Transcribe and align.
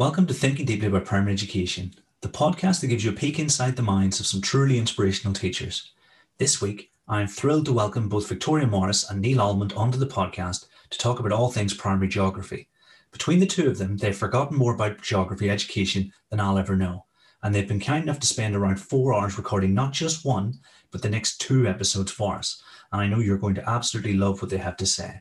Welcome 0.00 0.26
to 0.28 0.32
Thinking 0.32 0.64
Deeply 0.64 0.86
About 0.86 1.04
Primary 1.04 1.34
Education, 1.34 1.92
the 2.22 2.28
podcast 2.30 2.80
that 2.80 2.86
gives 2.86 3.04
you 3.04 3.10
a 3.10 3.14
peek 3.14 3.38
inside 3.38 3.76
the 3.76 3.82
minds 3.82 4.18
of 4.18 4.24
some 4.24 4.40
truly 4.40 4.78
inspirational 4.78 5.34
teachers. 5.34 5.92
This 6.38 6.58
week, 6.58 6.90
I 7.06 7.20
am 7.20 7.28
thrilled 7.28 7.66
to 7.66 7.74
welcome 7.74 8.08
both 8.08 8.26
Victoria 8.26 8.66
Morris 8.66 9.10
and 9.10 9.20
Neil 9.20 9.42
Almond 9.42 9.74
onto 9.74 9.98
the 9.98 10.06
podcast 10.06 10.64
to 10.88 10.98
talk 10.98 11.18
about 11.18 11.32
all 11.32 11.50
things 11.50 11.74
primary 11.74 12.08
geography. 12.08 12.70
Between 13.12 13.40
the 13.40 13.46
two 13.46 13.68
of 13.68 13.76
them, 13.76 13.98
they've 13.98 14.16
forgotten 14.16 14.56
more 14.56 14.72
about 14.72 15.02
geography 15.02 15.50
education 15.50 16.10
than 16.30 16.40
I'll 16.40 16.56
ever 16.56 16.76
know, 16.76 17.04
and 17.42 17.54
they've 17.54 17.68
been 17.68 17.78
kind 17.78 18.02
enough 18.02 18.20
to 18.20 18.26
spend 18.26 18.56
around 18.56 18.80
four 18.80 19.12
hours 19.12 19.36
recording 19.36 19.74
not 19.74 19.92
just 19.92 20.24
one, 20.24 20.54
but 20.90 21.02
the 21.02 21.10
next 21.10 21.42
two 21.42 21.66
episodes 21.66 22.10
for 22.10 22.36
us. 22.36 22.62
And 22.90 23.02
I 23.02 23.06
know 23.06 23.18
you're 23.18 23.36
going 23.36 23.56
to 23.56 23.68
absolutely 23.68 24.14
love 24.14 24.40
what 24.40 24.50
they 24.50 24.56
have 24.56 24.78
to 24.78 24.86
say. 24.86 25.20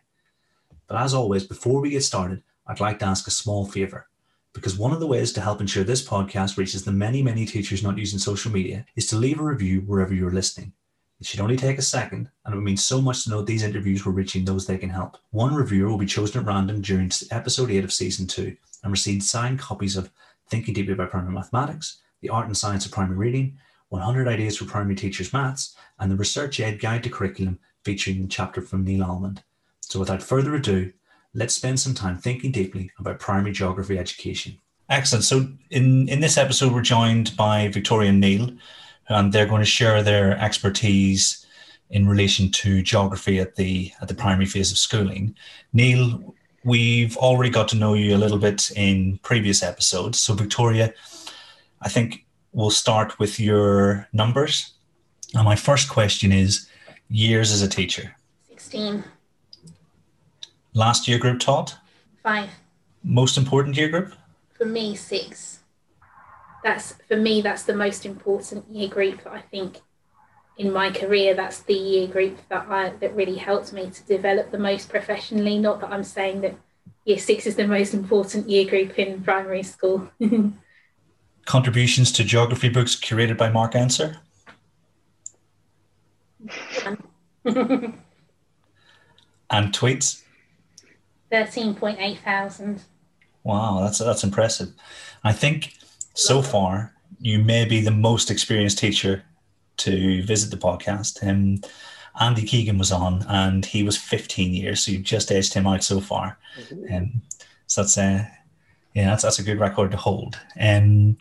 But 0.87 1.01
as 1.01 1.13
always, 1.13 1.45
before 1.45 1.81
we 1.81 1.89
get 1.89 2.05
started, 2.05 2.43
I'd 2.65 2.79
like 2.79 2.99
to 2.99 3.07
ask 3.07 3.27
a 3.27 3.31
small 3.31 3.65
favor. 3.65 4.08
Because 4.53 4.77
one 4.77 4.91
of 4.91 4.99
the 4.99 5.07
ways 5.07 5.31
to 5.33 5.41
help 5.41 5.61
ensure 5.61 5.83
this 5.83 6.07
podcast 6.07 6.57
reaches 6.57 6.83
the 6.83 6.91
many, 6.91 7.21
many 7.21 7.45
teachers 7.45 7.83
not 7.83 7.97
using 7.97 8.17
social 8.17 8.51
media 8.51 8.85
is 8.95 9.05
to 9.07 9.15
leave 9.15 9.39
a 9.39 9.43
review 9.43 9.81
wherever 9.81 10.13
you're 10.13 10.31
listening. 10.31 10.73
It 11.19 11.27
should 11.27 11.41
only 11.41 11.57
take 11.57 11.77
a 11.77 11.83
second, 11.83 12.29
and 12.45 12.53
it 12.53 12.57
would 12.57 12.63
mean 12.63 12.77
so 12.77 13.01
much 13.01 13.23
to 13.23 13.29
know 13.29 13.41
these 13.41 13.63
interviews 13.63 14.05
were 14.05 14.11
reaching 14.11 14.45
those 14.45 14.65
they 14.65 14.77
can 14.77 14.89
help. 14.89 15.17
One 15.31 15.53
reviewer 15.53 15.89
will 15.89 15.97
be 15.97 16.05
chosen 16.05 16.39
at 16.39 16.47
random 16.47 16.81
during 16.81 17.11
episode 17.29 17.69
8 17.69 17.83
of 17.83 17.93
season 17.93 18.25
2 18.25 18.55
and 18.83 18.91
receive 18.91 19.21
signed 19.21 19.59
copies 19.59 19.97
of 19.97 20.11
Thinking 20.47 20.73
Deeply 20.73 20.93
About 20.93 21.11
Primary 21.11 21.33
Mathematics, 21.33 21.99
The 22.21 22.29
Art 22.29 22.47
and 22.47 22.57
Science 22.57 22.85
of 22.85 22.91
Primary 22.91 23.17
Reading, 23.17 23.57
100 23.89 24.27
Ideas 24.27 24.57
for 24.57 24.65
Primary 24.65 24.95
Teachers 24.95 25.33
Maths, 25.33 25.75
and 25.99 26.09
the 26.09 26.15
researchED 26.15 26.79
Guide 26.79 27.03
to 27.03 27.09
Curriculum 27.09 27.59
featuring 27.83 28.21
the 28.21 28.27
chapter 28.27 28.61
from 28.61 28.83
Neil 28.83 29.03
Almond. 29.03 29.43
So 29.81 29.99
without 29.99 30.23
further 30.23 30.55
ado, 30.55 30.93
let's 31.33 31.53
spend 31.53 31.79
some 31.79 31.93
time 31.93 32.17
thinking 32.17 32.51
deeply 32.51 32.91
about 32.99 33.19
primary 33.19 33.51
geography 33.51 33.97
education. 33.97 34.59
Excellent. 34.89 35.23
So 35.23 35.47
in, 35.69 36.09
in 36.09 36.19
this 36.19 36.37
episode, 36.37 36.73
we're 36.73 36.81
joined 36.81 37.35
by 37.37 37.67
Victoria 37.67 38.09
and 38.09 38.19
Neil, 38.19 38.49
and 39.07 39.31
they're 39.31 39.45
going 39.45 39.61
to 39.61 39.65
share 39.65 40.01
their 40.01 40.37
expertise 40.39 41.45
in 41.91 42.07
relation 42.07 42.51
to 42.51 42.81
geography 42.81 43.39
at 43.39 43.55
the 43.55 43.91
at 44.01 44.07
the 44.07 44.13
primary 44.13 44.45
phase 44.45 44.71
of 44.71 44.77
schooling. 44.77 45.35
Neil, 45.73 46.35
we've 46.63 47.17
already 47.17 47.49
got 47.49 47.67
to 47.69 47.75
know 47.75 47.93
you 47.93 48.15
a 48.15 48.17
little 48.17 48.37
bit 48.37 48.71
in 48.75 49.19
previous 49.23 49.63
episodes. 49.63 50.19
So 50.19 50.33
Victoria, 50.33 50.93
I 51.81 51.89
think 51.89 52.25
we'll 52.51 52.69
start 52.69 53.17
with 53.19 53.39
your 53.39 54.07
numbers. 54.13 54.73
And 55.35 55.45
my 55.45 55.55
first 55.55 55.89
question 55.89 56.31
is 56.31 56.67
years 57.09 57.51
as 57.51 57.61
a 57.61 57.67
teacher. 57.67 58.15
16. 58.49 59.03
Last 60.73 61.07
year 61.07 61.17
group 61.17 61.39
taught? 61.39 61.77
Five. 62.21 62.49
Most 63.03 63.37
important 63.37 63.75
year 63.77 63.89
group? 63.89 64.13
For 64.57 64.65
me, 64.65 64.95
six. 64.95 65.59
That's 66.63 66.93
for 67.07 67.15
me. 67.15 67.41
That's 67.41 67.63
the 67.63 67.75
most 67.75 68.05
important 68.05 68.69
year 68.69 68.89
group. 68.89 69.25
I 69.25 69.41
think 69.41 69.79
in 70.57 70.71
my 70.73 70.91
career, 70.91 71.33
that's 71.33 71.61
the 71.61 71.73
year 71.73 72.07
group 72.07 72.37
that 72.49 72.67
I 72.69 72.89
that 72.99 73.15
really 73.15 73.37
helped 73.37 73.71
me 73.73 73.89
to 73.89 74.03
develop 74.03 74.51
the 74.51 74.59
most 74.59 74.89
professionally. 74.89 75.57
Not 75.57 75.79
that 75.81 75.91
I'm 75.91 76.03
saying 76.03 76.41
that 76.41 76.55
year 77.05 77.17
six 77.17 77.47
is 77.47 77.55
the 77.55 77.67
most 77.67 77.93
important 77.93 78.49
year 78.49 78.69
group 78.69 78.99
in 78.99 79.23
primary 79.23 79.63
school. 79.63 80.09
Contributions 81.45 82.11
to 82.11 82.23
geography 82.23 82.69
books 82.69 82.95
curated 82.95 83.37
by 83.37 83.49
Mark 83.49 83.73
Enser? 83.73 84.17
and 87.45 88.03
tweets? 89.49 90.21
13.8 91.31 92.19
thousand. 92.19 92.83
Wow, 93.43 93.79
that's 93.81 93.99
that's 93.99 94.23
impressive. 94.23 94.69
I 95.23 95.33
think 95.33 95.73
so 96.13 96.41
far 96.41 96.93
you 97.19 97.39
may 97.39 97.65
be 97.65 97.81
the 97.81 97.91
most 97.91 98.31
experienced 98.31 98.79
teacher 98.79 99.23
to 99.77 100.23
visit 100.23 100.51
the 100.51 100.57
podcast. 100.57 101.25
Um, 101.27 101.61
Andy 102.19 102.43
Keegan 102.43 102.77
was 102.77 102.91
on, 102.91 103.25
and 103.27 103.65
he 103.65 103.83
was 103.83 103.97
15 103.97 104.53
years, 104.53 104.83
so 104.83 104.91
you've 104.91 105.03
just 105.03 105.31
edged 105.31 105.53
him 105.53 105.67
out 105.67 105.83
so 105.83 105.99
far. 106.01 106.37
Mm-hmm. 106.59 106.93
Um, 106.93 107.21
so 107.67 107.81
that's 107.81 107.97
a 107.97 108.29
yeah, 108.93 109.09
that's 109.09 109.23
that's 109.23 109.39
a 109.39 109.43
good 109.43 109.59
record 109.59 109.91
to 109.91 109.97
hold. 109.97 110.39
Um, 110.59 111.17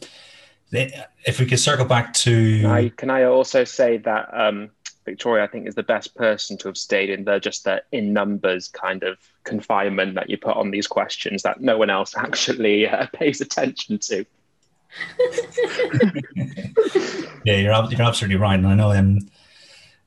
if 0.71 1.41
we 1.41 1.47
could 1.47 1.59
circle 1.59 1.87
back 1.87 2.13
to, 2.13 2.61
can 2.61 2.71
I, 2.71 2.89
can 2.91 3.11
I 3.11 3.25
also 3.25 3.65
say 3.65 3.97
that 3.99 4.29
um, 4.33 4.71
Victoria, 5.09 5.45
I 5.45 5.47
think, 5.47 5.67
is 5.67 5.75
the 5.75 5.83
best 5.83 6.15
person 6.15 6.57
to 6.59 6.69
have 6.69 6.77
stayed 6.77 7.11
in 7.11 7.25
the 7.25 7.39
just 7.39 7.65
the 7.65 7.83
in 7.93 8.13
numbers 8.13 8.69
kind 8.69 9.03
of 9.03 9.19
confinement 9.45 10.15
that 10.15 10.29
you 10.29 10.37
put 10.37 10.57
on 10.57 10.71
these 10.71 10.87
questions 10.87 11.43
that 11.43 11.61
no 11.61 11.79
one 11.79 11.91
else 11.91 12.15
actually 12.27 12.87
uh, 12.87 13.07
pays 13.13 13.41
attention 13.41 13.99
to. 13.99 14.25
yeah, 17.45 17.57
you're 17.57 17.85
you're 17.91 18.03
absolutely 18.03 18.37
right, 18.37 18.59
and 18.59 18.67
I 18.67 18.75
know. 18.75 18.93
Um, 18.93 19.29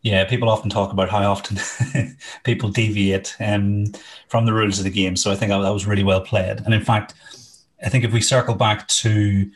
yeah, 0.03 0.25
people 0.25 0.49
often 0.49 0.69
talk 0.69 0.91
about 0.91 1.09
how 1.09 1.31
often 1.31 1.57
people 2.43 2.69
deviate 2.69 3.35
um, 3.39 3.85
from 4.29 4.45
the 4.45 4.53
rules 4.53 4.79
of 4.79 4.83
the 4.83 4.89
game. 4.89 5.15
So 5.15 5.31
I 5.31 5.35
think 5.35 5.49
that 5.49 5.57
was 5.57 5.85
really 5.85 6.03
well 6.03 6.21
played. 6.21 6.59
And 6.61 6.73
in 6.73 6.83
fact, 6.83 7.13
I 7.83 7.89
think 7.89 8.03
if 8.03 8.11
we 8.11 8.19
circle 8.19 8.55
back 8.55 8.87
to 8.87 9.51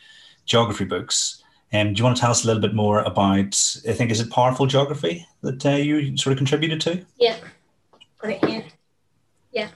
geography 0.46 0.86
books, 0.86 1.44
um, 1.74 1.94
do 1.94 2.00
you 2.00 2.04
want 2.04 2.16
to 2.18 2.22
tell 2.22 2.32
us 2.32 2.44
a 2.44 2.48
little 2.48 2.62
bit 2.62 2.74
more 2.74 3.00
about, 3.00 3.82
I 3.88 3.94
think, 3.94 4.12
is 4.12 4.22
it 4.22 4.30
Powerful 4.30 4.66
Geography 4.66 5.28
that 5.42 5.66
uh, 5.66 5.72
you 5.72 6.16
sort 6.18 6.32
of 6.32 6.38
contributed 6.38 6.80
to? 6.82 7.06
Yeah, 7.18 7.38
got 8.20 8.32
it 8.32 8.46
here. 8.46 8.66
Yeah. 9.52 9.70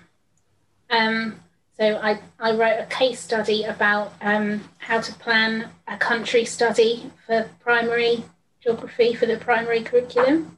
Um, 0.89 1.39
so 1.77 1.97
I, 1.97 2.19
I 2.39 2.51
wrote 2.51 2.79
a 2.79 2.85
case 2.85 3.19
study 3.19 3.63
about 3.63 4.13
um, 4.21 4.61
how 4.77 5.01
to 5.01 5.13
plan 5.13 5.69
a 5.87 5.97
country 5.97 6.45
study 6.45 7.11
for 7.25 7.49
primary 7.61 8.23
geography 8.61 9.13
for 9.13 9.25
the 9.25 9.37
primary 9.37 9.81
curriculum. 9.81 10.57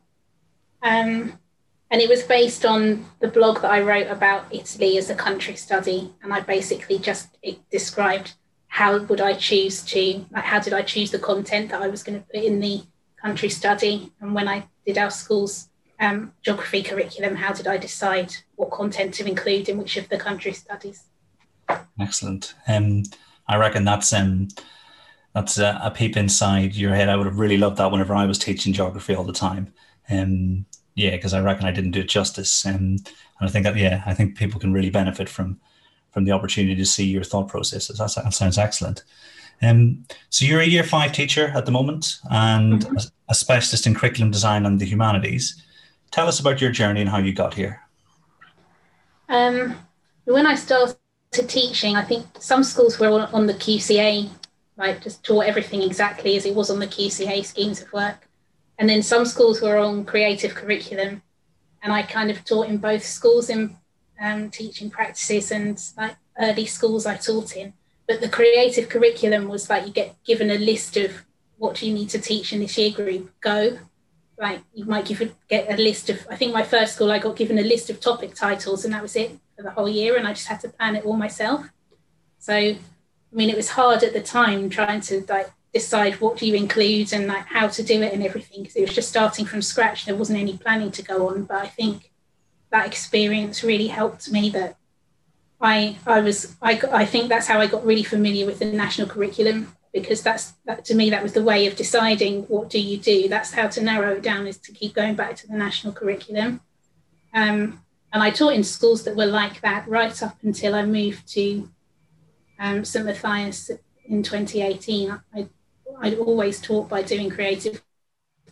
Um, 0.81 1.37
and 1.91 2.01
it 2.01 2.09
was 2.09 2.23
based 2.23 2.65
on 2.65 3.05
the 3.19 3.27
blog 3.27 3.61
that 3.61 3.71
I 3.71 3.81
wrote 3.81 4.07
about 4.07 4.45
Italy 4.51 4.97
as 4.97 5.09
a 5.09 5.15
country 5.15 5.55
study. 5.55 6.11
And 6.23 6.33
I 6.33 6.39
basically 6.39 6.97
just 6.97 7.37
described 7.69 8.33
how 8.71 8.97
would 8.97 9.19
I 9.19 9.33
choose 9.33 9.83
to, 9.83 10.25
like, 10.31 10.45
how 10.45 10.57
did 10.57 10.71
I 10.71 10.81
choose 10.81 11.11
the 11.11 11.19
content 11.19 11.71
that 11.71 11.81
I 11.81 11.89
was 11.89 12.03
going 12.03 12.17
to 12.17 12.25
put 12.25 12.41
in 12.41 12.61
the 12.61 12.81
country 13.21 13.49
study? 13.49 14.13
And 14.21 14.33
when 14.33 14.47
I 14.47 14.63
did 14.85 14.97
our 14.97 15.11
school's 15.11 15.67
um, 15.99 16.31
geography 16.41 16.81
curriculum, 16.81 17.35
how 17.35 17.51
did 17.51 17.67
I 17.67 17.75
decide 17.75 18.33
what 18.55 18.71
content 18.71 19.13
to 19.15 19.27
include 19.27 19.67
in 19.67 19.77
which 19.77 19.97
of 19.97 20.07
the 20.07 20.17
country 20.17 20.53
studies? 20.53 21.03
Excellent. 21.99 22.53
Um, 22.65 23.03
I 23.45 23.57
reckon 23.57 23.83
that's 23.83 24.13
um, 24.13 24.47
that's 25.35 25.57
a, 25.57 25.77
a, 25.83 25.91
peep 25.91 26.15
inside 26.15 26.73
your 26.73 26.95
head. 26.95 27.09
I 27.09 27.17
would 27.17 27.25
have 27.25 27.39
really 27.39 27.57
loved 27.57 27.75
that 27.75 27.91
whenever 27.91 28.15
I 28.15 28.25
was 28.25 28.39
teaching 28.39 28.71
geography 28.71 29.13
all 29.13 29.25
the 29.25 29.33
time. 29.33 29.73
Um, 30.09 30.65
yeah, 30.95 31.11
because 31.11 31.33
I 31.33 31.41
reckon 31.41 31.65
I 31.65 31.71
didn't 31.71 31.91
do 31.91 31.99
it 31.99 32.07
justice. 32.07 32.65
Um, 32.65 32.75
and 32.75 33.09
I 33.41 33.47
think 33.49 33.65
that 33.65 33.75
yeah, 33.75 34.01
I 34.05 34.13
think 34.13 34.37
people 34.37 34.61
can 34.61 34.71
really 34.71 34.89
benefit 34.89 35.27
from 35.27 35.59
from 36.11 36.25
the 36.25 36.31
opportunity 36.31 36.75
to 36.75 36.85
see 36.85 37.05
your 37.05 37.23
thought 37.23 37.47
processes. 37.47 37.97
That, 37.97 38.13
that 38.23 38.33
sounds 38.33 38.57
excellent. 38.57 39.03
Um, 39.61 40.05
so 40.29 40.45
you're 40.45 40.61
a 40.61 40.65
year 40.65 40.83
five 40.83 41.13
teacher 41.13 41.47
at 41.55 41.65
the 41.65 41.71
moment 41.71 42.17
and 42.29 42.81
mm-hmm. 42.81 42.97
a, 42.97 43.01
a 43.29 43.35
specialist 43.35 43.85
in 43.85 43.93
curriculum 43.93 44.31
design 44.31 44.65
and 44.65 44.79
the 44.79 44.85
humanities. 44.85 45.61
Tell 46.11 46.27
us 46.27 46.39
about 46.39 46.61
your 46.61 46.71
journey 46.71 47.01
and 47.01 47.09
how 47.09 47.19
you 47.19 47.33
got 47.33 47.53
here. 47.53 47.81
Um, 49.29 49.77
when 50.25 50.45
I 50.45 50.55
started 50.55 50.97
teaching, 51.31 51.95
I 51.95 52.03
think 52.03 52.25
some 52.39 52.63
schools 52.63 52.99
were 52.99 53.29
on 53.31 53.47
the 53.47 53.53
QCA, 53.53 54.29
like 54.77 55.01
just 55.01 55.23
taught 55.23 55.45
everything 55.45 55.81
exactly 55.83 56.35
as 56.35 56.45
it 56.45 56.55
was 56.55 56.69
on 56.69 56.79
the 56.79 56.87
QCA 56.87 57.45
schemes 57.45 57.81
of 57.81 57.93
work. 57.93 58.27
And 58.77 58.89
then 58.89 59.03
some 59.03 59.25
schools 59.25 59.61
were 59.61 59.77
on 59.77 60.05
creative 60.05 60.55
curriculum. 60.55 61.21
And 61.83 61.93
I 61.93 62.01
kind 62.01 62.29
of 62.29 62.43
taught 62.43 62.67
in 62.67 62.77
both 62.77 63.05
schools 63.05 63.49
in 63.49 63.77
um, 64.21 64.49
teaching 64.49 64.89
practices 64.89 65.51
and 65.51 65.81
like 65.97 66.15
early 66.39 66.65
schools 66.65 67.05
I 67.05 67.17
taught 67.17 67.55
in. 67.57 67.73
But 68.07 68.21
the 68.21 68.29
creative 68.29 68.89
curriculum 68.89 69.47
was 69.47 69.69
like 69.69 69.85
you 69.85 69.93
get 69.93 70.15
given 70.23 70.51
a 70.51 70.57
list 70.57 70.97
of 70.97 71.25
what 71.57 71.75
do 71.75 71.87
you 71.87 71.93
need 71.93 72.09
to 72.09 72.19
teach 72.19 72.53
in 72.53 72.59
this 72.59 72.77
year 72.77 72.91
group, 72.91 73.31
go. 73.41 73.77
Like 74.37 74.61
you 74.73 74.85
might 74.85 75.05
give 75.05 75.35
get 75.47 75.71
a 75.71 75.81
list 75.81 76.09
of, 76.09 76.25
I 76.29 76.35
think 76.35 76.53
my 76.53 76.63
first 76.63 76.95
school 76.95 77.11
I 77.11 77.19
got 77.19 77.35
given 77.35 77.59
a 77.59 77.63
list 77.63 77.89
of 77.89 77.99
topic 77.99 78.33
titles 78.33 78.85
and 78.85 78.93
that 78.93 79.01
was 79.01 79.15
it 79.15 79.37
for 79.55 79.63
the 79.63 79.71
whole 79.71 79.89
year 79.89 80.17
and 80.17 80.27
I 80.27 80.33
just 80.33 80.47
had 80.47 80.59
to 80.61 80.69
plan 80.69 80.95
it 80.95 81.05
all 81.05 81.15
myself. 81.15 81.67
So, 82.39 82.55
I 82.55 82.77
mean, 83.31 83.49
it 83.49 83.55
was 83.55 83.69
hard 83.69 84.03
at 84.03 84.13
the 84.13 84.21
time 84.21 84.69
trying 84.69 85.01
to 85.01 85.23
like 85.29 85.51
decide 85.73 86.19
what 86.19 86.37
do 86.37 86.45
you 86.47 86.55
include 86.55 87.13
and 87.13 87.27
like 87.27 87.45
how 87.45 87.67
to 87.67 87.83
do 87.83 88.01
it 88.01 88.13
and 88.13 88.23
everything 88.23 88.63
because 88.63 88.75
it 88.75 88.81
was 88.81 88.95
just 88.95 89.09
starting 89.09 89.45
from 89.45 89.61
scratch. 89.61 90.05
There 90.05 90.15
wasn't 90.15 90.39
any 90.39 90.57
planning 90.57 90.91
to 90.91 91.03
go 91.03 91.29
on, 91.29 91.43
but 91.43 91.57
I 91.57 91.67
think 91.67 92.10
that 92.71 92.87
experience 92.87 93.63
really 93.63 93.87
helped 93.87 94.31
me 94.31 94.49
that 94.51 94.77
I 95.59 95.97
I 96.07 96.21
was 96.21 96.55
I, 96.61 96.81
I 96.91 97.05
think 97.05 97.29
that's 97.29 97.47
how 97.47 97.59
I 97.59 97.67
got 97.67 97.85
really 97.85 98.03
familiar 98.03 98.45
with 98.45 98.59
the 98.59 98.65
national 98.65 99.07
curriculum 99.07 99.75
because 99.93 100.23
that's 100.23 100.53
that 100.65 100.85
to 100.85 100.95
me 100.95 101.09
that 101.09 101.21
was 101.21 101.33
the 101.33 101.43
way 101.43 101.67
of 101.67 101.75
deciding 101.75 102.43
what 102.43 102.69
do 102.69 102.79
you 102.79 102.97
do. 102.97 103.27
That's 103.27 103.53
how 103.53 103.67
to 103.67 103.83
narrow 103.83 104.15
it 104.15 104.23
down 104.23 104.47
is 104.47 104.57
to 104.59 104.71
keep 104.71 104.93
going 104.95 105.15
back 105.15 105.35
to 105.37 105.47
the 105.47 105.55
national 105.55 105.93
curriculum. 105.93 106.61
Um, 107.33 107.83
and 108.13 108.21
I 108.21 108.31
taught 108.31 108.53
in 108.53 108.63
schools 108.63 109.03
that 109.03 109.15
were 109.15 109.25
like 109.25 109.61
that 109.61 109.87
right 109.87 110.21
up 110.23 110.37
until 110.43 110.75
I 110.75 110.85
moved 110.85 111.27
to 111.33 111.69
um, 112.59 112.83
St 112.83 113.05
Matthias 113.05 113.71
in 114.05 114.21
2018, 114.21 115.11
I, 115.33 115.47
I'd 115.99 116.17
always 116.17 116.59
taught 116.59 116.89
by 116.89 117.01
doing 117.01 117.29
creative 117.29 117.81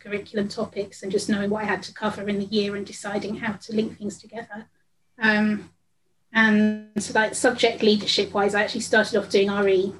curriculum 0.00 0.48
topics 0.48 1.02
and 1.02 1.12
just 1.12 1.28
knowing 1.28 1.50
what 1.50 1.62
I 1.62 1.66
had 1.66 1.82
to 1.84 1.94
cover 1.94 2.28
in 2.28 2.38
the 2.38 2.46
year 2.46 2.76
and 2.76 2.86
deciding 2.86 3.36
how 3.36 3.52
to 3.52 3.74
link 3.74 3.98
things 3.98 4.20
together. 4.20 4.66
Um, 5.18 5.70
and 6.32 6.90
so 6.98 7.12
like 7.12 7.34
subject 7.34 7.82
leadership 7.82 8.32
wise, 8.32 8.54
I 8.54 8.62
actually 8.62 8.80
started 8.80 9.18
off 9.18 9.30
doing 9.30 9.50
RE. 9.50 9.92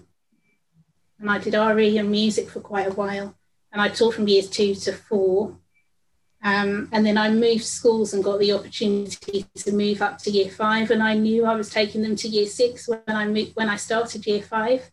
And 1.19 1.31
I 1.31 1.39
did 1.39 1.55
RE 1.55 1.99
and 1.99 2.11
music 2.11 2.49
for 2.49 2.61
quite 2.61 2.89
a 2.89 2.95
while. 2.95 3.35
And 3.73 3.81
I 3.81 3.89
taught 3.89 4.15
from 4.15 4.29
years 4.29 4.49
two 4.49 4.75
to 4.75 4.93
four. 4.93 5.57
Um, 6.43 6.89
and 6.93 7.05
then 7.05 7.19
I 7.19 7.31
moved 7.31 7.65
schools 7.65 8.15
and 8.15 8.25
got 8.25 8.39
the 8.39 8.53
opportunity 8.53 9.45
to 9.57 9.73
move 9.73 10.01
up 10.01 10.19
to 10.21 10.31
year 10.31 10.51
five. 10.51 10.91
And 10.91 11.03
I 11.03 11.15
knew 11.15 11.45
I 11.45 11.55
was 11.55 11.69
taking 11.69 12.03
them 12.03 12.17
to 12.17 12.29
year 12.29 12.47
six 12.47 12.89
when 12.89 13.03
I 13.07 13.27
moved, 13.27 13.55
when 13.55 13.69
I 13.69 13.77
started 13.77 14.27
year 14.27 14.43
five. 14.43 14.91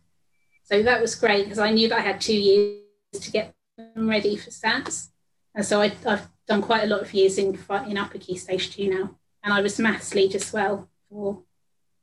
So 0.64 0.82
that 0.82 1.00
was 1.00 1.14
great 1.14 1.44
because 1.44 1.58
I 1.58 1.70
knew 1.70 1.88
that 1.88 1.98
I 1.98 2.02
had 2.02 2.20
two 2.20 2.36
years 2.36 2.82
to 3.14 3.30
get 3.30 3.54
them 3.78 4.08
ready 4.08 4.36
for 4.36 4.50
SATs. 4.50 5.08
And 5.54 5.64
so 5.64 5.80
I, 5.80 5.88
have 6.04 6.28
done 6.46 6.62
quite 6.62 6.84
a 6.84 6.86
lot 6.86 7.00
of 7.00 7.14
years 7.14 7.38
in, 7.38 7.58
in 7.86 7.96
upper 7.96 8.18
key 8.18 8.36
stage 8.36 8.74
two 8.74 8.90
now. 8.90 9.16
And 9.42 9.54
I 9.54 9.60
was 9.60 9.78
maths 9.78 10.14
lead 10.14 10.34
as 10.34 10.52
well 10.52 10.88
for 11.08 11.42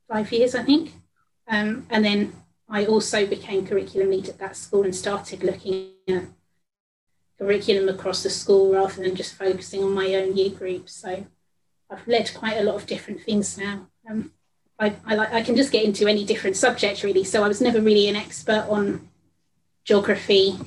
five 0.08 0.32
years, 0.32 0.54
I 0.54 0.62
think. 0.62 0.92
Um, 1.48 1.86
and 1.90 2.04
then 2.04 2.32
I 2.68 2.86
also 2.86 3.26
became 3.26 3.66
curriculum 3.66 4.10
lead 4.10 4.28
at 4.28 4.38
that 4.38 4.56
school 4.56 4.82
and 4.84 4.94
started 4.94 5.44
looking 5.44 5.90
at 6.08 6.24
curriculum 7.38 7.88
across 7.88 8.22
the 8.22 8.30
school 8.30 8.72
rather 8.72 9.02
than 9.02 9.14
just 9.14 9.34
focusing 9.34 9.84
on 9.84 9.94
my 9.94 10.14
own 10.14 10.36
year 10.36 10.50
group. 10.50 10.88
So 10.88 11.26
I've 11.90 12.08
led 12.08 12.32
quite 12.34 12.56
a 12.56 12.64
lot 12.64 12.74
of 12.74 12.86
different 12.86 13.22
things 13.22 13.58
now. 13.58 13.86
Um, 14.08 14.32
I, 14.78 14.94
I, 15.06 15.36
I 15.38 15.42
can 15.42 15.56
just 15.56 15.72
get 15.72 15.84
into 15.84 16.06
any 16.06 16.24
different 16.24 16.56
subject 16.56 17.02
really. 17.02 17.24
So 17.24 17.44
I 17.44 17.48
was 17.48 17.60
never 17.60 17.80
really 17.80 18.08
an 18.08 18.16
expert 18.16 18.66
on 18.68 19.08
geography 19.84 20.58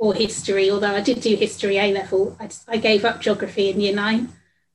or 0.00 0.14
history, 0.14 0.70
although 0.70 0.94
I 0.94 1.02
did 1.02 1.20
do 1.20 1.36
history 1.36 1.76
A 1.76 1.92
level. 1.92 2.34
I, 2.40 2.48
I 2.66 2.78
gave 2.78 3.04
up 3.04 3.20
geography 3.20 3.68
in 3.68 3.80
year 3.80 3.94
nine. 3.94 4.30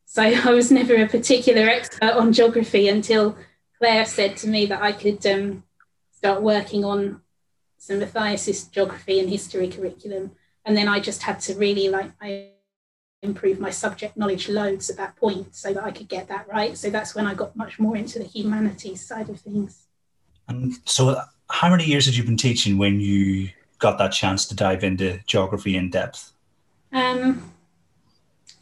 So 0.05 0.21
I 0.45 0.51
was 0.51 0.71
never 0.71 0.95
a 0.95 1.07
particular 1.07 1.67
expert 1.67 2.13
on 2.13 2.31
geography 2.31 2.87
until 2.87 3.35
Claire 3.79 4.05
said 4.05 4.37
to 4.37 4.47
me 4.47 4.67
that 4.67 4.81
I 4.81 4.91
could 4.91 5.25
um, 5.25 5.63
start 6.11 6.43
working 6.43 6.85
on 6.85 7.21
St 7.77 7.99
Matthias's 7.99 8.65
geography 8.65 9.19
and 9.19 9.27
history 9.27 9.67
curriculum. 9.67 10.31
And 10.63 10.77
then 10.77 10.87
I 10.87 10.99
just 10.99 11.23
had 11.23 11.39
to 11.41 11.55
really 11.55 11.89
like 11.89 12.11
I 12.21 12.51
improve 13.23 13.59
my 13.59 13.71
subject 13.71 14.15
knowledge 14.15 14.47
loads 14.47 14.91
at 14.91 14.97
that 14.97 15.15
point 15.15 15.55
so 15.55 15.73
that 15.73 15.83
I 15.83 15.91
could 15.91 16.07
get 16.07 16.27
that 16.27 16.47
right. 16.47 16.77
So 16.77 16.91
that's 16.91 17.15
when 17.15 17.25
I 17.25 17.33
got 17.33 17.55
much 17.55 17.79
more 17.79 17.97
into 17.97 18.19
the 18.19 18.25
humanities 18.25 19.05
side 19.05 19.29
of 19.29 19.39
things. 19.39 19.87
And 20.47 20.73
so 20.85 21.19
how 21.49 21.69
many 21.71 21.85
years 21.85 22.05
had 22.05 22.15
you 22.15 22.23
been 22.23 22.37
teaching 22.37 22.77
when 22.77 22.99
you 22.99 23.49
got 23.79 23.97
that 23.97 24.11
chance 24.11 24.45
to 24.47 24.55
dive 24.55 24.83
into 24.83 25.19
geography 25.25 25.75
in 25.75 25.89
depth? 25.89 26.31
Um, 26.91 27.51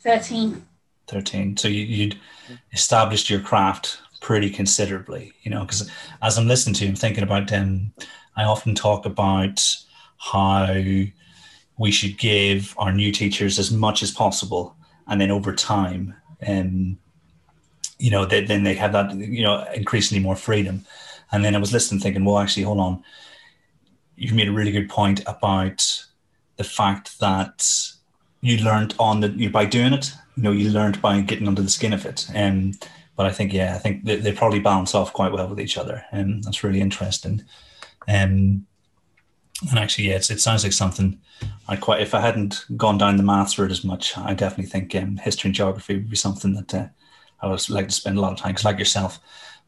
13. 0.02 0.66
13. 1.08 1.58
So 1.58 1.68
you, 1.68 2.08
would 2.08 2.20
established 2.72 3.30
your 3.30 3.40
craft 3.40 4.00
pretty 4.22 4.50
considerably, 4.50 5.34
you 5.44 5.52
know, 5.52 5.62
because 5.62 5.90
as 6.22 6.38
I'm 6.38 6.48
listening 6.48 6.76
to 6.76 6.86
you, 6.86 6.90
I'm 6.90 6.96
thinking 6.96 7.24
about 7.24 7.48
them. 7.48 7.94
Um, 8.00 8.08
I 8.36 8.44
often 8.46 8.74
talk 8.74 9.06
about 9.06 9.64
how 10.18 10.74
we 11.78 11.92
should 11.92 12.18
give 12.18 12.74
our 12.78 12.92
new 12.92 13.12
teachers 13.12 13.60
as 13.60 13.72
much 13.72 14.02
as 14.02 14.12
possible. 14.12 14.76
And 15.08 15.20
then 15.20 15.30
over 15.30 15.54
time, 15.54 16.16
um, 16.48 16.98
you 18.00 18.10
know, 18.10 18.26
they, 18.26 18.44
then 18.44 18.64
they 18.64 18.74
have 18.76 18.94
that, 18.94 19.14
you 19.16 19.44
know, 19.44 19.66
increasingly 19.74 20.24
more 20.24 20.36
freedom. 20.36 20.86
And 21.32 21.44
then 21.44 21.56
I 21.56 21.60
was 21.60 21.74
listening 21.74 22.00
thinking, 22.00 22.26
well, 22.26 22.40
actually, 22.40 22.64
hold 22.64 22.80
on. 22.80 23.04
You've 24.16 24.34
made 24.36 24.48
a 24.48 24.54
really 24.54 24.72
good 24.72 24.90
point 24.90 25.22
about 25.26 26.06
the 26.58 26.64
fact 26.64 27.20
that 27.20 27.68
you 28.42 28.58
learned 28.58 28.94
on 29.00 29.22
the, 29.22 29.30
you, 29.30 29.50
by 29.50 29.66
doing 29.66 29.94
it 29.94 30.14
you 30.36 30.44
know 30.44 30.52
you 30.52 30.70
learned 30.70 31.02
by 31.02 31.22
getting 31.22 31.48
under 31.48 31.62
the 31.62 31.70
skin 31.70 31.94
of 31.94 32.06
it. 32.06 32.28
Um, 32.36 32.74
but 33.16 33.26
I 33.26 33.32
think 33.32 33.54
yeah, 33.54 33.76
I 33.76 33.78
think 33.78 34.06
they, 34.06 34.16
they 34.16 34.32
probably 34.32 34.60
balance 34.60 34.96
off 34.96 35.14
quite 35.14 35.32
well 35.32 35.48
with 35.48 35.60
each 35.60 35.78
other, 35.78 36.04
and 36.12 36.36
um, 36.36 36.42
that's 36.42 36.64
really 36.64 36.82
interesting. 36.82 37.44
Um, 38.08 38.66
and 39.70 39.80
actually, 39.80 40.10
yeah, 40.10 40.16
it 40.16 40.42
sounds 40.42 40.64
like 40.64 40.74
something 40.74 41.20
I 41.68 41.76
quite. 41.76 42.02
If 42.02 42.16
I 42.16 42.22
hadn't 42.22 42.66
gone 42.76 42.98
down 42.98 43.18
the 43.18 43.24
maths 43.24 43.58
route 43.60 43.72
as 43.72 43.84
much, 43.84 44.18
I 44.18 44.34
definitely 44.34 44.70
think 44.70 44.96
um, 44.96 45.18
history 45.18 45.50
and 45.50 45.56
geography 45.56 45.96
would 45.96 46.10
be 46.10 46.16
something 46.16 46.54
that 46.56 46.74
uh, 46.74 46.88
I 47.42 47.48
would 47.48 47.70
like 47.70 47.88
to 47.88 47.94
spend 47.94 48.18
a 48.18 48.22
lot 48.22 48.34
of 48.34 48.40
time. 48.40 48.52
Because, 48.52 48.66
like 48.66 48.80
yourself, 48.80 49.20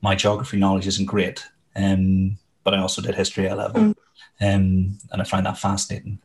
my 0.01 0.15
geography 0.15 0.57
knowledge 0.57 0.88
isn't 0.88 1.06
great, 1.06 1.45
um, 1.75 2.38
but 2.63 2.74
I 2.74 2.80
also 2.80 3.01
did 3.01 3.15
history 3.15 3.47
at 3.47 3.57
level, 3.57 3.81
mm. 3.81 3.95
Um, 4.42 4.98
and 5.12 5.22
I 5.22 5.24
find 5.24 5.46
that 5.46 5.58
fascinating. 5.58 6.20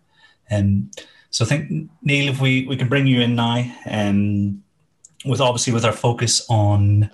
Um, 0.50 0.90
so 1.30 1.44
I 1.44 1.48
think 1.48 1.90
Neil, 2.02 2.32
if 2.32 2.40
we, 2.40 2.66
we 2.66 2.76
can 2.76 2.88
bring 2.88 3.06
you 3.06 3.20
in 3.20 3.36
now, 3.36 3.64
um, 3.88 4.62
with 5.24 5.40
obviously 5.40 5.72
with 5.72 5.84
our 5.84 5.92
focus 5.92 6.44
on 6.48 7.10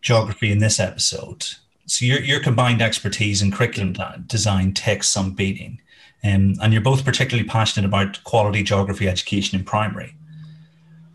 geography 0.00 0.52
in 0.52 0.58
this 0.58 0.78
episode. 0.78 1.44
So 1.86 2.04
your 2.04 2.20
your 2.20 2.40
combined 2.40 2.80
expertise 2.80 3.42
in 3.42 3.50
curriculum 3.50 3.94
design 4.26 4.72
takes 4.72 5.08
some 5.08 5.32
beating, 5.32 5.80
um, 6.22 6.54
and 6.62 6.72
you're 6.72 6.82
both 6.82 7.04
particularly 7.04 7.48
passionate 7.48 7.86
about 7.86 8.22
quality 8.24 8.62
geography 8.62 9.08
education 9.08 9.58
in 9.58 9.64
primary. 9.64 10.16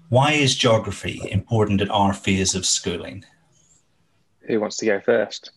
Why 0.10 0.34
is 0.34 0.56
geography 0.56 1.22
important 1.32 1.82
at 1.82 1.90
our 1.90 2.14
phase 2.14 2.56
of 2.56 2.66
schooling? 2.66 3.26
Who 4.42 4.60
wants 4.60 4.78
to 4.78 4.86
go 4.86 5.00
first? 5.00 5.52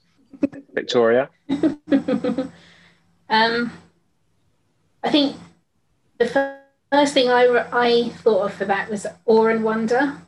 Victoria. 0.75 1.31
um, 3.33 3.73
I 5.03 5.11
think 5.11 5.37
the 6.19 6.27
first 6.93 7.15
thing 7.15 7.31
I, 7.31 7.67
I 7.73 8.09
thought 8.11 8.45
of 8.45 8.55
for 8.55 8.67
that 8.67 8.91
was 8.91 9.07
awe 9.25 9.47
and 9.47 9.65
wonder. 9.65 10.19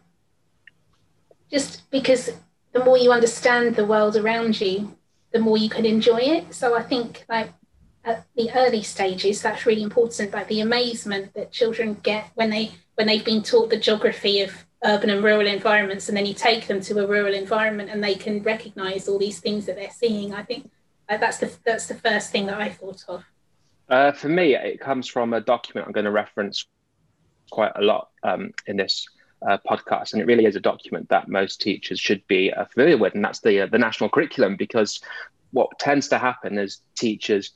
Just 1.50 1.88
because 1.90 2.32
the 2.72 2.82
more 2.82 2.96
you 2.96 3.12
understand 3.12 3.76
the 3.76 3.84
world 3.84 4.16
around 4.16 4.58
you, 4.60 4.96
the 5.32 5.38
more 5.38 5.58
you 5.58 5.68
can 5.68 5.84
enjoy 5.84 6.18
it. 6.18 6.54
So 6.54 6.76
I 6.76 6.82
think 6.82 7.26
like 7.28 7.52
at 8.04 8.26
the 8.36 8.50
early 8.54 8.82
stages, 8.82 9.42
that's 9.42 9.66
really 9.66 9.82
important. 9.82 10.32
Like 10.32 10.48
the 10.48 10.60
amazement 10.60 11.34
that 11.34 11.52
children 11.52 11.98
get 12.02 12.30
when 12.34 12.48
they 12.48 12.72
when 12.94 13.06
they've 13.06 13.24
been 13.24 13.42
taught 13.42 13.68
the 13.68 13.76
geography 13.76 14.40
of 14.40 14.64
urban 14.82 15.10
and 15.10 15.22
rural 15.22 15.46
environments, 15.46 16.08
and 16.08 16.16
then 16.16 16.24
you 16.26 16.34
take 16.34 16.68
them 16.68 16.80
to 16.80 17.04
a 17.04 17.06
rural 17.06 17.34
environment 17.34 17.90
and 17.90 18.02
they 18.02 18.14
can 18.14 18.42
recognise 18.42 19.08
all 19.08 19.18
these 19.18 19.40
things 19.40 19.66
that 19.66 19.76
they're 19.76 19.90
seeing. 19.90 20.32
I 20.32 20.42
think 20.42 20.70
that's 21.08 21.38
the 21.38 21.52
that's 21.64 21.86
the 21.86 21.94
first 21.94 22.30
thing 22.30 22.46
that 22.46 22.60
I 22.60 22.70
thought 22.70 23.04
of. 23.08 23.24
Uh, 23.88 24.12
for 24.12 24.28
me, 24.28 24.54
it 24.54 24.80
comes 24.80 25.08
from 25.08 25.32
a 25.34 25.40
document 25.40 25.86
I'm 25.86 25.92
going 25.92 26.04
to 26.06 26.10
reference 26.10 26.66
quite 27.50 27.72
a 27.76 27.82
lot 27.82 28.08
um, 28.22 28.52
in 28.66 28.76
this 28.76 29.06
uh, 29.46 29.58
podcast, 29.68 30.12
and 30.12 30.22
it 30.22 30.26
really 30.26 30.46
is 30.46 30.56
a 30.56 30.60
document 30.60 31.08
that 31.10 31.28
most 31.28 31.60
teachers 31.60 32.00
should 32.00 32.26
be 32.26 32.52
uh, 32.52 32.64
familiar 32.66 32.96
with, 32.96 33.14
and 33.14 33.24
that's 33.24 33.40
the 33.40 33.62
uh, 33.62 33.66
the 33.66 33.78
national 33.78 34.08
curriculum. 34.10 34.56
Because 34.56 35.00
what 35.52 35.78
tends 35.78 36.08
to 36.08 36.18
happen 36.18 36.58
as 36.58 36.80
teachers 36.96 37.52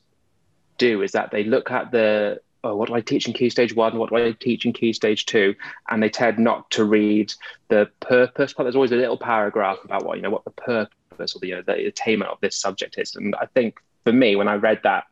do 0.76 1.02
is 1.02 1.12
that 1.12 1.31
they 1.31 1.45
look 1.45 1.71
at 1.71 1.90
the 1.90 2.40
oh, 2.65 2.77
what 2.77 2.88
do 2.88 2.95
I 2.95 3.00
teach 3.00 3.27
in 3.27 3.35
Key 3.35 3.50
Stage 3.50 3.75
One? 3.75 3.99
What 3.99 4.11
do 4.11 4.17
I 4.17 4.33
teach 4.33 4.65
in 4.65 4.73
Key 4.73 4.93
Stage 4.93 5.27
Two? 5.27 5.55
And 5.88 6.03
they 6.03 6.09
tend 6.09 6.38
not 6.38 6.71
to 6.73 6.85
read 6.85 7.33
the 7.69 7.91
purpose. 8.00 8.55
But 8.55 8.65
there's 8.65 8.77
always 8.77 8.93
a 8.93 8.97
little 8.97 9.19
paragraph 9.19 9.79
about 9.85 10.05
what 10.05 10.17
you 10.17 10.23
know 10.23 10.31
what 10.31 10.45
the 10.45 10.50
purpose 10.50 11.35
or 11.35 11.41
the, 11.41 11.49
you 11.49 11.57
know, 11.57 11.62
the 11.62 11.87
attainment 11.87 12.31
of 12.31 12.41
this 12.41 12.57
subject 12.57 12.97
is. 12.99 13.17
And 13.17 13.35
I 13.37 13.47
think 13.47 13.79
for 14.05 14.12
me, 14.12 14.37
when 14.37 14.49
I 14.49 14.55
read 14.55 14.81
that, 14.85 15.05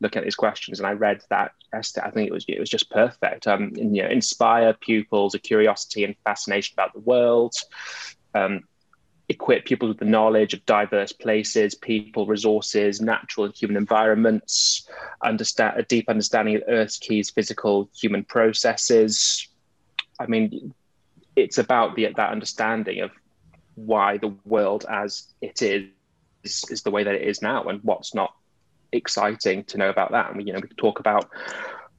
looking 0.00 0.20
at 0.20 0.24
these 0.24 0.34
questions, 0.34 0.80
and 0.80 0.86
I 0.86 0.92
read 0.92 1.20
that 1.30 1.52
essay, 1.72 2.00
I 2.02 2.10
think 2.10 2.28
it 2.28 2.32
was 2.32 2.44
it 2.48 2.58
was 2.58 2.70
just 2.70 2.90
perfect. 2.90 3.46
Um, 3.46 3.72
and, 3.78 3.96
you 3.96 4.02
know, 4.02 4.08
inspire 4.08 4.72
pupils 4.72 5.34
a 5.34 5.38
curiosity 5.38 6.04
and 6.04 6.16
fascination 6.24 6.74
about 6.74 6.92
the 6.92 7.00
world. 7.00 7.54
Um, 8.34 8.64
equip 9.30 9.64
people 9.64 9.88
with 9.88 9.98
the 9.98 10.04
knowledge 10.04 10.52
of 10.54 10.66
diverse 10.66 11.12
places, 11.12 11.74
people, 11.74 12.26
resources, 12.26 13.00
natural 13.00 13.46
and 13.46 13.54
human 13.54 13.76
environments, 13.76 14.88
understand 15.22 15.78
a 15.78 15.84
deep 15.84 16.08
understanding 16.08 16.56
of 16.56 16.62
Earth's 16.68 16.98
keys, 16.98 17.30
physical 17.30 17.88
human 17.94 18.24
processes. 18.24 19.48
I 20.18 20.26
mean, 20.26 20.74
it's 21.36 21.58
about 21.58 21.94
the, 21.94 22.08
that 22.16 22.32
understanding 22.32 23.00
of 23.00 23.12
why 23.76 24.18
the 24.18 24.34
world 24.44 24.84
as 24.90 25.28
it 25.40 25.62
is, 25.62 25.84
is 26.42 26.64
is 26.70 26.82
the 26.82 26.90
way 26.90 27.04
that 27.04 27.14
it 27.14 27.22
is 27.22 27.40
now 27.40 27.62
and 27.64 27.80
what's 27.84 28.14
not 28.14 28.34
exciting 28.92 29.62
to 29.64 29.78
know 29.78 29.90
about 29.90 30.10
that. 30.10 30.28
And 30.28 30.38
we, 30.38 30.44
you 30.44 30.52
know, 30.52 30.58
we 30.60 30.68
can 30.68 30.76
talk 30.76 30.98
about 30.98 31.30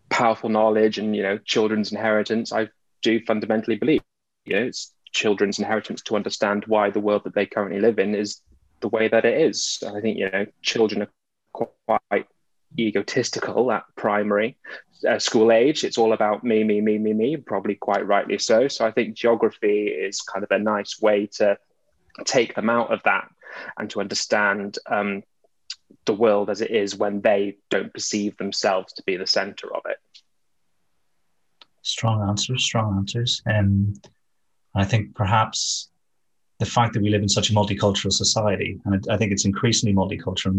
powerful 0.09 0.49
knowledge 0.49 0.97
and 0.97 1.15
you 1.15 1.23
know 1.23 1.37
children's 1.37 1.91
inheritance. 1.93 2.51
I 2.51 2.67
do 3.01 3.21
fundamentally 3.25 3.77
believe, 3.77 4.01
you 4.45 4.55
know, 4.55 4.63
it's 4.63 4.91
children's 5.11 5.59
inheritance 5.59 6.01
to 6.03 6.15
understand 6.15 6.65
why 6.67 6.89
the 6.89 6.99
world 6.99 7.23
that 7.25 7.35
they 7.35 7.45
currently 7.45 7.79
live 7.79 7.99
in 7.99 8.15
is 8.15 8.41
the 8.81 8.89
way 8.89 9.07
that 9.07 9.25
it 9.25 9.41
is. 9.41 9.83
I 9.85 10.01
think 10.01 10.17
you 10.17 10.29
know 10.29 10.45
children 10.61 11.03
are 11.03 11.67
quite 11.87 12.27
egotistical 12.79 13.71
at 13.71 13.83
primary 13.95 14.57
uh, 15.07 15.19
school 15.19 15.51
age. 15.51 15.83
It's 15.83 15.97
all 15.97 16.13
about 16.13 16.43
me, 16.43 16.63
me, 16.63 16.81
me, 16.81 16.97
me, 16.97 17.13
me. 17.13 17.37
Probably 17.37 17.75
quite 17.75 18.05
rightly 18.05 18.37
so. 18.37 18.67
So 18.67 18.85
I 18.85 18.91
think 18.91 19.15
geography 19.15 19.87
is 19.87 20.21
kind 20.21 20.43
of 20.43 20.51
a 20.51 20.59
nice 20.59 21.01
way 21.01 21.27
to 21.33 21.57
take 22.25 22.55
them 22.55 22.69
out 22.69 22.91
of 22.91 23.01
that 23.03 23.29
and 23.77 23.89
to 23.89 23.99
understand 23.99 24.77
um, 24.89 25.23
the 26.05 26.13
world 26.13 26.49
as 26.49 26.61
it 26.61 26.71
is 26.71 26.95
when 26.95 27.21
they 27.21 27.57
don't 27.69 27.93
perceive 27.93 28.37
themselves 28.37 28.93
to 28.93 29.03
be 29.05 29.17
the 29.17 29.27
center 29.27 29.73
of 29.75 29.81
it. 29.85 29.97
Strong 31.83 32.27
answers, 32.29 32.63
strong 32.63 32.97
answers. 32.97 33.41
I 34.75 34.85
think 34.85 35.15
perhaps 35.15 35.89
the 36.59 36.65
fact 36.65 36.93
that 36.93 37.01
we 37.01 37.09
live 37.09 37.23
in 37.23 37.29
such 37.29 37.49
a 37.49 37.53
multicultural 37.53 38.13
society, 38.13 38.79
and 38.85 39.03
I 39.09 39.17
think 39.17 39.31
it's 39.31 39.45
increasingly 39.45 39.95
multicultural, 39.95 40.53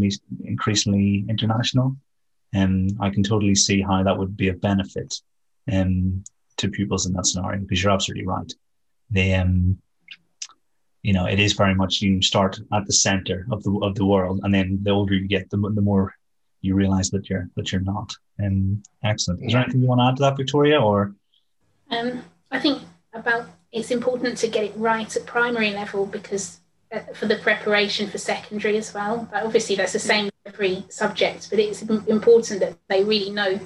increasingly 0.45 1.25
international, 1.29 1.97
and 2.53 2.91
um, 2.91 2.99
I 3.01 3.09
can 3.11 3.23
totally 3.23 3.55
see 3.55 3.81
how 3.81 4.03
that 4.03 4.19
would 4.19 4.37
be 4.37 4.49
a 4.49 4.55
benefit 4.55 5.15
um, 5.73 6.25
to 6.59 6.69
pupils 6.69 7.07
in 7.07 7.13
that 7.15 7.27
scenario 7.27 7.61
because 7.61 7.83
you're 7.83 7.93
absolutely 7.93 8.27
right. 8.27 8.53
They, 9.11 9.35
um, 9.35 9.79
you 11.03 11.13
know, 11.13 11.27
it 11.27 11.39
is 11.39 11.53
very 11.53 11.75
much 11.75 12.03
you 12.03 12.21
start 12.21 12.59
at 12.73 12.87
the 12.87 12.93
center 12.93 13.47
of 13.51 13.63
the 13.63 13.73
of 13.83 13.95
the 13.95 14.05
world, 14.05 14.41
and 14.43 14.53
then 14.53 14.81
the 14.83 14.91
older 14.91 15.15
you 15.15 15.29
get, 15.29 15.51
the, 15.51 15.57
the 15.57 15.81
more 15.81 16.15
you 16.63 16.75
realize 16.75 17.11
that 17.11 17.29
you're 17.31 17.49
that 17.57 17.71
you're 17.71 17.81
not. 17.81 18.15
And 18.39 18.55
um, 18.55 18.83
excellent. 19.05 19.45
Is 19.45 19.53
there 19.53 19.63
anything 19.63 19.83
you 19.83 19.87
want 19.87 20.01
to 20.01 20.07
add 20.07 20.17
to 20.17 20.23
that, 20.23 20.37
Victoria? 20.37 20.81
Or 20.81 21.15
um, 21.91 22.25
I 22.51 22.59
think 22.59 22.83
about 23.13 23.47
it's 23.73 23.91
important 23.91 24.37
to 24.39 24.49
get 24.49 24.65
it 24.65 24.73
right 24.77 25.17
at 25.17 25.27
primary 25.27 25.71
level 25.71 26.07
because 26.07 26.61
uh, 26.93 27.01
for 27.15 27.27
the 27.27 27.37
preparation 27.37 28.09
for 28.09 28.19
secondary 28.19 28.77
as 28.77 28.93
well. 28.93 29.27
But 29.33 29.45
obviously, 29.45 29.77
that's 29.77 29.95
the 29.95 29.99
same 29.99 30.31
every 30.45 30.85
subject, 30.91 31.49
but 31.49 31.59
it's 31.59 31.83
important 31.83 32.61
that 32.61 32.77
they 32.89 33.03
really 33.03 33.31
know 33.31 33.61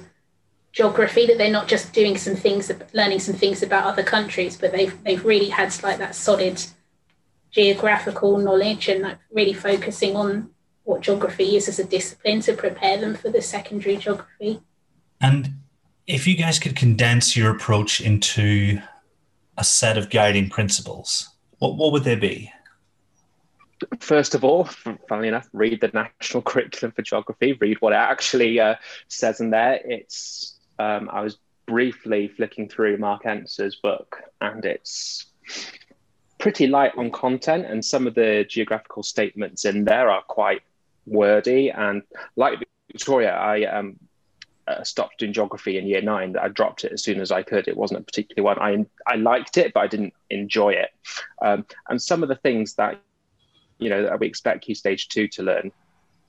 geography 0.71 1.25
that 1.25 1.37
they're 1.37 1.51
not 1.51 1.67
just 1.67 1.91
doing 1.91 2.15
some 2.17 2.35
things 2.35 2.71
learning 2.93 3.19
some 3.19 3.33
things 3.33 3.63
about 3.63 3.85
other 3.85 4.03
countries 4.03 4.55
but 4.55 4.71
they've 4.71 5.01
they've 5.03 5.25
really 5.25 5.49
had 5.49 5.73
like 5.81 5.97
that 5.97 6.13
solid 6.13 6.63
geographical 7.49 8.37
knowledge 8.37 8.87
and 8.87 9.01
like 9.01 9.17
really 9.31 9.53
focusing 9.53 10.15
on 10.15 10.51
what 10.83 11.01
geography 11.01 11.55
is 11.55 11.67
as 11.67 11.79
a 11.79 11.83
discipline 11.83 12.41
to 12.41 12.53
prepare 12.53 12.99
them 12.99 13.15
for 13.15 13.29
the 13.29 13.41
secondary 13.41 13.97
geography 13.97 14.61
and 15.19 15.49
if 16.05 16.27
you 16.27 16.35
guys 16.35 16.59
could 16.59 16.75
condense 16.75 17.35
your 17.35 17.49
approach 17.49 17.99
into 17.99 18.79
a 19.57 19.63
set 19.63 19.97
of 19.97 20.09
guiding 20.09 20.49
principles, 20.49 21.29
what, 21.59 21.75
what 21.75 21.91
would 21.91 22.03
they 22.03 22.15
be? 22.15 22.51
First 23.99 24.33
of 24.33 24.43
all, 24.43 24.65
funnily 25.07 25.27
enough, 25.27 25.47
read 25.53 25.81
the 25.81 25.89
national 25.93 26.41
curriculum 26.43 26.93
for 26.93 27.01
geography. 27.01 27.53
Read 27.53 27.77
what 27.79 27.93
it 27.93 27.97
actually 27.97 28.59
uh, 28.59 28.75
says 29.07 29.39
in 29.39 29.51
there. 29.51 29.79
It's 29.83 30.57
um, 30.79 31.09
I 31.11 31.21
was 31.21 31.37
briefly 31.67 32.27
flicking 32.27 32.69
through 32.69 32.97
Mark 32.97 33.25
Enser's 33.25 33.75
book, 33.75 34.17
and 34.41 34.65
it's 34.65 35.27
pretty 36.39 36.67
light 36.67 36.93
on 36.97 37.11
content, 37.11 37.65
and 37.65 37.83
some 37.83 38.07
of 38.07 38.15
the 38.15 38.45
geographical 38.49 39.03
statements 39.03 39.65
in 39.65 39.85
there 39.85 40.09
are 40.09 40.23
quite 40.23 40.61
wordy. 41.05 41.69
And 41.69 42.01
like 42.35 42.59
Victoria, 42.91 43.35
I 43.35 43.65
um, 43.65 43.97
uh, 44.67 44.83
stopped 44.83 45.19
doing 45.19 45.33
geography 45.33 45.77
in 45.77 45.87
year 45.87 46.01
nine. 46.01 46.33
that 46.33 46.43
I 46.43 46.47
dropped 46.49 46.83
it 46.83 46.91
as 46.91 47.03
soon 47.03 47.19
as 47.21 47.31
I 47.31 47.43
could. 47.43 47.67
It 47.67 47.77
wasn't 47.77 48.01
a 48.01 48.03
particular 48.03 48.43
one. 48.43 48.59
I 48.59 48.85
I 49.05 49.15
liked 49.15 49.57
it, 49.57 49.73
but 49.73 49.81
I 49.81 49.87
didn't 49.87 50.13
enjoy 50.29 50.71
it. 50.71 50.89
Um, 51.41 51.65
and 51.89 52.01
some 52.01 52.23
of 52.23 52.29
the 52.29 52.35
things 52.35 52.75
that 52.75 53.01
you 53.79 53.89
know 53.89 54.03
that 54.03 54.19
we 54.19 54.27
expect 54.27 54.65
Key 54.65 54.73
Stage 54.73 55.07
Two 55.07 55.27
to 55.29 55.43
learn, 55.43 55.71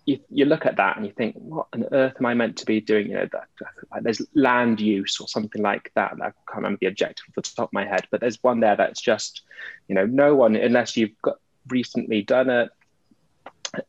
you, 0.09 0.21
you 0.31 0.45
look 0.47 0.67
at 0.67 0.77
that 0.77 0.97
and 0.97 1.05
you 1.05 1.13
think, 1.13 1.35
what 1.37 1.67
on 1.75 1.85
earth 1.93 2.15
am 2.19 2.27
I 2.27 2.35
meant 2.35 2.57
to 2.59 2.67
be 2.67 2.81
doing? 2.81 3.09
You 3.09 3.15
know, 3.15 3.29
that, 3.33 3.49
like 3.91 4.03
there's 4.03 4.23
land 4.35 4.81
use 4.81 5.21
or 5.21 5.29
something 5.29 5.63
like 5.63 5.93
that. 5.97 6.13
I 6.15 6.31
can't 6.31 6.57
remember 6.57 6.79
the 6.81 6.87
objective 6.87 7.27
off 7.29 7.35
the 7.35 7.43
top 7.43 7.69
of 7.69 7.73
my 7.73 7.85
head, 7.85 8.07
but 8.11 8.21
there's 8.21 8.43
one 8.43 8.61
there 8.61 8.77
that's 8.77 9.01
just, 9.01 9.43
you 9.89 9.95
know, 9.95 10.07
no 10.07 10.35
one 10.35 10.57
unless 10.57 10.97
you've 10.97 11.21
got 11.23 11.37
recently 11.69 12.23
done 12.23 12.49
it 12.49 12.71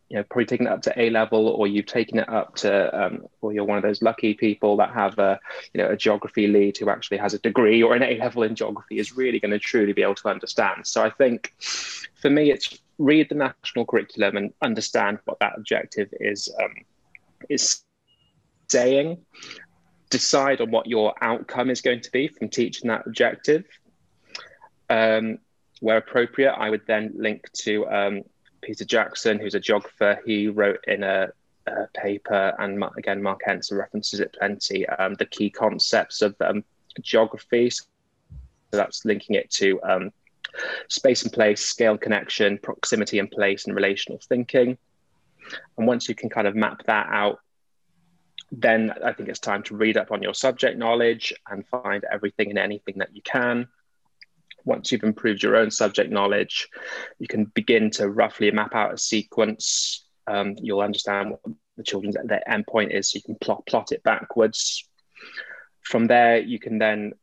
you 0.10 0.18
know 0.18 0.24
probably 0.24 0.46
taken 0.46 0.68
it 0.68 0.72
up 0.72 0.82
to 0.84 1.02
A 1.02 1.10
level, 1.10 1.48
or 1.48 1.68
you've 1.68 1.86
taken 1.86 2.20
it 2.20 2.30
up 2.30 2.56
to, 2.58 3.06
um, 3.06 3.28
or 3.42 3.54
you're 3.54 3.64
one 3.64 3.78
of 3.78 3.84
those 3.84 4.02
lucky 4.02 4.34
people 4.34 4.78
that 4.78 4.94
have 4.94 5.18
a 5.20 5.40
you 5.74 5.82
know 5.82 5.90
a 5.90 5.98
geography 5.98 6.48
lead 6.48 6.78
who 6.78 6.90
actually 6.90 7.18
has 7.18 7.34
a 7.34 7.40
degree 7.40 7.82
or 7.82 7.96
an 7.96 8.04
A 8.04 8.18
level 8.18 8.44
in 8.44 8.56
geography 8.56 9.00
is 9.00 9.16
really 9.16 9.40
going 9.40 9.52
to 9.52 9.60
truly 9.60 9.94
be 9.94 10.02
able 10.02 10.16
to 10.16 10.30
understand. 10.30 10.86
So 10.86 11.04
I 11.04 11.10
think 11.10 11.54
for 11.60 12.30
me, 12.30 12.52
it's 12.52 12.80
read 12.98 13.30
the 13.30 13.36
national 13.36 13.86
curriculum 13.86 14.36
and 14.38 14.54
understand 14.62 15.20
what 15.26 15.40
that 15.40 15.54
objective 15.58 16.10
is 16.20 16.54
um, 16.62 16.74
is 17.50 17.82
saying. 18.68 19.18
Decide 20.10 20.60
on 20.60 20.72
what 20.72 20.88
your 20.88 21.14
outcome 21.22 21.70
is 21.70 21.82
going 21.82 22.02
to 22.02 22.12
be 22.12 22.28
from 22.28 22.50
teaching 22.50 22.90
that 22.90 23.06
objective. 23.06 23.64
Um, 24.90 25.38
where 25.82 25.98
appropriate, 25.98 26.52
I 26.52 26.70
would 26.70 26.82
then 26.88 27.14
link 27.16 27.50
to 27.60 27.88
um, 27.88 28.24
Peter 28.62 28.86
Jackson, 28.86 29.40
who's 29.40 29.56
a 29.56 29.60
geographer, 29.60 30.20
he 30.26 30.48
wrote 30.48 30.84
in 30.88 31.04
a, 31.04 31.30
a 31.68 31.88
paper, 31.94 32.54
and 32.60 32.84
again, 32.98 33.22
Mark 33.22 33.42
Enser 33.48 33.78
references 33.78 34.20
it 34.20 34.36
plenty, 34.38 34.88
um, 34.88 35.16
the 35.16 35.26
key 35.26 35.50
concepts 35.50 36.22
of 36.22 36.36
um, 36.42 36.64
geography. 37.02 37.70
So 37.70 37.86
that's 38.72 39.06
linking 39.06 39.36
it 39.36 39.50
to 39.52 39.82
um, 39.84 40.12
space 40.90 41.24
and 41.24 41.34
place, 41.34 41.62
scale 41.62 41.98
connection, 41.98 42.58
proximity 42.58 43.20
and 43.20 43.30
place, 43.30 43.66
and 43.66 43.76
relational 43.76 44.20
thinking. 44.28 44.78
And 45.78 45.88
once 45.88 46.08
you 46.08 46.16
can 46.16 46.30
kind 46.30 46.48
of 46.48 46.56
map 46.56 46.84
that 46.86 47.08
out, 47.10 47.40
then 48.52 48.94
I 49.04 49.14
think 49.14 49.30
it's 49.30 49.40
time 49.40 49.64
to 49.64 49.76
read 49.76 49.98
up 49.98 50.12
on 50.12 50.22
your 50.22 50.34
subject 50.34 50.78
knowledge 50.78 51.34
and 51.50 51.66
find 51.68 52.04
everything 52.12 52.50
and 52.50 52.60
anything 52.60 52.96
that 52.98 53.16
you 53.16 53.22
can 53.22 53.68
once 54.66 54.92
you've 54.92 55.04
improved 55.04 55.44
your 55.44 55.56
own 55.56 55.72
subject 55.72 56.12
knowledge, 56.12 56.68
you 57.20 57.28
can 57.28 57.46
begin 57.46 57.90
to 57.92 58.10
roughly 58.10 58.52
map 58.52 58.76
out 58.76 58.94
a 58.94 58.98
sequence. 58.98 60.06
Um, 60.28 60.56
you'll 60.62 60.82
understand 60.82 61.32
what 61.32 61.42
the 61.78 61.84
children's 61.84 62.16
their 62.26 62.44
endpoint 62.50 62.94
is, 62.94 63.12
so 63.12 63.18
you 63.18 63.24
can 63.24 63.36
plot 63.36 63.66
plot 63.66 63.92
it 63.92 64.04
backwards. 64.04 64.88
From 65.82 66.08
there, 66.08 66.38
you 66.38 66.60
can 66.60 66.78
then 66.78 67.14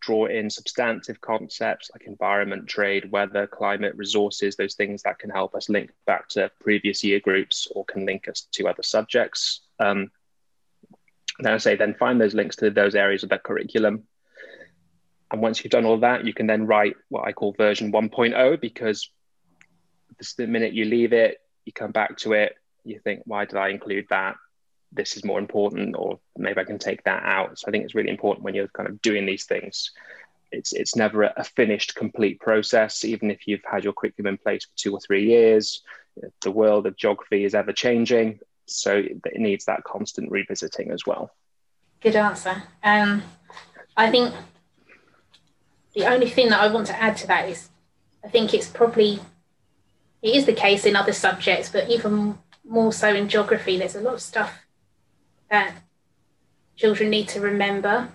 draw 0.00 0.26
in 0.26 0.50
substantive 0.50 1.20
concepts 1.20 1.90
like 1.94 2.06
environment, 2.06 2.68
trade, 2.68 3.10
weather, 3.10 3.46
climate, 3.46 3.94
resources, 3.96 4.56
those 4.56 4.74
things 4.74 5.02
that 5.02 5.18
can 5.18 5.30
help 5.30 5.54
us 5.54 5.68
link 5.68 5.90
back 6.06 6.28
to 6.28 6.50
previous 6.60 7.02
year 7.04 7.20
groups 7.20 7.68
or 7.74 7.84
can 7.84 8.04
link 8.04 8.28
us 8.28 8.48
to 8.52 8.68
other 8.68 8.82
subjects. 8.82 9.60
Um, 9.78 10.10
then 11.38 11.54
I 11.54 11.58
say, 11.58 11.76
then 11.76 11.94
find 11.94 12.20
those 12.20 12.34
links 12.34 12.56
to 12.56 12.70
those 12.70 12.94
areas 12.94 13.22
of 13.22 13.30
the 13.30 13.38
curriculum 13.38 14.04
and 15.32 15.40
once 15.40 15.64
you've 15.64 15.70
done 15.70 15.86
all 15.86 15.98
that, 15.98 16.26
you 16.26 16.34
can 16.34 16.46
then 16.46 16.66
write 16.66 16.94
what 17.08 17.26
I 17.26 17.32
call 17.32 17.54
version 17.54 17.90
1.0 17.90 18.60
because 18.60 19.08
the 20.36 20.46
minute 20.46 20.74
you 20.74 20.84
leave 20.84 21.12
it, 21.12 21.38
you 21.64 21.72
come 21.72 21.90
back 21.90 22.18
to 22.18 22.34
it, 22.34 22.54
you 22.84 23.00
think, 23.00 23.22
why 23.24 23.46
did 23.46 23.56
I 23.56 23.68
include 23.68 24.06
that? 24.10 24.36
This 24.92 25.16
is 25.16 25.24
more 25.24 25.38
important, 25.38 25.96
or 25.96 26.20
maybe 26.36 26.60
I 26.60 26.64
can 26.64 26.78
take 26.78 27.04
that 27.04 27.22
out. 27.24 27.58
So 27.58 27.64
I 27.66 27.70
think 27.70 27.84
it's 27.84 27.94
really 27.94 28.10
important 28.10 28.44
when 28.44 28.54
you're 28.54 28.68
kind 28.68 28.88
of 28.88 29.00
doing 29.00 29.24
these 29.24 29.46
things. 29.46 29.92
It's 30.50 30.74
it's 30.74 30.96
never 30.96 31.22
a, 31.22 31.44
finished, 31.44 31.94
complete 31.94 32.38
process. 32.40 33.02
Even 33.02 33.30
if 33.30 33.48
you've 33.48 33.64
had 33.64 33.84
your 33.84 33.94
curriculum 33.94 34.34
in 34.34 34.38
place 34.38 34.66
for 34.66 34.76
two 34.76 34.92
or 34.92 35.00
three 35.00 35.24
years, 35.24 35.82
the 36.42 36.50
world 36.50 36.86
of 36.86 36.96
geography 36.98 37.44
is 37.44 37.54
ever 37.54 37.72
changing, 37.72 38.40
so 38.66 38.96
it 38.96 39.40
needs 39.40 39.64
that 39.64 39.82
constant 39.84 40.30
revisiting 40.30 40.90
as 40.90 41.06
well. 41.06 41.30
Good 42.02 42.16
answer. 42.16 42.62
Um, 42.84 43.22
I 43.96 44.10
think 44.10 44.34
the 45.94 46.06
only 46.06 46.28
thing 46.28 46.48
that 46.48 46.60
I 46.60 46.72
want 46.72 46.86
to 46.88 47.00
add 47.00 47.16
to 47.18 47.26
that 47.26 47.48
is 47.48 47.68
I 48.24 48.28
think 48.28 48.54
it's 48.54 48.68
probably 48.68 49.20
it 50.22 50.36
is 50.36 50.46
the 50.46 50.52
case 50.52 50.86
in 50.86 50.94
other 50.94 51.12
subjects, 51.12 51.68
but 51.68 51.90
even 51.90 52.38
more 52.64 52.92
so 52.92 53.12
in 53.14 53.28
geography, 53.28 53.76
there's 53.76 53.96
a 53.96 54.00
lot 54.00 54.14
of 54.14 54.20
stuff 54.20 54.64
that 55.50 55.74
children 56.76 57.10
need 57.10 57.28
to 57.28 57.40
remember 57.40 58.08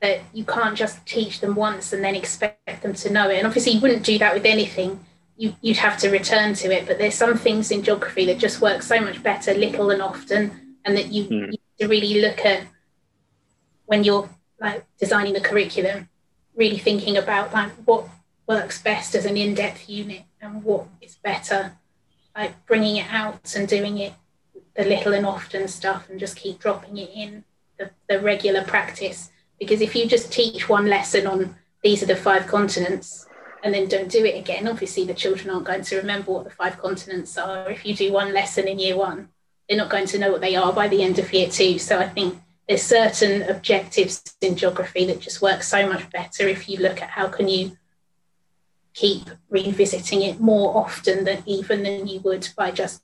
that 0.00 0.20
you 0.32 0.44
can't 0.44 0.76
just 0.76 1.04
teach 1.06 1.40
them 1.40 1.54
once 1.54 1.92
and 1.92 2.02
then 2.02 2.16
expect 2.16 2.82
them 2.82 2.94
to 2.94 3.12
know 3.12 3.28
it. 3.28 3.36
And 3.36 3.46
obviously, 3.46 3.72
you 3.72 3.80
wouldn't 3.80 4.04
do 4.04 4.18
that 4.18 4.34
with 4.34 4.46
anything. 4.46 5.04
You, 5.36 5.54
would 5.62 5.76
have 5.76 5.98
to 5.98 6.10
return 6.10 6.54
to 6.54 6.72
it. 6.72 6.86
But 6.86 6.98
there's 6.98 7.14
some 7.14 7.36
things 7.36 7.70
in 7.70 7.82
geography 7.82 8.26
that 8.26 8.38
just 8.38 8.60
work 8.60 8.82
so 8.82 9.00
much 9.00 9.22
better, 9.22 9.54
little 9.54 9.90
and 9.90 10.02
often, 10.02 10.76
and 10.84 10.96
that 10.96 11.12
you, 11.12 11.24
mm. 11.24 11.30
you 11.30 11.46
need 11.46 11.60
to 11.78 11.88
really 11.88 12.20
look 12.20 12.44
at 12.44 12.66
when 13.86 14.02
you're 14.02 14.28
like 14.60 14.84
designing 14.98 15.34
the 15.34 15.40
curriculum 15.40 16.08
really 16.54 16.78
thinking 16.78 17.16
about 17.16 17.52
like 17.52 17.72
what 17.84 18.06
works 18.46 18.82
best 18.82 19.14
as 19.14 19.24
an 19.24 19.36
in-depth 19.36 19.88
unit 19.88 20.22
and 20.40 20.64
what 20.64 20.86
is 21.00 21.16
better 21.16 21.72
like 22.36 22.66
bringing 22.66 22.96
it 22.96 23.06
out 23.10 23.54
and 23.54 23.68
doing 23.68 23.98
it 23.98 24.12
the 24.76 24.84
little 24.84 25.12
and 25.12 25.26
often 25.26 25.68
stuff 25.68 26.08
and 26.08 26.18
just 26.18 26.36
keep 26.36 26.58
dropping 26.58 26.96
it 26.96 27.10
in 27.14 27.44
the, 27.78 27.90
the 28.08 28.18
regular 28.20 28.62
practice. 28.64 29.30
Because 29.58 29.80
if 29.80 29.94
you 29.94 30.08
just 30.08 30.32
teach 30.32 30.68
one 30.68 30.86
lesson 30.86 31.26
on 31.26 31.56
these 31.82 32.02
are 32.02 32.06
the 32.06 32.16
five 32.16 32.46
continents 32.46 33.26
and 33.62 33.74
then 33.74 33.86
don't 33.88 34.10
do 34.10 34.24
it 34.24 34.38
again 34.38 34.66
obviously 34.66 35.04
the 35.04 35.14
children 35.14 35.50
aren't 35.50 35.66
going 35.66 35.82
to 35.82 35.96
remember 35.96 36.32
what 36.32 36.44
the 36.44 36.50
five 36.50 36.78
continents 36.78 37.36
are. 37.36 37.70
If 37.70 37.84
you 37.84 37.94
do 37.94 38.12
one 38.12 38.32
lesson 38.32 38.66
in 38.66 38.78
year 38.78 38.96
one 38.96 39.28
they're 39.68 39.78
not 39.78 39.90
going 39.90 40.06
to 40.06 40.18
know 40.18 40.32
what 40.32 40.40
they 40.40 40.56
are 40.56 40.72
by 40.72 40.88
the 40.88 41.02
end 41.02 41.18
of 41.18 41.32
year 41.32 41.48
two. 41.48 41.78
So 41.78 41.98
i 41.98 42.08
think 42.08 42.40
there's 42.72 42.82
certain 42.82 43.42
objectives 43.50 44.34
in 44.40 44.56
geography 44.56 45.04
that 45.04 45.20
just 45.20 45.42
work 45.42 45.62
so 45.62 45.86
much 45.86 46.08
better 46.08 46.48
if 46.48 46.70
you 46.70 46.78
look 46.78 47.02
at 47.02 47.10
how 47.10 47.28
can 47.28 47.46
you 47.46 47.76
keep 48.94 49.28
revisiting 49.50 50.22
it 50.22 50.40
more 50.40 50.74
often 50.74 51.24
than 51.24 51.42
even 51.44 51.82
than 51.82 52.06
you 52.06 52.18
would 52.20 52.48
by 52.56 52.70
just 52.70 53.02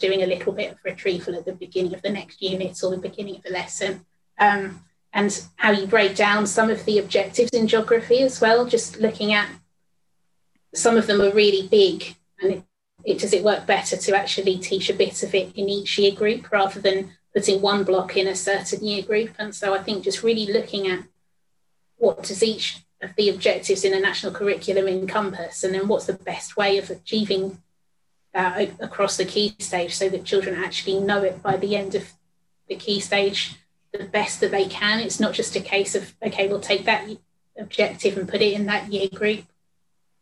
doing 0.00 0.22
a 0.22 0.26
little 0.26 0.54
bit 0.54 0.72
of 0.72 0.78
retrieval 0.86 1.34
at 1.34 1.44
the 1.44 1.52
beginning 1.52 1.92
of 1.92 2.00
the 2.00 2.08
next 2.08 2.40
unit 2.40 2.82
or 2.82 2.90
the 2.90 2.96
beginning 2.96 3.36
of 3.36 3.42
the 3.42 3.50
lesson. 3.50 4.06
Um, 4.38 4.82
and 5.12 5.38
how 5.56 5.72
you 5.72 5.86
break 5.86 6.16
down 6.16 6.46
some 6.46 6.70
of 6.70 6.86
the 6.86 6.98
objectives 6.98 7.50
in 7.50 7.66
geography 7.66 8.22
as 8.22 8.40
well, 8.40 8.64
just 8.64 8.98
looking 9.00 9.34
at 9.34 9.50
some 10.74 10.96
of 10.96 11.06
them 11.06 11.20
are 11.20 11.32
really 11.32 11.68
big 11.68 12.16
and 12.40 12.52
it, 12.52 12.62
it, 13.04 13.18
does 13.18 13.34
it 13.34 13.44
work 13.44 13.66
better 13.66 13.98
to 13.98 14.16
actually 14.16 14.56
teach 14.56 14.88
a 14.88 14.94
bit 14.94 15.22
of 15.22 15.34
it 15.34 15.54
in 15.56 15.68
each 15.68 15.98
year 15.98 16.12
group 16.12 16.50
rather 16.50 16.80
than 16.80 17.17
putting 17.38 17.62
one 17.62 17.84
block 17.84 18.16
in 18.16 18.26
a 18.26 18.34
certain 18.34 18.84
year 18.84 19.00
group. 19.00 19.30
And 19.38 19.54
so 19.54 19.72
i 19.72 19.80
think 19.80 20.02
just 20.02 20.24
really 20.24 20.52
looking 20.52 20.88
at 20.88 21.04
what 21.96 22.24
does 22.24 22.42
each 22.42 22.82
of 23.00 23.14
the 23.14 23.28
objectives 23.28 23.84
in 23.84 23.94
a 23.94 24.00
national 24.00 24.32
curriculum 24.32 24.88
encompass 24.88 25.62
and 25.62 25.72
then 25.72 25.86
what's 25.86 26.06
the 26.06 26.14
best 26.30 26.56
way 26.56 26.78
of 26.78 26.90
achieving 26.90 27.62
uh, 28.34 28.54
that 28.56 28.80
across 28.80 29.16
the 29.16 29.24
key 29.24 29.54
stage 29.60 29.94
so 29.94 30.08
that 30.08 30.24
children 30.24 30.56
actually 30.64 30.98
know 30.98 31.22
it 31.22 31.40
by 31.40 31.56
the 31.56 31.76
end 31.76 31.94
of 31.94 32.12
the 32.68 32.74
key 32.74 32.98
stage 32.98 33.54
the 33.92 34.04
best 34.04 34.40
that 34.40 34.50
they 34.50 34.66
can. 34.66 34.98
It's 34.98 35.20
not 35.20 35.32
just 35.32 35.54
a 35.54 35.60
case 35.60 35.94
of 35.94 36.14
okay 36.20 36.48
we'll 36.48 36.60
take 36.72 36.86
that 36.86 37.08
objective 37.56 38.18
and 38.18 38.28
put 38.28 38.42
it 38.42 38.52
in 38.52 38.66
that 38.66 38.92
year 38.92 39.08
group. 39.14 39.44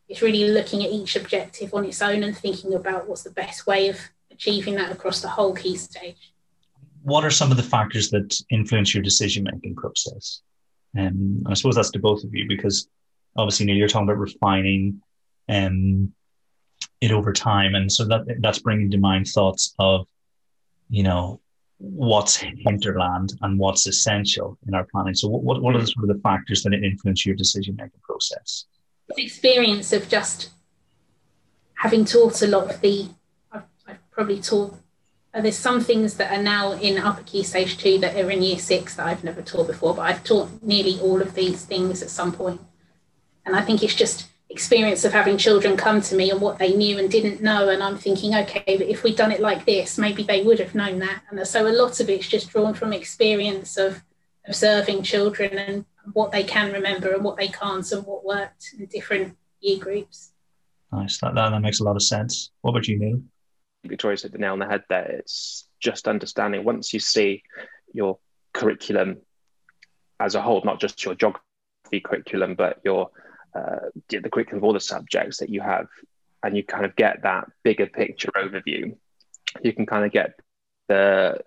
It's 0.07 0.23
really 0.23 0.49
looking 0.51 0.85
at 0.85 0.91
each 0.91 1.17
objective 1.17 1.73
on 1.73 1.87
its 1.87 2.03
own 2.03 2.23
and 2.23 2.37
thinking 2.37 2.75
about 2.75 3.09
what's 3.09 3.25
the 3.25 3.31
best 3.31 3.67
way 3.67 3.89
of 3.89 3.99
achieving 4.31 4.75
that 4.75 4.93
across 4.93 5.23
the 5.23 5.29
whole 5.29 5.55
key 5.55 5.77
stage. 5.77 6.35
What 7.07 7.25
are 7.25 7.31
some 7.31 7.51
of 7.51 7.57
the 7.57 7.63
factors 7.63 8.11
that 8.11 8.35
influence 8.51 8.95
your 8.95 9.03
decision 9.03 9.45
making 9.45 9.77
process? 9.77 10.43
Um, 10.99 11.43
I 11.47 11.55
suppose 11.55 11.77
that's 11.77 11.91
to 11.93 11.99
both 11.99 12.25
of 12.25 12.35
you 12.35 12.47
because 12.49 12.89
obviously 13.37 13.67
Neil, 13.67 13.77
you're 13.77 13.89
talking 13.89 14.09
about 14.09 14.19
refining 14.19 15.01
um, 15.49 16.13
it 17.01 17.13
over 17.13 17.33
time, 17.33 17.75
and 17.75 17.91
so 17.91 18.05
that 18.07 18.23
that's 18.41 18.59
bringing 18.59 18.91
to 18.91 18.99
mind 18.99 19.29
thoughts 19.29 19.75
of, 19.79 20.07
you 20.89 21.03
know, 21.03 21.41
what's 21.79 22.37
hinterland 22.37 23.35
and 23.43 23.59
what's 23.59 23.87
essential 23.87 24.59
in 24.67 24.75
our 24.75 24.87
planning. 24.91 25.15
So, 25.15 25.29
what 25.29 25.63
what 25.63 25.77
are 25.77 25.81
the 25.81 25.87
sort 25.87 26.09
of 26.09 26.17
the 26.17 26.23
factors 26.23 26.63
that 26.63 26.73
influence 26.73 27.25
your 27.27 27.37
decision 27.37 27.77
making 27.77 28.01
process? 28.03 28.65
the 29.15 29.25
experience 29.25 29.93
of 29.93 30.09
just 30.09 30.51
having 31.75 32.05
taught 32.05 32.43
a 32.43 32.47
lot 32.47 32.71
of 32.71 32.81
the, 32.81 33.09
I've, 33.53 33.63
I've 33.87 34.11
probably 34.11 34.41
taught, 34.41 34.75
Uh, 35.37 35.43
there's 35.43 35.59
some 35.59 35.81
things 35.81 36.15
that 36.15 36.33
are 36.33 36.43
now 36.43 36.73
in 36.73 36.97
upper 36.97 37.23
key 37.25 37.43
stage 37.43 37.77
two 37.77 37.99
that 37.99 38.17
are 38.17 38.31
in 38.31 38.43
year 38.43 38.59
six 38.59 38.95
that 38.95 39.07
I've 39.07 39.23
never 39.23 39.43
taught 39.43 39.67
before, 39.67 39.95
but 39.95 40.03
I've 40.03 40.25
taught 40.25 40.49
nearly 40.63 40.99
all 41.01 41.21
of 41.21 41.35
these 41.35 41.63
things 41.63 42.03
at 42.03 42.09
some 42.09 42.33
point. 42.33 42.59
And 43.45 43.55
I 43.55 43.61
think 43.61 43.83
it's 43.83 43.95
just 43.95 44.29
experience 44.49 45.05
of 45.05 45.13
having 45.13 45.37
children 45.37 45.77
come 45.77 46.01
to 46.01 46.17
me 46.17 46.31
and 46.31 46.41
what 46.41 46.59
they 46.59 46.75
knew 46.75 46.99
and 46.99 47.11
didn't 47.11 47.43
know. 47.43 47.69
And 47.69 47.83
I'm 47.83 47.99
thinking, 47.99 48.35
okay, 48.35 48.79
but 48.79 48.87
if 48.87 49.03
we'd 49.03 49.17
done 49.17 49.31
it 49.31 49.41
like 49.41 49.67
this, 49.67 49.99
maybe 49.99 50.23
they 50.23 50.43
would 50.43 50.59
have 50.59 50.75
known 50.75 51.01
that. 51.01 51.21
And 51.31 51.47
so 51.47 51.67
a 51.67 51.69
lot 51.69 52.01
of 52.01 52.09
it's 52.09 52.29
just 52.29 52.49
drawn 52.49 52.73
from 52.73 52.95
experience 52.95 53.77
of 53.77 54.03
observing 54.49 55.03
children 55.03 55.59
and 55.59 55.85
what 56.15 56.33
they 56.33 56.45
can 56.45 56.73
remember 56.73 57.13
and 57.13 57.23
what 57.23 57.37
they 57.37 57.49
can't 57.49 57.93
and 57.93 58.07
what 58.07 58.25
worked 58.25 58.75
in 58.79 58.87
different 58.87 59.37
year 59.61 59.79
groups. 59.79 60.33
Nice. 60.91 61.19
That, 61.19 61.35
that, 61.35 61.51
that 61.51 61.61
makes 61.61 61.81
a 61.81 61.85
lot 61.85 61.97
of 61.97 62.03
sense. 62.03 62.53
What 62.63 62.71
about 62.71 62.89
you, 62.89 62.99
Neil? 62.99 63.21
Victoria 63.89 64.19
hit 64.21 64.33
the 64.33 64.39
nail 64.39 64.53
on 64.53 64.59
the 64.59 64.67
head 64.67 64.85
there. 64.89 65.17
It's 65.19 65.69
just 65.81 66.09
understanding 66.09 66.65
once 66.65 66.93
you 66.93 67.01
see 67.01 67.43
your 67.93 68.19
curriculum 68.53 69.19
as 70.21 70.35
a 70.35 70.43
whole, 70.43 70.63
not 70.65 70.81
just 70.81 71.05
your 71.05 71.15
geography 71.15 72.01
curriculum, 72.05 72.55
but 72.55 72.81
your 72.85 73.11
uh, 73.55 73.91
the 74.09 74.31
curriculum 74.31 74.59
of 74.59 74.65
all 74.65 74.73
the 74.73 74.81
subjects 74.81 75.39
that 75.39 75.51
you 75.51 75.61
have, 75.61 75.87
and 76.43 76.57
you 76.57 76.65
kind 76.65 76.85
of 76.85 76.97
get 76.97 77.23
that 77.23 77.47
bigger 77.63 77.87
picture 77.87 78.31
overview. 78.37 78.97
You 79.63 79.73
can 79.73 79.87
kind 79.87 80.05
of 80.05 80.13
get 80.13 80.39
the 80.89 81.41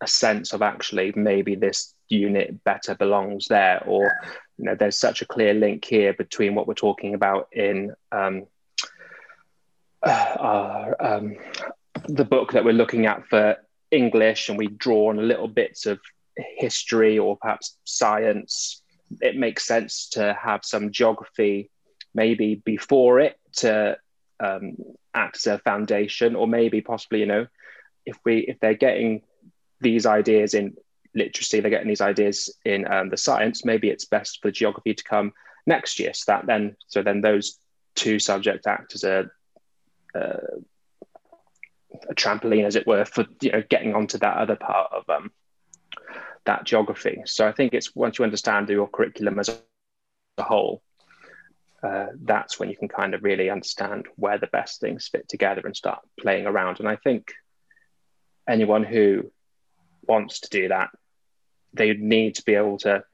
a 0.00 0.06
sense 0.06 0.52
of 0.52 0.62
actually 0.62 1.12
maybe 1.16 1.54
this 1.54 1.94
unit 2.08 2.62
better 2.64 2.94
belongs 2.94 3.46
there 3.48 3.82
or 3.86 4.12
you 4.56 4.64
know 4.64 4.74
there's 4.74 4.98
such 4.98 5.22
a 5.22 5.26
clear 5.26 5.54
link 5.54 5.84
here 5.84 6.14
between 6.14 6.54
what 6.54 6.66
we're 6.66 6.74
talking 6.74 7.14
about 7.14 7.48
in 7.52 7.92
um, 8.12 8.46
um, 10.04 11.36
the 12.08 12.24
book 12.24 12.52
that 12.52 12.64
we're 12.64 12.72
looking 12.72 13.06
at 13.06 13.26
for 13.28 13.56
english 13.90 14.48
and 14.48 14.58
we 14.58 14.66
draw 14.66 15.08
on 15.08 15.28
little 15.28 15.48
bits 15.48 15.86
of 15.86 15.98
history 16.36 17.18
or 17.18 17.36
perhaps 17.36 17.76
science 17.84 18.82
it 19.20 19.36
makes 19.36 19.66
sense 19.66 20.08
to 20.10 20.36
have 20.40 20.60
some 20.64 20.92
geography 20.92 21.70
maybe 22.14 22.54
before 22.64 23.18
it 23.18 23.38
to 23.52 23.96
um, 24.40 24.76
act 25.14 25.36
as 25.38 25.46
a 25.46 25.58
foundation 25.58 26.36
or 26.36 26.46
maybe 26.46 26.80
possibly 26.80 27.20
you 27.20 27.26
know 27.26 27.46
if 28.06 28.16
we 28.24 28.38
if 28.40 28.60
they're 28.60 28.74
getting 28.74 29.22
these 29.80 30.06
ideas 30.06 30.54
in 30.54 30.74
literacy, 31.14 31.60
they're 31.60 31.70
getting 31.70 31.88
these 31.88 32.00
ideas 32.00 32.54
in 32.64 32.90
um, 32.90 33.10
the 33.10 33.16
science. 33.16 33.64
Maybe 33.64 33.90
it's 33.90 34.04
best 34.04 34.40
for 34.40 34.50
geography 34.50 34.94
to 34.94 35.04
come 35.04 35.32
next 35.66 35.98
year. 35.98 36.14
So 36.14 36.32
that 36.32 36.46
then, 36.46 36.76
so 36.86 37.02
then 37.02 37.20
those 37.20 37.58
two 37.94 38.18
subjects 38.18 38.66
act 38.66 38.94
as 38.94 39.04
a, 39.04 39.30
uh, 40.14 40.58
a 42.08 42.14
trampoline, 42.14 42.64
as 42.64 42.76
it 42.76 42.86
were, 42.86 43.04
for 43.04 43.26
you 43.40 43.52
know 43.52 43.62
getting 43.68 43.94
onto 43.94 44.18
that 44.18 44.36
other 44.36 44.56
part 44.56 44.92
of 44.92 45.08
um, 45.08 45.30
that 46.44 46.64
geography. 46.64 47.22
So 47.26 47.46
I 47.46 47.52
think 47.52 47.74
it's 47.74 47.94
once 47.94 48.18
you 48.18 48.24
understand 48.24 48.68
your 48.68 48.88
curriculum 48.88 49.38
as 49.38 49.48
a 50.38 50.42
whole, 50.42 50.82
uh, 51.82 52.06
that's 52.22 52.58
when 52.58 52.70
you 52.70 52.76
can 52.76 52.88
kind 52.88 53.14
of 53.14 53.22
really 53.22 53.50
understand 53.50 54.06
where 54.16 54.38
the 54.38 54.46
best 54.48 54.80
things 54.80 55.08
fit 55.08 55.28
together 55.28 55.62
and 55.64 55.76
start 55.76 56.00
playing 56.18 56.46
around. 56.46 56.80
And 56.80 56.88
I 56.88 56.96
think 56.96 57.32
anyone 58.48 58.84
who 58.84 59.30
wants 60.06 60.40
to 60.40 60.50
do 60.50 60.68
that, 60.68 60.90
they 61.74 61.92
need 61.94 62.36
to 62.36 62.44
be 62.44 62.54
able 62.54 62.78
to 62.78 63.04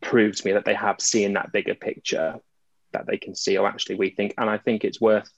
prove 0.00 0.36
to 0.36 0.46
me 0.46 0.52
that 0.52 0.64
they 0.64 0.74
have 0.74 1.00
seen 1.00 1.34
that 1.34 1.52
bigger 1.52 1.74
picture, 1.74 2.36
that 2.92 3.06
they 3.06 3.18
can 3.18 3.34
see, 3.34 3.56
or 3.58 3.68
actually, 3.68 3.96
we 3.96 4.10
think, 4.10 4.34
and 4.38 4.48
I 4.48 4.58
think 4.58 4.84
it's 4.84 5.00
worth 5.00 5.30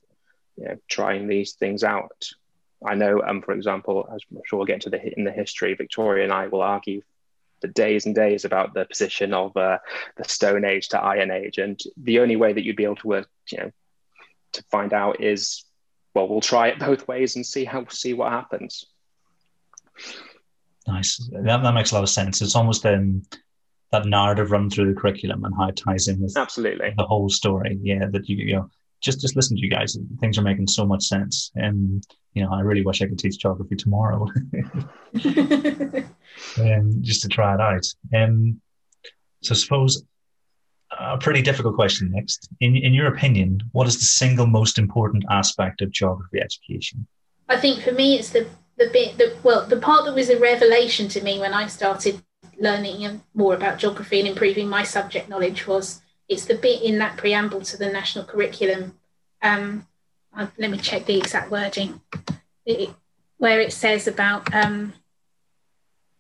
you 0.58 0.64
know, 0.64 0.76
trying 0.88 1.28
these 1.28 1.52
things 1.52 1.84
out. 1.84 2.28
I 2.84 2.94
know, 2.94 3.22
um, 3.22 3.42
for 3.42 3.52
example, 3.52 4.08
as 4.12 4.20
I'm 4.30 4.40
sure 4.44 4.58
we'll 4.58 4.66
get 4.66 4.74
into 4.74 4.90
the 4.90 5.18
in 5.18 5.24
the 5.24 5.32
history, 5.32 5.74
Victoria 5.74 6.24
and 6.24 6.32
I 6.32 6.48
will 6.48 6.62
argue 6.62 7.02
for 7.60 7.68
days 7.68 8.06
and 8.06 8.14
days 8.14 8.44
about 8.44 8.74
the 8.74 8.84
position 8.84 9.34
of 9.34 9.56
uh, 9.56 9.78
the 10.16 10.24
Stone 10.24 10.64
Age 10.64 10.88
to 10.90 11.00
Iron 11.00 11.30
Age, 11.30 11.58
and 11.58 11.80
the 11.96 12.20
only 12.20 12.36
way 12.36 12.52
that 12.52 12.64
you'd 12.64 12.76
be 12.76 12.84
able 12.84 12.96
to 12.96 13.08
work, 13.08 13.28
you 13.50 13.58
know, 13.58 13.70
to 14.52 14.62
find 14.70 14.92
out 14.92 15.20
is, 15.20 15.64
well, 16.14 16.28
we'll 16.28 16.40
try 16.40 16.68
it 16.68 16.78
both 16.90 17.08
ways 17.08 17.36
and 17.36 17.44
see 17.44 17.64
how 17.64 17.86
see 17.88 18.14
what 18.14 18.32
happens. 18.32 18.84
Nice. 20.86 21.18
That, 21.32 21.62
that 21.62 21.74
makes 21.74 21.90
a 21.90 21.96
lot 21.96 22.04
of 22.04 22.08
sense. 22.08 22.40
It's 22.40 22.56
almost 22.56 22.86
um, 22.86 23.22
that 23.92 24.06
narrative 24.06 24.50
run 24.50 24.70
through 24.70 24.94
the 24.94 24.98
curriculum 24.98 25.44
and 25.44 25.54
how 25.54 25.68
it 25.68 25.76
ties 25.76 26.08
in 26.08 26.20
with 26.20 26.36
absolutely 26.36 26.94
the 26.96 27.04
whole 27.04 27.28
story. 27.28 27.78
Yeah, 27.82 28.06
that 28.10 28.28
you 28.28 28.36
you 28.36 28.56
know 28.56 28.70
just 29.00 29.20
just 29.20 29.36
listen 29.36 29.56
to 29.56 29.62
you 29.62 29.70
guys. 29.70 29.96
Things 30.20 30.38
are 30.38 30.42
making 30.42 30.66
so 30.66 30.86
much 30.86 31.04
sense, 31.04 31.50
and 31.54 32.04
you 32.34 32.42
know 32.42 32.52
I 32.52 32.60
really 32.60 32.84
wish 32.84 33.02
I 33.02 33.06
could 33.06 33.18
teach 33.18 33.38
geography 33.38 33.76
tomorrow, 33.76 34.26
um, 36.58 36.98
just 37.00 37.22
to 37.22 37.28
try 37.28 37.54
it 37.54 37.60
out. 37.60 37.86
Um, 38.16 38.60
so 39.42 39.54
suppose 39.54 40.02
a 40.98 41.18
pretty 41.18 41.42
difficult 41.42 41.74
question 41.74 42.10
next. 42.12 42.48
In 42.60 42.76
in 42.76 42.94
your 42.94 43.08
opinion, 43.08 43.60
what 43.72 43.86
is 43.86 43.98
the 43.98 44.04
single 44.04 44.46
most 44.46 44.78
important 44.78 45.24
aspect 45.30 45.82
of 45.82 45.90
geography 45.90 46.40
education? 46.40 47.06
I 47.48 47.56
think 47.56 47.82
for 47.82 47.92
me, 47.92 48.16
it's 48.16 48.30
the 48.30 48.46
the 48.76 48.90
bit 48.92 49.18
that 49.18 49.42
well 49.44 49.66
the 49.66 49.76
part 49.76 50.04
that 50.04 50.14
was 50.14 50.30
a 50.30 50.38
revelation 50.38 51.08
to 51.08 51.22
me 51.22 51.38
when 51.38 51.52
I 51.52 51.66
started 51.66 52.22
learning 52.58 53.22
more 53.34 53.54
about 53.54 53.78
geography 53.78 54.18
and 54.18 54.28
improving 54.28 54.68
my 54.68 54.82
subject 54.82 55.28
knowledge 55.28 55.66
was 55.66 56.00
it's 56.28 56.44
the 56.44 56.54
bit 56.54 56.82
in 56.82 56.98
that 56.98 57.16
preamble 57.16 57.62
to 57.62 57.76
the 57.76 57.90
national 57.90 58.24
curriculum. 58.24 58.98
Um, 59.42 59.86
let 60.58 60.70
me 60.70 60.78
check 60.78 61.06
the 61.06 61.18
exact 61.18 61.50
wording, 61.50 62.00
it, 62.66 62.90
where 63.38 63.60
it 63.60 63.72
says 63.72 64.06
about 64.06 64.54
um, 64.54 64.92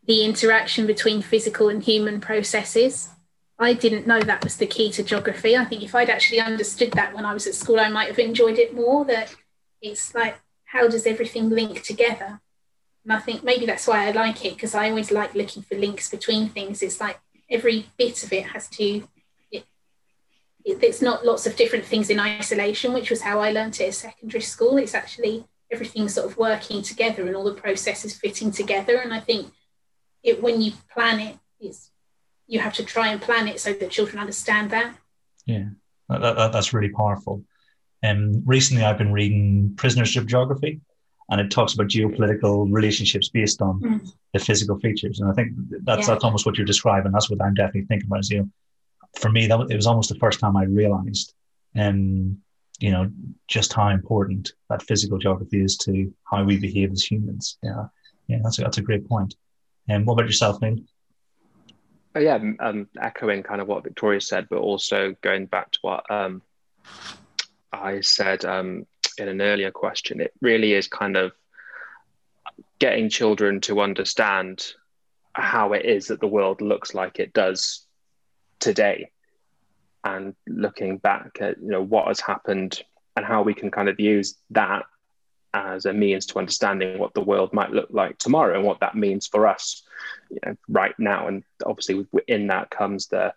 the 0.06 0.24
interaction 0.24 0.86
between 0.86 1.22
physical 1.22 1.68
and 1.68 1.82
human 1.82 2.20
processes. 2.20 3.10
I 3.58 3.74
didn't 3.74 4.06
know 4.06 4.20
that 4.20 4.44
was 4.44 4.56
the 4.56 4.66
key 4.66 4.90
to 4.92 5.02
geography. 5.02 5.56
I 5.56 5.64
think 5.64 5.82
if 5.82 5.94
I'd 5.94 6.10
actually 6.10 6.40
understood 6.40 6.92
that 6.92 7.14
when 7.14 7.24
I 7.24 7.34
was 7.34 7.46
at 7.46 7.54
school, 7.54 7.80
I 7.80 7.88
might 7.88 8.08
have 8.08 8.18
enjoyed 8.18 8.58
it 8.58 8.74
more. 8.74 9.04
That 9.04 9.34
it's 9.82 10.14
like, 10.14 10.38
how 10.64 10.88
does 10.88 11.06
everything 11.06 11.50
link 11.50 11.82
together? 11.82 12.40
And 13.04 13.12
I 13.12 13.18
think 13.18 13.42
maybe 13.42 13.66
that's 13.66 13.86
why 13.86 14.06
I 14.06 14.12
like 14.12 14.44
it 14.44 14.54
because 14.54 14.74
I 14.74 14.90
always 14.90 15.10
like 15.10 15.34
looking 15.34 15.62
for 15.62 15.74
links 15.74 16.08
between 16.08 16.48
things. 16.48 16.82
It's 16.82 17.00
like 17.00 17.18
every 17.50 17.86
bit 17.96 18.22
of 18.22 18.32
it 18.32 18.46
has 18.46 18.68
to, 18.68 19.08
it's 20.68 21.02
not 21.02 21.24
lots 21.24 21.46
of 21.46 21.56
different 21.56 21.84
things 21.84 22.10
in 22.10 22.20
isolation, 22.20 22.92
which 22.92 23.10
was 23.10 23.22
how 23.22 23.40
I 23.40 23.52
learned 23.52 23.80
it 23.80 23.88
at 23.88 23.94
secondary 23.94 24.42
school. 24.42 24.76
It's 24.76 24.94
actually 24.94 25.46
everything 25.70 26.08
sort 26.08 26.26
of 26.30 26.36
working 26.36 26.82
together 26.82 27.26
and 27.26 27.36
all 27.36 27.44
the 27.44 27.54
processes 27.54 28.16
fitting 28.16 28.50
together. 28.50 28.96
And 28.96 29.12
I 29.12 29.20
think 29.20 29.52
it 30.22 30.42
when 30.42 30.60
you 30.60 30.72
plan 30.92 31.20
it, 31.20 31.36
it's 31.60 31.90
you 32.46 32.60
have 32.60 32.74
to 32.74 32.84
try 32.84 33.08
and 33.08 33.20
plan 33.20 33.48
it 33.48 33.60
so 33.60 33.72
that 33.72 33.90
children 33.90 34.18
understand 34.18 34.70
that. 34.70 34.94
Yeah, 35.46 35.68
that, 36.08 36.20
that, 36.20 36.52
that's 36.52 36.72
really 36.72 36.90
powerful. 36.90 37.44
And 38.02 38.36
um, 38.36 38.42
recently, 38.46 38.84
I've 38.84 38.98
been 38.98 39.12
reading 39.12 39.74
Prisoners 39.76 40.16
of 40.16 40.26
Geography, 40.26 40.80
and 41.30 41.40
it 41.40 41.50
talks 41.50 41.74
about 41.74 41.88
geopolitical 41.88 42.66
relationships 42.70 43.28
based 43.28 43.60
on 43.60 43.80
mm. 43.80 44.12
the 44.32 44.38
physical 44.38 44.78
features. 44.78 45.20
And 45.20 45.30
I 45.30 45.34
think 45.34 45.52
that's 45.82 46.06
yeah. 46.06 46.14
that's 46.14 46.24
almost 46.24 46.46
what 46.46 46.56
you're 46.56 46.66
describing. 46.66 47.12
That's 47.12 47.30
what 47.30 47.42
I'm 47.42 47.54
definitely 47.54 47.86
thinking 47.86 48.06
about. 48.06 48.20
Is, 48.20 48.30
you 48.30 48.38
know, 48.40 48.48
for 49.16 49.30
me, 49.30 49.46
that 49.46 49.66
it 49.70 49.76
was 49.76 49.86
almost 49.86 50.08
the 50.08 50.18
first 50.18 50.40
time 50.40 50.56
I 50.56 50.64
realized, 50.64 51.34
um, 51.76 52.38
you 52.78 52.90
know, 52.90 53.10
just 53.48 53.72
how 53.72 53.88
important 53.88 54.52
that 54.70 54.82
physical 54.82 55.18
geography 55.18 55.62
is 55.62 55.76
to 55.78 56.12
how 56.24 56.44
we 56.44 56.58
behave 56.58 56.92
as 56.92 57.04
humans. 57.04 57.58
Yeah, 57.62 57.86
yeah, 58.28 58.38
that's 58.42 58.58
a, 58.58 58.62
that's 58.62 58.78
a 58.78 58.82
great 58.82 59.08
point. 59.08 59.34
And 59.88 59.98
um, 59.98 60.04
what 60.04 60.14
about 60.14 60.26
yourself, 60.26 60.60
Neil? 60.60 60.76
Oh, 62.14 62.20
yeah, 62.20 62.38
um, 62.60 62.88
echoing 63.00 63.42
kind 63.42 63.60
of 63.60 63.68
what 63.68 63.84
Victoria 63.84 64.20
said, 64.20 64.48
but 64.48 64.58
also 64.58 65.14
going 65.22 65.46
back 65.46 65.70
to 65.72 65.78
what 65.82 66.10
um, 66.10 66.42
I 67.72 68.00
said 68.00 68.44
um, 68.44 68.86
in 69.18 69.28
an 69.28 69.40
earlier 69.40 69.70
question, 69.70 70.20
it 70.20 70.32
really 70.40 70.72
is 70.72 70.88
kind 70.88 71.16
of 71.16 71.32
getting 72.78 73.08
children 73.08 73.60
to 73.62 73.80
understand 73.80 74.72
how 75.32 75.72
it 75.72 75.84
is 75.84 76.08
that 76.08 76.20
the 76.20 76.26
world 76.26 76.60
looks 76.60 76.94
like 76.94 77.18
it 77.18 77.32
does 77.32 77.86
today 78.58 79.10
and 80.04 80.34
looking 80.46 80.98
back 80.98 81.38
at 81.40 81.60
you 81.60 81.68
know 81.68 81.82
what 81.82 82.08
has 82.08 82.20
happened 82.20 82.82
and 83.16 83.26
how 83.26 83.42
we 83.42 83.54
can 83.54 83.70
kind 83.70 83.88
of 83.88 83.98
use 83.98 84.36
that 84.50 84.84
as 85.54 85.86
a 85.86 85.92
means 85.92 86.26
to 86.26 86.38
understanding 86.38 86.98
what 86.98 87.14
the 87.14 87.20
world 87.20 87.52
might 87.52 87.72
look 87.72 87.88
like 87.90 88.18
tomorrow 88.18 88.54
and 88.54 88.64
what 88.64 88.80
that 88.80 88.94
means 88.94 89.26
for 89.26 89.46
us 89.46 89.82
you 90.30 90.38
know, 90.44 90.56
right 90.68 90.94
now 90.98 91.26
and 91.26 91.42
obviously 91.64 92.06
in 92.26 92.46
that 92.48 92.70
comes 92.70 93.06
the 93.08 93.32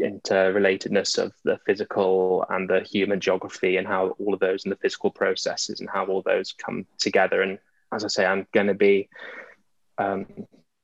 interrelatedness 0.00 1.18
of 1.18 1.32
the 1.44 1.58
physical 1.66 2.44
and 2.50 2.68
the 2.68 2.80
human 2.80 3.20
geography 3.20 3.76
and 3.76 3.86
how 3.86 4.08
all 4.18 4.34
of 4.34 4.40
those 4.40 4.64
and 4.64 4.72
the 4.72 4.76
physical 4.76 5.10
processes 5.10 5.80
and 5.80 5.88
how 5.88 6.06
all 6.06 6.22
those 6.22 6.52
come 6.52 6.86
together. 6.98 7.42
And 7.42 7.58
as 7.92 8.04
I 8.04 8.08
say, 8.08 8.26
I'm 8.26 8.46
going 8.52 8.68
to 8.68 8.74
be 8.74 9.08
um, 9.98 10.26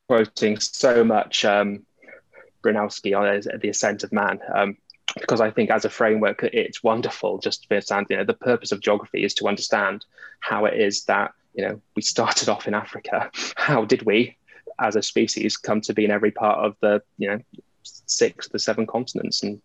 quoting 0.08 0.58
so 0.58 1.04
much 1.04 1.44
um, 1.44 1.86
Bronowski 2.64 3.16
on 3.16 3.60
the 3.60 3.68
ascent 3.68 4.04
of 4.04 4.12
man. 4.12 4.40
Um, 4.54 4.76
because 5.20 5.40
I 5.40 5.50
think 5.50 5.70
as 5.70 5.84
a 5.84 5.90
framework, 5.90 6.42
it's 6.42 6.82
wonderful 6.82 7.38
just 7.38 7.62
to 7.62 7.74
understand, 7.74 8.06
you 8.08 8.16
know, 8.16 8.24
the 8.24 8.32
purpose 8.32 8.72
of 8.72 8.80
geography 8.80 9.22
is 9.22 9.34
to 9.34 9.46
understand 9.46 10.04
how 10.40 10.64
it 10.64 10.80
is 10.80 11.04
that, 11.04 11.32
you 11.54 11.62
know, 11.62 11.80
we 11.94 12.02
started 12.02 12.48
off 12.48 12.66
in 12.66 12.74
Africa. 12.74 13.30
How 13.56 13.84
did 13.84 14.02
we, 14.02 14.36
as 14.80 14.96
a 14.96 15.02
species, 15.02 15.56
come 15.56 15.80
to 15.82 15.94
be 15.94 16.04
in 16.04 16.10
every 16.10 16.32
part 16.32 16.58
of 16.58 16.74
the, 16.80 17.00
you 17.18 17.28
know, 17.28 17.38
six 17.84 18.48
the 18.48 18.58
seven 18.58 18.86
continents 18.86 19.42
and 19.42 19.60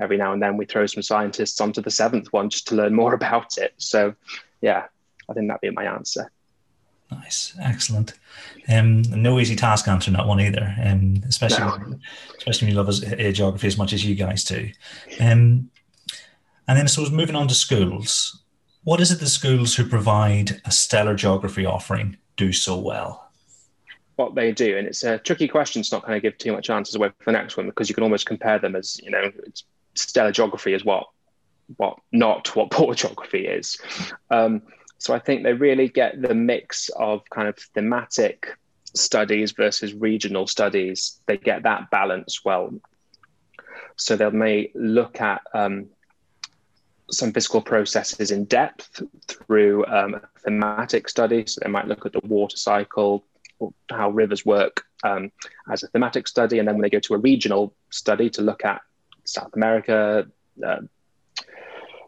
every 0.00 0.16
now 0.16 0.32
and 0.32 0.42
then 0.42 0.56
we 0.56 0.66
throw 0.66 0.86
some 0.86 1.02
scientists 1.02 1.60
onto 1.60 1.80
the 1.80 1.90
seventh 1.90 2.32
one 2.32 2.50
just 2.50 2.68
to 2.68 2.74
learn 2.74 2.94
more 2.94 3.14
about 3.20 3.56
it 3.58 3.72
so 3.78 4.14
yeah 4.60 4.84
i 5.28 5.32
think 5.32 5.48
that'd 5.48 5.60
be 5.60 5.70
my 5.70 5.84
answer 5.84 6.30
nice 7.14 7.54
excellent 7.60 8.14
um, 8.68 9.02
no 9.02 9.38
easy 9.38 9.56
task 9.56 9.88
answering 9.88 10.16
that 10.16 10.26
one 10.26 10.40
either 10.40 10.74
um, 10.84 11.22
especially 11.28 11.64
no. 11.64 11.98
especially 12.38 12.66
when 12.66 12.74
you 12.74 12.82
love 12.82 12.88
uh, 12.88 13.32
geography 13.32 13.66
as 13.66 13.78
much 13.78 13.92
as 13.92 14.04
you 14.04 14.14
guys 14.14 14.44
do 14.44 14.70
um, 15.20 15.70
and 16.68 16.78
then 16.78 16.88
so 16.88 17.08
moving 17.10 17.36
on 17.36 17.48
to 17.48 17.54
schools 17.54 18.42
what 18.84 19.00
is 19.00 19.10
it 19.10 19.20
the 19.20 19.26
schools 19.26 19.74
who 19.74 19.86
provide 19.86 20.60
a 20.64 20.70
stellar 20.70 21.14
geography 21.14 21.66
offering 21.66 22.16
do 22.36 22.52
so 22.52 22.78
well 22.78 23.22
what 24.16 24.34
they 24.34 24.52
do. 24.52 24.76
And 24.76 24.86
it's 24.86 25.04
a 25.04 25.18
tricky 25.18 25.48
question 25.48 25.82
to 25.82 25.94
not 25.94 26.04
kind 26.04 26.16
of 26.16 26.22
give 26.22 26.38
too 26.38 26.52
much 26.52 26.70
answers 26.70 26.94
away 26.94 27.08
for 27.18 27.24
the 27.26 27.32
next 27.32 27.56
one 27.56 27.66
because 27.66 27.88
you 27.88 27.94
can 27.94 28.04
almost 28.04 28.26
compare 28.26 28.58
them 28.58 28.76
as, 28.76 29.00
you 29.02 29.10
know, 29.10 29.30
stellar 29.94 30.32
geography 30.32 30.74
is 30.74 30.84
what, 30.84 31.06
what 31.76 31.98
not 32.12 32.54
what 32.54 32.70
poor 32.70 32.94
geography 33.02 33.46
is. 33.46 33.78
Um, 34.30 34.62
so 35.02 35.12
I 35.12 35.18
think 35.18 35.42
they 35.42 35.52
really 35.52 35.88
get 35.88 36.22
the 36.22 36.32
mix 36.32 36.88
of 36.90 37.28
kind 37.28 37.48
of 37.48 37.56
thematic 37.74 38.56
studies 38.94 39.50
versus 39.50 39.92
regional 39.94 40.46
studies. 40.46 41.20
They 41.26 41.38
get 41.38 41.64
that 41.64 41.90
balance 41.90 42.44
well. 42.44 42.72
So 43.96 44.14
they 44.14 44.30
may 44.30 44.70
look 44.76 45.20
at 45.20 45.42
um, 45.54 45.86
some 47.10 47.32
physical 47.32 47.62
processes 47.62 48.30
in 48.30 48.44
depth 48.44 49.02
through 49.26 49.86
um, 49.86 50.20
thematic 50.44 51.08
studies. 51.08 51.54
So 51.54 51.62
they 51.64 51.70
might 51.70 51.88
look 51.88 52.06
at 52.06 52.12
the 52.12 52.20
water 52.22 52.56
cycle, 52.56 53.24
or 53.58 53.74
how 53.90 54.10
rivers 54.10 54.46
work 54.46 54.84
um, 55.02 55.32
as 55.68 55.82
a 55.82 55.88
thematic 55.88 56.28
study, 56.28 56.60
and 56.60 56.68
then 56.68 56.76
when 56.76 56.82
they 56.82 56.90
go 56.90 57.00
to 57.00 57.14
a 57.14 57.18
regional 57.18 57.74
study 57.90 58.30
to 58.30 58.42
look 58.42 58.64
at 58.64 58.82
South 59.24 59.50
America, 59.54 60.28
uh, 60.64 60.82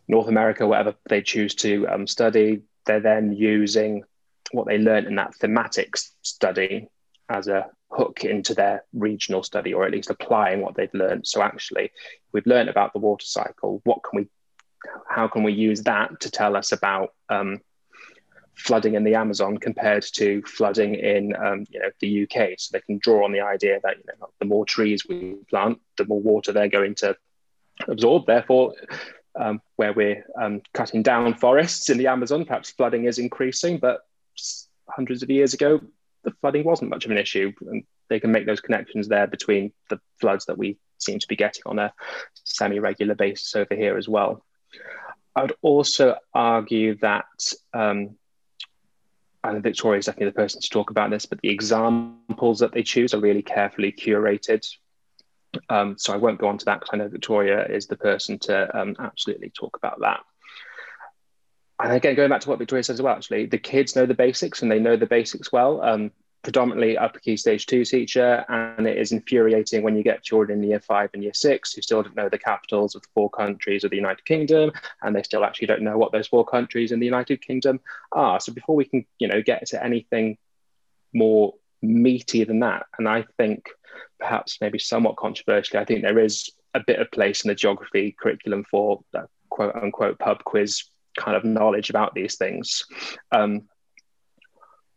North 0.07 0.28
America, 0.28 0.64
whatever 0.64 0.94
they 1.09 1.22
choose 1.22 1.57
to 1.57 1.88
um, 1.88 2.07
study, 2.07 2.62
they're 2.87 3.01
then 3.01 3.33
using 3.33 4.05
what 4.53 4.66
they 4.66 4.79
learned 4.79 5.07
in 5.07 5.16
that 5.16 5.35
thematic 5.35 5.97
study 6.23 6.88
as 7.29 7.49
a 7.49 7.66
hook 7.90 8.25
into 8.25 8.55
their 8.55 8.85
regional 8.92 9.42
study, 9.42 9.73
or 9.73 9.85
at 9.85 9.92
least 9.92 10.11
applying 10.11 10.61
what 10.61 10.75
they've 10.75 10.92
learned. 10.94 11.27
So 11.27 11.42
actually, 11.42 11.90
we've 12.33 12.47
learned 12.47 12.68
about 12.68 12.92
the 12.92 12.99
water 12.99 13.27
cycle. 13.27 13.81
What 13.85 14.01
can 14.03 14.20
we? 14.20 14.29
How 15.09 15.29
can 15.29 15.42
we 15.42 15.53
use 15.53 15.83
that 15.85 16.20
to 16.20 16.31
tell 16.31 16.57
us 16.57 16.73
about 16.73 17.14
um, 17.31 17.61
flooding 18.55 18.94
in 18.94 19.05
the 19.05 19.14
Amazon 19.14 19.59
compared 19.59 20.05
to 20.14 20.42
flooding 20.42 20.94
in 20.94 21.35
um, 21.37 21.64
you 21.70 21.81
know 21.81 21.90
the 22.01 22.25
UK. 22.25 22.51
So 22.59 22.70
they 22.73 22.81
can 22.81 22.99
draw 22.99 23.25
on 23.25 23.33
the 23.33 23.40
idea 23.40 23.81
that 23.83 23.97
you 23.99 24.05
know 24.20 24.29
the 24.38 24.47
more 24.47 24.64
trees 24.64 25.07
we 25.09 25.37
plant, 25.49 25.81
the 25.99 26.07
more 26.07 26.20
water 26.20 26.53
they're 26.53 26.68
going 26.68 26.94
to 26.97 27.16
absorb. 27.88 28.27
Therefore, 28.27 28.75
um, 29.38 29.61
where 29.77 29.92
we're 29.92 30.25
um, 30.40 30.62
cutting 30.73 31.03
down 31.03 31.35
forests 31.35 31.90
in 31.90 31.99
the 31.99 32.07
Amazon, 32.07 32.44
perhaps 32.44 32.70
flooding 32.70 33.05
is 33.05 33.18
increasing. 33.18 33.79
But 33.79 34.01
hundreds 34.88 35.23
of 35.23 35.31
years 35.31 35.55
ago, 35.55 35.81
the 36.23 36.33
flooding 36.40 36.64
wasn't 36.64 36.90
much 36.90 37.05
of 37.05 37.11
an 37.11 37.18
issue, 37.18 37.53
and 37.68 37.85
they 38.09 38.20
can 38.20 38.33
make 38.33 38.47
those 38.47 38.61
connections 38.61 39.09
there 39.09 39.27
between 39.27 39.73
the 39.90 40.01
floods 40.20 40.47
that 40.47 40.59
we 40.59 40.79
seem 40.99 41.18
to 41.18 41.29
be 41.29 41.37
getting 41.37 41.62
on 41.66 41.79
a 41.79 41.92
semi-regular 42.44 43.14
basis 43.14 43.55
over 43.57 43.75
here 43.75 43.97
as 43.97 44.09
well. 44.09 44.44
I 45.37 45.42
would 45.42 45.57
also 45.62 46.16
argue 46.33 46.97
that 46.99 47.27
um, 47.73 48.16
and 49.44 49.62
Victoria 49.62 49.99
is 49.99 50.07
definitely 50.07 50.31
the 50.31 50.33
person 50.33 50.61
to 50.61 50.70
talk 50.70 50.90
about 50.90 51.11
this, 51.11 51.27
but 51.27 51.40
the 51.42 51.51
examples 51.51 52.59
that 52.61 52.73
they 52.73 52.83
choose 52.83 53.12
are 53.12 53.20
really 53.20 53.42
carefully 53.42 53.92
curated. 53.92 54.66
Um, 55.69 55.97
so 55.99 56.12
I 56.12 56.17
won't 56.17 56.38
go 56.38 56.49
on 56.49 56.59
to 56.59 56.64
that 56.67 56.81
because 56.81 56.90
I 56.93 56.97
know 56.99 57.09
Victoria 57.09 57.67
is 57.67 57.87
the 57.87 57.97
person 57.97 58.38
to 58.40 58.79
um, 58.79 58.97
absolutely 58.99 59.51
talk 59.51 59.77
about 59.77 60.01
that. 60.01 60.21
And 61.83 61.93
again, 61.93 62.14
going 62.14 62.31
back 62.31 62.40
to 62.43 62.49
what 62.49 62.59
Victoria 62.59 62.85
says 62.85 62.95
as 62.95 63.03
well, 63.03 63.17
actually, 63.17 63.47
the 63.47 63.59
kids 63.59 63.97
know 63.97 64.07
the 64.07 64.14
basics 64.14 64.62
and 64.62 64.71
they 64.71 64.79
know 64.79 64.97
the 64.97 65.07
basics 65.07 65.51
well. 65.51 65.83
Um, 65.83 66.12
predominantly 66.45 66.97
upper 66.97 67.19
key 67.19 67.37
stage 67.37 67.67
two 67.67 67.85
teacher, 67.85 68.45
and 68.49 68.87
it 68.87 68.99
is 68.99 69.11
infuriating 69.11 69.83
when 69.83 69.97
you 69.97 70.05
get 70.05 70.23
children 70.23 70.62
in 70.62 70.69
year 70.69 70.79
five 70.79 71.11
and 71.14 71.23
year 71.23 71.33
six 71.35 71.73
who 71.73 71.83
still 71.83 72.03
don't 72.03 72.14
know 72.14 72.29
the 72.29 72.38
capitals 72.38 72.95
of 72.95 73.03
the 73.03 73.09
four 73.14 73.31
countries 73.31 73.83
of 73.83 73.90
the 73.90 73.97
United 73.97 74.25
Kingdom, 74.25 74.71
and 75.03 75.17
they 75.17 75.23
still 75.23 75.45
actually 75.45 75.67
don't 75.67 75.83
know 75.83 75.99
what 75.99 76.12
those 76.12 76.29
four 76.29 76.45
countries 76.45 76.93
in 76.93 77.01
the 77.01 77.07
United 77.07 77.40
Kingdom 77.45 77.81
are. 78.12 78.38
So 78.38 78.53
before 78.53 78.77
we 78.77 78.85
can, 78.85 79.07
you 79.19 79.27
know, 79.27 79.43
get 79.43 79.67
to 79.69 79.83
anything 79.83 80.37
more 81.12 81.55
meaty 81.83 82.45
than 82.45 82.61
that, 82.61 82.87
and 82.99 83.09
I 83.09 83.25
think 83.38 83.71
perhaps 84.25 84.59
maybe 84.63 84.79
somewhat 84.79 85.17
controversially, 85.17 85.79
I 85.79 85.85
think 85.85 86.01
there 86.01 86.19
is 86.19 86.51
a 86.73 86.81
bit 86.81 86.99
of 86.99 87.11
place 87.11 87.45
in 87.45 87.49
the 87.49 87.55
geography 87.55 88.17
curriculum 88.19 88.65
for 88.71 89.05
the 89.13 89.29
quote 89.51 89.77
unquote 89.77 90.19
pub 90.19 90.43
quiz 90.45 90.85
kind 91.19 91.37
of 91.37 91.45
knowledge 91.45 91.91
about 91.91 92.15
these 92.15 92.37
things. 92.37 92.85
Um, 93.31 93.69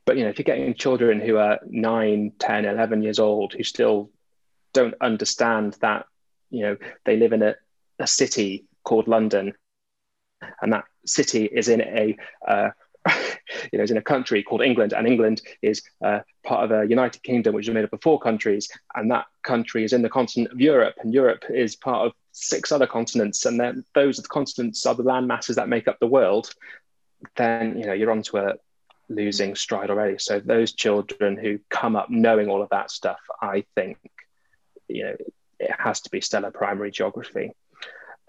but 0.05 0.15
you 0.15 0.23
know, 0.23 0.29
if 0.29 0.39
you're 0.39 0.45
getting 0.45 0.73
children 0.75 1.19
who 1.19 1.35
are 1.35 1.59
9, 1.67 2.31
10, 2.39 2.65
11 2.65 3.03
years 3.03 3.19
old 3.19 3.53
who 3.53 3.63
still 3.63 4.09
don't 4.73 4.95
understand 5.01 5.75
that, 5.81 6.05
you 6.49 6.61
know, 6.61 6.77
they 7.03 7.17
live 7.17 7.33
in 7.33 7.43
a, 7.43 7.55
a 7.99 8.07
city 8.07 8.65
called 8.85 9.09
London, 9.09 9.53
and 10.61 10.71
that 10.71 10.85
city 11.05 11.43
is 11.43 11.67
in 11.67 11.81
a 11.81 12.15
uh, 12.47 12.69
you 13.71 13.77
know, 13.77 13.83
is 13.83 13.91
in 13.91 13.97
a 13.97 14.01
country 14.01 14.43
called 14.43 14.61
England, 14.61 14.93
and 14.93 15.07
England 15.07 15.41
is 15.61 15.81
uh, 16.03 16.19
part 16.43 16.63
of 16.65 16.71
a 16.71 16.87
United 16.87 17.23
Kingdom, 17.23 17.55
which 17.55 17.67
is 17.67 17.73
made 17.73 17.85
up 17.85 17.93
of 17.93 18.01
four 18.01 18.19
countries, 18.19 18.69
and 18.95 19.11
that 19.11 19.25
country 19.43 19.83
is 19.83 19.93
in 19.93 20.01
the 20.01 20.09
continent 20.09 20.51
of 20.51 20.61
Europe, 20.61 20.95
and 20.99 21.13
Europe 21.13 21.43
is 21.49 21.75
part 21.75 22.05
of 22.05 22.13
six 22.31 22.71
other 22.71 22.87
continents, 22.87 23.45
and 23.45 23.59
then 23.59 23.83
those 23.95 24.19
are 24.19 24.23
the 24.23 24.27
continents 24.27 24.85
are 24.85 24.95
the 24.95 25.03
land 25.03 25.27
masses 25.27 25.55
that 25.55 25.69
make 25.69 25.87
up 25.87 25.97
the 25.99 26.07
world. 26.07 26.53
Then 27.35 27.79
you 27.79 27.85
know 27.85 27.93
you're 27.93 28.11
onto 28.11 28.37
a, 28.37 28.53
losing 29.09 29.55
stride 29.55 29.89
already. 29.89 30.17
So 30.19 30.39
those 30.39 30.73
children 30.73 31.37
who 31.37 31.59
come 31.69 31.95
up 31.95 32.09
knowing 32.09 32.49
all 32.49 32.61
of 32.61 32.69
that 32.69 32.91
stuff, 32.91 33.19
I 33.41 33.65
think, 33.75 33.97
you 34.87 35.03
know, 35.03 35.15
it 35.59 35.71
has 35.77 36.01
to 36.01 36.09
be 36.09 36.21
stellar 36.21 36.51
primary 36.51 36.91
geography. 36.91 37.51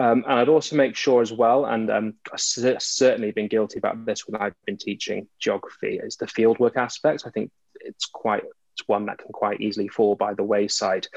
Um, 0.01 0.25
and 0.29 0.39
I'd 0.39 0.49
also 0.49 0.77
make 0.77 0.95
sure 0.95 1.23
as 1.23 1.33
well, 1.33 1.67
and 1.67 1.91
um, 1.91 2.15
I've 2.33 2.41
certainly 2.41 3.33
been 3.33 3.49
guilty 3.49 3.79
about 3.79 4.05
this 4.07 4.29
when 4.29 4.41
I've 4.41 4.55
been 4.65 4.77
teaching 4.77 5.27
geography, 5.41 5.99
is 6.01 6.17
the 6.17 6.27
fieldwork 6.27 6.77
aspect. 6.77 7.25
I 7.27 7.31
think 7.31 7.51
it's 7.81 8.07
quite 8.07 8.45
it's 8.75 8.87
one 8.87 9.07
that 9.07 9.19
can 9.19 9.33
quite 9.33 9.61
easily 9.61 9.89
fall 9.89 10.15
by 10.15 10.35
the 10.35 10.45
wayside. 10.45 11.09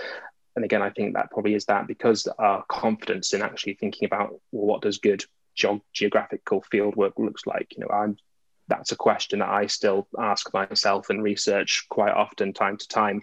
And 0.56 0.66
again, 0.66 0.82
I 0.82 0.90
think 0.90 1.14
that 1.14 1.30
probably 1.30 1.54
is 1.54 1.66
that 1.66 1.86
because 1.86 2.28
our 2.40 2.64
confidence 2.68 3.34
in 3.34 3.44
actually 3.44 3.76
thinking 3.76 4.08
about 4.08 4.32
well, 4.52 4.66
what 4.66 4.82
does 4.82 4.98
good 4.98 5.24
geographical 5.94 6.64
fieldwork 6.74 7.14
looks 7.18 7.46
like. 7.46 7.74
You 7.78 7.82
know, 7.82 7.94
I'm 7.94 8.18
that's 8.68 8.92
a 8.92 8.96
question 8.96 9.40
that 9.40 9.50
I 9.50 9.68
still 9.68 10.08
ask 10.20 10.54
myself 10.54 11.10
and 11.10 11.24
research 11.24 11.86
quite 11.90 12.14
often, 12.14 12.54
time 12.54 12.78
to 12.78 12.88
time, 12.88 13.22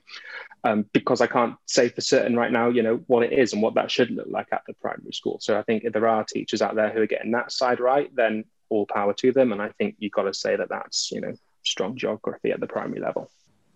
um, 0.64 0.84
because 0.92 1.20
I 1.20 1.26
can't 1.26 1.56
say 1.66 1.88
for 1.88 2.00
certain 2.00 2.36
right 2.36 2.52
now, 2.52 2.68
you 2.68 2.82
know, 2.82 2.96
what 3.06 3.22
it 3.22 3.32
is 3.32 3.52
and 3.52 3.62
what 3.62 3.74
that 3.74 3.90
should 3.90 4.10
look 4.10 4.26
like 4.28 4.48
at 4.52 4.62
the 4.66 4.74
primary 4.74 5.12
school. 5.12 5.38
So 5.40 5.58
I 5.58 5.62
think 5.62 5.84
if 5.84 5.92
there 5.92 6.08
are 6.08 6.24
teachers 6.24 6.62
out 6.62 6.74
there 6.74 6.90
who 6.90 7.00
are 7.00 7.06
getting 7.06 7.32
that 7.32 7.52
side 7.52 7.80
right, 7.80 8.14
then 8.14 8.44
all 8.68 8.86
power 8.86 9.14
to 9.14 9.32
them. 9.32 9.52
And 9.52 9.62
I 9.62 9.70
think 9.78 9.96
you've 9.98 10.12
got 10.12 10.24
to 10.24 10.34
say 10.34 10.56
that 10.56 10.68
that's, 10.68 11.10
you 11.12 11.20
know, 11.20 11.34
strong 11.62 11.96
geography 11.96 12.50
at 12.50 12.60
the 12.60 12.66
primary 12.66 13.00
level. 13.00 13.30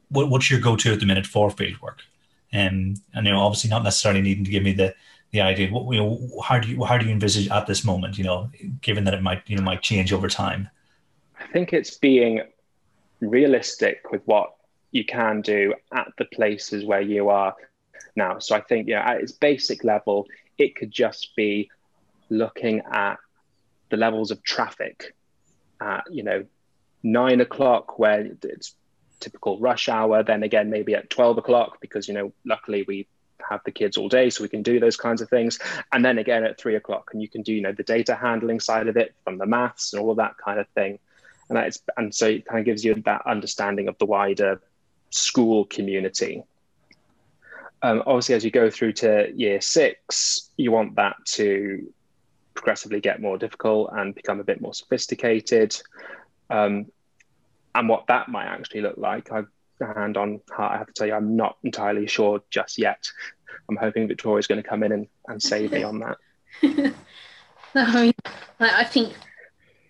What, 0.09 0.29
what's 0.29 0.51
your 0.51 0.61
go-to 0.61 0.93
at 0.93 1.01
the 1.01 1.07
minute 1.07 1.27
for 1.27 1.51
fieldwork? 1.51 2.01
Um, 2.53 2.95
and 3.15 3.27
you 3.27 3.33
know, 3.33 3.41
obviously 3.41 3.71
not 3.71 3.83
necessarily 3.83 4.21
needing 4.21 4.45
to 4.45 4.51
give 4.51 4.63
me 4.63 4.73
the 4.73 4.95
the 5.31 5.41
idea. 5.41 5.71
What 5.71 5.91
you 5.95 6.01
know, 6.01 6.41
how 6.45 6.59
do 6.59 6.69
you 6.69 6.85
how 6.85 6.99
do 6.99 7.07
you 7.07 7.13
envisage 7.13 7.49
at 7.49 7.67
this 7.67 7.85
moment? 7.85 8.19
You 8.19 8.25
know, 8.25 8.51
given 8.83 9.05
that 9.05 9.15
it 9.15 9.23
might 9.23 9.43
you 9.47 9.57
know 9.57 9.63
might 9.63 9.83
change 9.83 10.13
over 10.13 10.29
time. 10.29 10.69
I 11.43 11.53
think 11.53 11.73
it's 11.73 11.97
being 11.97 12.41
realistic 13.21 14.11
with 14.11 14.23
what 14.25 14.55
you 14.91 15.05
can 15.05 15.41
do 15.41 15.75
at 15.93 16.09
the 16.19 16.25
places 16.27 16.85
where 16.85 17.01
you 17.01 17.29
are 17.31 17.55
now. 18.15 18.39
So 18.39 18.55
I 18.55 18.61
think 18.61 18.89
yeah, 18.89 19.09
at 19.09 19.21
its 19.21 19.33
basic 19.33 19.85
level, 19.85 20.27
it 20.59 20.77
could 20.77 20.91
just 20.91 21.35
be 21.37 21.71
looking 22.29 22.81
at 22.91 23.17
the 23.91 23.97
levels 23.97 24.31
of 24.31 24.43
traffic 24.43 25.15
at 25.81 26.05
you 26.11 26.23
know 26.23 26.45
nine 27.03 27.41
o'clock 27.41 27.99
where 27.99 28.31
it's 28.43 28.75
typical 29.21 29.59
rush 29.59 29.89
hour 29.89 30.23
then 30.23 30.43
again 30.43 30.71
maybe 30.71 30.95
at 30.95 31.11
12 31.11 31.39
o'clock 31.39 31.79
because 31.81 32.09
you 32.09 32.15
know 32.15 32.33
luckily 32.45 32.85
we 32.89 33.07
have 33.49 33.61
the 33.65 33.71
kids 33.71 33.97
all 33.97 34.09
day 34.09 34.31
so 34.31 34.43
we 34.43 34.49
can 34.49 34.63
do 34.63 34.81
those 34.81 34.97
kinds 34.97 35.21
of 35.21 35.29
things 35.29 35.59
and 35.93 36.05
then 36.05 36.17
again 36.19 36.43
at 36.45 36.59
three 36.59 36.75
o'clock 36.77 37.11
and 37.13 37.21
you 37.21 37.29
can 37.29 37.43
do 37.43 37.53
you 37.53 37.61
know 37.61 37.73
the 37.73 37.83
data 37.83 38.15
handling 38.15 38.61
side 38.61 38.89
of 38.89 38.97
it 38.97 39.15
from 39.25 39.37
the 39.37 39.47
maths 39.47 39.93
and 39.93 40.03
all 40.03 40.11
of 40.11 40.17
that 40.17 40.37
kind 40.39 40.59
of 40.59 40.67
thing 40.69 40.99
and 41.57 41.79
and 41.97 42.15
so 42.15 42.27
it 42.27 42.47
kind 42.47 42.61
of 42.61 42.65
gives 42.65 42.85
you 42.85 42.95
that 43.05 43.23
understanding 43.27 43.89
of 43.89 43.97
the 43.99 44.07
wider 44.07 44.61
school 45.11 45.65
community 45.67 46.43
um, 47.83 48.03
obviously 48.07 48.35
as 48.35 48.45
you 48.45 48.51
go 48.51 48.71
through 48.71 48.93
to 48.93 49.31
year 49.35 49.61
six 49.61 50.51
you 50.57 50.71
want 50.71 50.97
that 50.97 51.17
to 51.25 51.93
progressively 52.55 53.01
get 53.01 53.21
more 53.21 53.39
difficult 53.39 53.91
and 53.93 54.15
become 54.15 54.41
a 54.41 54.45
bit 54.45 54.61
more 54.61 54.75
sophisticated 54.75 55.77
um, 56.51 56.87
and 57.75 57.89
what 57.89 58.07
that 58.07 58.29
might 58.29 58.47
actually 58.47 58.81
look 58.81 58.99
like 58.99 59.33
i 59.33 59.43
hand 59.85 60.17
on 60.17 60.41
heart, 60.51 60.73
I 60.73 60.79
have 60.79 60.87
to 60.87 60.93
tell 60.93 61.07
you, 61.07 61.15
I'm 61.15 61.37
not 61.37 61.57
entirely 61.63 62.07
sure 62.07 62.43
just 62.51 62.79
yet. 62.79 63.05
I'm 63.69 63.77
hoping 63.77 64.09
Victoria's 64.09 64.47
going 64.47 64.63
to 64.63 64.69
come 64.69 64.83
in 64.83 64.93
and, 64.93 65.07
and 65.29 65.43
save 65.43 65.73
me 65.73 65.83
on 65.83 66.01
that. 66.01 66.19
no, 66.63 66.93
I 67.75 68.03
mean, 68.03 68.15
I 68.61 68.85
think 68.85 69.15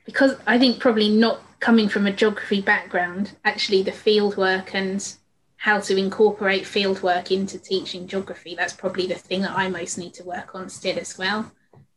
because 0.05 0.37
I 0.47 0.59
think 0.59 0.81
probably 0.81 1.09
not 1.09 1.41
coming 1.63 1.89
from 1.89 2.09
a 2.09 2.13
geography 2.13 2.61
background, 2.61 3.37
actually 3.45 3.85
the 3.85 3.93
field 3.93 4.37
work 4.37 4.75
and 4.75 5.15
how 5.57 5.79
to 5.79 5.97
incorporate 5.97 6.67
field 6.67 7.01
work 7.05 7.31
into 7.31 7.57
teaching 7.57 8.09
geography, 8.09 8.57
that's 8.57 8.73
probably 8.73 9.07
the 9.07 9.15
thing 9.15 9.43
that 9.43 9.57
I 9.57 9.69
most 9.69 9.97
need 9.97 10.13
to 10.15 10.25
work 10.25 10.57
on 10.57 10.69
still 10.69 10.99
as 10.99 11.17
well. 11.17 11.53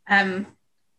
Um, 0.08 0.46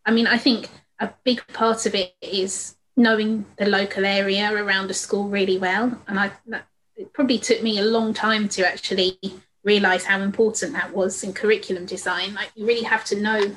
I 0.06 0.12
mean, 0.12 0.27
I 0.27 0.38
think 0.38 0.69
a 0.99 1.13
big 1.23 1.41
part 1.53 1.86
of 1.86 1.95
it 1.95 2.13
is 2.21 2.75
knowing 2.97 3.45
the 3.56 3.65
local 3.65 4.06
area 4.06 4.51
around 4.51 4.89
the 4.89 4.93
school 4.93 5.30
really 5.30 5.58
well. 5.58 5.97
And 6.06 6.19
I, 6.19 6.32
that, 6.47 6.67
it 6.97 7.13
probably 7.13 7.39
took 7.39 7.63
me 7.63 7.80
a 7.80 7.86
long 7.86 8.13
time 8.13 8.49
to 8.49 8.67
actually 8.67 9.17
realize 9.63 10.03
how 10.03 10.19
important 10.19 10.73
that 10.73 10.93
was 10.93 11.23
in 11.23 11.32
curriculum 11.32 11.86
design. 11.86 12.34
Like 12.34 12.51
you 12.53 12.67
really 12.67 12.84
have 12.84 13.06
to 13.06 13.21
know 13.21 13.56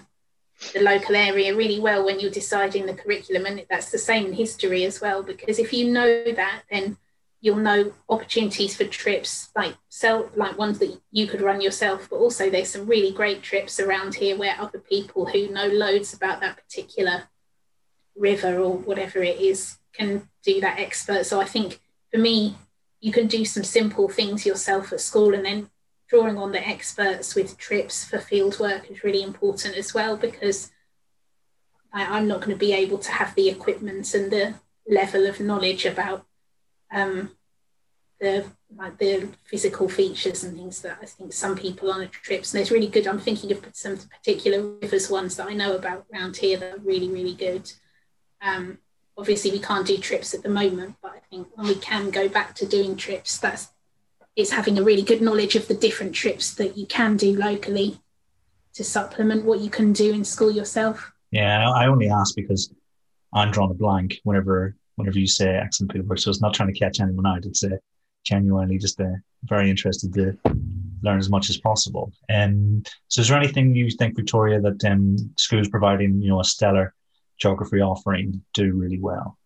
the 0.72 0.80
local 0.80 1.16
area 1.16 1.56
really 1.56 1.80
well 1.80 2.04
when 2.04 2.20
you're 2.20 2.30
deciding 2.30 2.86
the 2.86 2.94
curriculum, 2.94 3.46
and 3.46 3.64
that's 3.70 3.90
the 3.90 3.98
same 3.98 4.26
in 4.26 4.32
history 4.32 4.84
as 4.84 5.00
well. 5.00 5.22
Because 5.22 5.58
if 5.58 5.72
you 5.72 5.90
know 5.90 6.24
that, 6.32 6.62
then 6.70 6.96
you'll 7.40 7.56
know 7.56 7.92
opportunities 8.08 8.76
for 8.76 8.84
trips 8.84 9.48
like 9.56 9.74
self 9.88 10.36
like 10.36 10.58
ones 10.58 10.78
that 10.78 11.00
you 11.10 11.26
could 11.26 11.40
run 11.40 11.60
yourself 11.60 12.08
but 12.10 12.16
also 12.16 12.50
there's 12.50 12.68
some 12.68 12.86
really 12.86 13.12
great 13.12 13.42
trips 13.42 13.80
around 13.80 14.14
here 14.14 14.36
where 14.36 14.54
other 14.58 14.78
people 14.78 15.26
who 15.26 15.48
know 15.48 15.66
loads 15.66 16.12
about 16.12 16.40
that 16.40 16.56
particular 16.56 17.24
river 18.16 18.58
or 18.58 18.76
whatever 18.76 19.22
it 19.22 19.40
is 19.40 19.78
can 19.92 20.28
do 20.44 20.60
that 20.60 20.78
expert 20.78 21.24
so 21.24 21.40
i 21.40 21.44
think 21.44 21.80
for 22.12 22.18
me 22.18 22.56
you 23.00 23.12
can 23.12 23.26
do 23.26 23.44
some 23.44 23.64
simple 23.64 24.08
things 24.08 24.44
yourself 24.44 24.92
at 24.92 25.00
school 25.00 25.32
and 25.34 25.44
then 25.44 25.70
drawing 26.10 26.36
on 26.36 26.50
the 26.50 26.66
experts 26.66 27.36
with 27.36 27.56
trips 27.56 28.04
for 28.04 28.18
field 28.18 28.58
work 28.58 28.90
is 28.90 29.04
really 29.04 29.22
important 29.22 29.76
as 29.76 29.94
well 29.94 30.16
because 30.16 30.72
I, 31.92 32.18
am 32.18 32.26
not 32.26 32.40
going 32.40 32.50
to 32.50 32.56
be 32.56 32.72
able 32.72 32.98
to 32.98 33.12
have 33.12 33.34
the 33.36 33.48
equipment 33.48 34.12
and 34.12 34.30
the 34.30 34.54
level 34.88 35.26
of 35.26 35.38
knowledge 35.38 35.86
about 35.86 36.26
um, 36.90 37.30
the 38.20 38.44
like 38.76 38.98
the 38.98 39.28
physical 39.44 39.88
features 39.88 40.44
and 40.44 40.56
things 40.56 40.82
that 40.82 40.98
I 41.00 41.06
think 41.06 41.32
some 41.32 41.56
people 41.56 41.90
on 41.90 42.02
a 42.02 42.06
trips 42.06 42.52
and 42.52 42.60
it's 42.60 42.70
really 42.70 42.88
good. 42.88 43.06
I'm 43.06 43.20
thinking 43.20 43.52
of 43.52 43.64
some 43.72 43.96
particular 43.96 44.62
rivers 44.62 45.10
ones 45.10 45.36
that 45.36 45.46
I 45.46 45.54
know 45.54 45.76
about 45.76 46.06
around 46.12 46.36
here 46.36 46.58
that 46.58 46.74
are 46.74 46.80
really 46.80 47.08
really 47.08 47.34
good. 47.34 47.72
Um, 48.42 48.78
obviously 49.16 49.52
we 49.52 49.60
can't 49.60 49.86
do 49.86 49.96
trips 49.96 50.34
at 50.34 50.42
the 50.42 50.48
moment, 50.48 50.96
but 51.02 51.12
I 51.12 51.20
think 51.30 51.48
when 51.54 51.68
we 51.68 51.76
can 51.76 52.10
go 52.10 52.28
back 52.28 52.54
to 52.56 52.66
doing 52.66 52.96
trips, 52.96 53.38
that's 53.38 53.68
it's 54.36 54.50
having 54.50 54.78
a 54.78 54.82
really 54.82 55.02
good 55.02 55.20
knowledge 55.20 55.56
of 55.56 55.68
the 55.68 55.74
different 55.74 56.14
trips 56.14 56.54
that 56.54 56.76
you 56.76 56.86
can 56.86 57.16
do 57.16 57.36
locally 57.36 57.98
to 58.74 58.84
supplement 58.84 59.44
what 59.44 59.60
you 59.60 59.70
can 59.70 59.92
do 59.92 60.12
in 60.12 60.24
school 60.24 60.50
yourself. 60.50 61.12
Yeah, 61.30 61.70
I 61.70 61.86
only 61.86 62.08
ask 62.08 62.34
because 62.34 62.72
I'm 63.34 63.50
drawing 63.50 63.70
a 63.70 63.74
blank 63.74 64.20
whenever 64.24 64.76
whenever 64.96 65.18
you 65.18 65.26
say 65.26 65.56
excellent 65.56 65.92
fieldwork. 65.92 66.18
So 66.18 66.30
it's 66.30 66.42
not 66.42 66.54
trying 66.54 66.72
to 66.72 66.78
catch 66.78 67.00
anyone 67.00 67.26
out. 67.26 67.46
It's 67.46 67.64
uh, 67.64 67.76
genuinely 68.24 68.78
just 68.78 69.00
uh, 69.00 69.06
very 69.44 69.70
interested 69.70 70.12
to 70.14 70.36
learn 71.02 71.18
as 71.18 71.30
much 71.30 71.48
as 71.48 71.56
possible. 71.58 72.12
And 72.28 72.86
um, 72.86 72.92
so, 73.08 73.20
is 73.22 73.28
there 73.28 73.38
anything 73.38 73.74
you 73.74 73.90
think, 73.90 74.16
Victoria, 74.16 74.60
that 74.60 74.84
um, 74.84 75.16
schools 75.36 75.68
providing 75.68 76.20
you 76.20 76.28
know 76.28 76.40
a 76.40 76.44
stellar 76.44 76.94
geography 77.38 77.80
offering 77.80 78.42
do 78.54 78.72
really 78.74 78.98
well? 78.98 79.38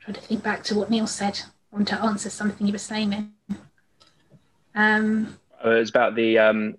Try 0.00 0.14
to 0.14 0.20
think 0.20 0.42
back 0.42 0.64
to 0.64 0.74
what 0.74 0.90
Neil 0.90 1.06
said. 1.06 1.40
I 1.72 1.76
want 1.76 1.88
to 1.88 2.02
answer 2.02 2.28
something 2.28 2.66
you 2.66 2.72
were 2.72 2.78
saying. 2.78 3.32
Um, 4.74 5.38
uh, 5.64 5.70
it's 5.70 5.90
about 5.90 6.14
the 6.14 6.38
um, 6.38 6.76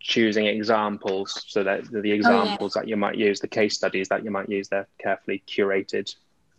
choosing 0.00 0.46
examples, 0.46 1.44
so 1.46 1.62
that 1.62 1.90
the 1.90 2.12
examples 2.12 2.76
oh, 2.76 2.80
yeah. 2.80 2.82
that 2.82 2.88
you 2.88 2.96
might 2.96 3.16
use, 3.16 3.40
the 3.40 3.48
case 3.48 3.74
studies 3.74 4.08
that 4.08 4.24
you 4.24 4.30
might 4.30 4.48
use, 4.48 4.68
they're 4.68 4.88
carefully 4.98 5.42
curated. 5.46 6.14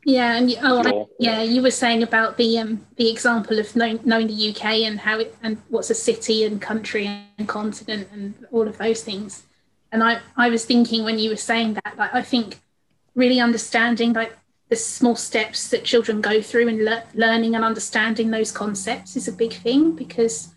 Yeah, 0.06 0.38
and 0.38 0.56
oh, 0.62 1.10
I, 1.10 1.15
yeah, 1.19 1.41
you 1.41 1.62
were 1.62 1.72
saying 1.72 2.04
about 2.04 2.38
the 2.38 2.58
um, 2.58 2.86
the 2.95 3.10
example 3.10 3.60
of 3.60 3.76
knowing, 3.76 4.00
knowing 4.06 4.28
the 4.28 4.50
UK 4.50 4.65
and 4.88 5.00
how 5.00 5.19
it 5.19 5.36
and 5.43 5.58
what's 5.69 5.89
a 5.89 5.95
city 5.95 6.45
and 6.45 6.62
country 6.62 7.06
and 7.38 7.48
continent 7.48 8.08
and 8.13 8.34
all 8.52 8.67
of 8.67 8.78
those 8.78 9.04
things. 9.04 9.43
And 9.91 10.04
I, 10.04 10.19
I 10.38 10.50
was 10.50 10.65
thinking 10.65 11.04
when 11.04 11.19
you 11.19 11.32
were 11.32 11.36
saying 11.36 11.74
that, 11.74 11.98
like 11.98 12.13
I 12.13 12.22
think 12.22 12.60
really 13.15 13.39
understanding 13.39 14.13
like 14.13 14.38
the 14.69 14.75
small 14.75 15.15
steps 15.15 15.69
that 15.69 15.84
children 15.84 16.21
go 16.21 16.41
through 16.41 16.67
and 16.67 16.86
le- 16.86 17.03
learning 17.15 17.55
and 17.55 17.65
understanding 17.65 18.29
those 18.29 18.51
concepts 18.51 19.15
is 19.15 19.27
a 19.27 19.32
big 19.32 19.53
thing 19.53 19.95
because 19.95 20.53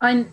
I 0.00 0.26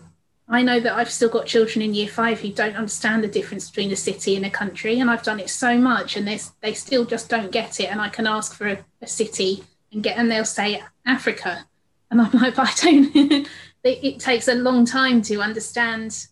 I 0.50 0.62
know 0.62 0.80
that 0.80 0.94
I've 0.94 1.10
still 1.10 1.28
got 1.28 1.46
children 1.46 1.82
in 1.82 1.92
year 1.92 2.08
five 2.08 2.40
who 2.40 2.50
don't 2.50 2.76
understand 2.76 3.22
the 3.22 3.28
difference 3.28 3.68
between 3.68 3.92
a 3.92 3.96
city 3.96 4.34
and 4.34 4.46
a 4.46 4.50
country, 4.50 4.98
and 4.98 5.10
I've 5.10 5.22
done 5.22 5.40
it 5.40 5.50
so 5.50 5.76
much, 5.76 6.16
and 6.16 6.26
they 6.26 6.40
they 6.62 6.72
still 6.72 7.04
just 7.04 7.28
don't 7.28 7.52
get 7.52 7.80
it. 7.80 7.90
And 7.90 8.00
I 8.00 8.08
can 8.08 8.26
ask 8.26 8.54
for 8.54 8.68
a, 8.68 8.78
a 9.02 9.06
city 9.06 9.64
and 9.92 10.02
get, 10.02 10.16
and 10.16 10.30
they'll 10.30 10.46
say 10.46 10.82
Africa, 11.04 11.66
and 12.10 12.20
I'm 12.20 12.32
like, 12.32 12.54
I 12.58 12.72
don't. 12.80 13.14
it, 13.84 14.04
it 14.04 14.20
takes 14.20 14.48
a 14.48 14.54
long 14.54 14.86
time 14.86 15.20
to 15.22 15.42
understand 15.42 16.26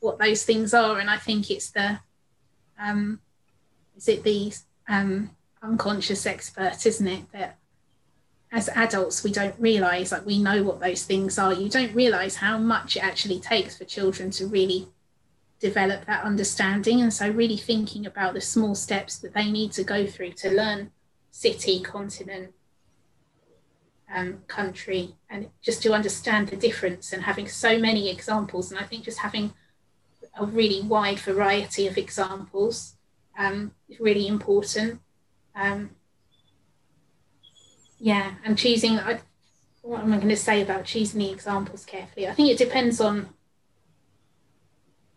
what 0.00 0.18
those 0.18 0.42
things 0.42 0.74
are, 0.74 0.98
and 0.98 1.08
I 1.08 1.16
think 1.16 1.50
it's 1.50 1.70
the 1.70 2.00
um, 2.76 3.20
is 3.96 4.08
it 4.08 4.24
the 4.24 4.52
um, 4.88 5.30
unconscious 5.62 6.26
expert, 6.26 6.84
isn't 6.86 7.06
it? 7.06 7.24
That 7.32 7.58
as 8.52 8.68
adults 8.70 9.22
we 9.22 9.30
don't 9.30 9.54
realize 9.58 10.10
like 10.10 10.26
we 10.26 10.42
know 10.42 10.62
what 10.62 10.80
those 10.80 11.04
things 11.04 11.38
are. 11.38 11.52
You 11.52 11.68
don't 11.68 11.94
realize 11.94 12.36
how 12.36 12.58
much 12.58 12.96
it 12.96 13.04
actually 13.04 13.38
takes 13.38 13.76
for 13.76 13.84
children 13.84 14.30
to 14.32 14.46
really 14.46 14.88
develop 15.60 16.06
that 16.06 16.24
understanding. 16.24 17.00
And 17.00 17.12
so 17.12 17.30
really 17.30 17.56
thinking 17.56 18.06
about 18.06 18.34
the 18.34 18.40
small 18.40 18.74
steps 18.74 19.18
that 19.18 19.34
they 19.34 19.50
need 19.50 19.72
to 19.72 19.84
go 19.84 20.06
through 20.06 20.32
to 20.32 20.50
learn 20.50 20.90
city, 21.30 21.80
continent, 21.80 22.52
um, 24.12 24.42
country, 24.48 25.14
and 25.28 25.50
just 25.62 25.82
to 25.82 25.92
understand 25.92 26.48
the 26.48 26.56
difference 26.56 27.12
and 27.12 27.22
having 27.22 27.46
so 27.46 27.78
many 27.78 28.10
examples. 28.10 28.72
And 28.72 28.80
I 28.80 28.84
think 28.84 29.04
just 29.04 29.18
having 29.18 29.52
a 30.38 30.44
really 30.44 30.80
wide 30.80 31.20
variety 31.20 31.86
of 31.86 31.96
examples 31.96 32.96
um, 33.38 33.72
is 33.88 34.00
really 34.00 34.26
important. 34.26 35.00
Um, 35.54 35.90
yeah, 37.98 38.34
and 38.44 38.56
choosing. 38.56 38.98
I, 38.98 39.20
what 39.82 40.00
am 40.00 40.12
I 40.12 40.16
going 40.16 40.28
to 40.28 40.36
say 40.36 40.62
about 40.62 40.84
choosing 40.84 41.20
the 41.20 41.30
examples 41.30 41.84
carefully? 41.84 42.28
I 42.28 42.34
think 42.34 42.50
it 42.50 42.58
depends 42.58 43.00
on. 43.00 43.28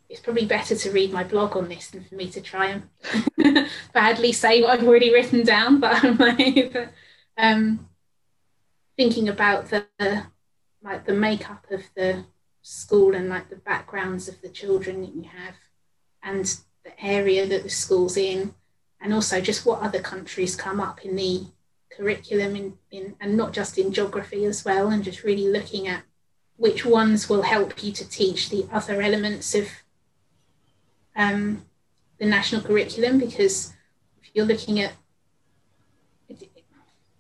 It's 0.10 0.22
probably 0.22 0.46
better 0.46 0.76
to 0.76 0.92
read 0.92 1.12
my 1.12 1.24
blog 1.24 1.58
on 1.58 1.70
this 1.70 1.90
than 1.90 2.04
for 2.04 2.16
me 2.16 2.30
to 2.30 2.42
try 2.42 2.68
and 2.68 3.68
badly 3.94 4.32
say 4.32 4.62
what 4.62 4.70
I've 4.70 4.88
already 4.88 5.12
written 5.12 5.44
down. 5.44 5.80
But 5.80 6.04
I'm 6.04 6.18
like, 6.18 6.90
um, 7.38 7.90
thinking 8.96 9.28
about 9.30 9.70
the 9.70 9.86
like 10.84 11.06
the 11.06 11.14
makeup 11.14 11.66
of 11.72 11.84
the 11.96 12.26
school 12.62 13.16
and 13.16 13.30
like 13.30 13.50
the 13.50 13.56
backgrounds 13.56 14.28
of 14.28 14.42
the 14.42 14.50
children 14.50 15.02
that 15.02 15.16
you 15.16 15.24
have 15.24 15.56
and 16.22 16.60
the 16.84 17.06
area 17.06 17.46
that 17.46 17.64
the 17.64 17.70
school's 17.70 18.18
in 18.18 18.54
and 19.04 19.14
also 19.14 19.40
just 19.40 19.66
what 19.66 19.82
other 19.82 20.00
countries 20.00 20.56
come 20.56 20.80
up 20.80 21.06
in 21.06 21.16
the 21.16 21.46
curriculum 21.92 22.56
in, 22.56 22.74
in 22.90 23.16
and 23.22 23.38
not 23.38 23.54
just 23.54 23.78
in 23.78 23.94
geography 23.94 24.46
as 24.46 24.66
well 24.66 24.90
and 24.90 25.04
just 25.04 25.24
really 25.24 25.48
looking 25.48 25.88
at 25.88 26.02
which 26.58 26.84
ones 26.86 27.30
will 27.30 27.44
help 27.44 27.84
you 27.84 27.92
to 27.92 28.10
teach 28.10 28.50
the 28.50 28.68
other 28.72 29.00
elements 29.02 29.54
of 29.54 29.68
um, 31.16 31.64
the 32.18 32.26
national 32.26 32.62
curriculum 32.62 33.20
because 33.20 33.74
if 34.24 34.30
you're 34.34 34.46
looking 34.46 34.80
at 34.80 34.94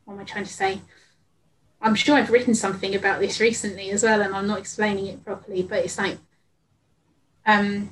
what 0.06 0.16
am 0.16 0.20
I 0.20 0.24
trying 0.24 0.46
to 0.46 0.54
say? 0.54 0.82
I'm 1.82 1.96
sure 1.96 2.16
I've 2.16 2.30
written 2.30 2.56
something 2.56 2.96
about 2.96 3.20
this 3.20 3.40
recently 3.40 3.90
as 3.92 4.04
well, 4.04 4.22
and 4.22 4.34
I'm 4.34 4.48
not 4.48 4.60
explaining 4.60 5.08
it 5.08 5.26
properly, 5.26 5.64
but 5.64 5.80
it's 5.80 5.98
like, 5.98 6.18
um, 7.46 7.92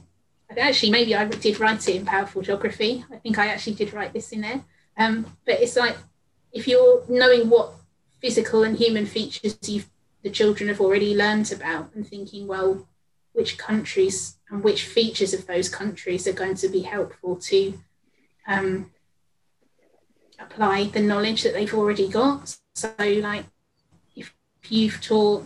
actually, 0.57 0.91
maybe 0.91 1.15
I 1.15 1.25
did 1.25 1.59
write 1.59 1.87
it 1.87 1.95
in 1.95 2.05
Powerful 2.05 2.41
Geography. 2.41 3.05
I 3.11 3.17
think 3.17 3.37
I 3.37 3.47
actually 3.47 3.75
did 3.75 3.93
write 3.93 4.13
this 4.13 4.31
in 4.31 4.41
there. 4.41 4.63
Um, 4.97 5.37
but 5.45 5.61
it's 5.61 5.75
like, 5.75 5.97
if 6.51 6.67
you're 6.67 7.03
knowing 7.07 7.49
what 7.49 7.73
physical 8.19 8.63
and 8.63 8.77
human 8.77 9.05
features 9.05 9.55
the 9.55 10.29
children 10.29 10.69
have 10.69 10.81
already 10.81 11.15
learned 11.15 11.51
about 11.51 11.91
and 11.95 12.07
thinking, 12.07 12.47
well, 12.47 12.87
which 13.33 13.57
countries 13.57 14.37
and 14.49 14.63
which 14.63 14.83
features 14.83 15.33
of 15.33 15.47
those 15.47 15.69
countries 15.69 16.27
are 16.27 16.33
going 16.33 16.55
to 16.55 16.67
be 16.67 16.81
helpful 16.81 17.37
to 17.37 17.79
um, 18.47 18.91
apply 20.39 20.85
the 20.85 21.01
knowledge 21.01 21.43
that 21.43 21.53
they've 21.53 21.73
already 21.73 22.07
got. 22.07 22.57
So, 22.75 22.93
like, 22.99 23.45
if 24.15 24.33
you've 24.67 25.01
taught 25.01 25.45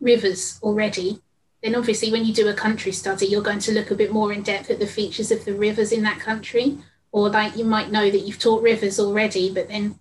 rivers 0.00 0.58
already, 0.62 1.20
then 1.62 1.74
obviously 1.74 2.12
when 2.12 2.24
you 2.24 2.32
do 2.32 2.48
a 2.48 2.54
country 2.54 2.92
study, 2.92 3.26
you're 3.26 3.42
going 3.42 3.58
to 3.60 3.72
look 3.72 3.90
a 3.90 3.96
bit 3.96 4.12
more 4.12 4.32
in 4.32 4.42
depth 4.42 4.70
at 4.70 4.78
the 4.78 4.86
features 4.86 5.30
of 5.30 5.44
the 5.44 5.54
rivers 5.54 5.92
in 5.92 6.02
that 6.02 6.20
country. 6.20 6.78
Or 7.10 7.30
like 7.30 7.56
you 7.56 7.64
might 7.64 7.90
know 7.90 8.10
that 8.10 8.20
you've 8.20 8.38
taught 8.38 8.62
rivers 8.62 9.00
already, 9.00 9.50
but 9.52 9.68
then 9.68 9.98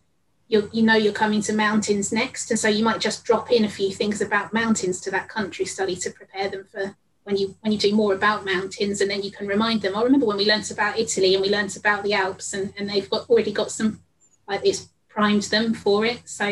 you 0.49 0.69
you 0.73 0.83
know 0.83 0.95
you're 0.95 1.13
coming 1.13 1.41
to 1.43 1.53
mountains 1.53 2.11
next, 2.11 2.51
and 2.51 2.59
so 2.59 2.67
you 2.67 2.83
might 2.83 2.99
just 2.99 3.23
drop 3.23 3.51
in 3.51 3.65
a 3.65 3.69
few 3.69 3.91
things 3.91 4.21
about 4.21 4.53
mountains 4.53 4.99
to 5.01 5.11
that 5.11 5.29
country 5.29 5.65
study 5.65 5.95
to 5.95 6.11
prepare 6.11 6.49
them 6.49 6.65
for 6.65 6.95
when 7.23 7.37
you 7.37 7.55
when 7.61 7.71
you 7.71 7.77
do 7.77 7.95
more 7.95 8.13
about 8.13 8.45
mountains, 8.45 9.01
and 9.01 9.09
then 9.09 9.23
you 9.23 9.31
can 9.31 9.47
remind 9.47 9.81
them. 9.81 9.95
I 9.95 10.03
remember 10.03 10.25
when 10.25 10.37
we 10.37 10.45
learnt 10.45 10.71
about 10.71 10.99
Italy 10.99 11.33
and 11.33 11.41
we 11.41 11.49
learnt 11.49 11.75
about 11.75 12.03
the 12.03 12.13
Alps, 12.13 12.53
and, 12.53 12.73
and 12.77 12.89
they've 12.89 13.09
got 13.09 13.29
already 13.29 13.51
got 13.51 13.71
some 13.71 14.01
like 14.47 14.61
it's 14.65 14.89
primed 15.07 15.43
them 15.43 15.73
for 15.73 16.05
it. 16.05 16.27
So 16.27 16.45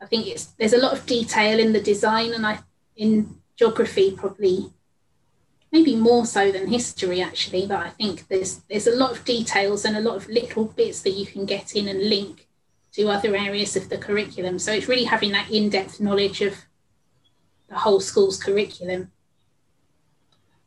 I 0.00 0.06
think 0.06 0.26
it's 0.26 0.46
there's 0.58 0.72
a 0.72 0.78
lot 0.78 0.92
of 0.92 1.06
detail 1.06 1.58
in 1.58 1.72
the 1.72 1.80
design, 1.80 2.34
and 2.34 2.46
I 2.46 2.58
in 2.96 3.41
geography 3.62 4.10
probably 4.10 4.72
maybe 5.70 5.94
more 5.96 6.26
so 6.26 6.52
than 6.52 6.66
history 6.66 7.22
actually. 7.22 7.66
But 7.66 7.86
I 7.86 7.90
think 7.90 8.28
there's 8.28 8.60
there's 8.68 8.86
a 8.86 8.96
lot 8.96 9.12
of 9.12 9.24
details 9.24 9.84
and 9.84 9.96
a 9.96 10.00
lot 10.00 10.16
of 10.16 10.28
little 10.28 10.64
bits 10.64 11.02
that 11.02 11.10
you 11.10 11.26
can 11.26 11.46
get 11.46 11.76
in 11.76 11.88
and 11.88 12.08
link 12.08 12.48
to 12.92 13.08
other 13.08 13.34
areas 13.34 13.76
of 13.76 13.88
the 13.88 13.98
curriculum. 13.98 14.58
So 14.58 14.72
it's 14.72 14.88
really 14.88 15.04
having 15.04 15.32
that 15.32 15.50
in-depth 15.50 16.00
knowledge 16.00 16.42
of 16.42 16.54
the 17.68 17.78
whole 17.78 18.00
school's 18.00 18.42
curriculum. 18.42 19.10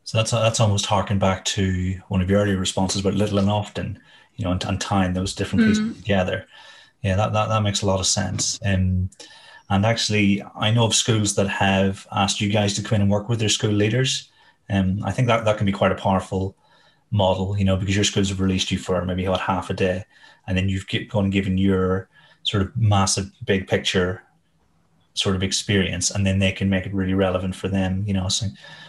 So 0.04 0.18
that's 0.18 0.30
that's 0.30 0.60
almost 0.60 0.86
harking 0.86 1.18
back 1.18 1.44
to 1.56 2.00
one 2.08 2.22
of 2.22 2.30
your 2.30 2.40
earlier 2.40 2.58
responses 2.58 3.00
about 3.00 3.14
little 3.14 3.38
and 3.38 3.50
often, 3.50 3.98
you 4.36 4.44
know, 4.44 4.52
and, 4.52 4.64
and 4.64 4.80
tying 4.80 5.12
those 5.12 5.34
different 5.34 5.66
pieces 5.66 5.84
mm-hmm. 5.84 6.00
together. 6.00 6.46
Yeah, 7.02 7.16
that, 7.16 7.32
that 7.32 7.48
that 7.48 7.62
makes 7.62 7.82
a 7.82 7.86
lot 7.86 8.00
of 8.00 8.06
sense. 8.06 8.58
Um, 8.64 9.10
and 9.68 9.84
actually, 9.84 10.42
I 10.54 10.70
know 10.70 10.84
of 10.84 10.94
schools 10.94 11.34
that 11.34 11.48
have 11.48 12.06
asked 12.12 12.40
you 12.40 12.50
guys 12.50 12.74
to 12.74 12.82
come 12.82 12.96
in 12.96 13.02
and 13.02 13.10
work 13.10 13.28
with 13.28 13.40
their 13.40 13.48
school 13.48 13.72
leaders. 13.72 14.30
And 14.68 15.00
um, 15.00 15.08
I 15.08 15.12
think 15.12 15.28
that 15.28 15.44
that 15.44 15.56
can 15.56 15.66
be 15.66 15.72
quite 15.72 15.92
a 15.92 15.96
powerful 15.96 16.56
model, 17.10 17.58
you 17.58 17.64
know, 17.64 17.76
because 17.76 17.94
your 17.94 18.04
schools 18.04 18.28
have 18.28 18.40
released 18.40 18.70
you 18.70 18.78
for 18.78 19.04
maybe 19.04 19.24
about 19.24 19.40
half 19.40 19.70
a 19.70 19.74
day, 19.74 20.04
and 20.46 20.56
then 20.56 20.68
you've 20.68 20.86
gone 21.08 21.24
and 21.24 21.32
given 21.32 21.58
your 21.58 22.08
sort 22.44 22.62
of 22.62 22.76
massive 22.76 23.30
big 23.44 23.66
picture 23.66 24.22
sort 25.14 25.34
of 25.34 25.42
experience, 25.42 26.10
and 26.10 26.26
then 26.26 26.38
they 26.38 26.52
can 26.52 26.68
make 26.68 26.86
it 26.86 26.94
really 26.94 27.14
relevant 27.14 27.54
for 27.54 27.68
them, 27.68 28.04
you 28.06 28.12
know. 28.12 28.28
So, 28.28 28.46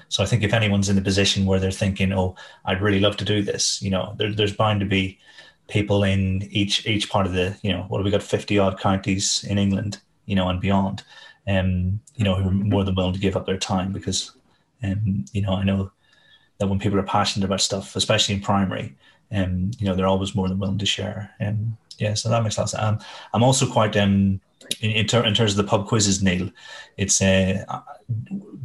so 0.09 0.23
I 0.23 0.25
think 0.25 0.43
if 0.43 0.53
anyone's 0.53 0.89
in 0.89 0.95
the 0.95 1.01
position 1.01 1.45
where 1.45 1.59
they're 1.59 1.71
thinking, 1.71 2.11
"Oh, 2.11 2.35
I'd 2.65 2.81
really 2.81 2.99
love 2.99 3.17
to 3.17 3.25
do 3.25 3.41
this," 3.41 3.81
you 3.81 3.89
know, 3.89 4.15
there, 4.17 4.33
there's 4.33 4.55
bound 4.55 4.79
to 4.81 4.85
be 4.85 5.19
people 5.67 6.03
in 6.03 6.47
each 6.51 6.85
each 6.85 7.09
part 7.09 7.25
of 7.25 7.33
the, 7.33 7.57
you 7.61 7.71
know, 7.71 7.83
what 7.87 7.99
have 7.99 8.05
we 8.05 8.11
got, 8.11 8.23
fifty 8.23 8.59
odd 8.59 8.79
counties 8.79 9.43
in 9.49 9.57
England 9.57 9.99
you 10.27 10.35
know, 10.35 10.47
and 10.49 10.61
beyond, 10.61 11.03
um, 11.47 11.99
you 12.15 12.23
know, 12.23 12.35
who 12.35 12.49
are 12.49 12.51
more 12.51 12.83
than 12.83 12.93
willing 12.93 13.13
to 13.13 13.19
give 13.19 13.35
up 13.35 13.47
their 13.47 13.57
time 13.57 13.91
because, 13.91 14.33
um, 14.83 15.25
you 15.31 15.41
know, 15.41 15.53
I 15.53 15.63
know 15.63 15.91
that 16.59 16.67
when 16.67 16.79
people 16.79 16.99
are 16.99 17.03
passionate 17.03 17.45
about 17.45 17.61
stuff, 17.61 17.95
especially 17.95 18.35
in 18.35 18.41
primary, 18.41 18.95
um, 19.31 19.71
you 19.79 19.87
know, 19.87 19.95
they're 19.95 20.07
always 20.07 20.35
more 20.35 20.47
than 20.47 20.59
willing 20.59 20.77
to 20.77 20.85
share. 20.85 21.33
And 21.39 21.57
um, 21.57 21.77
yeah, 21.97 22.13
so 22.13 22.29
that 22.29 22.43
makes 22.43 22.57
a 22.57 22.61
lot 22.61 22.65
of 22.65 22.69
sense. 22.69 22.83
Um, 22.83 22.99
I'm 23.33 23.43
also 23.43 23.65
quite 23.65 23.97
um, 23.97 24.39
in, 24.81 24.91
in, 24.91 25.07
ter- 25.07 25.25
in, 25.25 25.33
terms 25.33 25.51
of 25.51 25.57
the 25.57 25.69
pub 25.69 25.87
quizzes, 25.87 26.21
Neil. 26.21 26.49
It's 26.97 27.21
uh, 27.21 27.63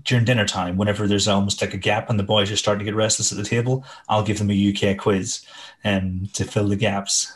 during 0.04 0.24
dinner 0.24 0.46
time, 0.46 0.76
whenever 0.76 1.06
there's 1.06 1.28
almost 1.28 1.60
like 1.60 1.74
a 1.74 1.78
gap 1.78 2.10
and 2.10 2.18
the 2.18 2.24
boys 2.24 2.50
are 2.50 2.56
starting 2.56 2.80
to 2.80 2.84
get 2.84 2.96
restless 2.96 3.32
at 3.32 3.38
the 3.38 3.44
table, 3.44 3.84
I'll 4.08 4.22
give 4.22 4.38
them 4.38 4.50
a 4.50 4.72
UK 4.72 4.98
quiz 4.98 5.44
um, 5.84 6.28
to 6.34 6.44
fill 6.44 6.68
the 6.68 6.76
gaps. 6.76 7.32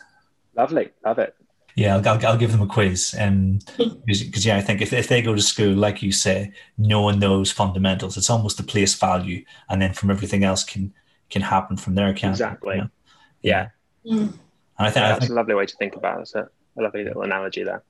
Lovely, 0.55 0.91
love 1.05 1.19
it. 1.19 1.35
Yeah, 1.77 1.97
I'll, 1.97 2.09
I'll, 2.09 2.27
I'll, 2.27 2.39
give 2.39 2.53
them 2.53 2.63
a 2.63 2.67
quiz. 2.67 3.15
Um, 3.19 3.59
because 4.07 4.47
yeah, 4.47 4.57
I 4.57 4.63
think 4.63 4.81
if, 4.81 4.95
if 4.95 5.09
they 5.09 5.21
go 5.21 5.35
to 5.35 5.43
school, 5.43 5.75
like 5.75 6.03
you 6.03 6.11
say, 6.11 6.53
knowing 6.79 7.21
those 7.21 7.53
fundamentals, 7.53 8.17
it's 8.17 8.31
almost 8.31 8.57
the 8.57 8.63
place 8.63 8.95
value, 8.95 9.45
and 9.69 9.81
then 9.81 9.93
from 9.93 10.11
everything 10.11 10.43
else 10.43 10.65
can 10.65 10.93
can 11.29 11.43
happen 11.43 11.77
from 11.77 11.95
there. 11.95 12.13
Can 12.15 12.31
exactly. 12.31 12.77
You 12.77 12.83
know? 12.83 12.89
Yeah. 13.43 13.69
Mm. 14.07 14.33
And 14.79 14.89
I 14.89 14.91
think 14.91 15.03
yeah, 15.03 15.09
that's 15.09 15.21
think, 15.21 15.31
a 15.31 15.35
lovely 15.35 15.55
way 15.55 15.67
to 15.67 15.77
think 15.77 15.97
about 15.97 16.23
it. 16.23 16.29
So 16.29 16.49
a 16.79 16.83
lovely 16.83 17.05
little 17.05 17.23
analogy 17.23 17.63
there. 17.63 17.83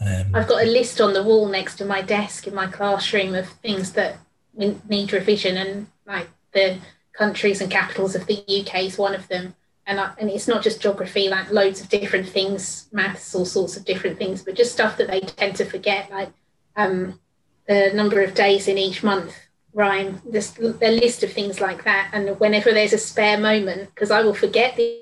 Um, 0.00 0.34
I've 0.34 0.48
got 0.48 0.62
a 0.62 0.66
list 0.66 1.00
on 1.00 1.12
the 1.12 1.22
wall 1.22 1.48
next 1.48 1.76
to 1.76 1.84
my 1.84 2.00
desk 2.00 2.46
in 2.46 2.54
my 2.54 2.66
classroom 2.66 3.34
of 3.34 3.46
things 3.46 3.92
that 3.92 4.16
need 4.54 5.12
revision, 5.12 5.58
and 5.58 5.86
like 6.06 6.28
the 6.52 6.78
countries 7.12 7.60
and 7.60 7.70
capitals 7.70 8.14
of 8.14 8.26
the 8.26 8.42
UK 8.48 8.84
is 8.84 8.96
one 8.96 9.14
of 9.14 9.28
them 9.28 9.54
and 9.86 9.98
I, 9.98 10.12
and 10.18 10.30
it's 10.30 10.48
not 10.48 10.62
just 10.62 10.80
geography, 10.80 11.28
like 11.28 11.50
loads 11.50 11.80
of 11.80 11.88
different 11.88 12.28
things, 12.28 12.88
maths, 12.92 13.34
all 13.34 13.44
sorts 13.44 13.76
of 13.76 13.84
different 13.84 14.18
things, 14.18 14.42
but 14.42 14.54
just 14.54 14.72
stuff 14.72 14.96
that 14.96 15.08
they 15.08 15.20
tend 15.20 15.56
to 15.56 15.64
forget, 15.64 16.10
like 16.10 16.30
um, 16.76 17.18
the 17.66 17.90
number 17.94 18.22
of 18.22 18.34
days 18.34 18.68
in 18.68 18.78
each 18.78 19.02
month 19.02 19.34
rhyme, 19.74 20.20
this 20.24 20.58
a 20.58 20.90
list 20.90 21.22
of 21.22 21.32
things 21.32 21.60
like 21.60 21.84
that. 21.84 22.10
And 22.12 22.38
whenever 22.38 22.72
there's 22.72 22.92
a 22.92 22.98
spare 22.98 23.38
moment, 23.38 23.90
because 23.94 24.10
I 24.10 24.22
will 24.22 24.34
forget 24.34 24.76
the, 24.76 25.00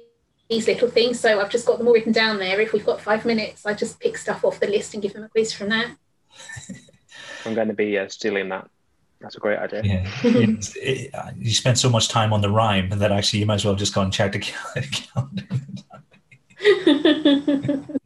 these 0.49 0.66
little 0.66 0.88
things, 0.88 1.21
so 1.21 1.40
I've 1.40 1.51
just 1.51 1.66
got 1.66 1.79
them 1.79 1.87
all 1.87 1.95
written 1.95 2.12
down 2.12 2.38
there. 2.38 2.61
If 2.61 2.73
we've 2.73 2.87
got 2.87 3.01
five 3.01 3.25
minutes, 3.25 3.66
I 3.66 3.75
just 3.75 4.01
pick 4.01 4.16
stuff 4.16 4.45
off 4.45 4.61
the 4.61 4.66
list 4.66 4.95
and 4.95 5.03
give 5.03 5.12
them 5.12 5.25
a 5.25 5.29
quiz 5.29 5.53
from 5.53 5.69
that. 5.69 5.97
I'm 7.45 7.55
going 7.55 7.69
to 7.69 7.75
be 7.75 7.99
uh, 7.99 8.09
stealing 8.09 8.49
that. 8.51 8.69
That's 9.21 9.37
a 9.37 9.41
great 9.41 9.59
idea. 9.59 9.83
Yeah, 9.83 10.11
it, 10.25 10.73
it, 10.77 11.14
you 11.39 11.53
spend 11.53 11.79
so 11.79 11.91
much 11.91 12.09
time 12.09 12.33
on 12.33 12.41
the 12.41 12.51
rhyme 12.51 12.89
that 12.91 13.12
actually 13.12 13.41
you 13.41 13.47
might 13.47 13.57
as 13.57 13.64
well 13.64 13.75
just 13.75 13.95
go 13.95 14.01
and 14.01 14.12
check 14.12 14.33
the 14.33 14.39
calendar. 15.18 15.47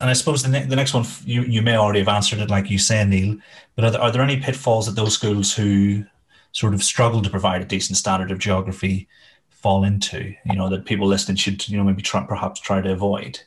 and 0.00 0.10
I 0.10 0.12
suppose 0.12 0.42
the, 0.42 0.48
ne- 0.48 0.66
the 0.66 0.76
next 0.76 0.94
one 0.94 1.04
you, 1.24 1.42
you 1.42 1.62
may 1.62 1.76
already 1.76 1.98
have 2.00 2.08
answered 2.08 2.38
it, 2.38 2.50
like 2.50 2.70
you 2.70 2.78
say, 2.78 3.04
Neil. 3.04 3.38
But 3.74 3.84
are 3.84 3.90
there, 3.90 4.00
are 4.00 4.10
there 4.12 4.22
any 4.22 4.38
pitfalls 4.38 4.86
that 4.86 4.94
those 4.94 5.14
schools 5.14 5.54
who 5.54 6.04
sort 6.52 6.74
of 6.74 6.82
struggle 6.82 7.22
to 7.22 7.30
provide 7.30 7.62
a 7.62 7.66
decent 7.66 7.96
standard 7.96 8.30
of 8.30 8.38
geography 8.38 9.08
fall 9.48 9.82
into? 9.82 10.34
You 10.44 10.54
know 10.54 10.68
that 10.68 10.84
people 10.84 11.08
listening 11.08 11.36
should 11.36 11.68
you 11.68 11.76
know 11.76 11.84
maybe 11.84 12.02
try, 12.02 12.24
perhaps 12.24 12.60
try 12.60 12.80
to 12.80 12.92
avoid. 12.92 13.40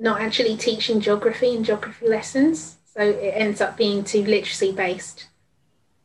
Not 0.00 0.20
actually 0.20 0.56
teaching 0.56 1.00
geography 1.00 1.54
in 1.54 1.62
geography 1.62 2.08
lessons, 2.08 2.78
so 2.92 3.00
it 3.00 3.34
ends 3.36 3.60
up 3.60 3.76
being 3.76 4.02
too 4.02 4.24
literacy 4.24 4.72
based 4.72 5.28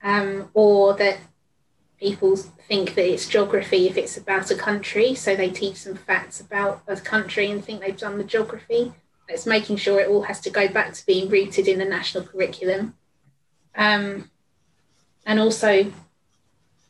um, 0.04 0.50
or 0.54 0.94
that 0.96 1.20
people 2.00 2.36
think 2.36 2.96
that 2.96 3.12
it's 3.12 3.28
geography 3.28 3.88
if 3.88 3.98
it's 3.98 4.18
about 4.18 4.52
a 4.52 4.56
country, 4.56 5.14
so 5.14 5.36
they 5.36 5.50
teach 5.50 5.78
some 5.78 5.96
facts 5.96 6.40
about 6.40 6.82
a 6.88 6.96
country 6.96 7.52
and 7.52 7.64
think 7.64 7.82
they've 7.82 7.98
done 7.98 8.18
the 8.18 8.24
geography. 8.24 8.94
It's 9.28 9.46
making 9.46 9.78
sure 9.78 10.00
it 10.00 10.10
all 10.10 10.24
has 10.24 10.40
to 10.42 10.50
go 10.50 10.68
back 10.68 10.94
to 10.94 11.06
being 11.06 11.30
rooted 11.30 11.68
in 11.68 11.78
the 11.78 11.86
national 11.86 12.24
curriculum. 12.24 12.96
Um, 13.76 14.32
and 15.26 15.40
also, 15.40 15.92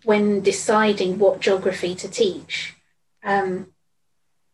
when 0.03 0.41
deciding 0.41 1.19
what 1.19 1.41
geography 1.41 1.95
to 1.95 2.07
teach, 2.07 2.75
um, 3.23 3.73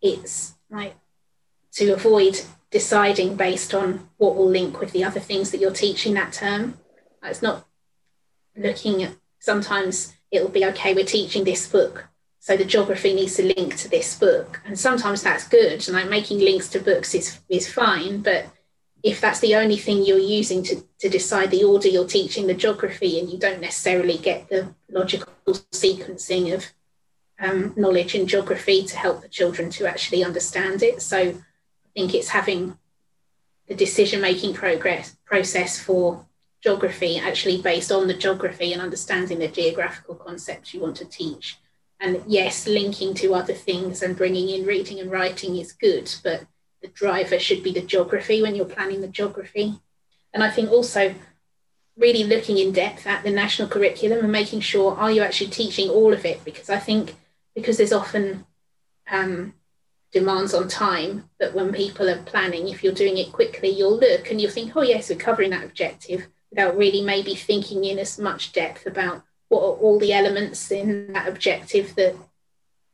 it's 0.02 0.56
like 0.70 0.96
to 1.74 1.92
avoid 1.92 2.42
deciding 2.72 3.36
based 3.36 3.74
on 3.74 4.10
what 4.18 4.36
will 4.36 4.50
link 4.50 4.80
with 4.80 4.92
the 4.92 5.04
other 5.04 5.20
things 5.20 5.52
that 5.52 5.60
you're 5.60 5.72
teaching 5.72 6.14
that 6.14 6.34
term. 6.34 6.78
It's 7.22 7.42
not 7.42 7.66
looking 8.58 9.04
at 9.04 9.16
sometimes 9.40 10.14
it'll 10.32 10.50
be 10.50 10.66
okay, 10.66 10.94
we're 10.94 11.06
teaching 11.06 11.44
this 11.44 11.68
book. 11.68 12.08
So 12.40 12.56
the 12.56 12.66
geography 12.66 13.14
needs 13.14 13.36
to 13.36 13.44
link 13.44 13.76
to 13.78 13.90
this 13.90 14.20
book. 14.20 14.62
And 14.66 14.78
sometimes 14.78 15.24
that's 15.24 15.48
good. 15.48 15.88
And 15.88 15.96
like 15.96 16.10
making 16.10 16.40
links 16.40 16.70
to 16.70 16.80
books 16.80 17.16
is, 17.16 17.40
is 17.50 17.72
fine. 17.72 18.22
But 18.22 18.46
if 19.02 19.22
that's 19.22 19.40
the 19.40 19.56
only 19.56 19.78
thing 19.78 20.04
you're 20.04 20.20
using 20.20 20.62
to, 20.64 20.84
to 21.00 21.10
decide 21.10 21.52
the 21.52 21.64
order 21.64 21.88
you're 21.88 22.08
teaching 22.08 22.48
the 22.48 22.54
geography 22.54 23.20
and 23.20 23.30
you 23.30 23.40
don't 23.40 23.62
necessarily 23.62 24.18
get 24.18 24.50
the 24.50 24.74
logical 24.90 25.34
sequencing 25.72 26.54
of 26.54 26.72
um, 27.40 27.74
knowledge 27.76 28.16
in 28.16 28.28
geography 28.28 28.84
to 28.84 28.98
help 28.98 29.22
the 29.22 29.28
children 29.28 29.70
to 29.72 29.88
actually 29.88 30.24
understand 30.24 30.84
it. 30.84 31.02
So 31.02 31.18
I 31.18 31.34
think 31.94 32.14
it's 32.14 32.30
having 32.30 32.78
the 33.68 33.76
decision 33.76 34.22
making 34.22 34.54
progress 34.54 35.16
process 35.26 35.80
for 35.80 36.26
geography 36.66 37.20
actually 37.20 37.62
based 37.62 37.92
on 37.92 38.08
the 38.08 38.14
geography 38.16 38.74
and 38.74 38.82
understanding 38.82 39.38
the 39.38 39.48
geographical 39.48 40.16
concepts 40.16 40.74
you 40.74 40.80
want 40.80 40.96
to 40.96 41.06
teach. 41.06 41.60
And 42.00 42.24
yes, 42.26 42.66
linking 42.66 43.14
to 43.16 43.36
other 43.36 43.54
things 43.54 44.02
and 44.02 44.18
bringing 44.18 44.50
in 44.50 44.66
reading 44.66 45.00
and 45.00 45.12
writing 45.12 45.58
is 45.58 45.74
good, 45.74 46.12
but 46.24 46.48
the 46.82 46.88
driver 46.88 47.38
should 47.38 47.62
be 47.62 47.72
the 47.72 47.82
geography 47.82 48.42
when 48.42 48.56
you're 48.56 48.66
planning 48.66 49.02
the 49.02 49.08
geography. 49.08 49.76
And 50.34 50.44
I 50.44 50.50
think 50.50 50.72
also 50.72 51.14
really 51.96 52.24
looking 52.24 52.58
in 52.58 52.72
depth 52.72 53.06
at 53.06 53.24
the 53.24 53.30
national 53.30 53.68
curriculum 53.68 54.20
and 54.22 54.32
making 54.32 54.62
sure 54.62 54.96
are 54.96 55.12
you 55.12 55.22
actually 55.22 55.52
teaching 55.52 55.90
all 55.92 56.14
of 56.14 56.26
it? 56.26 56.44
Because 56.44 56.72
I 56.72 56.80
think 56.80 57.16
because 57.54 57.78
there's 57.78 57.94
often 57.94 58.44
um, 59.10 59.54
demands 60.12 60.56
on 60.56 60.68
time 60.68 61.30
that 61.40 61.54
when 61.54 61.72
people 61.72 62.10
are 62.10 62.24
planning, 62.24 62.70
if 62.70 62.84
you're 62.84 63.02
doing 63.04 63.20
it 63.20 63.32
quickly, 63.32 63.70
you'll 63.70 64.00
look 64.00 64.32
and 64.32 64.42
you'll 64.42 64.50
think, 64.50 64.76
oh 64.76 64.82
yes, 64.82 65.12
we're 65.12 65.28
covering 65.28 65.52
that 65.52 65.64
objective 65.64 66.28
without 66.56 66.78
really 66.78 67.02
maybe 67.02 67.36
thinking 67.36 67.84
in 67.84 68.00
as 68.00 68.18
much 68.18 68.54
depth 68.54 68.86
about 68.86 69.24
what 69.50 69.60
are 69.60 69.76
all 69.78 70.00
the 70.00 70.14
elements 70.14 70.72
in 70.72 71.12
that 71.12 71.28
objective 71.28 71.94
that 71.96 72.16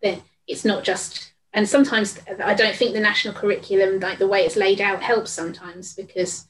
that 0.02 0.20
it's 0.48 0.66
not 0.66 0.84
just 0.84 1.32
and 1.54 1.70
sometimes 1.70 2.18
I 2.44 2.54
don't 2.54 2.76
think 2.76 2.94
the 2.94 3.02
national 3.02 3.34
curriculum, 3.34 4.00
like 4.00 4.20
the 4.20 4.28
way 4.28 4.46
it's 4.46 4.56
laid 4.56 4.80
out, 4.80 5.04
helps 5.04 5.32
sometimes 5.32 5.94
because 5.94 6.48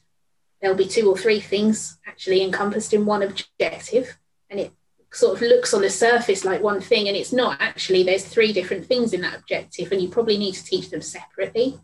there'll 0.60 0.76
be 0.76 0.86
two 0.86 1.10
or 1.10 1.18
three 1.18 1.40
things 1.40 1.98
actually 2.06 2.40
encompassed 2.40 2.94
in 2.94 3.04
one 3.04 3.20
objective, 3.20 4.16
and 4.48 4.60
it 4.60 4.72
sort 5.12 5.34
of 5.34 5.42
looks 5.42 5.74
on 5.74 5.82
the 5.82 5.90
surface 5.90 6.44
like 6.44 6.62
one 6.62 6.80
thing 6.80 7.08
and 7.08 7.16
it's 7.16 7.32
not. 7.32 7.60
Actually 7.60 8.04
there's 8.04 8.24
three 8.24 8.52
different 8.52 8.86
things 8.86 9.12
in 9.12 9.20
that 9.20 9.36
objective 9.38 9.92
and 9.92 10.00
you 10.00 10.08
probably 10.08 10.38
need 10.38 10.54
to 10.54 10.64
teach 10.64 10.88
them 10.88 11.02
separately 11.02 11.78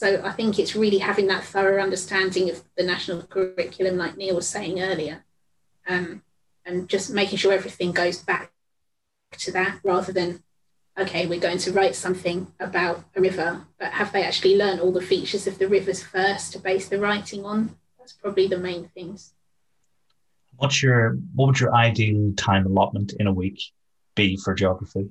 so 0.00 0.22
i 0.24 0.32
think 0.32 0.58
it's 0.58 0.74
really 0.74 0.98
having 0.98 1.26
that 1.26 1.44
thorough 1.44 1.82
understanding 1.82 2.48
of 2.50 2.62
the 2.76 2.82
national 2.82 3.22
curriculum 3.22 3.96
like 3.96 4.16
neil 4.16 4.36
was 4.36 4.48
saying 4.48 4.80
earlier 4.80 5.24
um, 5.88 6.22
and 6.64 6.88
just 6.88 7.10
making 7.10 7.38
sure 7.38 7.52
everything 7.52 7.92
goes 7.92 8.18
back 8.22 8.52
to 9.32 9.52
that 9.52 9.80
rather 9.84 10.12
than 10.12 10.42
okay 10.98 11.26
we're 11.26 11.46
going 11.48 11.58
to 11.58 11.72
write 11.72 11.94
something 11.94 12.52
about 12.58 13.04
a 13.14 13.20
river 13.20 13.66
but 13.78 13.92
have 13.92 14.12
they 14.12 14.24
actually 14.24 14.56
learned 14.56 14.80
all 14.80 14.92
the 14.92 15.08
features 15.12 15.46
of 15.46 15.58
the 15.58 15.68
rivers 15.68 16.02
first 16.02 16.52
to 16.52 16.58
base 16.58 16.88
the 16.88 16.98
writing 16.98 17.44
on 17.44 17.76
that's 17.98 18.12
probably 18.12 18.46
the 18.46 18.58
main 18.58 18.88
things 18.94 19.34
what's 20.56 20.82
your 20.82 21.18
what 21.34 21.46
would 21.46 21.60
your 21.60 21.74
ideal 21.74 22.32
time 22.36 22.66
allotment 22.66 23.12
in 23.18 23.26
a 23.26 23.32
week 23.32 23.60
be 24.14 24.36
for 24.36 24.54
geography? 24.54 25.08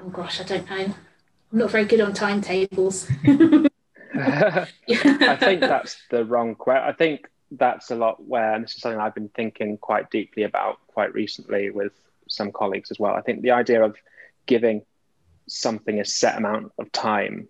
Oh 0.00 0.08
gosh, 0.08 0.40
I 0.40 0.44
don't 0.44 0.68
know. 0.68 0.94
I'm 1.52 1.58
not 1.58 1.70
very 1.70 1.84
good 1.84 2.00
on 2.00 2.14
timetables. 2.14 3.08
I 4.14 4.66
think 5.38 5.60
that's 5.60 5.96
the 6.10 6.24
wrong 6.24 6.54
question. 6.54 6.88
I 6.88 6.92
think 6.92 7.28
that's 7.50 7.90
a 7.90 7.94
lot 7.94 8.22
where, 8.26 8.54
and 8.54 8.64
this 8.64 8.74
is 8.74 8.80
something 8.80 9.00
I've 9.00 9.14
been 9.14 9.28
thinking 9.28 9.76
quite 9.78 10.10
deeply 10.10 10.44
about 10.44 10.78
quite 10.86 11.12
recently 11.14 11.70
with 11.70 11.92
some 12.28 12.52
colleagues 12.52 12.90
as 12.90 12.98
well. 12.98 13.14
I 13.14 13.20
think 13.20 13.42
the 13.42 13.50
idea 13.50 13.82
of 13.82 13.96
giving 14.46 14.82
something 15.48 16.00
a 16.00 16.04
set 16.04 16.36
amount 16.36 16.72
of 16.78 16.90
time 16.92 17.48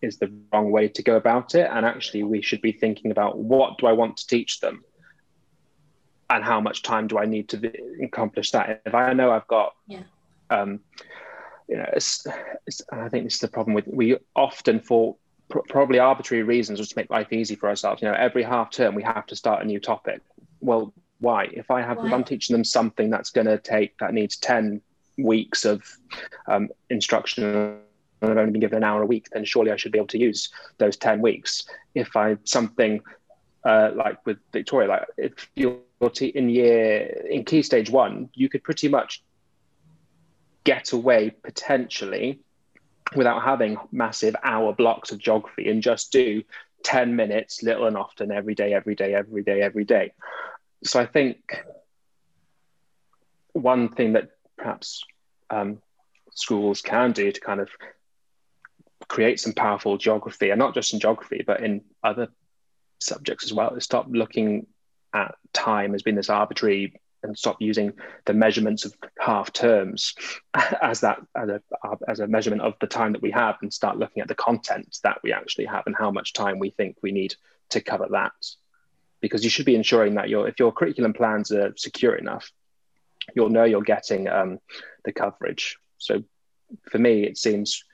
is 0.00 0.18
the 0.18 0.32
wrong 0.52 0.70
way 0.70 0.88
to 0.88 1.02
go 1.02 1.16
about 1.16 1.54
it. 1.54 1.68
And 1.70 1.84
actually, 1.84 2.22
we 2.22 2.42
should 2.42 2.62
be 2.62 2.72
thinking 2.72 3.10
about 3.10 3.38
what 3.38 3.78
do 3.78 3.86
I 3.86 3.92
want 3.92 4.18
to 4.18 4.26
teach 4.26 4.60
them? 4.60 4.84
and 6.30 6.44
how 6.44 6.60
much 6.60 6.82
time 6.82 7.06
do 7.06 7.18
I 7.18 7.26
need 7.26 7.48
to 7.50 7.72
accomplish 8.02 8.50
that? 8.52 8.82
If 8.86 8.94
I 8.94 9.12
know 9.12 9.30
I've 9.30 9.46
got, 9.46 9.74
yeah. 9.86 10.02
um, 10.50 10.80
you 11.68 11.76
know, 11.76 11.88
it's, 11.94 12.26
it's, 12.66 12.82
I 12.92 13.08
think 13.08 13.24
this 13.24 13.34
is 13.34 13.40
the 13.40 13.48
problem 13.48 13.74
with 13.74 13.86
we 13.86 14.16
often 14.36 14.80
for 14.80 15.16
pr- 15.48 15.60
probably 15.68 15.98
arbitrary 15.98 16.42
reasons 16.42 16.78
just 16.78 16.92
to 16.92 16.98
make 16.98 17.10
life 17.10 17.32
easy 17.32 17.54
for 17.54 17.68
ourselves. 17.68 18.02
You 18.02 18.08
know, 18.08 18.14
every 18.14 18.42
half 18.42 18.70
term 18.70 18.94
we 18.94 19.02
have 19.02 19.26
to 19.26 19.36
start 19.36 19.62
a 19.62 19.66
new 19.66 19.80
topic. 19.80 20.20
Well, 20.60 20.92
why? 21.20 21.44
If 21.52 21.70
I 21.70 21.80
have, 21.80 21.98
why? 21.98 22.06
if 22.06 22.12
I'm 22.12 22.24
teaching 22.24 22.54
them 22.54 22.64
something 22.64 23.10
that's 23.10 23.30
going 23.30 23.46
to 23.46 23.58
take 23.58 23.96
that 23.98 24.12
needs 24.12 24.36
ten 24.36 24.80
weeks 25.16 25.64
of 25.64 25.82
um, 26.48 26.68
instruction 26.90 27.78
and 28.24 28.32
I've 28.32 28.38
only 28.38 28.52
been 28.52 28.60
given 28.60 28.78
an 28.78 28.84
hour 28.84 29.02
a 29.02 29.06
week, 29.06 29.28
then 29.32 29.44
surely 29.44 29.70
I 29.70 29.76
should 29.76 29.92
be 29.92 29.98
able 29.98 30.08
to 30.08 30.18
use 30.18 30.50
those 30.78 30.96
10 30.96 31.20
weeks. 31.20 31.64
If 31.94 32.16
I 32.16 32.36
something 32.44 33.00
uh, 33.64 33.90
like 33.94 34.24
with 34.26 34.38
Victoria, 34.52 34.88
like 34.88 35.06
if 35.16 35.50
you're 35.54 35.78
in 36.20 36.50
year 36.50 37.24
in 37.30 37.44
key 37.44 37.62
stage 37.62 37.88
one, 37.88 38.28
you 38.34 38.48
could 38.50 38.62
pretty 38.62 38.88
much 38.88 39.22
get 40.64 40.92
away 40.92 41.30
potentially 41.30 42.40
without 43.14 43.42
having 43.42 43.76
massive 43.92 44.34
hour 44.42 44.72
blocks 44.72 45.12
of 45.12 45.18
geography 45.18 45.70
and 45.70 45.82
just 45.82 46.10
do 46.10 46.42
10 46.84 47.16
minutes 47.16 47.62
little 47.62 47.86
and 47.86 47.96
often 47.96 48.30
every 48.30 48.54
day, 48.54 48.74
every 48.74 48.94
day, 48.94 49.14
every 49.14 49.42
day, 49.42 49.62
every 49.62 49.84
day. 49.84 50.12
So 50.82 51.00
I 51.00 51.06
think 51.06 51.64
one 53.52 53.88
thing 53.88 54.14
that 54.14 54.30
perhaps 54.56 55.04
um, 55.50 55.80
schools 56.32 56.82
can 56.82 57.12
do 57.12 57.30
to 57.30 57.40
kind 57.40 57.60
of 57.60 57.70
create 59.08 59.40
some 59.40 59.52
powerful 59.52 59.96
geography, 59.96 60.50
and 60.50 60.58
not 60.58 60.74
just 60.74 60.92
in 60.92 61.00
geography, 61.00 61.42
but 61.46 61.62
in 61.62 61.82
other 62.02 62.28
subjects 63.00 63.44
as 63.44 63.52
well, 63.52 63.74
is 63.74 63.84
stop 63.84 64.06
looking 64.10 64.66
at 65.12 65.36
time 65.52 65.94
as 65.94 66.02
being 66.02 66.16
this 66.16 66.30
arbitrary 66.30 67.00
and 67.24 67.36
stop 67.36 67.56
using 67.60 67.92
the 68.26 68.34
measurements 68.34 68.84
of 68.84 68.94
half 69.18 69.52
terms 69.52 70.14
as 70.82 71.00
that 71.00 71.20
as 71.36 71.48
a, 71.48 71.60
as 72.08 72.20
a 72.20 72.26
measurement 72.26 72.62
of 72.62 72.74
the 72.80 72.86
time 72.86 73.12
that 73.12 73.22
we 73.22 73.30
have 73.30 73.56
and 73.62 73.72
start 73.72 73.98
looking 73.98 74.22
at 74.22 74.28
the 74.28 74.34
content 74.34 74.98
that 75.02 75.18
we 75.22 75.32
actually 75.32 75.64
have 75.64 75.84
and 75.86 75.96
how 75.96 76.10
much 76.10 76.32
time 76.32 76.58
we 76.58 76.70
think 76.70 76.96
we 77.02 77.12
need 77.12 77.34
to 77.70 77.80
cover 77.80 78.06
that 78.10 78.32
because 79.20 79.42
you 79.42 79.50
should 79.50 79.66
be 79.66 79.74
ensuring 79.74 80.14
that 80.14 80.28
your 80.28 80.46
if 80.48 80.58
your 80.58 80.72
curriculum 80.72 81.12
plans 81.12 81.50
are 81.50 81.74
secure 81.76 82.14
enough 82.14 82.50
you'll 83.34 83.48
know 83.48 83.64
you're 83.64 83.82
getting 83.82 84.28
um, 84.28 84.58
the 85.04 85.12
coverage 85.12 85.78
so 85.98 86.22
for 86.90 86.98
me 86.98 87.24
it 87.24 87.38
seems 87.38 87.84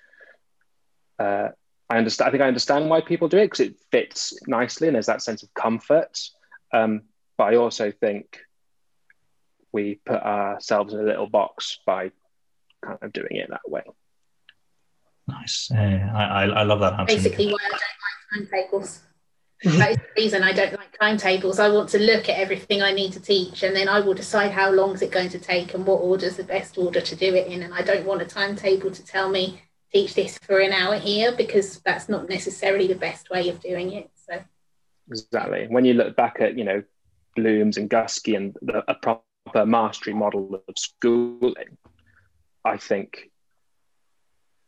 uh, 1.18 1.49
I 1.91 1.99
understand. 1.99 2.28
I 2.28 2.31
think 2.31 2.43
I 2.43 2.47
understand 2.47 2.89
why 2.89 3.01
people 3.01 3.28
do 3.28 3.39
it 3.39 3.47
because 3.47 3.61
it 3.61 3.74
fits 3.91 4.33
nicely 4.47 4.87
and 4.87 4.95
there's 4.95 5.07
that 5.07 5.22
sense 5.22 5.43
of 5.43 5.53
comfort. 5.55 6.18
Um, 6.72 7.03
but 7.37 7.53
I 7.53 7.57
also 7.57 7.91
think 7.91 8.39
we 9.73 10.01
put 10.05 10.23
ourselves 10.23 10.95
in 10.95 11.01
a 11.01 11.05
little 11.05 11.29
box 11.29 11.79
by 11.87 12.11
kind 12.85 12.99
of 13.03 13.12
doing 13.12 13.37
it 13.37 13.51
that 13.51 13.68
way. 13.68 13.83
Nice. 15.29 15.71
Uh, 15.73 15.77
I, 16.14 16.45
I 16.45 16.62
love 16.64 16.81
that 16.81 16.99
answer. 16.99 17.16
Basically, 17.16 17.47
why 17.47 17.59
I 17.64 17.68
don't 17.68 17.81
like 18.41 18.51
timetables. 18.51 19.01
that 19.64 19.91
is 19.91 19.97
the 19.99 20.23
reason 20.23 20.43
I 20.43 20.53
don't 20.53 20.73
like 20.73 20.99
timetables. 20.99 21.59
I 21.59 21.68
want 21.68 21.91
to 21.91 21.99
look 21.99 22.29
at 22.29 22.39
everything 22.39 22.83
I 22.83 22.93
need 22.93 23.12
to 23.12 23.21
teach, 23.21 23.62
and 23.62 23.77
then 23.77 23.89
I 23.89 24.01
will 24.01 24.14
decide 24.14 24.53
how 24.53 24.71
long 24.71 24.95
is 24.95 25.03
it 25.03 25.11
going 25.11 25.29
to 25.31 25.39
take 25.39 25.75
and 25.75 25.87
what 25.87 25.97
order 25.97 26.27
is 26.27 26.37
the 26.37 26.45
best 26.45 26.79
order 26.79 27.01
to 27.01 27.16
do 27.16 27.35
it 27.35 27.47
in. 27.47 27.62
And 27.62 27.75
I 27.75 27.83
don't 27.83 28.07
want 28.07 28.23
a 28.23 28.25
timetable 28.25 28.91
to 28.91 29.05
tell 29.05 29.29
me 29.29 29.62
teach 29.93 30.14
this 30.14 30.39
for 30.39 30.61
an 30.61 30.73
hour 30.73 30.99
here 30.99 31.33
because 31.37 31.81
that's 31.81 32.09
not 32.09 32.29
necessarily 32.29 32.87
the 32.87 32.95
best 32.95 33.29
way 33.29 33.49
of 33.49 33.61
doing 33.61 33.93
it. 33.93 34.11
So 34.14 34.43
exactly. 35.11 35.66
When 35.68 35.85
you 35.85 35.95
look 35.95 36.16
back 36.16 36.39
at 36.41 36.57
you 36.57 36.64
know 36.64 36.83
Bloom's 37.37 37.77
and 37.77 37.91
Guskey 37.91 38.37
and 38.37 38.57
the, 38.62 38.83
a 38.91 38.95
proper 39.51 39.66
mastery 39.66 40.14
model 40.14 40.62
of 40.68 40.74
schooling, 40.76 41.76
I 42.64 42.76
think 42.76 43.30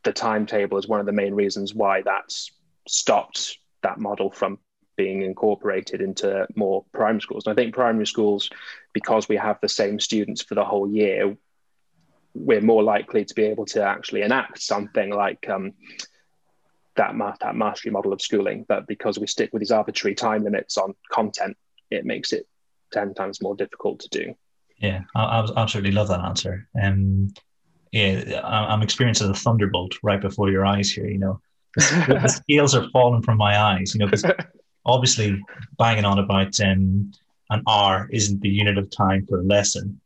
the 0.05 0.13
timetable 0.13 0.79
is 0.79 0.89
one 0.89 1.01
of 1.01 1.07
the 1.07 1.13
main 1.13 1.35
reasons 1.35 1.75
why 1.75 2.03
that's 2.03 2.51
stopped 2.89 3.59
that 3.83 3.99
model 3.99 4.31
from 4.31 4.59
being 4.97 5.23
incorporated 5.23 6.01
into 6.01 6.47
more 6.55 6.85
primary 6.93 7.21
schools. 7.21 7.47
And 7.47 7.53
I 7.53 7.63
think 7.63 7.75
primary 7.75 8.07
schools, 8.07 8.51
because 8.93 9.29
we 9.29 9.37
have 9.37 9.59
the 9.61 9.69
same 9.69 10.01
students 10.01 10.43
for 10.43 10.55
the 10.55 10.65
whole 10.65 10.91
year, 10.91 11.37
we're 12.35 12.61
more 12.61 12.83
likely 12.83 13.25
to 13.25 13.35
be 13.35 13.45
able 13.45 13.67
to 13.67 13.83
actually 13.83 14.23
enact 14.23 14.61
something 14.61 15.11
like 15.11 15.49
um, 15.49 15.73
that, 16.97 17.15
ma- 17.15 17.37
that 17.41 17.55
mastery 17.55 17.93
model 17.93 18.13
of 18.13 18.21
schooling. 18.21 18.65
But 18.67 18.87
because 18.87 19.19
we 19.19 19.27
stick 19.27 19.51
with 19.53 19.61
these 19.61 19.71
arbitrary 19.71 20.15
time 20.15 20.45
limits 20.45 20.77
on 20.77 20.95
content, 21.11 21.57
it 21.91 22.05
makes 22.05 22.33
it 22.33 22.47
10 22.93 23.15
times 23.15 23.41
more 23.41 23.55
difficult 23.55 24.01
to 24.01 24.09
do. 24.09 24.35
Yeah, 24.83 25.03
I, 25.15 25.41
I 25.41 25.63
absolutely 25.63 25.93
love 25.93 26.09
that 26.09 26.21
answer. 26.21 26.69
Um, 26.83 27.33
yeah, 27.93 28.41
I'm 28.43 28.83
experiencing 28.83 29.31
a 29.31 29.35
thunderbolt 29.35 29.95
right 30.03 30.21
before 30.21 30.51
your 30.51 30.67
eyes 30.67 30.91
here. 30.91 31.07
You 31.07 31.19
know, 31.19 31.41
the, 31.77 32.27
scales 32.45 32.75
are 32.75 32.91
falling 32.91 33.23
from 33.23 33.39
my 33.39 33.59
eyes. 33.59 33.95
You 33.95 34.01
know, 34.01 34.07
because 34.07 34.25
obviously 34.85 35.41
banging 35.79 36.05
on 36.05 36.19
about 36.19 36.59
um, 36.61 37.13
an 37.51 37.63
hour 37.69 38.09
isn't 38.11 38.41
the 38.41 38.49
unit 38.49 38.77
of 38.77 38.91
time 38.91 39.25
for 39.29 39.41
a 39.41 39.45
lesson, 39.45 40.01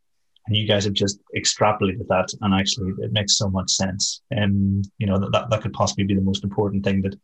and 0.47 0.57
you 0.57 0.69
guys 0.69 0.85
have 0.85 0.93
just 0.93 1.21
extrapolated 1.35 2.07
that, 2.09 2.29
and 2.43 2.53
actually, 2.53 2.93
it 2.99 3.13
makes 3.13 3.39
so 3.39 3.49
much 3.49 3.71
sense. 3.71 4.21
And 4.31 4.85
um, 4.85 4.93
you 4.99 5.07
know 5.07 5.19
that 5.19 5.47
that 5.49 5.63
could 5.63 5.73
possibly 5.73 6.05
be 6.05 6.15
the 6.15 6.21
most 6.21 6.45
important 6.45 6.85
thing 6.85 7.01
that 7.03 7.19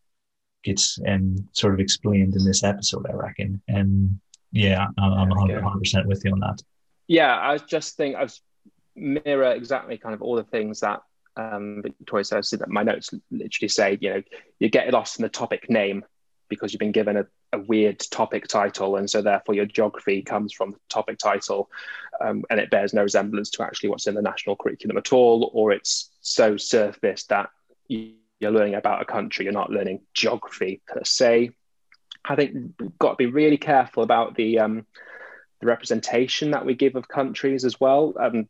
gets 0.64 0.98
um, 1.06 1.36
sort 1.52 1.74
of 1.74 1.80
explained 1.80 2.34
in 2.34 2.44
this 2.44 2.64
episode. 2.64 3.04
I 3.10 3.12
reckon. 3.12 3.60
And 3.68 3.80
um, 3.80 4.20
yeah, 4.52 4.86
I'm, 4.96 5.12
I'm 5.12 5.28
100 5.28 5.78
percent 5.80 6.06
with 6.06 6.22
you 6.24 6.32
on 6.32 6.40
that. 6.40 6.62
Yeah, 7.12 7.38
I 7.38 7.58
just 7.58 7.98
think 7.98 8.16
I 8.16 8.22
was 8.22 8.40
mirror 8.96 9.52
exactly 9.52 9.98
kind 9.98 10.14
of 10.14 10.22
all 10.22 10.34
the 10.34 10.44
things 10.44 10.80
that 10.80 11.02
um, 11.36 11.82
Victoria 11.82 12.24
says. 12.24 12.48
That 12.48 12.70
my 12.70 12.82
notes 12.82 13.10
literally 13.30 13.68
say, 13.68 13.98
you 14.00 14.14
know, 14.14 14.22
you 14.58 14.70
get 14.70 14.90
lost 14.90 15.18
in 15.18 15.22
the 15.22 15.28
topic 15.28 15.68
name 15.68 16.06
because 16.48 16.72
you've 16.72 16.80
been 16.80 16.90
given 16.90 17.18
a, 17.18 17.26
a 17.52 17.58
weird 17.58 17.98
topic 18.10 18.48
title, 18.48 18.96
and 18.96 19.10
so 19.10 19.20
therefore 19.20 19.54
your 19.54 19.66
geography 19.66 20.22
comes 20.22 20.54
from 20.54 20.70
the 20.70 20.78
topic 20.88 21.18
title, 21.18 21.68
um, 22.24 22.44
and 22.48 22.58
it 22.58 22.70
bears 22.70 22.94
no 22.94 23.02
resemblance 23.02 23.50
to 23.50 23.62
actually 23.62 23.90
what's 23.90 24.06
in 24.06 24.14
the 24.14 24.22
national 24.22 24.56
curriculum 24.56 24.96
at 24.96 25.12
all, 25.12 25.50
or 25.52 25.70
it's 25.70 26.10
so 26.22 26.56
surface 26.56 27.24
that 27.24 27.50
you, 27.88 28.14
you're 28.40 28.52
learning 28.52 28.74
about 28.74 29.02
a 29.02 29.04
country, 29.04 29.44
you're 29.44 29.52
not 29.52 29.70
learning 29.70 30.00
geography 30.14 30.80
per 30.88 31.02
se. 31.04 31.50
I 32.24 32.36
think 32.36 32.72
we've 32.80 32.98
got 32.98 33.10
to 33.10 33.16
be 33.16 33.26
really 33.26 33.58
careful 33.58 34.02
about 34.02 34.34
the 34.34 34.60
um, 34.60 34.86
the 35.62 35.68
representation 35.68 36.50
that 36.50 36.66
we 36.66 36.74
give 36.74 36.96
of 36.96 37.08
countries 37.08 37.64
as 37.64 37.80
well. 37.80 38.12
Um, 38.18 38.48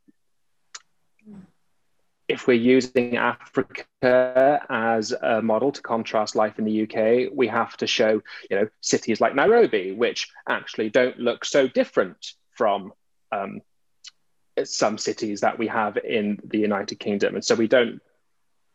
if 2.27 2.47
we're 2.47 2.55
using 2.55 3.19
Africa 3.19 3.87
as 4.71 5.13
a 5.13 5.43
model 5.43 5.71
to 5.73 5.83
contrast 5.83 6.35
life 6.35 6.59
in 6.59 6.65
the 6.65 6.83
UK, 6.83 7.31
we 7.35 7.49
have 7.49 7.77
to 7.77 7.87
show, 7.87 8.23
you 8.51 8.57
know, 8.57 8.69
cities 8.81 9.21
like 9.21 9.35
Nairobi, 9.35 9.93
which 9.93 10.31
actually 10.49 10.89
don't 10.89 11.19
look 11.19 11.45
so 11.45 11.69
different 11.69 12.33
from 12.57 12.95
um, 13.31 13.61
some 14.65 14.97
cities 14.97 15.43
that 15.43 15.59
we 15.59 15.67
have 15.67 15.99
in 15.99 16.41
the 16.45 16.59
United 16.59 16.99
Kingdom, 16.99 17.35
and 17.35 17.45
so 17.45 17.55
we 17.55 17.69
don't, 17.69 18.01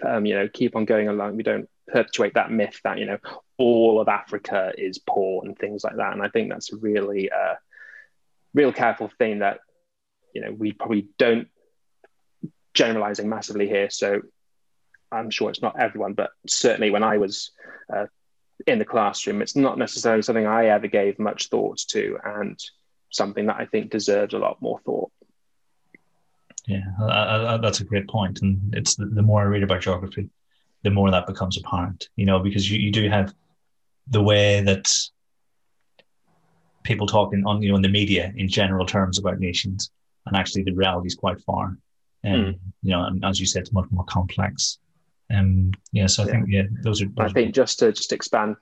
um, 0.06 0.28
you 0.28 0.36
know, 0.36 0.48
keep 0.48 0.76
on 0.76 0.86
going 0.86 1.08
along. 1.08 1.36
We 1.38 1.44
don't 1.44 1.68
perpetuate 1.88 2.36
that 2.36 2.52
myth 2.52 2.80
that 2.84 3.00
you 3.00 3.06
know 3.06 3.18
all 3.58 4.00
of 4.00 4.08
Africa 4.08 4.74
is 4.78 5.00
poor 5.00 5.44
and 5.44 5.58
things 5.58 5.84
like 5.84 5.96
that. 5.96 6.14
And 6.14 6.22
I 6.22 6.30
think 6.30 6.52
that's 6.52 6.72
really, 6.72 7.32
uh, 7.32 7.56
real 8.58 8.74
careful 8.74 9.10
thing 9.20 9.40
that 9.40 9.60
you 10.34 10.42
know 10.42 10.52
we 10.52 10.74
probably 10.74 11.08
don't 11.18 11.48
generalizing 12.74 13.30
massively 13.30 13.68
here. 13.68 13.90
So 13.90 14.22
I'm 15.12 15.30
sure 15.30 15.50
it's 15.50 15.62
not 15.62 15.80
everyone, 15.80 16.14
but 16.14 16.32
certainly 16.48 16.90
when 16.90 17.04
I 17.04 17.18
was 17.18 17.52
uh, 17.94 18.08
in 18.66 18.80
the 18.80 18.86
classroom, 18.86 19.42
it's 19.42 19.56
not 19.56 19.78
necessarily 19.78 20.24
something 20.24 20.46
I 20.46 20.68
ever 20.68 20.88
gave 20.88 21.20
much 21.20 21.50
thought 21.50 21.80
to, 21.90 22.18
and 22.24 22.60
something 23.10 23.46
that 23.46 23.58
I 23.58 23.66
think 23.66 23.92
deserves 23.92 24.34
a 24.34 24.40
lot 24.40 24.62
more 24.62 24.80
thought. 24.80 25.12
Yeah, 26.68 26.84
uh, 27.00 27.06
uh, 27.06 27.46
uh, 27.52 27.58
that's 27.58 27.80
a 27.80 27.86
great 27.86 28.10
point, 28.10 28.42
and 28.42 28.76
it's 28.76 28.96
the, 28.96 29.06
the, 29.06 29.22
more 29.22 29.42
I 29.42 29.46
read 29.46 29.64
about 29.64 29.82
geography, 29.82 30.30
the 30.84 30.90
more 30.90 31.10
that 31.12 31.26
becomes 31.26 31.58
apparent. 31.58 32.10
You 32.18 32.26
know, 32.26 32.40
because 32.40 32.70
you, 32.70 32.78
you 32.80 32.92
do 32.92 33.08
have 33.10 33.34
the 34.08 34.22
way 34.22 34.62
that 34.62 34.92
people 36.88 37.08
talking 37.08 37.44
on 37.46 37.62
you 37.62 37.70
know 37.70 37.76
in 37.76 37.82
the 37.82 37.90
media 37.90 38.34
in 38.36 38.48
general 38.48 38.86
terms 38.86 39.20
about 39.20 39.40
nations, 39.40 39.92
and 40.26 40.36
actually 40.36 40.64
the 40.64 40.74
reality 40.74 41.08
is 41.08 41.16
quite 41.16 41.40
far 41.42 41.78
and 42.24 42.56
mm. 42.56 42.60
you 42.84 42.92
know, 42.92 43.04
and 43.04 43.24
as 43.24 43.40
you 43.40 43.46
said, 43.46 43.62
it's 43.62 43.72
much 43.72 43.88
more 43.92 44.06
complex. 44.06 44.80
Um, 45.34 45.72
yeah, 45.92 46.08
so 46.08 46.24
I 46.24 46.26
yeah. 46.26 46.32
think 46.32 46.46
yeah, 46.50 46.64
those 46.84 47.02
are. 47.02 47.06
Those 47.06 47.30
I 47.30 47.34
think 47.34 47.54
just 47.54 47.80
to 47.80 47.92
just 47.92 48.14
expand 48.14 48.56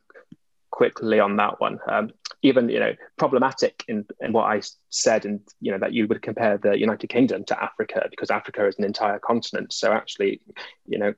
quickly 0.72 1.20
on 1.20 1.38
that 1.38 1.60
one, 1.60 1.80
um, 1.88 2.12
even 2.42 2.70
you 2.70 2.80
know, 2.80 2.94
problematic 3.18 3.84
in, 3.88 4.06
in 4.20 4.34
what 4.34 4.46
I 4.46 4.62
said, 4.90 5.26
and 5.26 5.42
you 5.62 5.72
know 5.72 5.80
that 5.80 5.94
you 5.94 6.08
would 6.08 6.22
compare 6.22 6.58
the 6.58 6.78
United 6.78 7.08
Kingdom 7.08 7.46
to 7.46 7.64
Africa 7.64 8.08
because 8.10 8.30
Africa 8.30 8.68
is 8.68 8.76
an 8.78 8.86
entire 8.86 9.20
continent. 9.20 9.74
So 9.74 9.92
actually, 9.92 10.42
you 10.86 11.00
know. 11.00 11.14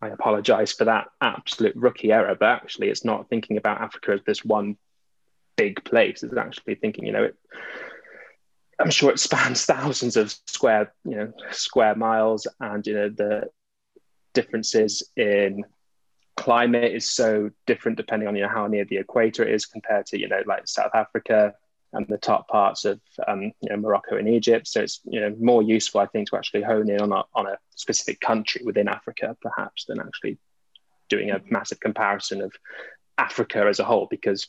I 0.00 0.10
apologize 0.10 0.72
for 0.72 0.84
that 0.84 1.08
absolute 1.20 1.74
rookie 1.74 2.12
error, 2.12 2.36
but 2.38 2.50
actually, 2.50 2.88
it's 2.88 3.04
not 3.04 3.28
thinking 3.28 3.56
about 3.56 3.80
Africa 3.80 4.12
as 4.12 4.20
this 4.24 4.44
one 4.44 4.76
big 5.58 5.84
place. 5.84 6.22
It's 6.22 6.36
actually 6.36 6.76
thinking, 6.76 7.04
you 7.04 7.12
know, 7.12 7.24
it, 7.24 7.36
I'm 8.78 8.90
sure 8.90 9.10
it 9.10 9.20
spans 9.20 9.64
thousands 9.74 10.16
of 10.16 10.34
square, 10.46 10.94
you 11.04 11.16
know, 11.16 11.32
square 11.50 11.94
miles, 11.94 12.46
and 12.60 12.86
you 12.86 12.94
know 12.94 13.08
the 13.10 13.50
differences 14.32 15.02
in 15.16 15.64
climate 16.36 16.94
is 16.94 17.10
so 17.10 17.50
different 17.66 17.96
depending 17.96 18.28
on 18.28 18.36
you 18.36 18.42
know 18.42 18.48
how 18.48 18.66
near 18.68 18.84
the 18.84 18.96
equator 18.96 19.42
it 19.42 19.52
is 19.52 19.66
compared 19.66 20.06
to 20.06 20.18
you 20.18 20.28
know 20.28 20.40
like 20.46 20.68
South 20.68 20.94
Africa 20.94 21.52
and 21.92 22.06
the 22.06 22.18
top 22.18 22.46
parts 22.48 22.84
of 22.84 23.00
um, 23.26 23.42
you 23.42 23.70
know 23.70 23.76
Morocco 23.76 24.16
and 24.16 24.28
Egypt. 24.28 24.66
So 24.68 24.82
it's 24.82 25.00
you 25.04 25.20
know 25.20 25.34
more 25.40 25.62
useful, 25.62 26.00
I 26.00 26.06
think, 26.06 26.28
to 26.30 26.36
actually 26.36 26.62
hone 26.62 26.90
in 26.90 27.00
on 27.00 27.12
a 27.12 27.22
on 27.34 27.46
a 27.46 27.58
specific 27.74 28.20
country 28.20 28.62
within 28.64 28.88
Africa, 28.88 29.36
perhaps, 29.40 29.86
than 29.86 30.00
actually 30.00 30.38
doing 31.08 31.30
a 31.30 31.40
massive 31.50 31.80
comparison 31.80 32.42
of 32.42 32.52
Africa 33.16 33.64
as 33.68 33.80
a 33.80 33.84
whole, 33.84 34.06
because 34.10 34.46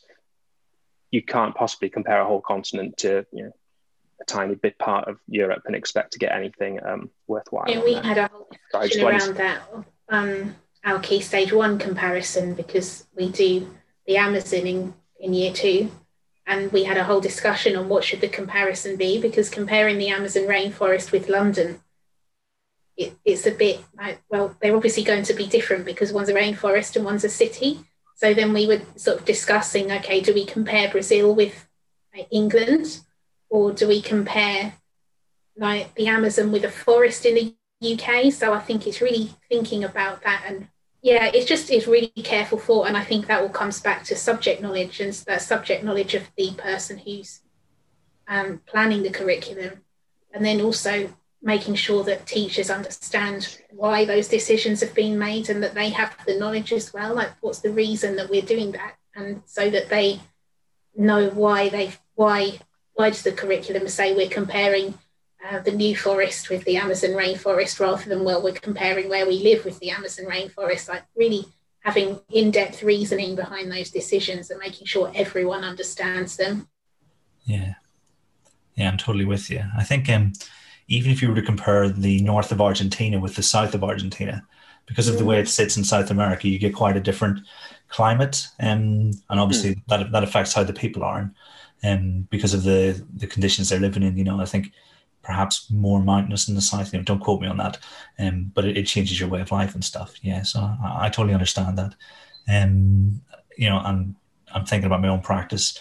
you 1.11 1.21
can't 1.21 1.55
possibly 1.55 1.89
compare 1.89 2.21
a 2.21 2.25
whole 2.25 2.41
continent 2.41 2.97
to 2.97 3.25
you 3.31 3.45
know 3.45 3.51
a 4.21 4.25
tiny 4.25 4.55
bit 4.55 4.77
part 4.77 5.07
of 5.07 5.17
Europe 5.27 5.63
and 5.65 5.75
expect 5.75 6.13
to 6.13 6.19
get 6.19 6.33
anything 6.33 6.83
um, 6.85 7.09
worthwhile. 7.27 7.65
Yeah, 7.67 7.83
we 7.83 7.93
had 7.93 8.17
a 8.17 8.27
whole 8.27 8.49
discussion 8.51 9.05
around 9.05 9.35
that. 9.37 9.61
Um, 10.09 10.55
our 10.83 10.99
key 10.99 11.21
stage 11.21 11.51
one 11.53 11.77
comparison 11.77 12.53
because 12.53 13.05
we 13.15 13.29
do 13.29 13.69
the 14.07 14.17
Amazon 14.17 14.65
in, 14.65 14.93
in 15.19 15.33
year 15.33 15.53
two. 15.53 15.91
And 16.47 16.71
we 16.71 16.83
had 16.83 16.97
a 16.97 17.03
whole 17.03 17.21
discussion 17.21 17.75
on 17.75 17.89
what 17.89 18.03
should 18.03 18.21
the 18.21 18.27
comparison 18.27 18.95
be 18.95 19.21
because 19.21 19.49
comparing 19.49 19.99
the 19.99 20.09
Amazon 20.09 20.43
rainforest 20.43 21.11
with 21.11 21.29
London, 21.29 21.79
it, 22.97 23.13
it's 23.23 23.45
a 23.45 23.51
bit 23.51 23.81
like, 23.95 24.19
well, 24.29 24.55
they're 24.59 24.75
obviously 24.75 25.03
going 25.03 25.21
to 25.23 25.33
be 25.35 25.45
different 25.45 25.85
because 25.85 26.11
one's 26.11 26.29
a 26.29 26.33
rainforest 26.33 26.95
and 26.95 27.05
one's 27.05 27.23
a 27.23 27.29
city. 27.29 27.81
So 28.19 28.33
then 28.33 28.51
we 28.53 28.67
were 28.67 28.81
sort 28.97 29.19
of 29.19 29.25
discussing, 29.25 29.91
okay, 29.91 30.19
do 30.19 30.33
we 30.33 30.45
compare 30.45 30.91
Brazil 30.91 31.33
with 31.33 31.67
like, 32.13 32.27
England? 32.31 32.99
or 33.49 33.71
do 33.71 33.87
we 33.87 34.01
compare 34.01 34.73
like 35.57 35.93
the 35.95 36.07
Amazon 36.07 36.51
with 36.51 36.63
a 36.63 36.69
forest 36.69 37.25
in 37.25 37.35
the 37.81 37.93
UK? 37.93 38.31
So 38.31 38.53
I 38.53 38.59
think 38.59 38.85
it's 38.85 39.01
really 39.01 39.31
thinking 39.49 39.83
about 39.83 40.21
that 40.23 40.43
and 40.47 40.67
yeah, 41.01 41.31
it's 41.33 41.45
just 41.45 41.71
it's 41.71 41.87
really 41.87 42.09
careful 42.09 42.59
thought, 42.59 42.87
and 42.87 42.97
I 42.97 43.05
think 43.05 43.27
that 43.27 43.41
all 43.41 43.47
comes 43.47 43.79
back 43.79 44.03
to 44.05 44.17
subject 44.17 44.61
knowledge 44.61 44.99
and 44.99 45.13
that 45.27 45.41
subject 45.41 45.81
knowledge 45.81 46.13
of 46.13 46.29
the 46.35 46.51
person 46.51 46.97
who's 46.97 47.39
um, 48.27 48.61
planning 48.65 49.03
the 49.03 49.09
curriculum, 49.09 49.85
and 50.33 50.45
then 50.45 50.59
also 50.59 51.13
making 51.41 51.75
sure 51.75 52.03
that 52.03 52.25
teachers 52.25 52.69
understand 52.69 53.57
why 53.71 54.05
those 54.05 54.27
decisions 54.27 54.81
have 54.81 54.93
been 54.93 55.17
made 55.17 55.49
and 55.49 55.63
that 55.63 55.73
they 55.73 55.89
have 55.89 56.15
the 56.25 56.37
knowledge 56.37 56.73
as 56.73 56.93
well. 56.93 57.15
Like, 57.15 57.31
what's 57.41 57.59
the 57.59 57.71
reason 57.71 58.15
that 58.17 58.29
we're 58.29 58.41
doing 58.41 58.73
that, 58.73 58.95
and 59.15 59.41
so 59.45 59.69
that 59.69 59.89
they 59.89 60.19
know 60.95 61.29
why 61.29 61.69
they 61.69 61.93
why 62.15 62.59
why 62.93 63.09
does 63.09 63.23
the 63.23 63.31
curriculum 63.31 63.87
say 63.87 64.13
we're 64.13 64.29
comparing 64.29 64.93
uh, 65.47 65.59
the 65.59 65.71
New 65.71 65.95
Forest 65.95 66.49
with 66.49 66.65
the 66.65 66.75
Amazon 66.75 67.11
rainforest 67.11 67.79
rather 67.79 68.09
than, 68.09 68.25
well, 68.25 68.43
we're 68.43 68.53
comparing 68.53 69.07
where 69.07 69.25
we 69.25 69.41
live 69.41 69.63
with 69.63 69.79
the 69.79 69.91
Amazon 69.91 70.25
rainforest? 70.25 70.89
Like, 70.89 71.03
really 71.15 71.45
having 71.79 72.19
in 72.29 72.51
depth 72.51 72.83
reasoning 72.83 73.35
behind 73.37 73.71
those 73.71 73.89
decisions 73.89 74.51
and 74.51 74.59
making 74.59 74.85
sure 74.85 75.09
everyone 75.15 75.63
understands 75.63 76.35
them. 76.35 76.67
Yeah. 77.45 77.75
Yeah, 78.75 78.89
I'm 78.89 78.97
totally 78.97 79.23
with 79.23 79.49
you. 79.49 79.63
I 79.77 79.85
think 79.85 80.09
um, 80.09 80.33
even 80.89 81.11
if 81.11 81.21
you 81.21 81.29
were 81.29 81.35
to 81.35 81.41
compare 81.41 81.87
the 81.87 82.21
north 82.23 82.51
of 82.51 82.59
Argentina 82.59 83.19
with 83.19 83.35
the 83.35 83.43
south 83.43 83.73
of 83.73 83.83
Argentina, 83.83 84.45
because 84.87 85.07
of 85.07 85.19
the 85.19 85.25
way 85.25 85.39
it 85.39 85.47
sits 85.47 85.77
in 85.77 85.83
South 85.83 86.09
America, 86.09 86.49
you 86.49 86.57
get 86.57 86.73
quite 86.75 86.97
a 86.97 86.99
different 86.99 87.39
climate, 87.89 88.47
um, 88.59 89.11
and 89.29 89.39
obviously 89.39 89.75
mm. 89.75 89.81
that 89.87 90.11
that 90.11 90.23
affects 90.23 90.53
how 90.53 90.63
the 90.63 90.73
people 90.73 91.03
are. 91.03 91.31
And 91.81 91.99
um, 91.99 92.27
because 92.29 92.53
of 92.53 92.63
the 92.63 93.01
the 93.15 93.27
conditions 93.27 93.69
they're 93.69 93.79
living 93.79 94.03
in. 94.03 94.17
You 94.17 94.25
know, 94.25 94.41
I 94.41 94.45
think 94.45 94.73
perhaps 95.21 95.69
more 95.69 96.01
mountainous 96.01 96.49
in 96.49 96.55
the 96.55 96.61
south. 96.61 96.91
You 96.91 96.99
know, 96.99 97.05
don't 97.05 97.19
quote 97.19 97.39
me 97.39 97.47
on 97.47 97.57
that, 97.57 97.77
um, 98.17 98.51
but 98.53 98.65
it, 98.65 98.77
it 98.77 98.87
changes 98.87 99.19
your 99.19 99.29
way 99.29 99.41
of 99.41 99.51
life 99.51 99.75
and 99.75 99.85
stuff. 99.85 100.15
Yeah, 100.23 100.41
so 100.41 100.59
I, 100.59 101.05
I 101.05 101.09
totally 101.09 101.33
understand 101.33 101.77
that. 101.77 101.95
Um, 102.51 103.21
you 103.57 103.69
know, 103.69 103.79
and 103.85 104.15
I'm 104.53 104.65
thinking 104.65 104.87
about 104.87 105.01
my 105.01 105.07
own 105.07 105.21
practice. 105.21 105.79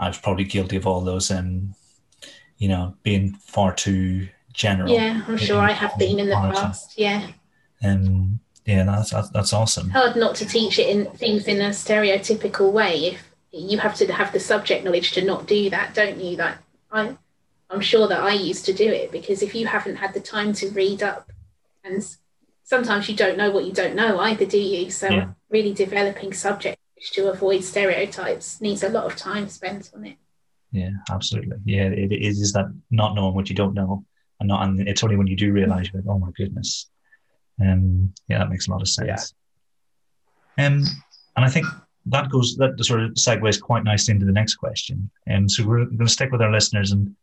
I 0.00 0.08
was 0.08 0.18
probably 0.18 0.44
guilty 0.44 0.76
of 0.76 0.86
all 0.86 1.00
those, 1.00 1.30
um, 1.30 1.74
you 2.58 2.68
know, 2.68 2.96
being 3.02 3.34
far 3.34 3.72
too 3.72 4.28
general. 4.58 4.92
Yeah, 4.92 5.22
I'm 5.26 5.38
sure 5.38 5.60
I 5.60 5.72
have 5.72 5.96
been 5.98 6.18
in 6.18 6.28
the 6.28 6.34
past. 6.34 6.98
Yeah. 6.98 7.28
Um, 7.82 8.40
yeah, 8.66 8.84
that's, 8.84 9.30
that's 9.30 9.54
awesome. 9.54 9.88
Hard 9.90 10.16
not 10.16 10.34
to 10.36 10.44
teach 10.44 10.78
it 10.78 10.88
in 10.90 11.06
things 11.12 11.46
in 11.46 11.62
a 11.62 11.70
stereotypical 11.70 12.70
way 12.70 13.06
if 13.06 13.30
you 13.50 13.78
have 13.78 13.94
to 13.94 14.12
have 14.12 14.32
the 14.32 14.40
subject 14.40 14.84
knowledge 14.84 15.12
to 15.12 15.24
not 15.24 15.46
do 15.46 15.70
that, 15.70 15.94
don't 15.94 16.20
you? 16.20 16.36
That 16.36 16.58
I, 16.92 17.16
I'm 17.70 17.80
sure 17.80 18.06
that 18.08 18.20
I 18.20 18.32
used 18.32 18.66
to 18.66 18.74
do 18.74 18.86
it 18.86 19.10
because 19.10 19.42
if 19.42 19.54
you 19.54 19.66
haven't 19.66 19.96
had 19.96 20.12
the 20.12 20.20
time 20.20 20.52
to 20.54 20.68
read 20.70 21.02
up, 21.02 21.30
and 21.82 22.04
sometimes 22.64 23.08
you 23.08 23.16
don't 23.16 23.38
know 23.38 23.50
what 23.50 23.64
you 23.64 23.72
don't 23.72 23.94
know 23.94 24.18
either, 24.18 24.44
do 24.44 24.58
you? 24.58 24.90
So 24.90 25.08
yeah. 25.08 25.28
really 25.48 25.72
developing 25.72 26.34
subject 26.34 26.78
to 27.12 27.30
avoid 27.30 27.64
stereotypes 27.64 28.60
needs 28.60 28.82
a 28.82 28.88
lot 28.88 29.06
of 29.06 29.16
time 29.16 29.48
spent 29.48 29.90
on 29.94 30.04
it. 30.04 30.16
Yeah, 30.72 30.90
absolutely. 31.10 31.56
Yeah, 31.64 31.84
it 31.84 32.12
is 32.12 32.52
that 32.52 32.66
not 32.90 33.14
knowing 33.14 33.34
what 33.34 33.48
you 33.48 33.56
don't 33.56 33.72
know, 33.72 34.04
and 34.40 34.48
not, 34.48 34.62
and 34.62 34.88
it's 34.88 35.02
only 35.02 35.16
when 35.16 35.26
you 35.26 35.36
do 35.36 35.52
realize 35.52 35.90
you're 35.92 36.02
like, 36.02 36.10
oh 36.10 36.18
my 36.18 36.30
goodness. 36.36 36.88
Um, 37.60 38.12
yeah, 38.28 38.38
that 38.38 38.50
makes 38.50 38.68
a 38.68 38.70
lot 38.70 38.82
of 38.82 38.88
sense. 38.88 39.34
Yeah. 40.56 40.66
Um, 40.66 40.84
and 41.36 41.44
I 41.44 41.48
think 41.48 41.66
that 42.06 42.30
goes 42.30 42.56
that 42.56 42.82
sort 42.84 43.02
of 43.02 43.10
segues 43.12 43.60
quite 43.60 43.84
nicely 43.84 44.12
into 44.12 44.26
the 44.26 44.32
next 44.32 44.56
question. 44.56 45.10
And 45.26 45.44
um, 45.44 45.48
so 45.48 45.66
we're 45.66 45.84
going 45.84 45.98
to 45.98 46.08
stick 46.08 46.32
with 46.32 46.42
our 46.42 46.52
listeners. 46.52 46.92
And 46.92 47.14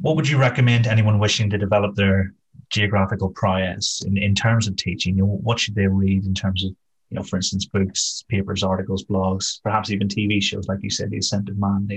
what 0.00 0.16
would 0.16 0.28
you 0.28 0.38
recommend 0.38 0.84
to 0.84 0.90
anyone 0.90 1.18
wishing 1.18 1.50
to 1.50 1.58
develop 1.58 1.94
their 1.94 2.34
geographical 2.70 3.30
prowess 3.30 4.02
in, 4.04 4.16
in 4.18 4.34
terms 4.34 4.66
of 4.66 4.76
teaching? 4.76 5.16
You 5.16 5.22
know, 5.22 5.38
what 5.42 5.60
should 5.60 5.74
they 5.74 5.86
read 5.86 6.24
in 6.26 6.34
terms 6.34 6.64
of, 6.64 6.70
you 7.10 7.16
know, 7.16 7.22
for 7.22 7.36
instance, 7.36 7.66
books, 7.66 8.24
papers, 8.28 8.62
articles, 8.62 9.04
blogs, 9.04 9.62
perhaps 9.62 9.90
even 9.90 10.08
TV 10.08 10.42
shows, 10.42 10.66
like 10.66 10.78
you 10.82 10.90
said, 10.90 11.10
The 11.10 11.18
Ascent 11.18 11.48
of 11.48 11.58
Man? 11.58 11.88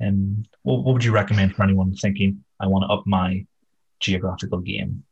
And 0.00 0.08
um, 0.08 0.44
what, 0.62 0.84
what 0.84 0.92
would 0.92 1.04
you 1.04 1.12
recommend 1.12 1.54
for 1.54 1.62
anyone 1.62 1.94
thinking, 1.94 2.44
I 2.60 2.66
want 2.66 2.84
to 2.84 2.92
up 2.92 3.04
my 3.06 3.46
geographical 4.02 4.58
game? 4.58 5.04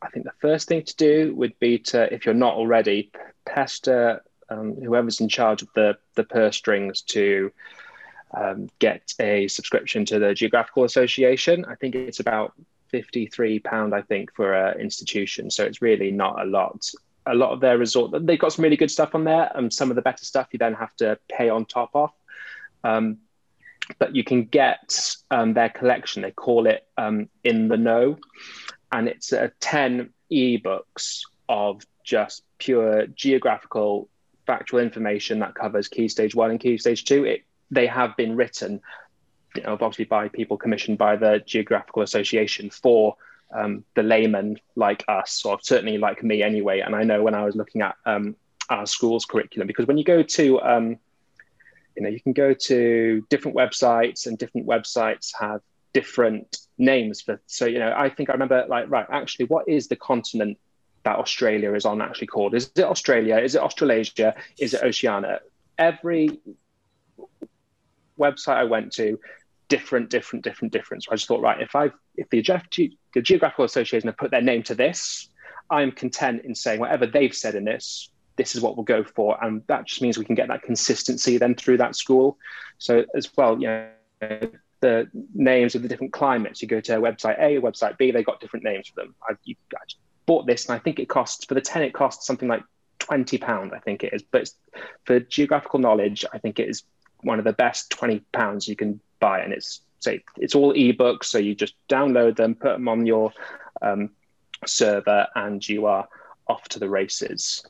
I 0.00 0.08
think 0.08 0.24
the 0.24 0.32
first 0.40 0.68
thing 0.68 0.82
to 0.84 0.96
do 0.96 1.34
would 1.34 1.58
be 1.58 1.78
to, 1.78 2.12
if 2.12 2.24
you're 2.24 2.34
not 2.34 2.54
already, 2.54 3.10
pester 3.46 4.22
um, 4.50 4.74
whoever's 4.74 5.20
in 5.20 5.28
charge 5.28 5.62
of 5.62 5.68
the, 5.74 5.96
the 6.14 6.24
purse 6.24 6.56
strings 6.56 7.02
to 7.02 7.50
um, 8.36 8.68
get 8.78 9.12
a 9.20 9.48
subscription 9.48 10.04
to 10.06 10.18
the 10.18 10.34
Geographical 10.34 10.84
Association. 10.84 11.64
I 11.64 11.74
think 11.76 11.94
it's 11.94 12.20
about 12.20 12.52
£53, 12.92 13.92
I 13.92 14.02
think, 14.02 14.34
for 14.34 14.52
an 14.52 14.80
institution. 14.80 15.50
So 15.50 15.64
it's 15.64 15.82
really 15.82 16.10
not 16.10 16.40
a 16.40 16.44
lot. 16.44 16.90
A 17.26 17.34
lot 17.34 17.52
of 17.52 17.60
their 17.60 17.78
resort, 17.78 18.12
they've 18.26 18.38
got 18.38 18.52
some 18.52 18.62
really 18.62 18.76
good 18.76 18.90
stuff 18.90 19.14
on 19.14 19.24
there. 19.24 19.50
And 19.54 19.72
some 19.72 19.90
of 19.90 19.96
the 19.96 20.02
better 20.02 20.24
stuff 20.24 20.48
you 20.52 20.58
then 20.58 20.74
have 20.74 20.94
to 20.96 21.18
pay 21.30 21.48
on 21.48 21.64
top 21.64 21.90
of. 21.94 22.10
Um, 22.82 23.18
but 23.98 24.14
you 24.14 24.24
can 24.24 24.44
get 24.44 25.16
um, 25.30 25.54
their 25.54 25.68
collection. 25.68 26.22
They 26.22 26.30
call 26.30 26.66
it 26.66 26.86
um, 26.96 27.28
In 27.42 27.68
the 27.68 27.76
Know. 27.76 28.18
And 28.92 29.08
it's 29.08 29.32
uh, 29.32 29.48
10 29.60 30.10
ebooks 30.30 31.22
of 31.48 31.82
just 32.04 32.42
pure 32.58 33.06
geographical 33.08 34.08
factual 34.46 34.80
information 34.80 35.38
that 35.40 35.54
covers 35.54 35.88
key 35.88 36.08
stage 36.08 36.34
one 36.34 36.50
and 36.50 36.60
key 36.60 36.78
stage 36.78 37.04
two. 37.04 37.24
It, 37.24 37.44
they 37.70 37.86
have 37.86 38.16
been 38.16 38.36
written, 38.36 38.80
you 39.56 39.62
know, 39.62 39.72
obviously 39.72 40.04
by 40.04 40.28
people 40.28 40.56
commissioned 40.56 40.98
by 40.98 41.16
the 41.16 41.42
Geographical 41.44 42.02
Association 42.02 42.70
for 42.70 43.16
um, 43.52 43.84
the 43.94 44.02
layman 44.02 44.58
like 44.76 45.04
us, 45.08 45.44
or 45.44 45.58
certainly 45.62 45.98
like 45.98 46.22
me 46.22 46.42
anyway. 46.42 46.80
And 46.80 46.94
I 46.94 47.04
know 47.04 47.22
when 47.22 47.34
I 47.34 47.44
was 47.44 47.54
looking 47.56 47.82
at 47.82 47.96
um, 48.04 48.36
our 48.68 48.86
school's 48.86 49.24
curriculum, 49.24 49.66
because 49.66 49.86
when 49.86 49.98
you 49.98 50.04
go 50.04 50.22
to, 50.22 50.60
um, 50.62 50.98
you 51.96 52.02
know, 52.02 52.08
you 52.08 52.20
can 52.20 52.32
go 52.32 52.54
to 52.54 53.26
different 53.30 53.56
websites, 53.56 54.26
and 54.26 54.38
different 54.38 54.66
websites 54.66 55.32
have 55.38 55.60
different 55.92 56.58
names 56.78 57.20
for. 57.20 57.40
So 57.46 57.66
you 57.66 57.78
know, 57.78 57.92
I 57.96 58.08
think 58.08 58.30
I 58.30 58.32
remember 58.32 58.64
like 58.68 58.90
right, 58.90 59.06
actually, 59.10 59.46
what 59.46 59.68
is 59.68 59.88
the 59.88 59.96
continent 59.96 60.58
that 61.04 61.18
Australia 61.18 61.74
is 61.74 61.84
on 61.84 62.00
actually 62.00 62.26
called? 62.26 62.54
Is 62.54 62.70
it 62.74 62.84
Australia? 62.84 63.36
Is 63.38 63.54
it 63.54 63.62
Australasia? 63.62 64.34
Is 64.58 64.74
it 64.74 64.82
Oceania? 64.82 65.40
Every 65.78 66.40
website 68.18 68.56
I 68.56 68.64
went 68.64 68.92
to, 68.92 69.18
different, 69.68 70.10
different, 70.10 70.44
different, 70.44 70.72
different. 70.72 71.04
So 71.04 71.12
I 71.12 71.16
just 71.16 71.28
thought, 71.28 71.40
right, 71.40 71.60
if 71.60 71.74
I 71.74 71.90
if 72.16 72.28
the, 72.30 72.42
the 73.14 73.22
Geographical 73.22 73.64
Association 73.64 74.08
have 74.08 74.16
put 74.16 74.30
their 74.30 74.42
name 74.42 74.62
to 74.64 74.74
this, 74.74 75.28
I'm 75.70 75.92
content 75.92 76.42
in 76.44 76.54
saying 76.54 76.80
whatever 76.80 77.06
they've 77.06 77.34
said 77.34 77.54
in 77.54 77.64
this, 77.64 78.10
this 78.36 78.54
is 78.54 78.60
what 78.60 78.76
we'll 78.76 78.84
go 78.84 79.04
for, 79.04 79.42
and 79.42 79.62
that 79.66 79.86
just 79.86 80.02
means 80.02 80.18
we 80.18 80.24
can 80.24 80.34
get 80.34 80.48
that 80.48 80.62
consistency 80.62 81.38
then 81.38 81.54
through 81.54 81.78
that 81.78 81.96
school. 81.96 82.38
So 82.78 83.04
as 83.16 83.28
well, 83.36 83.60
you 83.60 83.68
know. 83.68 83.90
The 84.80 85.08
names 85.34 85.74
of 85.74 85.80
the 85.80 85.88
different 85.88 86.12
climates. 86.12 86.60
You 86.60 86.68
go 86.68 86.78
to 86.78 86.92
website 87.00 87.38
A, 87.38 87.58
website 87.58 87.96
B, 87.96 88.10
they 88.10 88.22
got 88.22 88.38
different 88.38 88.66
names 88.66 88.88
for 88.88 89.00
them. 89.00 89.14
I, 89.26 89.32
you, 89.44 89.56
I 89.74 89.78
bought 90.26 90.46
this, 90.46 90.66
and 90.66 90.76
I 90.76 90.78
think 90.78 90.98
it 90.98 91.08
costs 91.08 91.46
for 91.46 91.54
the 91.54 91.62
ten. 91.62 91.82
It 91.82 91.94
costs 91.94 92.26
something 92.26 92.50
like 92.50 92.62
twenty 92.98 93.38
pound. 93.38 93.72
I 93.74 93.78
think 93.78 94.04
it 94.04 94.12
is, 94.12 94.22
but 94.22 94.50
for 95.06 95.20
geographical 95.20 95.78
knowledge, 95.78 96.26
I 96.34 96.38
think 96.38 96.58
it 96.58 96.68
is 96.68 96.82
one 97.22 97.38
of 97.38 97.46
the 97.46 97.54
best 97.54 97.88
twenty 97.88 98.20
pounds 98.34 98.68
you 98.68 98.76
can 98.76 99.00
buy, 99.20 99.40
and 99.40 99.54
it's 99.54 99.80
say 100.00 100.22
it's 100.36 100.54
all 100.54 100.74
ebooks, 100.74 101.24
so 101.24 101.38
you 101.38 101.54
just 101.54 101.74
download 101.88 102.36
them, 102.36 102.54
put 102.54 102.74
them 102.74 102.86
on 102.86 103.06
your 103.06 103.32
um, 103.80 104.10
server, 104.66 105.26
and 105.34 105.66
you 105.66 105.86
are 105.86 106.06
off 106.46 106.68
to 106.68 106.78
the 106.78 106.90
races. 106.90 107.64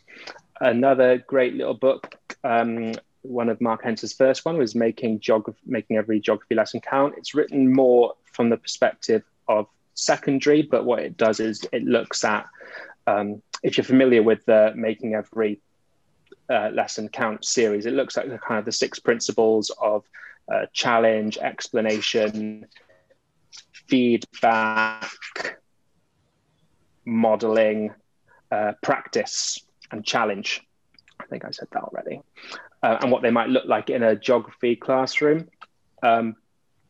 Another 0.60 1.18
great 1.18 1.54
little 1.54 1.74
book. 1.74 2.16
Um, 2.44 2.94
one 3.22 3.48
of 3.48 3.60
Mark 3.60 3.84
Enser's 3.84 4.12
first 4.12 4.44
one 4.44 4.58
was 4.58 4.74
making 4.74 5.20
geography, 5.20 5.58
making 5.64 5.96
every 5.96 6.20
geography 6.20 6.54
lesson 6.54 6.80
count. 6.80 7.14
It's 7.16 7.34
written 7.34 7.72
more 7.72 8.14
from 8.24 8.50
the 8.50 8.56
perspective 8.56 9.22
of 9.48 9.66
secondary, 9.94 10.62
but 10.62 10.84
what 10.84 11.00
it 11.00 11.16
does 11.16 11.40
is 11.40 11.66
it 11.72 11.84
looks 11.84 12.24
at, 12.24 12.46
um, 13.06 13.42
if 13.62 13.76
you're 13.76 13.84
familiar 13.84 14.22
with 14.22 14.44
the 14.44 14.72
Making 14.76 15.14
Every 15.14 15.60
uh, 16.50 16.68
Lesson 16.72 17.08
Count 17.08 17.44
series, 17.44 17.86
it 17.86 17.94
looks 17.94 18.18
at 18.18 18.28
the 18.28 18.38
kind 18.38 18.58
of 18.58 18.64
the 18.64 18.72
six 18.72 18.98
principles 18.98 19.70
of 19.80 20.04
uh, 20.52 20.66
challenge, 20.72 21.38
explanation, 21.38 22.66
feedback, 23.86 25.08
modeling, 27.06 27.92
uh, 28.50 28.72
practice, 28.82 29.63
and 29.90 30.04
challenge. 30.04 30.62
I 31.20 31.26
think 31.26 31.44
I 31.44 31.50
said 31.50 31.68
that 31.72 31.82
already. 31.82 32.20
Uh, 32.82 32.98
and 33.00 33.10
what 33.10 33.22
they 33.22 33.30
might 33.30 33.48
look 33.48 33.64
like 33.66 33.90
in 33.90 34.02
a 34.02 34.16
geography 34.16 34.76
classroom. 34.76 35.48
Um, 36.02 36.36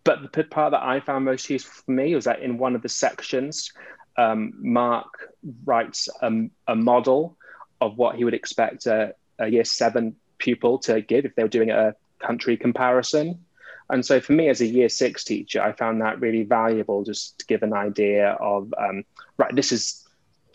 but 0.03 0.32
the 0.32 0.45
part 0.45 0.72
that 0.72 0.82
I 0.82 1.01
found 1.01 1.24
most 1.24 1.49
useful 1.49 1.82
for 1.84 1.90
me 1.90 2.14
was 2.14 2.24
that 2.24 2.42
in 2.42 2.59
one 2.59 2.74
of 2.74 2.82
the 2.82 2.88
sections, 2.88 3.72
um, 4.16 4.53
Mark 4.59 5.32
writes 5.64 6.09
a, 6.20 6.30
a, 6.68 6.76
model 6.76 7.36
of 7.80 7.97
what 7.97 8.16
he 8.16 8.24
would 8.24 8.34
expect 8.34 8.86
a, 8.86 9.14
a, 9.38 9.49
year 9.49 9.64
seven 9.64 10.14
pupil 10.38 10.78
to 10.78 11.01
give 11.01 11.24
if 11.24 11.34
they 11.34 11.42
were 11.42 11.49
doing 11.49 11.70
a 11.70 11.95
country 12.20 12.57
comparison. 12.57 13.45
And 13.90 14.05
so 14.05 14.20
for 14.20 14.32
me 14.32 14.49
as 14.49 14.61
a 14.61 14.66
year 14.66 14.88
six 14.88 15.24
teacher, 15.24 15.61
I 15.62 15.72
found 15.72 16.01
that 16.01 16.20
really 16.20 16.45
valuable 16.45 17.03
just 17.03 17.38
to 17.40 17.47
give 17.47 17.62
an 17.62 17.72
idea 17.72 18.30
of, 18.40 18.72
um, 18.78 19.05
right, 19.36 19.55
this 19.55 19.72
is 19.72 20.04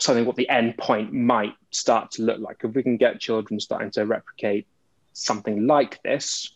something 0.02 0.24
what 0.24 0.36
the 0.36 0.48
end 0.48 0.76
point 0.78 1.12
might 1.12 1.54
start 1.70 2.12
to 2.12 2.22
look 2.22 2.40
like. 2.40 2.58
If 2.64 2.74
we 2.74 2.82
can 2.82 2.96
get 2.96 3.20
children 3.20 3.60
starting 3.60 3.90
to 3.92 4.06
replicate 4.06 4.66
something 5.12 5.66
like 5.66 6.02
this, 6.02 6.54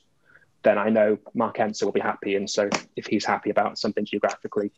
then 0.63 0.79
I 0.79 0.89
know 0.89 1.19
Mark 1.35 1.59
Enser 1.59 1.85
will 1.85 1.93
be 1.93 2.01
happy. 2.01 2.37
And 2.37 2.49
so 2.49 2.71
if 2.97 3.07
he's 3.07 3.25
happy 3.25 3.51
about 3.51 3.79
something 3.79 4.05
geographically, 4.05 4.73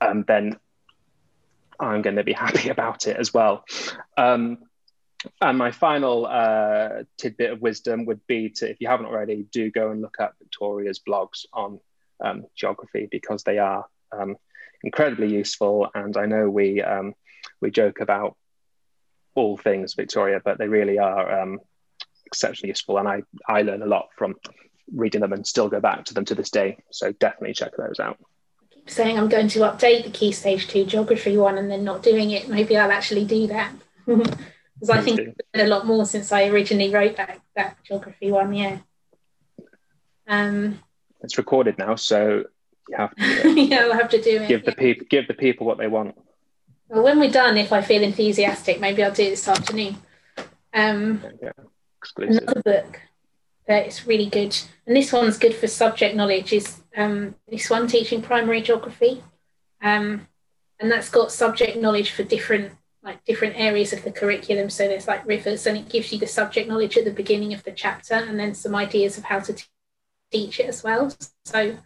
um, 0.00 0.24
then 0.26 0.58
I'm 1.78 2.02
going 2.02 2.16
to 2.16 2.24
be 2.24 2.32
happy 2.46 2.70
about 2.70 3.06
it 3.06 3.16
as 3.16 3.32
well. 3.32 3.64
Um, 4.16 4.58
and 5.40 5.56
my 5.56 5.70
final 5.70 6.26
uh, 6.26 7.04
tidbit 7.16 7.52
of 7.52 7.62
wisdom 7.62 8.06
would 8.06 8.26
be 8.26 8.48
to, 8.50 8.68
if 8.68 8.80
you 8.80 8.88
haven't 8.88 9.06
already, 9.06 9.46
do 9.52 9.70
go 9.70 9.90
and 9.90 10.00
look 10.00 10.16
at 10.18 10.32
Victoria's 10.40 10.98
blogs 10.98 11.46
on 11.52 11.78
um, 12.20 12.46
geography 12.56 13.08
because 13.10 13.44
they 13.44 13.58
are 13.58 13.86
um, 14.10 14.36
incredibly 14.82 15.32
useful. 15.32 15.88
And 15.94 16.16
I 16.16 16.26
know 16.26 16.50
we 16.50 16.82
um, 16.82 17.14
we 17.60 17.70
joke 17.70 18.00
about 18.00 18.36
all 19.34 19.56
things 19.56 19.94
Victoria, 19.94 20.40
but 20.44 20.58
they 20.58 20.68
really 20.68 20.98
are 20.98 21.40
um, 21.40 21.60
exceptionally 22.26 22.68
useful. 22.68 22.98
And 22.98 23.08
I 23.08 23.22
I 23.48 23.62
learn 23.62 23.82
a 23.82 23.86
lot 23.86 24.08
from 24.16 24.36
reading 24.94 25.20
them 25.20 25.32
and 25.32 25.46
still 25.46 25.68
go 25.68 25.80
back 25.80 26.04
to 26.06 26.14
them 26.14 26.24
to 26.26 26.34
this 26.34 26.50
day. 26.50 26.78
So 26.90 27.12
definitely 27.12 27.54
check 27.54 27.72
those 27.76 28.00
out. 28.00 28.18
I 28.60 28.74
keep 28.74 28.90
saying 28.90 29.18
I'm 29.18 29.28
going 29.28 29.48
to 29.48 29.60
update 29.60 30.04
the 30.04 30.10
Key 30.10 30.32
Stage 30.32 30.68
2 30.68 30.86
geography 30.86 31.36
one 31.36 31.56
and 31.56 31.70
then 31.70 31.84
not 31.84 32.02
doing 32.02 32.30
it. 32.30 32.48
Maybe 32.48 32.76
I'll 32.76 32.92
actually 32.92 33.24
do 33.24 33.46
that. 33.48 33.72
Because 34.82 34.98
I 34.98 35.00
think 35.00 35.20
I've 35.20 35.34
done 35.54 35.66
a 35.66 35.68
lot 35.68 35.86
more 35.86 36.04
since 36.04 36.32
I 36.32 36.48
originally 36.48 36.92
wrote 36.92 37.16
that, 37.16 37.38
that 37.54 37.76
geography 37.84 38.32
one, 38.32 38.52
yeah. 38.52 38.78
Um, 40.26 40.80
it's 41.20 41.38
recorded 41.38 41.78
now, 41.78 41.94
so 41.94 42.42
you 42.88 42.96
have 42.96 43.14
to 43.14 43.50
yeah, 43.60 43.82
I'll 43.82 43.92
have 43.92 44.08
to 44.08 44.20
do 44.20 44.42
it. 44.42 44.48
Give 44.48 44.62
yeah. 44.62 44.70
the 44.70 44.76
people 44.76 45.06
give 45.08 45.28
the 45.28 45.34
people 45.34 45.68
what 45.68 45.78
they 45.78 45.86
want. 45.86 46.16
Well, 46.92 47.04
when 47.04 47.18
we're 47.18 47.30
done, 47.30 47.56
if 47.56 47.72
I 47.72 47.80
feel 47.80 48.02
enthusiastic, 48.02 48.78
maybe 48.78 49.02
I'll 49.02 49.10
do 49.10 49.22
it 49.22 49.30
this 49.30 49.48
afternoon. 49.48 49.96
Um, 50.74 51.24
yeah, 51.40 51.52
another 52.18 52.60
book 52.62 53.00
that 53.66 53.86
is 53.86 54.06
really 54.06 54.26
good. 54.26 54.54
And 54.86 54.94
this 54.94 55.10
one's 55.10 55.38
good 55.38 55.54
for 55.54 55.68
subject 55.68 56.14
knowledge. 56.14 56.52
Is 56.52 56.82
um, 56.94 57.34
this 57.48 57.70
one 57.70 57.86
teaching 57.86 58.20
primary 58.20 58.60
geography, 58.60 59.24
um, 59.80 60.28
and 60.78 60.92
that's 60.92 61.08
got 61.08 61.32
subject 61.32 61.78
knowledge 61.78 62.10
for 62.10 62.24
different 62.24 62.72
like 63.02 63.24
different 63.24 63.58
areas 63.58 63.94
of 63.94 64.04
the 64.04 64.12
curriculum. 64.12 64.68
So 64.68 64.86
there's 64.86 65.08
like 65.08 65.26
rivers, 65.26 65.66
and 65.66 65.78
it 65.78 65.88
gives 65.88 66.12
you 66.12 66.18
the 66.18 66.26
subject 66.26 66.68
knowledge 66.68 66.98
at 66.98 67.06
the 67.06 67.10
beginning 67.10 67.54
of 67.54 67.64
the 67.64 67.72
chapter, 67.72 68.16
and 68.16 68.38
then 68.38 68.52
some 68.52 68.74
ideas 68.74 69.16
of 69.16 69.24
how 69.24 69.40
to 69.40 69.54
t- 69.54 69.64
teach 70.30 70.60
it 70.60 70.66
as 70.66 70.84
well. 70.84 71.10
So 71.46 71.78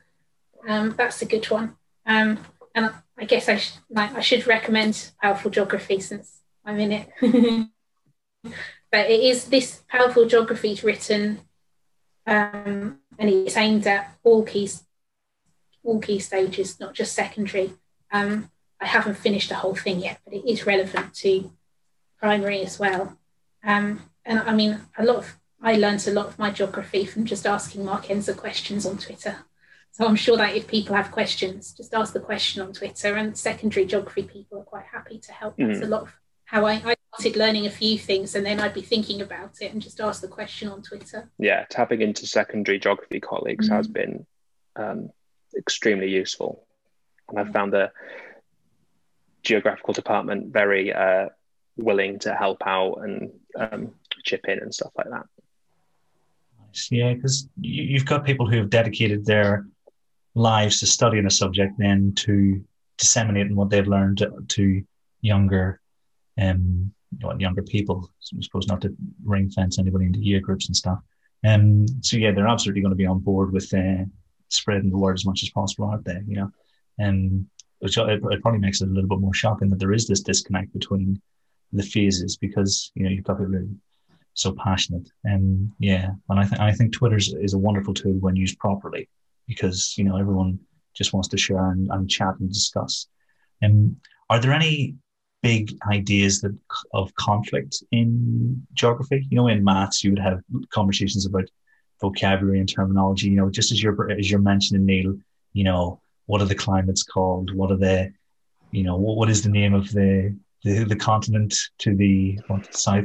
um, 0.67 0.97
that's 0.99 1.23
a 1.23 1.27
good 1.27 1.49
one. 1.49 1.77
Um, 2.07 2.41
and 2.77 2.91
I 3.18 3.24
guess 3.24 3.49
I, 3.49 3.57
sh- 3.57 3.79
like, 3.91 4.14
I 4.14 4.20
should 4.20 4.47
recommend 4.47 5.11
Powerful 5.20 5.51
Geography 5.51 5.99
since 5.99 6.43
I'm 6.64 6.79
in 6.79 6.93
it. 6.93 7.09
but 8.93 9.11
it 9.11 9.20
is 9.20 9.47
this 9.47 9.83
Powerful 9.89 10.27
Geography 10.27 10.72
is 10.72 10.85
written 10.85 11.41
um, 12.27 12.99
and 13.18 13.31
it's 13.31 13.57
aimed 13.57 13.87
at 13.87 14.14
all 14.22 14.45
key 14.45 14.68
all 15.83 16.01
key 16.01 16.18
stages, 16.18 16.79
not 16.81 16.95
just 16.95 17.14
secondary. 17.14 17.72
Um, 18.12 18.51
I 18.81 18.87
haven't 18.87 19.16
finished 19.16 19.49
the 19.49 19.55
whole 19.55 19.77
thing 19.77 20.01
yet, 20.01 20.20
but 20.24 20.35
it 20.35 20.45
is 20.45 20.66
relevant 20.66 21.14
to 21.14 21.51
primary 22.18 22.61
as 22.62 22.79
well. 22.79 23.16
Um, 23.64 24.03
and 24.24 24.41
I 24.41 24.53
mean, 24.53 24.81
a 24.99 25.05
lot 25.05 25.16
of 25.16 25.39
I 25.62 25.77
learned 25.77 26.07
a 26.07 26.12
lot 26.12 26.27
of 26.27 26.39
my 26.39 26.51
geography 26.51 27.07
from 27.07 27.24
just 27.24 27.47
asking 27.47 27.85
Mark 27.85 28.07
Enser 28.07 28.37
questions 28.37 28.85
on 28.85 28.99
Twitter. 28.99 29.37
So 29.97 30.07
I'm 30.07 30.14
sure 30.14 30.36
that 30.36 30.55
if 30.55 30.68
people 30.68 30.94
have 30.94 31.11
questions, 31.11 31.72
just 31.72 31.94
ask 31.94 32.12
the 32.12 32.20
question 32.20 32.61
on 32.61 32.74
Twitter. 32.74 33.14
And 33.14 33.34
secondary 33.34 33.86
geography 33.86 34.24
people 34.24 34.59
are 34.59 34.64
quite 34.64 34.84
happy 34.84 35.18
to 35.20 35.32
help. 35.32 35.57
Mm. 35.57 35.68
That's 35.68 35.86
a 35.86 35.88
lot 35.88 36.03
of 36.03 36.12
how 36.44 36.66
I, 36.66 36.74
I 36.84 36.97
started 37.14 37.38
learning 37.38 37.64
a 37.64 37.70
few 37.70 37.99
things, 37.99 38.34
and 38.34 38.44
then 38.44 38.61
I'd 38.61 38.74
be 38.74 38.82
thinking 38.82 39.22
about 39.22 39.62
it 39.62 39.72
and 39.72 39.80
just 39.80 39.99
ask 39.99 40.20
the 40.20 40.28
question 40.28 40.68
on 40.68 40.82
Twitter. 40.82 41.30
Yeah, 41.38 41.64
tapping 41.70 42.03
into 42.03 42.26
secondary 42.26 42.78
geography 42.78 43.20
colleagues 43.20 43.70
mm. 43.70 43.72
has 43.72 43.88
been 43.88 44.26
um, 44.76 45.09
extremely 45.57 46.11
useful, 46.11 46.66
and 47.30 47.38
I've 47.40 47.55
found 47.55 47.72
the 47.72 47.90
geographical 49.44 49.94
department 49.94 50.53
very 50.53 50.92
uh, 50.92 51.30
willing 51.78 52.18
to 52.18 52.34
help 52.34 52.66
out 52.66 52.97
and 52.97 53.30
um, 53.59 53.94
chip 54.24 54.44
in 54.47 54.59
and 54.59 54.74
stuff 54.74 54.92
like 54.94 55.09
that. 55.09 55.24
Yeah, 56.90 57.14
because 57.14 57.49
you've 57.59 58.05
got 58.05 58.26
people 58.26 58.47
who 58.47 58.59
have 58.59 58.68
dedicated 58.68 59.24
their 59.24 59.66
lives 60.37 60.80
to 60.80 60.87
studying 60.87 61.26
a 61.26 61.30
subject, 61.30 61.72
then 61.78 62.12
to 62.14 62.62
disseminating 62.99 63.57
what 63.57 63.70
they've 63.70 63.89
learned 63.89 64.24
to 64.49 64.82
younger, 65.22 65.80
um, 66.41 66.93
younger 67.39 67.62
people. 67.62 68.11
I 68.22 68.43
suppose 68.43 68.68
not 68.68 68.82
to 68.82 68.95
ring 69.24 69.51
fence 69.51 69.78
anybody 69.78 70.05
into 70.05 70.20
year 70.20 70.41
groups 70.41 70.68
and 70.68 70.76
stuff. 70.76 70.99
Um, 71.45 71.87
so 72.03 72.18
yeah, 72.18 72.32
they're 72.32 72.47
absolutely 72.47 72.82
going 72.82 72.93
to 72.93 72.97
be 72.97 73.07
on 73.07 73.20
board 73.20 73.53
with 73.53 73.72
uh, 73.72 74.05
spreading 74.49 74.91
the 74.91 74.99
word 74.99 75.14
as 75.14 75.24
much 75.24 75.43
as 75.43 75.51
possible, 75.51 75.89
aren't 75.89 76.05
they? 76.05 76.20
You 76.26 76.37
know, 76.37 76.51
um, 77.03 77.49
it, 77.80 77.97
it 77.97 78.43
probably 78.43 78.61
makes 78.61 78.82
it 78.82 78.89
a 78.89 78.93
little 78.93 79.09
bit 79.09 79.20
more 79.20 79.34
shocking 79.34 79.70
that 79.70 79.78
there 79.78 79.93
is 79.93 80.07
this 80.07 80.20
disconnect 80.20 80.72
between 80.72 81.20
the 81.72 81.82
phases 81.82 82.37
because 82.37 82.93
you 82.95 83.05
know 83.05 83.11
you've 83.11 83.24
got 83.24 83.39
people 83.39 83.53
who 83.53 83.76
so 84.34 84.55
passionate. 84.62 85.09
And 85.24 85.72
yeah, 85.78 86.11
and 86.28 86.39
I 86.39 86.45
think 86.45 86.61
I 86.61 86.72
think 86.72 86.93
Twitter 86.93 87.16
is 87.16 87.55
a 87.55 87.59
wonderful 87.59 87.95
tool 87.95 88.18
when 88.20 88.37
used 88.37 88.59
properly 88.59 89.09
because 89.47 89.97
you 89.97 90.05
know 90.05 90.16
everyone 90.16 90.59
just 90.94 91.12
wants 91.12 91.28
to 91.28 91.36
share 91.36 91.70
and, 91.70 91.88
and 91.90 92.11
chat 92.11 92.34
and 92.40 92.49
discuss. 92.49 93.07
And 93.62 93.97
are 94.30 94.40
there 94.40 94.53
any 94.53 94.94
big 95.42 95.76
ideas 95.90 96.40
that 96.40 96.57
of 96.94 97.14
conflict 97.14 97.82
in 97.92 98.66
geography? 98.74 99.26
You 99.30 99.36
know, 99.36 99.49
in 99.49 99.62
maths, 99.62 100.03
you 100.03 100.11
would 100.11 100.18
have 100.18 100.40
conversations 100.70 101.26
about 101.26 101.44
vocabulary 102.01 102.59
and 102.61 102.68
terminology. 102.68 103.28
You 103.28 103.36
know, 103.36 103.51
just 103.51 103.70
as 103.72 103.82
you're 103.82 104.11
as 104.11 104.30
you're 104.30 104.40
mentioning, 104.40 104.84
Neil. 104.84 105.16
You 105.53 105.64
know, 105.64 106.01
what 106.26 106.42
are 106.42 106.47
the 106.47 106.55
climates 106.55 107.03
called? 107.03 107.55
What 107.55 107.70
are 107.70 107.76
the, 107.76 108.12
you 108.72 108.82
know, 108.82 108.97
what, 108.97 109.16
what 109.16 109.30
is 109.30 109.42
the 109.42 109.49
name 109.49 109.74
of 109.74 109.90
the 109.92 110.36
the, 110.64 110.84
the 110.84 110.97
continent 110.97 111.55
to 111.78 111.94
the 111.94 112.40
what, 112.49 112.74
south 112.74 113.05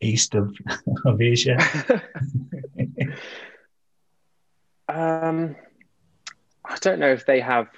east 0.00 0.34
of 0.34 0.56
of 1.04 1.20
Asia? 1.20 1.56
um, 4.88 5.54
I 6.74 6.76
don't 6.80 6.98
know 6.98 7.12
if 7.12 7.24
they 7.24 7.38
have 7.38 7.68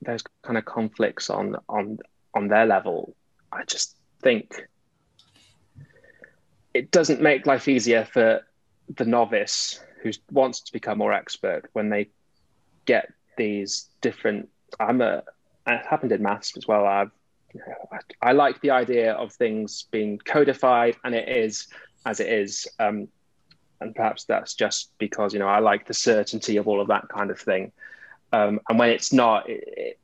those 0.00 0.22
kind 0.42 0.56
of 0.56 0.64
conflicts 0.64 1.28
on 1.28 1.56
on 1.68 1.98
on 2.32 2.48
their 2.48 2.64
level. 2.64 3.14
I 3.52 3.64
just 3.64 3.94
think 4.22 4.66
it 6.72 6.90
doesn't 6.90 7.20
make 7.20 7.44
life 7.44 7.68
easier 7.68 8.06
for 8.06 8.40
the 8.96 9.04
novice 9.04 9.84
who 10.02 10.12
wants 10.32 10.62
to 10.62 10.72
become 10.72 10.96
more 10.96 11.12
expert 11.12 11.68
when 11.74 11.90
they 11.90 12.08
get 12.86 13.12
these 13.36 13.90
different. 14.00 14.48
I'm 14.78 15.02
a. 15.02 15.22
It 15.66 15.86
happened 15.86 16.12
in 16.12 16.22
maths 16.22 16.56
as 16.56 16.66
well. 16.66 16.86
I've 16.86 17.10
I 18.22 18.32
like 18.32 18.62
the 18.62 18.70
idea 18.70 19.12
of 19.12 19.34
things 19.34 19.84
being 19.90 20.18
codified, 20.24 20.96
and 21.04 21.14
it 21.14 21.28
is 21.28 21.68
as 22.06 22.20
it 22.20 22.32
is. 22.32 22.66
Um, 22.78 23.08
and 23.80 23.94
perhaps 23.94 24.24
that's 24.24 24.54
just 24.54 24.92
because 24.98 25.32
you 25.32 25.38
know 25.38 25.48
I 25.48 25.60
like 25.60 25.86
the 25.86 25.94
certainty 25.94 26.56
of 26.56 26.68
all 26.68 26.80
of 26.80 26.88
that 26.88 27.08
kind 27.08 27.30
of 27.30 27.38
thing. 27.38 27.72
Um, 28.32 28.60
and 28.68 28.78
when 28.78 28.90
it's 28.90 29.12
not, 29.12 29.48
it, 29.48 29.64
it, 29.66 30.00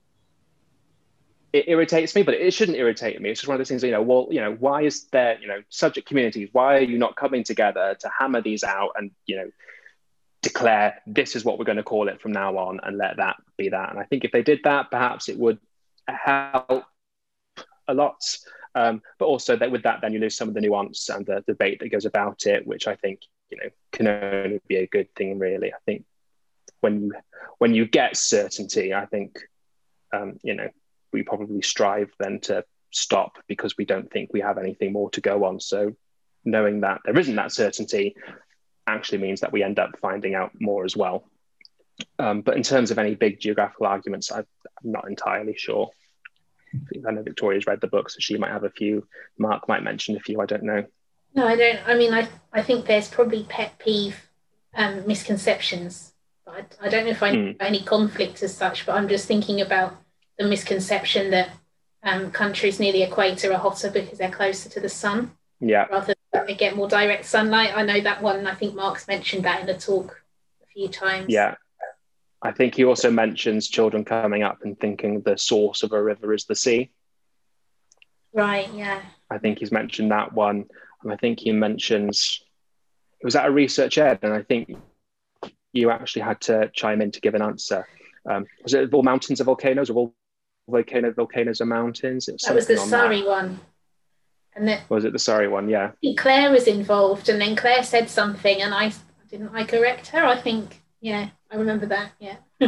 it, 1.53 1.65
irritates 1.69 2.15
me, 2.15 2.23
but 2.23 2.35
it 2.35 2.53
shouldn't 2.53 2.77
irritate 2.77 3.21
me. 3.21 3.31
It's 3.31 3.41
just 3.41 3.49
one 3.49 3.55
of 3.55 3.59
those 3.61 3.69
things. 3.69 3.85
You 3.85 3.93
know, 3.93 4.03
well, 4.03 4.29
you 4.31 4.41
know, 4.41 4.57
why 4.59 4.83
is 4.83 5.05
there 5.13 5.39
you 5.41 5.49
know 5.49 5.63
subject 5.69 6.09
communities? 6.09 6.49
Why 6.53 6.77
are 6.77 6.83
you 6.83 6.99
not 6.99 7.17
coming 7.17 7.45
together 7.45 7.97
to 8.01 8.11
hammer 8.19 8.41
these 8.41 8.65
out 8.65 8.93
and 8.97 9.11
you 9.27 9.37
know 9.37 9.51
declare 10.43 11.03
this 11.07 11.35
is 11.35 11.45
what 11.45 11.59
we're 11.59 11.65
going 11.65 11.77
to 11.77 11.83
call 11.83 12.09
it 12.09 12.21
from 12.21 12.33
now 12.33 12.57
on 12.57 12.81
and 12.83 12.99
let 12.99 13.19
that 13.19 13.37
be 13.57 13.69
that? 13.69 13.91
And 13.91 13.99
I 13.99 14.05
think 14.05 14.25
if 14.25 14.33
they 14.33 14.43
did 14.43 14.61
that, 14.65 14.91
perhaps 14.91 15.29
it 15.29 15.39
would 15.39 15.59
help 16.09 16.85
a 17.89 17.95
lot. 17.95 18.23
Um, 18.75 19.01
but 19.19 19.25
also 19.25 19.57
that 19.57 19.71
with 19.71 19.85
that, 19.85 20.01
then 20.03 20.13
you 20.13 20.19
lose 20.19 20.37
some 20.37 20.49
of 20.49 20.55
the 20.55 20.61
nuance 20.61 21.09
and 21.09 21.25
the 21.25 21.43
debate 21.47 21.81
that 21.81 21.89
goes 21.89 22.05
about 22.05 22.45
it, 22.45 22.67
which 22.67 22.87
I 22.87 22.95
think 22.95 23.21
you 23.51 23.59
know 23.59 23.71
can 23.93 24.07
only 24.07 24.61
be 24.67 24.77
a 24.77 24.87
good 24.87 25.15
thing. 25.15 25.39
Really, 25.39 25.73
I 25.73 25.79
think 25.85 26.05
when 26.81 27.03
you 27.03 27.13
when 27.59 27.75
you 27.75 27.87
get 27.87 28.17
certainty, 28.17 28.95
I 28.95 29.07
think 29.07 29.39
um, 30.13 30.39
you 30.43 30.55
know 30.55 30.69
we 31.13 31.23
probably 31.23 31.63
strive 31.63 32.11
then 32.19 32.41
to 32.41 32.65
stop 32.91 33.39
because 33.47 33.77
we 33.77 33.85
don't 33.85 34.11
think 34.11 34.31
we 34.33 34.41
have 34.41 34.59
anything 34.59 34.93
more 34.93 35.11
to 35.11 35.21
go 35.21 35.45
on. 35.45 35.61
So 35.61 35.95
knowing 36.45 36.81
that 36.81 37.01
there 37.05 37.19
isn't 37.19 37.37
that 37.37 37.53
certainty 37.53 38.15
actually 38.87 39.19
means 39.19 39.41
that 39.41 39.53
we 39.53 39.63
end 39.63 39.79
up 39.79 39.99
finding 40.01 40.35
out 40.35 40.53
more 40.61 40.85
as 40.85 40.97
well. 40.97 41.29
Um, 42.19 42.43
but 42.43 42.57
in 42.57 42.63
terms 42.63 42.91
of 42.91 42.99
any 42.99 43.15
big 43.15 43.41
geographical 43.41 43.87
arguments, 43.87 44.31
I, 44.31 44.39
I'm 44.39 44.47
not 44.85 45.09
entirely 45.09 45.55
sure. 45.57 45.91
I 47.07 47.11
know 47.11 47.23
Victoria's 47.23 47.67
read 47.67 47.81
the 47.81 47.87
book, 47.87 48.11
so 48.11 48.19
she 48.21 48.37
might 48.37 48.53
have 48.53 48.65
a 48.65 48.71
few. 48.71 49.07
Mark 49.39 49.69
might 49.69 49.83
mention 49.83 50.17
a 50.17 50.21
few. 50.21 50.41
I 50.41 50.47
don't 50.47 50.63
know. 50.63 50.85
No, 51.37 51.47
I 51.47 51.55
don't. 51.55 51.79
I 51.87 51.95
mean, 51.95 52.15
I 52.15 52.29
I 52.53 52.63
think 52.63 52.87
there's 52.87 53.09
probably 53.09 53.45
pet 53.45 53.79
peeve 53.79 54.29
um, 54.75 55.07
misconceptions. 55.07 56.15
I, 56.47 56.65
I 56.81 56.89
don't 56.89 57.05
know 57.05 57.11
if 57.11 57.23
I 57.23 57.31
know 57.31 57.53
mm. 57.53 57.57
any 57.61 57.83
conflict 57.83 58.43
as 58.43 58.57
such, 58.57 58.87
but 58.87 58.95
I'm 58.95 59.09
just 59.09 59.29
thinking 59.29 59.61
about 59.61 59.97
the 60.39 60.47
misconception 60.47 61.31
that 61.31 61.51
um, 62.03 62.31
countries 62.31 62.81
near 62.81 62.93
the 62.93 63.03
equator 63.03 63.53
are 63.53 63.59
hotter 63.59 63.91
because 63.91 64.19
they're 64.19 64.31
closer 64.31 64.69
to 64.71 64.81
the 64.81 64.89
sun. 64.89 65.33
Yeah. 65.61 65.87
Rather 65.91 66.15
than 66.33 66.47
they 66.47 66.55
get 66.55 66.75
more 66.75 66.89
direct 66.89 67.27
sunlight. 67.27 67.77
I 67.77 67.83
know 67.83 68.01
that 68.01 68.23
one. 68.23 68.47
I 68.47 68.55
think 68.55 68.75
Mark's 68.75 69.07
mentioned 69.07 69.45
that 69.45 69.61
in 69.61 69.67
the 69.67 69.75
talk 69.75 70.23
a 70.63 70.67
few 70.67 70.89
times. 70.89 71.27
Yeah. 71.29 71.57
I 72.41 72.53
think 72.53 72.75
he 72.77 72.85
also 72.85 73.11
mentions 73.11 73.69
children 73.69 74.05
coming 74.05 74.43
up 74.43 74.59
and 74.63 74.79
thinking 74.79 75.21
the 75.21 75.37
source 75.37 75.83
of 75.83 75.93
a 75.93 76.03
river 76.03 76.33
is 76.33 76.45
the 76.45 76.55
sea. 76.55 76.91
Right, 78.33 78.73
yeah. 78.73 79.01
I 79.31 79.39
think 79.39 79.59
he's 79.59 79.73
mentioned 79.73 80.11
that 80.13 80.33
one. 80.33 80.67
And 81.07 81.15
I 81.15 81.17
think 81.17 81.39
he 81.39 81.53
mentions 81.53 82.43
it 83.21 83.25
was 83.25 83.37
at 83.37 83.47
a 83.47 83.51
researchED, 83.51 84.25
and 84.25 84.33
I 84.35 84.43
think 84.43 84.77
you 85.73 85.91
actually 85.91 86.23
had 86.23 86.41
to 86.43 86.69
chime 86.75 87.01
in 87.01 87.13
to 87.13 87.21
give 87.21 87.37
an 87.37 87.43
answer. 87.43 87.87
Um, 88.29 88.45
was 88.65 88.75
it 88.75 88.93
all 88.93 89.05
mountains 89.05 89.41
are 89.41 89.45
volcanoes 89.45 89.89
or 89.89 89.95
all 89.95 90.15
volcano, 90.69 91.13
volcanoes 91.13 91.61
are 91.61 91.67
mountains? 91.67 92.29
It 92.29 92.33
was 92.33 92.43
that 92.43 92.55
was 92.57 92.67
the 92.67 92.77
Surrey 92.77 93.21
that. 93.21 93.29
one. 93.29 93.61
And 94.57 94.67
then, 94.67 94.81
was 94.89 95.05
it 95.05 95.13
the 95.13 95.19
Surrey 95.21 95.47
one? 95.47 95.69
Yeah. 95.69 95.93
Claire 96.17 96.51
was 96.51 96.67
involved, 96.67 97.29
and 97.29 97.41
then 97.41 97.55
Claire 97.55 97.85
said 97.85 98.11
something, 98.11 98.61
and 98.61 98.75
I 98.75 98.93
didn't 99.31 99.51
I 99.55 99.63
correct 99.63 100.09
her. 100.09 100.25
I 100.25 100.37
think 100.37 100.83
yeah, 101.01 101.29
I 101.53 101.57
remember 101.57 101.87
that. 101.87 102.11
Yeah. 102.19 102.39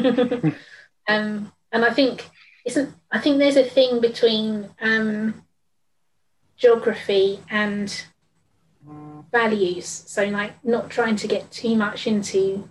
um, 1.09 1.53
and 1.72 1.84
I 1.84 1.93
think 1.93 2.24
isn't 2.64 2.95
I 3.11 3.18
think 3.18 3.39
there's 3.39 3.57
a 3.57 3.64
thing 3.64 4.01
between 4.01 4.70
um, 4.80 5.43
geography 6.57 7.41
and 7.51 8.05
values. 9.31 9.87
So 9.87 10.24
like 10.26 10.64
not 10.64 10.91
trying 10.91 11.16
to 11.16 11.29
get 11.29 11.51
too 11.51 11.76
much 11.76 12.07
into 12.07 12.68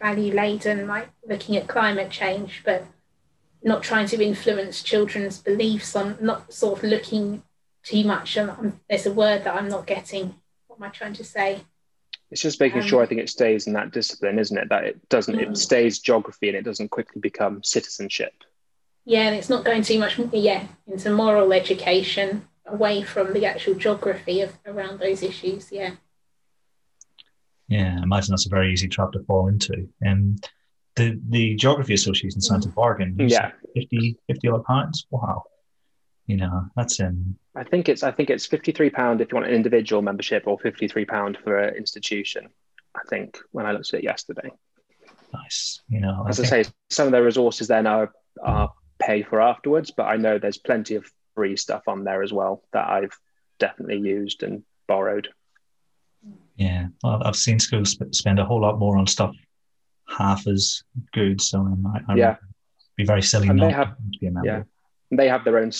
value 0.00 0.34
laden, 0.34 0.86
like 0.86 1.10
looking 1.26 1.56
at 1.56 1.68
climate 1.68 2.10
change, 2.10 2.62
but 2.64 2.86
not 3.62 3.82
trying 3.82 4.06
to 4.06 4.24
influence 4.24 4.82
children's 4.82 5.38
beliefs 5.38 5.94
on 5.94 6.16
not 6.20 6.52
sort 6.52 6.78
of 6.78 6.84
looking 6.84 7.42
too 7.82 8.04
much. 8.04 8.36
And 8.36 8.80
there's 8.88 9.06
a 9.06 9.12
word 9.12 9.44
that 9.44 9.54
I'm 9.54 9.68
not 9.68 9.86
getting. 9.86 10.34
What 10.66 10.76
am 10.76 10.84
I 10.84 10.88
trying 10.88 11.14
to 11.14 11.24
say? 11.24 11.60
It's 12.30 12.40
just 12.40 12.60
making 12.60 12.82
um, 12.82 12.86
sure 12.86 13.02
I 13.02 13.06
think 13.06 13.20
it 13.20 13.28
stays 13.28 13.66
in 13.66 13.72
that 13.74 13.90
discipline, 13.90 14.38
isn't 14.38 14.56
it? 14.56 14.68
That 14.68 14.84
it 14.84 15.08
doesn't, 15.08 15.38
it 15.38 15.50
mm. 15.50 15.56
stays 15.56 15.98
geography 15.98 16.48
and 16.48 16.56
it 16.56 16.62
doesn't 16.64 16.90
quickly 16.90 17.20
become 17.20 17.62
citizenship. 17.64 18.32
Yeah, 19.04 19.22
and 19.22 19.34
it's 19.34 19.50
not 19.50 19.64
going 19.64 19.82
too 19.82 19.98
much, 19.98 20.18
yeah, 20.32 20.66
into 20.86 21.10
moral 21.10 21.52
education 21.52 22.46
away 22.70 23.02
from 23.02 23.32
the 23.32 23.46
actual 23.46 23.74
geography 23.74 24.40
of 24.40 24.58
around 24.66 25.00
those 25.00 25.22
issues. 25.22 25.70
Yeah. 25.70 25.92
Yeah, 27.68 27.96
I 28.00 28.02
imagine 28.02 28.32
that's 28.32 28.46
a 28.46 28.50
very 28.50 28.72
easy 28.72 28.88
trap 28.88 29.12
to 29.12 29.20
fall 29.20 29.46
into. 29.48 29.88
And 30.00 30.44
um, 30.44 30.50
the 30.96 31.20
the 31.28 31.54
Geography 31.54 31.94
Association 31.94 32.40
signed 32.40 32.64
a 32.64 32.68
bargain. 32.68 33.14
Yeah. 33.18 33.52
50, 33.74 34.18
50 34.26 34.48
odd 34.48 34.64
pounds. 34.64 35.06
Wow. 35.10 35.44
You 36.26 36.36
know, 36.36 36.66
that's 36.76 37.00
um 37.00 37.36
I 37.56 37.64
think 37.64 37.88
it's 37.88 38.02
I 38.02 38.12
think 38.12 38.30
it's 38.30 38.46
fifty 38.46 38.72
three 38.72 38.90
pound 38.90 39.20
if 39.20 39.32
you 39.32 39.36
want 39.36 39.48
an 39.48 39.54
individual 39.54 40.02
membership 40.02 40.44
or 40.46 40.58
fifty 40.58 40.86
three 40.86 41.04
pound 41.04 41.38
for 41.42 41.58
an 41.58 41.74
institution. 41.74 42.48
I 42.94 43.00
think 43.08 43.38
when 43.52 43.66
I 43.66 43.72
looked 43.72 43.92
at 43.94 44.00
it 44.00 44.04
yesterday. 44.04 44.50
Nice. 45.32 45.82
You 45.88 46.00
know, 46.00 46.26
as 46.28 46.40
I, 46.40 46.42
I 46.42 46.46
say, 46.46 46.64
some 46.88 47.06
of 47.06 47.12
the 47.12 47.22
resources 47.22 47.68
then 47.68 47.86
are 47.86 48.12
are 48.42 48.72
pay 49.00 49.22
for 49.22 49.40
afterwards, 49.40 49.90
but 49.90 50.04
I 50.04 50.16
know 50.16 50.38
there's 50.38 50.58
plenty 50.58 50.94
of 50.94 51.10
free 51.34 51.56
stuff 51.56 51.82
on 51.86 52.04
there 52.04 52.22
as 52.22 52.32
well 52.32 52.62
that 52.72 52.88
I've 52.88 53.16
definitely 53.58 53.98
used 53.98 54.42
and 54.42 54.62
borrowed. 54.86 55.28
Yeah, 56.56 56.88
well, 57.02 57.22
I've 57.24 57.36
seen 57.36 57.58
schools 57.58 57.96
spend 58.12 58.38
a 58.38 58.44
whole 58.44 58.60
lot 58.60 58.78
more 58.78 58.96
on 58.96 59.06
stuff 59.06 59.34
half 60.08 60.46
as 60.46 60.82
good. 61.12 61.40
So 61.40 61.60
um, 61.60 61.86
I, 61.86 62.12
I 62.12 62.16
yeah, 62.16 62.36
be 62.96 63.04
very 63.04 63.22
silly 63.22 63.48
and 63.48 63.58
not 63.58 63.68
they 63.68 63.72
have, 63.72 63.96
to 63.96 64.18
be 64.20 64.26
a 64.26 64.30
member. 64.30 64.48
Yeah, 64.48 64.62
they 65.16 65.28
have 65.28 65.44
their 65.44 65.58
own. 65.58 65.70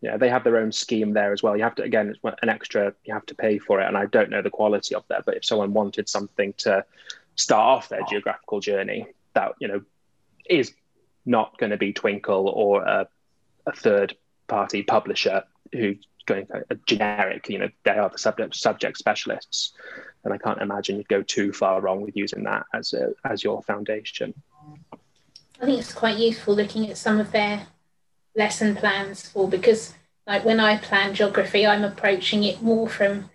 Yeah, 0.00 0.16
they 0.18 0.28
have 0.28 0.44
their 0.44 0.58
own 0.58 0.72
scheme 0.72 1.14
there 1.14 1.32
as 1.32 1.42
well. 1.42 1.56
You 1.56 1.62
have 1.62 1.76
to 1.76 1.82
again, 1.82 2.08
it's 2.08 2.18
an 2.42 2.48
extra. 2.48 2.94
You 3.04 3.14
have 3.14 3.26
to 3.26 3.34
pay 3.34 3.58
for 3.58 3.80
it, 3.80 3.86
and 3.86 3.96
I 3.96 4.06
don't 4.06 4.30
know 4.30 4.42
the 4.42 4.50
quality 4.50 4.94
of 4.94 5.04
that. 5.08 5.24
But 5.24 5.36
if 5.36 5.44
someone 5.44 5.72
wanted 5.72 6.08
something 6.08 6.52
to 6.58 6.84
start 7.36 7.78
off 7.78 7.88
their 7.88 8.02
geographical 8.08 8.60
journey, 8.60 9.06
that 9.34 9.52
you 9.60 9.68
know 9.68 9.82
is 10.48 10.74
not 11.24 11.56
going 11.58 11.70
to 11.70 11.78
be 11.78 11.92
Twinkl 11.92 12.52
or 12.54 12.82
a, 12.82 13.08
a 13.66 13.72
third 13.72 14.16
party 14.46 14.82
publisher 14.82 15.44
who's 15.72 16.06
going 16.26 16.46
a 16.70 16.74
generic. 16.86 17.48
You 17.48 17.58
know, 17.58 17.68
they 17.84 17.92
are 17.92 18.08
the 18.08 18.18
subject 18.18 18.54
subject 18.54 18.98
specialists, 18.98 19.72
and 20.24 20.32
I 20.32 20.38
can't 20.38 20.60
imagine 20.60 20.96
you'd 20.96 21.08
go 21.08 21.22
too 21.22 21.52
far 21.52 21.80
wrong 21.80 22.00
with 22.00 22.16
using 22.16 22.44
that 22.44 22.66
as 22.72 22.92
a, 22.92 23.10
as 23.24 23.44
your 23.44 23.62
foundation. 23.62 24.34
I 25.60 25.66
think 25.66 25.78
it's 25.78 25.92
quite 25.92 26.18
useful 26.18 26.54
looking 26.54 26.90
at 26.90 26.98
some 26.98 27.20
of 27.20 27.32
their 27.32 27.66
lesson 28.36 28.74
plans 28.74 29.28
for 29.28 29.48
because 29.48 29.94
like 30.26 30.44
when 30.44 30.60
I 30.60 30.78
plan 30.78 31.14
geography, 31.14 31.66
I'm 31.66 31.84
approaching 31.84 32.44
it 32.44 32.62
more 32.62 32.88
from 32.88 33.30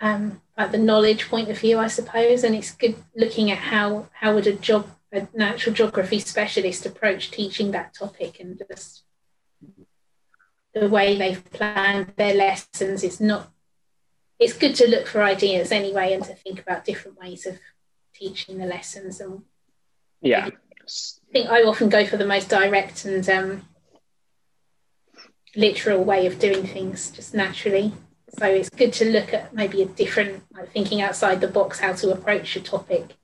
um, 0.00 0.40
like 0.56 0.72
the 0.72 0.78
knowledge 0.78 1.28
point 1.28 1.50
of 1.50 1.58
view, 1.58 1.78
I 1.78 1.88
suppose, 1.88 2.44
and 2.44 2.54
it's 2.54 2.74
good 2.74 2.96
looking 3.14 3.50
at 3.50 3.58
how 3.58 4.08
how 4.12 4.34
would 4.34 4.46
a 4.46 4.52
job 4.52 4.88
a 5.12 5.28
natural 5.34 5.74
geography 5.74 6.18
specialist 6.18 6.84
approach 6.86 7.30
teaching 7.30 7.70
that 7.70 7.94
topic 7.94 8.40
and 8.40 8.60
just 8.70 9.04
the 10.74 10.88
way 10.88 11.16
they've 11.16 11.50
planned 11.50 12.12
their 12.16 12.34
lessons. 12.34 13.02
is 13.02 13.20
not. 13.20 13.50
It's 14.38 14.52
good 14.52 14.74
to 14.76 14.88
look 14.88 15.06
for 15.06 15.22
ideas 15.22 15.72
anyway, 15.72 16.12
and 16.12 16.24
to 16.24 16.34
think 16.34 16.60
about 16.60 16.84
different 16.84 17.18
ways 17.18 17.46
of 17.46 17.58
teaching 18.14 18.58
the 18.58 18.66
lessons. 18.66 19.20
And 19.20 19.42
yeah, 20.20 20.46
I 20.46 21.32
think 21.32 21.50
I 21.50 21.62
often 21.62 21.88
go 21.88 22.06
for 22.06 22.16
the 22.16 22.26
most 22.26 22.48
direct 22.48 23.04
and 23.04 23.28
um, 23.28 23.68
literal 25.56 26.04
way 26.04 26.26
of 26.26 26.38
doing 26.38 26.66
things, 26.66 27.10
just 27.10 27.34
naturally. 27.34 27.92
So 28.38 28.46
it's 28.46 28.70
good 28.70 28.92
to 28.94 29.10
look 29.10 29.32
at 29.32 29.54
maybe 29.54 29.82
a 29.82 29.86
different, 29.86 30.44
like 30.52 30.70
thinking 30.72 31.00
outside 31.00 31.40
the 31.40 31.48
box, 31.48 31.80
how 31.80 31.94
to 31.94 32.12
approach 32.12 32.54
a 32.56 32.60
topic. 32.60 33.16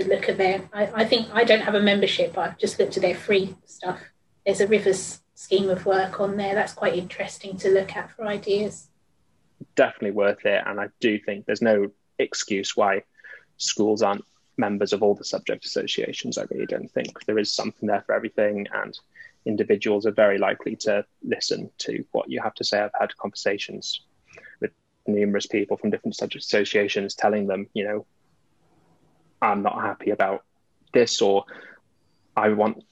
To 0.00 0.08
look 0.08 0.30
at 0.30 0.38
their, 0.38 0.62
I, 0.72 0.86
I 0.94 1.04
think 1.04 1.28
I 1.30 1.44
don't 1.44 1.60
have 1.60 1.74
a 1.74 1.80
membership, 1.80 2.38
I've 2.38 2.56
just 2.56 2.78
looked 2.78 2.96
at 2.96 3.02
their 3.02 3.14
free 3.14 3.54
stuff. 3.66 4.00
There's 4.46 4.62
a 4.62 4.66
Rivers 4.66 5.20
scheme 5.34 5.68
of 5.68 5.84
work 5.84 6.20
on 6.20 6.38
there. 6.38 6.54
That's 6.54 6.72
quite 6.72 6.94
interesting 6.94 7.58
to 7.58 7.68
look 7.68 7.94
at 7.94 8.10
for 8.10 8.26
ideas. 8.26 8.88
Definitely 9.74 10.12
worth 10.12 10.46
it. 10.46 10.62
And 10.66 10.80
I 10.80 10.88
do 11.00 11.18
think 11.18 11.44
there's 11.44 11.60
no 11.60 11.90
excuse 12.18 12.76
why 12.76 13.02
schools 13.58 14.00
aren't 14.00 14.24
members 14.56 14.94
of 14.94 15.02
all 15.02 15.14
the 15.14 15.24
subject 15.24 15.66
associations. 15.66 16.38
I 16.38 16.46
really 16.50 16.66
don't 16.66 16.90
think 16.90 17.26
there 17.26 17.38
is 17.38 17.52
something 17.52 17.86
there 17.86 18.02
for 18.06 18.14
everything. 18.14 18.66
And 18.72 18.98
individuals 19.44 20.06
are 20.06 20.12
very 20.12 20.38
likely 20.38 20.76
to 20.76 21.04
listen 21.22 21.70
to 21.78 22.04
what 22.12 22.30
you 22.30 22.40
have 22.40 22.54
to 22.54 22.64
say. 22.64 22.80
I've 22.80 22.90
had 22.98 23.14
conversations 23.18 24.00
with 24.60 24.70
numerous 25.06 25.46
people 25.46 25.76
from 25.76 25.90
different 25.90 26.16
subject 26.16 26.44
associations 26.44 27.14
telling 27.14 27.46
them, 27.46 27.66
you 27.74 27.84
know, 27.84 28.06
I'm 29.40 29.62
not 29.62 29.80
happy 29.80 30.10
about 30.10 30.44
this, 30.92 31.22
or 31.22 31.44
I 32.36 32.50
want 32.50 32.84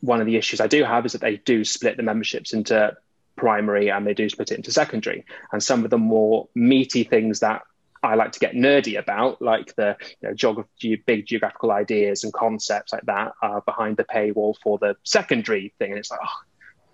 one 0.00 0.20
of 0.20 0.26
the 0.26 0.36
issues 0.36 0.60
I 0.60 0.66
do 0.66 0.84
have 0.84 1.06
is 1.06 1.12
that 1.12 1.20
they 1.20 1.36
do 1.36 1.64
split 1.64 1.96
the 1.96 2.02
memberships 2.02 2.52
into 2.52 2.96
primary 3.36 3.90
and 3.90 4.06
they 4.06 4.14
do 4.14 4.28
split 4.28 4.52
it 4.52 4.56
into 4.56 4.72
secondary. 4.72 5.24
And 5.52 5.62
some 5.62 5.84
of 5.84 5.90
the 5.90 5.98
more 5.98 6.48
meaty 6.54 7.04
things 7.04 7.40
that 7.40 7.62
I 8.02 8.14
like 8.14 8.32
to 8.32 8.38
get 8.38 8.54
nerdy 8.54 8.98
about, 8.98 9.42
like 9.42 9.74
the 9.74 9.96
you 10.22 10.28
know, 10.28 10.34
geography, 10.34 10.96
big 10.96 11.26
geographical 11.26 11.72
ideas 11.72 12.24
and 12.24 12.32
concepts 12.32 12.92
like 12.92 13.06
that, 13.06 13.32
are 13.42 13.62
behind 13.62 13.96
the 13.96 14.04
paywall 14.04 14.54
for 14.62 14.78
the 14.78 14.96
secondary 15.02 15.72
thing. 15.78 15.90
And 15.90 15.98
it's 15.98 16.10
like, 16.10 16.20
oh, 16.22 16.42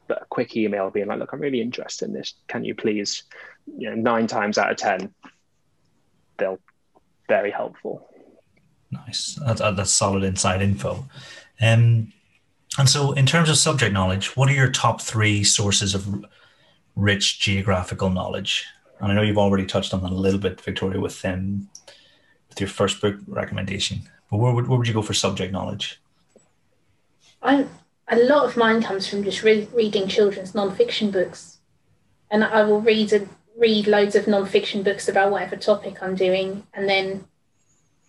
but 0.09 0.23
a 0.23 0.27
quick 0.27 0.57
email 0.57 0.91
being 0.91 1.07
like, 1.07 1.19
look, 1.19 1.33
I'm 1.33 1.41
really 1.41 1.61
interested 1.61 2.07
in 2.07 2.15
this. 2.15 2.35
Can 2.49 2.65
you 2.65 2.75
please, 2.75 3.25
you 3.79 3.91
know, 3.91 3.97
nine 3.97 4.27
times 4.27 4.59
out 4.59 4.71
of 4.71 4.77
10, 4.77 5.13
they'll 6.39 6.61
very 7.29 7.51
helpful. 7.51 8.09
Nice. 8.93 9.39
That's, 9.45 9.61
that's 9.61 9.91
solid 9.91 10.23
inside 10.23 10.61
info. 10.61 11.09
Um, 11.61 12.13
and 12.79 12.89
so, 12.89 13.13
in 13.13 13.27
terms 13.27 13.49
of 13.49 13.57
subject 13.57 13.93
knowledge, 13.93 14.37
what 14.37 14.49
are 14.49 14.55
your 14.55 14.71
top 14.71 15.01
three 15.01 15.45
sources 15.45 15.95
of 15.95 16.25
rich 16.95 17.41
geographical 17.41 18.11
knowledge? 18.11 18.67
And 19.01 19.11
I 19.11 19.15
know 19.15 19.23
you've 19.23 19.39
already 19.39 19.67
touched 19.67 19.93
on 19.93 20.03
that 20.03 20.13
a 20.13 20.15
little 20.15 20.41
bit, 20.41 20.61
Victoria, 20.61 21.01
with 21.01 21.23
um, 21.25 21.69
with 22.49 22.61
your 22.61 22.69
first 22.69 23.01
book 23.01 23.17
recommendation. 23.27 24.03
But 24.31 24.39
where 24.39 24.53
would, 24.53 24.69
where 24.69 24.79
would 24.79 24.89
you 24.89 24.95
go 24.95 25.03
for 25.03 25.15
subject 25.15 25.53
knowledge? 25.53 26.01
I 27.43 27.67
a 28.09 28.17
lot 28.17 28.45
of 28.45 28.57
mine 28.57 28.83
comes 28.83 29.09
from 29.09 29.25
just 29.25 29.43
re- 29.43 29.69
reading 29.75 30.07
children's 30.07 30.55
non-fiction 30.55 31.11
books, 31.11 31.59
and 32.31 32.45
I 32.45 32.63
will 32.63 32.81
read 32.81 33.13
a, 33.13 33.29
read 33.57 33.87
loads 33.87 34.15
of 34.15 34.27
non-fiction 34.27 34.83
books 34.83 35.09
about 35.09 35.31
whatever 35.31 35.57
topic 35.57 36.03
I'm 36.03 36.15
doing, 36.15 36.67
and 36.75 36.89
then 36.89 37.25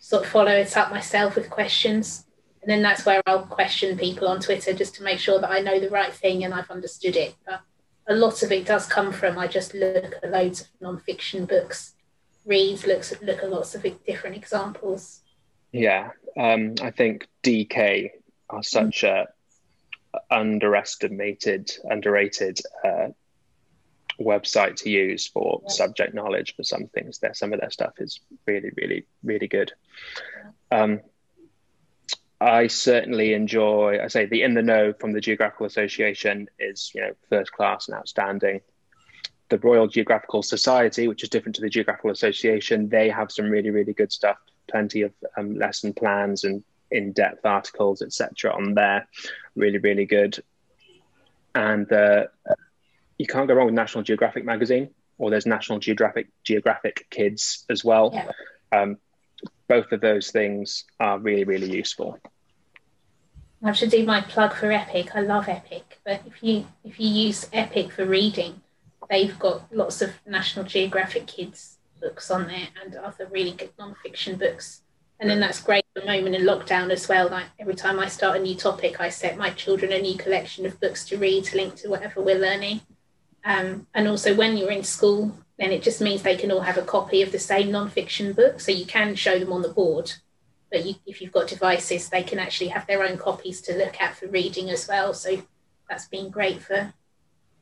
sort 0.03 0.25
of 0.25 0.29
follow 0.29 0.51
it 0.51 0.75
up 0.75 0.91
myself 0.91 1.35
with 1.35 1.49
questions. 1.49 2.25
And 2.61 2.69
then 2.69 2.81
that's 2.81 3.05
where 3.05 3.21
I'll 3.25 3.45
question 3.45 3.97
people 3.97 4.27
on 4.27 4.41
Twitter 4.41 4.73
just 4.73 4.95
to 4.95 5.03
make 5.03 5.17
sure 5.17 5.39
that 5.39 5.49
I 5.49 5.59
know 5.59 5.79
the 5.79 5.89
right 5.89 6.11
thing 6.11 6.43
and 6.43 6.53
I've 6.53 6.69
understood 6.69 7.15
it. 7.15 7.35
But 7.45 7.61
a 8.09 8.13
lot 8.13 8.43
of 8.43 8.51
it 8.51 8.65
does 8.65 8.85
come 8.85 9.13
from 9.13 9.39
I 9.39 9.47
just 9.47 9.73
look 9.73 10.15
at 10.21 10.29
loads 10.29 10.59
of 10.59 10.67
non-fiction 10.81 11.45
books, 11.45 11.93
read, 12.45 12.85
looks 12.85 13.13
at 13.13 13.23
look 13.23 13.43
at 13.43 13.49
lots 13.49 13.75
of 13.75 13.85
different 14.05 14.35
examples. 14.35 15.21
Yeah, 15.71 16.11
um, 16.37 16.75
I 16.81 16.91
think 16.91 17.29
DK 17.41 18.09
are 18.49 18.61
such 18.61 19.03
a 19.03 19.29
underestimated, 20.29 21.71
underrated 21.85 22.59
uh, 22.83 23.07
website 24.23 24.75
to 24.77 24.89
use 24.89 25.27
for 25.27 25.61
yeah. 25.63 25.69
subject 25.69 26.13
knowledge 26.13 26.55
for 26.55 26.63
some 26.63 26.87
things. 26.87 27.19
There, 27.19 27.33
some 27.33 27.53
of 27.53 27.59
their 27.59 27.71
stuff 27.71 27.93
is 27.97 28.19
really, 28.45 28.71
really, 28.75 29.05
really 29.23 29.47
good. 29.47 29.71
Um, 30.71 31.01
I 32.43 32.67
certainly 32.67 33.33
enjoy. 33.33 33.99
I 34.03 34.07
say 34.07 34.25
the 34.25 34.43
in 34.43 34.53
the 34.53 34.61
know 34.61 34.93
from 34.99 35.13
the 35.13 35.21
Geographical 35.21 35.65
Association 35.65 36.49
is 36.59 36.91
you 36.93 37.01
know 37.01 37.13
first 37.29 37.53
class 37.53 37.87
and 37.87 37.97
outstanding. 37.97 38.59
The 39.49 39.59
Royal 39.59 39.87
Geographical 39.87 40.43
Society, 40.43 41.07
which 41.07 41.23
is 41.23 41.29
different 41.29 41.55
to 41.55 41.61
the 41.61 41.69
Geographical 41.69 42.09
Association, 42.09 42.89
they 42.89 43.09
have 43.09 43.31
some 43.31 43.49
really 43.49 43.69
really 43.69 43.93
good 43.93 44.11
stuff. 44.11 44.37
Plenty 44.69 45.03
of 45.03 45.13
um, 45.37 45.57
lesson 45.57 45.93
plans 45.93 46.43
and 46.43 46.63
in-depth 46.91 47.45
articles, 47.45 48.01
etc. 48.01 48.53
on 48.53 48.73
there. 48.73 49.07
Really 49.55 49.77
really 49.77 50.05
good. 50.05 50.43
And 51.55 51.89
uh, 51.93 52.25
you 53.17 53.27
can't 53.27 53.47
go 53.47 53.53
wrong 53.53 53.67
with 53.67 53.75
National 53.75 54.03
Geographic 54.03 54.45
magazine, 54.45 54.89
or 55.17 55.29
there's 55.29 55.45
National 55.45 55.79
Geographic 55.79 56.27
Geographic 56.43 57.07
Kids 57.09 57.65
as 57.69 57.83
well. 57.83 58.11
Yeah. 58.13 58.31
Um, 58.71 58.97
both 59.67 59.91
of 59.91 60.01
those 60.01 60.31
things 60.31 60.85
are 60.99 61.19
really 61.19 61.43
really 61.43 61.71
useful. 61.71 62.19
I 63.65 63.71
should 63.71 63.91
do 63.91 64.05
my 64.05 64.19
plug 64.19 64.53
for 64.53 64.71
Epic. 64.71 65.15
I 65.15 65.21
love 65.21 65.47
Epic, 65.47 65.99
but 66.05 66.21
if 66.25 66.43
you 66.43 66.67
if 66.83 66.99
you 66.99 67.07
use 67.07 67.49
Epic 67.53 67.91
for 67.91 68.05
reading, 68.05 68.61
they've 69.09 69.37
got 69.39 69.73
lots 69.73 70.01
of 70.01 70.11
National 70.25 70.65
Geographic 70.65 71.27
kids 71.27 71.77
books 72.03 72.29
on 72.29 72.47
there 72.47 72.67
and 72.83 72.95
other 72.95 73.27
really 73.31 73.51
good 73.51 73.71
non-fiction 73.79 74.35
books. 74.35 74.81
And 75.19 75.29
then 75.29 75.39
that's 75.39 75.61
great 75.61 75.85
at 75.95 76.01
the 76.01 76.07
moment 76.07 76.35
in 76.35 76.41
lockdown 76.41 76.91
as 76.91 77.07
well. 77.07 77.29
Like 77.29 77.45
every 77.57 77.75
time 77.75 77.97
I 77.97 78.07
start 78.07 78.37
a 78.37 78.41
new 78.41 78.55
topic, 78.55 78.99
I 78.99 79.07
set 79.07 79.37
my 79.37 79.51
children 79.51 79.93
a 79.93 80.01
new 80.01 80.17
collection 80.17 80.65
of 80.65 80.81
books 80.81 81.05
to 81.05 81.17
read 81.17 81.45
to 81.45 81.55
link 81.55 81.75
to 81.75 81.87
whatever 81.87 82.21
we're 82.21 82.37
learning. 82.37 82.81
Um, 83.45 83.87
and 83.93 84.07
also 84.07 84.35
when 84.35 84.57
you're 84.57 84.71
in 84.71 84.83
school, 84.83 85.37
then 85.59 85.71
it 85.71 85.83
just 85.83 86.01
means 86.01 86.21
they 86.21 86.37
can 86.37 86.51
all 86.51 86.61
have 86.61 86.77
a 86.77 86.83
copy 86.83 87.21
of 87.21 87.31
the 87.31 87.39
same 87.39 87.71
non-fiction 87.71 88.33
book, 88.33 88.59
so 88.59 88.71
you 88.71 88.85
can 88.85 89.15
show 89.15 89.37
them 89.37 89.53
on 89.53 89.61
the 89.61 89.69
board 89.69 90.13
but 90.73 90.87
you, 90.87 90.95
if 91.05 91.21
you've 91.21 91.31
got 91.31 91.47
devices, 91.47 92.09
they 92.09 92.23
can 92.23 92.39
actually 92.39 92.69
have 92.69 92.87
their 92.87 93.03
own 93.03 93.15
copies 93.15 93.61
to 93.61 93.77
look 93.77 94.01
at 94.01 94.17
for 94.17 94.27
reading 94.27 94.71
as 94.71 94.87
well. 94.87 95.13
So 95.13 95.43
that's 95.87 96.07
been 96.07 96.31
great 96.31 96.63
for 96.63 96.91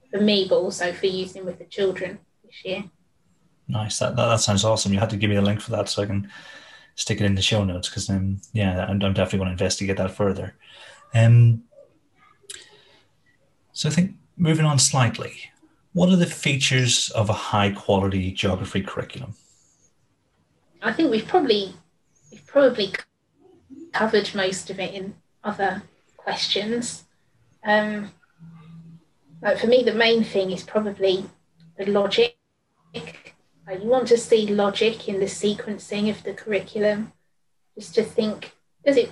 for 0.09 0.21
me, 0.21 0.47
but 0.49 0.55
also 0.55 0.93
for 0.93 1.07
using 1.07 1.45
with 1.45 1.59
the 1.59 1.65
children 1.65 2.19
this 2.43 2.65
year. 2.65 2.85
Nice. 3.67 3.99
That, 3.99 4.15
that, 4.15 4.27
that 4.27 4.39
sounds 4.39 4.63
awesome. 4.63 4.93
You 4.93 4.99
had 4.99 5.09
to 5.09 5.17
give 5.17 5.29
me 5.29 5.35
a 5.35 5.41
link 5.41 5.61
for 5.61 5.71
that 5.71 5.89
so 5.89 6.03
I 6.03 6.05
can 6.05 6.31
stick 6.95 7.19
it 7.19 7.25
in 7.25 7.35
the 7.35 7.41
show 7.41 7.63
notes 7.63 7.89
because 7.89 8.09
um, 8.09 8.39
yeah, 8.53 8.85
I'm, 8.85 9.01
I'm 9.01 9.13
definitely 9.13 9.39
going 9.39 9.47
to 9.49 9.63
investigate 9.63 9.97
that 9.97 10.11
further. 10.11 10.55
Um, 11.13 11.63
so 13.73 13.89
I 13.89 13.91
think 13.91 14.15
moving 14.37 14.65
on 14.65 14.79
slightly, 14.79 15.50
what 15.93 16.09
are 16.09 16.15
the 16.15 16.25
features 16.25 17.09
of 17.09 17.29
a 17.29 17.33
high 17.33 17.71
quality 17.71 18.31
geography 18.31 18.81
curriculum? 18.81 19.35
I 20.81 20.93
think 20.93 21.11
we've 21.11 21.27
probably 21.27 21.73
we've 22.31 22.45
probably 22.47 22.93
covered 23.93 24.33
most 24.33 24.69
of 24.69 24.79
it 24.79 24.93
in 24.93 25.15
other 25.43 25.83
questions. 26.17 27.03
Um, 27.63 28.11
like 29.41 29.59
for 29.59 29.67
me, 29.67 29.83
the 29.83 29.93
main 29.93 30.23
thing 30.23 30.51
is 30.51 30.63
probably 30.63 31.25
the 31.77 31.85
logic. 31.85 32.37
Like 32.93 33.81
you 33.81 33.87
want 33.87 34.07
to 34.09 34.17
see 34.17 34.47
logic 34.47 35.07
in 35.07 35.19
the 35.19 35.25
sequencing 35.25 36.09
of 36.09 36.23
the 36.23 36.33
curriculum, 36.33 37.13
just 37.77 37.95
to 37.95 38.03
think, 38.03 38.53
does 38.85 38.97
it? 38.97 39.11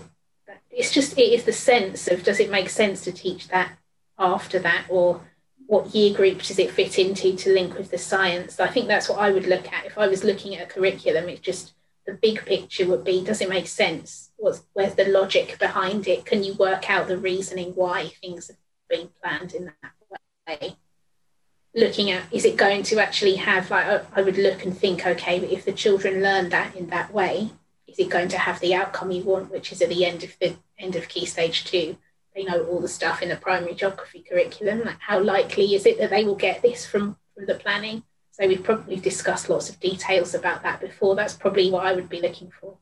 It's 0.72 0.92
just 0.92 1.18
it 1.18 1.34
is 1.34 1.44
the 1.44 1.54
sense 1.54 2.08
of 2.08 2.24
does 2.24 2.40
it 2.40 2.50
make 2.50 2.70
sense 2.70 3.04
to 3.04 3.12
teach 3.12 3.50
that 3.50 3.74
after 4.18 4.60
that, 4.60 4.86
or 4.90 5.22
what 5.70 5.94
year 5.94 6.12
group 6.12 6.42
does 6.42 6.58
it 6.58 6.72
fit 6.72 6.98
into 6.98 7.36
to 7.36 7.54
link 7.54 7.78
with 7.78 7.92
the 7.92 7.98
science? 8.00 8.60
I 8.60 8.70
think 8.70 8.88
that's 8.88 9.08
what 9.08 9.20
I 9.20 9.30
would 9.30 9.46
look 9.46 9.72
at 9.72 9.86
if 9.86 10.00
I 10.00 10.08
was 10.08 10.24
looking 10.24 10.56
at 10.56 10.64
a 10.64 10.66
curriculum. 10.66 11.30
It's 11.30 11.42
just 11.42 11.74
the 12.08 12.14
big 12.14 12.44
picture 12.44 12.88
would 12.88 13.04
be 13.04 13.24
does 13.24 13.40
it 13.40 13.50
make 13.50 13.68
sense? 13.68 14.32
What's, 14.38 14.64
where's 14.74 14.96
the 14.96 15.06
logic 15.06 15.60
behind 15.60 16.08
it? 16.08 16.26
Can 16.26 16.44
you 16.44 16.56
work 16.56 16.90
out 16.90 17.08
the 17.08 17.20
reasoning 17.20 17.74
why 17.76 18.08
things 18.20 18.48
have 18.48 18.58
been 18.90 19.10
planned 19.22 19.54
in 19.54 19.66
that 19.66 19.94
way? 20.48 20.76
Looking 21.76 22.10
at 22.10 22.24
is 22.34 22.46
it 22.46 22.58
going 22.58 22.82
to 22.84 23.00
actually 23.00 23.36
have 23.36 23.70
like 23.70 24.04
I 24.18 24.24
would 24.24 24.38
look 24.40 24.66
and 24.66 24.76
think 24.76 25.06
okay, 25.06 25.40
but 25.40 25.52
if 25.52 25.66
the 25.66 25.72
children 25.72 26.24
learn 26.24 26.50
that 26.50 26.76
in 26.76 26.88
that 26.88 27.14
way, 27.14 27.52
is 27.86 28.00
it 28.00 28.10
going 28.10 28.30
to 28.30 28.40
have 28.40 28.60
the 28.60 28.74
outcome 28.74 29.12
you 29.12 29.22
want, 29.22 29.52
which 29.52 29.72
is 29.72 29.84
at 29.84 29.90
the 29.90 30.04
end 30.04 30.24
of 30.24 30.36
the 30.42 30.56
end 30.80 30.96
of 30.96 31.08
key 31.08 31.28
stage 31.28 31.64
two? 31.64 31.96
They 32.36 32.44
know 32.44 32.64
all 32.66 32.80
the 32.80 32.88
stuff 32.88 33.22
in 33.22 33.30
the 33.30 33.36
primary 33.36 33.74
geography 33.74 34.24
curriculum. 34.28 34.84
Like 34.84 35.00
how 35.00 35.20
likely 35.20 35.76
is 35.76 35.86
it 35.86 35.98
that 36.00 36.10
they 36.10 36.24
will 36.24 36.36
get 36.36 36.62
this 36.62 36.86
from 36.86 37.18
from 37.36 37.46
the 37.46 37.56
planning? 37.56 38.04
So 38.32 38.48
we've 38.48 38.64
probably 38.64 38.96
discussed 38.96 39.50
lots 39.50 39.70
of 39.70 39.80
details 39.80 40.34
about 40.34 40.64
that 40.64 40.80
before. 40.80 41.16
That's 41.16 41.34
probably 41.34 41.70
what 41.70 41.86
I 41.86 41.94
would 41.94 42.08
be 42.08 42.22
looking 42.22 42.52
for. 42.62 42.78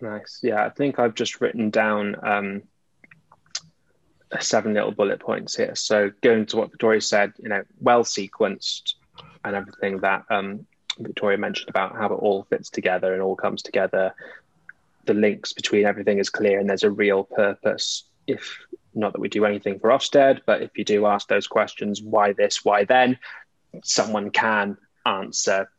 Nice. 0.00 0.40
Yeah, 0.42 0.64
I 0.64 0.70
think 0.70 0.98
I've 0.98 1.14
just 1.14 1.40
written 1.40 1.70
down 1.70 2.16
um, 2.22 2.62
seven 4.38 4.74
little 4.74 4.92
bullet 4.92 5.20
points 5.20 5.56
here. 5.56 5.74
So 5.74 6.10
going 6.22 6.46
to 6.46 6.56
what 6.56 6.70
Victoria 6.70 7.00
said, 7.00 7.32
you 7.38 7.48
know, 7.48 7.62
well 7.80 8.04
sequenced 8.04 8.94
and 9.44 9.56
everything 9.56 9.98
that 9.98 10.24
um, 10.30 10.66
Victoria 10.98 11.38
mentioned 11.38 11.68
about 11.68 11.96
how 11.96 12.06
it 12.06 12.16
all 12.16 12.44
fits 12.44 12.70
together 12.70 13.12
and 13.12 13.22
all 13.22 13.36
comes 13.36 13.62
together. 13.62 14.14
The 15.06 15.14
links 15.14 15.52
between 15.52 15.86
everything 15.86 16.18
is 16.18 16.30
clear 16.30 16.60
and 16.60 16.68
there's 16.68 16.84
a 16.84 16.90
real 16.90 17.24
purpose. 17.24 18.04
If 18.32 18.58
not 18.94 19.12
that 19.12 19.20
we 19.20 19.28
do 19.28 19.44
anything 19.44 19.78
for 19.78 19.90
Ofsted, 19.90 20.40
but 20.46 20.62
if 20.62 20.76
you 20.76 20.84
do 20.84 21.06
ask 21.06 21.28
those 21.28 21.46
questions, 21.46 22.02
why 22.02 22.32
this, 22.32 22.64
why 22.64 22.84
then, 22.84 23.18
someone 23.84 24.30
can 24.30 24.76
answer 25.06 25.70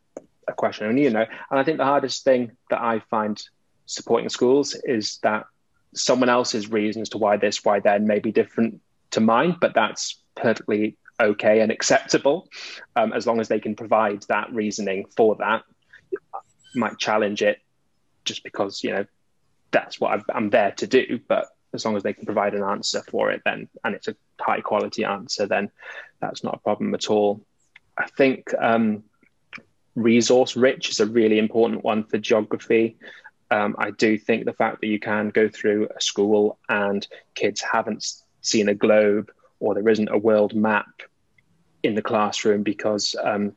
a 0.48 0.52
question 0.52 0.88
and 0.88 0.98
you 0.98 1.10
know. 1.10 1.26
And 1.50 1.60
i 1.60 1.62
think 1.62 1.78
the 1.78 1.84
hardest 1.84 2.24
thing 2.24 2.52
that 2.70 2.80
i 2.80 3.00
find 3.10 3.40
supporting 3.86 4.28
schools 4.28 4.74
is 4.84 5.18
that 5.22 5.44
someone 5.94 6.28
else's 6.28 6.70
reasons 6.70 7.10
to 7.10 7.18
why 7.18 7.36
this 7.36 7.64
why 7.64 7.80
then 7.80 8.06
may 8.06 8.18
be 8.18 8.32
different 8.32 8.80
to 9.10 9.20
mine 9.20 9.56
but 9.60 9.74
that's 9.74 10.22
perfectly 10.34 10.96
okay 11.20 11.60
and 11.60 11.70
acceptable 11.70 12.48
um, 12.96 13.12
as 13.12 13.26
long 13.26 13.40
as 13.40 13.48
they 13.48 13.60
can 13.60 13.76
provide 13.76 14.24
that 14.28 14.52
reasoning 14.52 15.04
for 15.14 15.36
that. 15.36 15.62
Might 16.74 16.98
challenge 16.98 17.42
it 17.42 17.58
just 18.24 18.42
because 18.42 18.82
you 18.82 18.90
know 18.90 19.04
that's 19.72 20.00
what 20.00 20.18
i 20.18 20.36
am 20.36 20.50
there 20.50 20.72
to 20.72 20.86
do 20.86 21.20
but 21.28 21.48
as 21.74 21.84
long 21.84 21.96
as 21.96 22.02
they 22.02 22.12
can 22.12 22.26
provide 22.26 22.54
an 22.54 22.62
answer 22.62 23.02
for 23.10 23.30
it 23.30 23.42
then 23.44 23.68
and 23.84 23.94
it's 23.94 24.08
a 24.08 24.16
high 24.40 24.60
quality 24.60 25.04
answer 25.04 25.46
then 25.46 25.70
that's 26.20 26.44
not 26.44 26.54
a 26.54 26.58
problem 26.58 26.94
at 26.94 27.10
all 27.10 27.44
I 27.96 28.06
think 28.06 28.52
um, 28.58 29.04
resource 29.94 30.56
rich 30.56 30.90
is 30.90 31.00
a 31.00 31.06
really 31.06 31.38
important 31.38 31.84
one 31.84 32.04
for 32.04 32.18
geography. 32.18 32.96
Um, 33.50 33.76
I 33.78 33.90
do 33.90 34.18
think 34.18 34.44
the 34.44 34.54
fact 34.54 34.80
that 34.80 34.86
you 34.86 34.98
can 34.98 35.28
go 35.28 35.48
through 35.48 35.88
a 35.94 36.00
school 36.00 36.58
and 36.68 37.06
kids 37.34 37.60
haven't 37.60 38.06
seen 38.40 38.68
a 38.68 38.74
globe 38.74 39.30
or 39.60 39.74
there 39.74 39.88
isn't 39.88 40.08
a 40.08 40.18
world 40.18 40.54
map 40.54 41.02
in 41.82 41.94
the 41.94 42.02
classroom 42.02 42.62
because 42.62 43.14
um, 43.22 43.54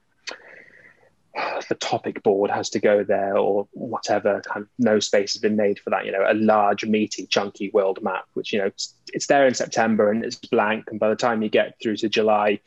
the 1.69 1.75
topic 1.75 2.23
board 2.23 2.49
has 2.49 2.69
to 2.69 2.79
go 2.79 3.03
there 3.03 3.37
or 3.37 3.67
whatever 3.71 4.41
kind 4.41 4.63
of 4.63 4.69
no 4.77 4.99
space 4.99 5.33
has 5.33 5.41
been 5.41 5.55
made 5.55 5.79
for 5.79 5.89
that 5.89 6.05
you 6.05 6.11
know 6.11 6.25
a 6.27 6.33
large 6.33 6.85
meaty 6.85 7.25
chunky 7.27 7.69
world 7.73 8.01
map 8.01 8.25
which 8.33 8.53
you 8.53 8.59
know 8.59 8.65
it's, 8.65 8.93
it's 9.13 9.27
there 9.27 9.47
in 9.47 9.53
september 9.53 10.11
and 10.11 10.23
it's 10.23 10.35
blank. 10.35 10.85
And 10.89 10.99
by 10.99 11.09
the 11.09 11.15
time 11.15 11.41
you 11.41 11.49
get 11.49 11.75
through 11.81 11.97
to 11.97 12.09
july 12.09 12.59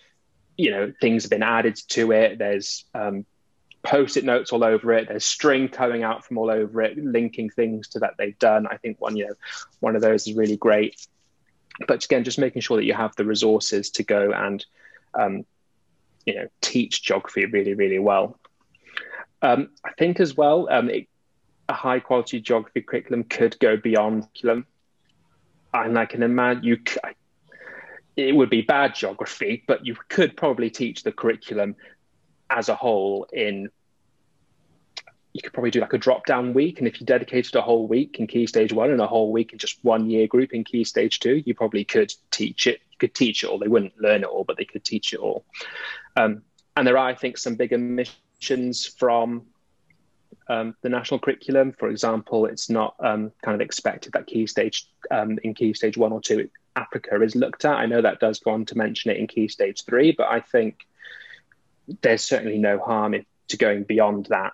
you 0.59 0.73
know 0.73 0.93
things 1.01 1.23
have 1.23 1.31
been 1.31 1.43
added 1.43 1.77
to 1.89 2.13
it. 2.13 2.39
There's 2.39 2.85
um, 2.93 3.25
post-it 3.85 4.25
notes 4.25 4.53
all 4.53 4.65
over 4.65 4.93
it. 4.93 5.09
There's 5.09 5.25
string 5.25 5.69
coming 5.69 6.03
out 6.03 6.27
from 6.27 6.37
all 6.37 6.51
over 6.51 6.83
it 6.83 6.99
linking 6.99 7.49
things 7.49 7.89
to 7.91 8.01
that 8.01 8.15
they've 8.19 8.39
done. 8.39 8.67
I 8.67 8.77
think 8.77 9.01
one 9.01 9.17
you 9.17 9.29
know 9.29 9.35
one 9.81 9.97
of 9.97 10.03
those 10.03 10.27
is 10.27 10.35
really 10.35 10.57
great. 10.57 11.07
But 11.87 12.05
again 12.05 12.25
just 12.25 12.41
making 12.41 12.61
sure 12.61 12.77
that 12.77 12.85
you 12.85 12.95
have 12.95 13.15
the 13.17 13.25
resources 13.25 13.91
to 13.93 14.03
go 14.03 14.33
and 14.33 14.67
um, 15.19 15.47
you 16.27 16.35
know 16.35 16.49
teach 16.61 17.05
geography 17.05 17.47
really 17.47 17.75
really 17.75 18.01
well 18.01 18.39
um, 19.43 19.71
i 19.85 19.93
think 19.99 20.21
as 20.21 20.37
well 20.37 20.69
um, 20.71 20.91
it, 20.91 21.07
a 21.69 21.75
high 21.75 22.01
quality 22.01 22.41
geography 22.41 22.81
curriculum 22.81 23.25
could 23.25 23.59
go 23.59 23.77
beyond 23.77 24.23
curriculum 24.23 24.67
and 25.75 25.99
i 25.99 26.07
can 26.07 26.23
imagine 26.23 26.65
you 26.65 26.79
it 28.19 28.35
would 28.35 28.51
be 28.51 28.63
bad 28.63 28.97
geography, 28.97 29.63
but 29.67 29.87
you 29.87 29.97
could 30.09 30.37
probably 30.37 30.71
teach 30.71 31.05
the 31.05 31.13
curriculum 31.13 31.77
as 32.51 32.69
a 32.69 32.75
whole 32.75 33.27
in 33.33 33.71
you 35.35 35.43
could 35.43 35.53
probably 35.53 35.71
do 35.71 35.81
like 35.81 35.93
a 35.93 35.99
drop 35.99 36.27
down 36.27 36.53
week. 36.53 36.79
And 36.79 36.89
if 36.89 37.01
you 37.01 37.07
dedicated 37.07 37.55
a 37.55 37.61
whole 37.61 37.87
week 37.87 38.19
in 38.19 38.27
key 38.27 38.47
stage 38.47 38.73
one 38.73 38.91
and 38.91 39.01
a 39.01 39.07
whole 39.07 39.31
week 39.31 39.53
in 39.53 39.59
just 39.59 39.79
one 39.85 40.11
year 40.11 40.27
group 40.27 40.53
in 40.53 40.65
key 40.65 40.83
stage 40.83 41.21
two, 41.21 41.43
you 41.47 41.55
probably 41.55 41.85
could 41.85 42.13
teach 42.33 42.67
it. 42.67 42.81
You 42.91 42.99
could 42.99 43.15
teach 43.15 43.45
it 43.45 43.47
all. 43.47 43.59
They 43.59 43.69
wouldn't 43.69 44.01
learn 44.01 44.23
it 44.23 44.27
all, 44.27 44.43
but 44.43 44.57
they 44.57 44.65
could 44.65 44.85
teach 44.85 45.13
it 45.13 45.21
all. 45.21 45.45
Um, 46.17 46.43
and 46.77 46.85
there 46.87 46.99
are, 46.99 47.07
I 47.07 47.15
think, 47.15 47.39
some 47.39 47.55
bigger 47.55 47.79
missions 47.79 48.19
from 48.87 49.47
um, 50.49 50.75
the 50.83 50.89
national 50.89 51.21
curriculum. 51.21 51.73
For 51.73 51.89
example, 51.89 52.47
it's 52.47 52.71
not 52.71 52.95
um, 53.01 53.33
kind 53.43 53.55
of 53.55 53.61
expected 53.61 54.13
that 54.13 54.27
key 54.27 54.47
stage 54.47 54.89
um, 55.11 55.39
in 55.43 55.55
key 55.55 55.75
stage 55.75 55.97
one 55.97 56.13
or 56.13 56.21
two 56.21 56.49
Africa 56.77 57.21
is 57.23 57.35
looked 57.35 57.65
at. 57.65 57.77
I 57.77 57.87
know 57.87 58.01
that 58.01 58.21
does 58.21 58.39
go 58.39 58.53
on 58.53 58.65
to 58.67 58.79
mention 58.79 59.11
it 59.11 59.17
in 59.17 59.27
key 59.27 59.49
stage 59.49 59.85
three, 59.85 60.13
but 60.13 60.29
I 60.29 60.41
think 60.41 60.79
there's 62.03 62.25
certainly 62.25 62.59
no 62.59 62.79
harm 62.79 63.15
in, 63.15 63.27
to 63.49 63.57
going 63.57 63.85
beyond 63.85 64.27
that 64.27 64.53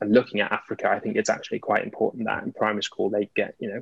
and 0.00 0.12
looking 0.12 0.40
at 0.40 0.52
Africa. 0.52 0.88
I 0.88 0.98
think 0.98 1.16
it's 1.16 1.30
actually 1.30 1.58
quite 1.58 1.84
important 1.84 2.26
that 2.26 2.42
in 2.42 2.52
primary 2.52 2.82
school 2.82 3.10
they 3.10 3.28
get 3.34 3.54
you 3.58 3.68
know 3.68 3.80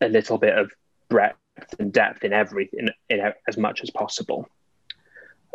a 0.00 0.08
little 0.08 0.38
bit 0.38 0.56
of 0.56 0.70
breadth 1.08 1.36
and 1.78 1.92
depth 1.92 2.24
in 2.24 2.32
everything 2.32 2.88
in, 3.08 3.18
in 3.18 3.32
as 3.48 3.56
much 3.56 3.82
as 3.82 3.90
possible. 3.90 4.48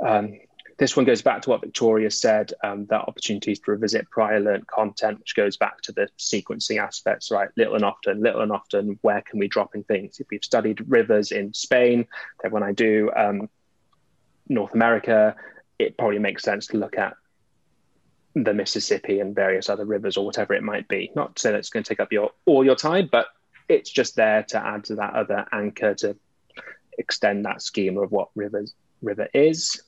Um, 0.06 0.40
this 0.80 0.96
one 0.96 1.06
goes 1.06 1.22
back 1.22 1.42
to 1.42 1.50
what 1.50 1.60
Victoria 1.60 2.10
said, 2.10 2.54
um, 2.64 2.86
that 2.86 3.02
opportunities 3.02 3.60
to 3.60 3.72
revisit 3.72 4.10
prior 4.10 4.40
learned 4.40 4.66
content, 4.66 5.20
which 5.20 5.36
goes 5.36 5.58
back 5.58 5.82
to 5.82 5.92
the 5.92 6.08
sequencing 6.18 6.82
aspects, 6.82 7.32
right? 7.32 7.50
Little 7.58 7.76
and 7.76 7.84
often, 7.84 8.22
little 8.24 8.42
and 8.42 8.52
often, 8.54 8.98
where 9.02 9.22
can 9.22 9.40
we 9.40 9.50
drop 9.50 9.76
in 9.76 9.84
things? 9.84 10.22
If 10.22 10.28
we've 10.32 10.44
studied 10.44 10.90
rivers 10.90 11.34
in 11.34 11.54
Spain, 11.54 12.08
then 12.42 12.52
when 12.52 12.64
I 12.64 12.72
do 12.72 13.12
um, 13.14 13.50
North 14.48 14.74
America, 14.74 15.36
it 15.78 15.98
probably 15.98 16.20
makes 16.20 16.44
sense 16.44 16.68
to 16.68 16.78
look 16.78 16.98
at 16.98 17.14
the 18.34 18.54
Mississippi 18.54 19.20
and 19.20 19.36
various 19.36 19.68
other 19.68 19.84
rivers 19.84 20.16
or 20.16 20.26
whatever 20.26 20.54
it 20.54 20.64
might 20.64 20.88
be. 20.88 21.12
Not 21.14 21.36
to 21.36 21.42
say 21.42 21.52
that 21.52 21.60
it's 21.60 21.70
going 21.70 21.84
to 21.84 21.90
take 21.90 22.00
up 22.00 22.14
your 22.14 22.32
all 22.46 22.64
your 22.64 22.76
time, 22.76 23.10
but 23.12 23.28
it's 23.68 23.90
just 23.90 24.16
there 24.16 24.44
to 24.44 24.66
add 24.66 24.86
to 24.86 24.96
that 24.96 25.14
other 25.14 25.46
anchor 25.52 25.94
to 25.96 26.16
extend 26.98 27.44
that 27.46 27.62
schema 27.62 28.02
of 28.02 28.12
what 28.12 28.30
rivers 28.34 28.74
river 29.02 29.28
is. 29.34 29.82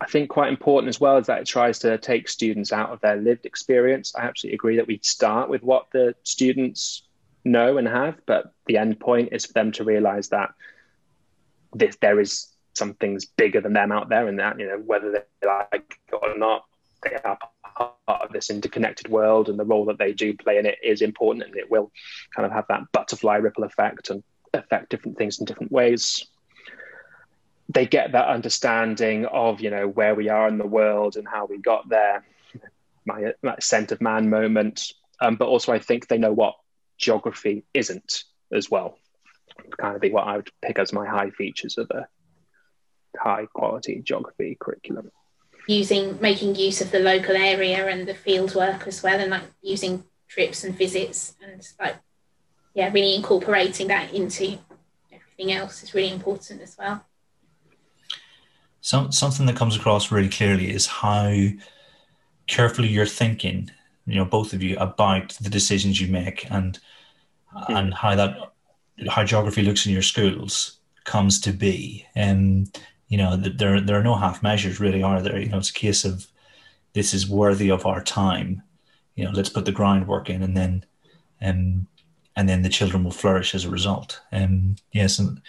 I 0.00 0.06
think 0.06 0.30
quite 0.30 0.48
important 0.48 0.88
as 0.88 1.00
well 1.00 1.16
is 1.18 1.26
that 1.26 1.40
it 1.40 1.46
tries 1.46 1.80
to 1.80 1.98
take 1.98 2.28
students 2.28 2.72
out 2.72 2.90
of 2.90 3.00
their 3.00 3.16
lived 3.16 3.46
experience. 3.46 4.14
I 4.14 4.22
absolutely 4.22 4.54
agree 4.54 4.76
that 4.76 4.86
we 4.86 5.00
start 5.02 5.48
with 5.48 5.62
what 5.62 5.86
the 5.92 6.14
students 6.22 7.02
know 7.44 7.78
and 7.78 7.88
have, 7.88 8.16
but 8.24 8.52
the 8.66 8.76
end 8.76 9.00
point 9.00 9.30
is 9.32 9.46
for 9.46 9.54
them 9.54 9.72
to 9.72 9.84
realize 9.84 10.28
that 10.28 10.50
this, 11.74 11.96
there 12.00 12.20
is 12.20 12.48
some 12.74 12.94
things 12.94 13.24
bigger 13.24 13.60
than 13.60 13.72
them 13.72 13.90
out 13.90 14.08
there, 14.08 14.28
and 14.28 14.38
that 14.38 14.58
you 14.60 14.68
know 14.68 14.78
whether 14.78 15.10
they 15.10 15.46
like 15.46 15.98
it 16.06 16.14
or 16.14 16.38
not, 16.38 16.64
they 17.02 17.16
are 17.24 17.38
part 17.76 17.92
of 18.08 18.32
this 18.32 18.50
interconnected 18.50 19.08
world, 19.08 19.48
and 19.48 19.58
the 19.58 19.64
role 19.64 19.84
that 19.86 19.98
they 19.98 20.12
do 20.12 20.32
play 20.32 20.58
in 20.58 20.66
it 20.66 20.78
is 20.82 21.02
important, 21.02 21.44
and 21.44 21.56
it 21.56 21.70
will 21.70 21.90
kind 22.34 22.46
of 22.46 22.52
have 22.52 22.66
that 22.68 22.82
butterfly 22.92 23.36
ripple 23.36 23.64
effect 23.64 24.10
and 24.10 24.22
affect 24.54 24.90
different 24.90 25.18
things 25.18 25.40
in 25.40 25.44
different 25.44 25.72
ways 25.72 26.28
they 27.68 27.86
get 27.86 28.12
that 28.12 28.28
understanding 28.28 29.26
of 29.26 29.60
you 29.60 29.70
know 29.70 29.86
where 29.86 30.14
we 30.14 30.28
are 30.28 30.48
in 30.48 30.58
the 30.58 30.66
world 30.66 31.16
and 31.16 31.28
how 31.28 31.46
we 31.46 31.58
got 31.58 31.88
there. 31.88 32.24
My, 33.04 33.32
my 33.42 33.54
Ascent 33.54 33.92
of 33.92 34.00
Man 34.00 34.30
moment. 34.30 34.92
Um, 35.20 35.34
but 35.34 35.48
also 35.48 35.72
i 35.72 35.80
think 35.80 36.06
they 36.06 36.18
know 36.18 36.32
what 36.32 36.54
geography 36.96 37.64
isn't 37.74 38.24
as 38.52 38.70
well. 38.70 38.98
Kind 39.78 39.96
of 39.96 40.00
be 40.00 40.10
what 40.10 40.26
i 40.26 40.36
would 40.36 40.50
pick 40.62 40.78
as 40.78 40.92
my 40.92 41.06
high 41.06 41.30
features 41.30 41.76
of 41.78 41.90
a 41.90 42.06
high 43.18 43.46
quality 43.52 44.00
geography 44.02 44.56
curriculum. 44.58 45.10
Using 45.66 46.18
making 46.20 46.54
use 46.54 46.80
of 46.80 46.92
the 46.92 47.00
local 47.00 47.36
area 47.36 47.86
and 47.88 48.06
the 48.06 48.14
field 48.14 48.54
work 48.54 48.86
as 48.86 49.02
well 49.02 49.20
and 49.20 49.30
like 49.30 49.42
using 49.60 50.04
trips 50.28 50.62
and 50.62 50.76
visits 50.76 51.34
and 51.42 51.66
like 51.80 51.96
yeah 52.74 52.90
really 52.92 53.14
incorporating 53.14 53.88
that 53.88 54.12
into 54.12 54.58
everything 55.10 55.52
else 55.52 55.82
is 55.82 55.94
really 55.94 56.12
important 56.12 56.60
as 56.60 56.76
well 56.78 57.04
Some, 58.80 59.12
something 59.12 59.46
that 59.46 59.56
comes 59.56 59.76
across 59.76 60.12
really 60.12 60.28
clearly 60.28 60.70
is 60.70 60.86
how 60.86 61.34
carefully 62.46 62.88
you're 62.88 63.06
thinking, 63.06 63.70
you 64.06 64.14
know, 64.14 64.24
both 64.24 64.52
of 64.52 64.62
you 64.62 64.76
about 64.78 65.30
the 65.40 65.50
decisions 65.50 66.00
you 66.00 66.08
make 66.08 66.50
and 66.50 66.78
mm. 67.54 67.76
and 67.76 67.94
how 67.94 68.14
that 68.14 68.36
how 69.08 69.24
geography 69.24 69.62
looks 69.62 69.86
in 69.86 69.92
your 69.92 70.02
schools 70.02 70.78
comes 71.04 71.40
to 71.40 71.52
be. 71.52 72.06
And 72.14 72.76
you 73.08 73.18
know, 73.18 73.36
there 73.36 73.80
there 73.80 73.98
are 73.98 74.02
no 74.02 74.16
half 74.16 74.42
measures 74.42 74.80
really, 74.80 75.02
are 75.02 75.22
there? 75.22 75.38
You 75.38 75.48
know, 75.48 75.58
it's 75.58 75.70
a 75.70 75.74
case 75.74 76.04
of 76.04 76.26
this 76.92 77.14
is 77.14 77.28
worthy 77.28 77.70
of 77.70 77.86
our 77.86 78.02
time. 78.02 78.62
You 79.14 79.24
know, 79.24 79.30
let's 79.32 79.48
put 79.48 79.64
the 79.64 79.72
groundwork 79.72 80.30
in, 80.30 80.42
and 80.42 80.56
then, 80.56 80.84
um, 81.42 81.86
and 82.36 82.48
then 82.48 82.62
the 82.62 82.68
children 82.68 83.04
will 83.04 83.10
flourish 83.10 83.54
as 83.54 83.64
a 83.64 83.70
result. 83.70 84.20
Um, 84.30 84.76
yes, 84.92 85.18
and 85.18 85.40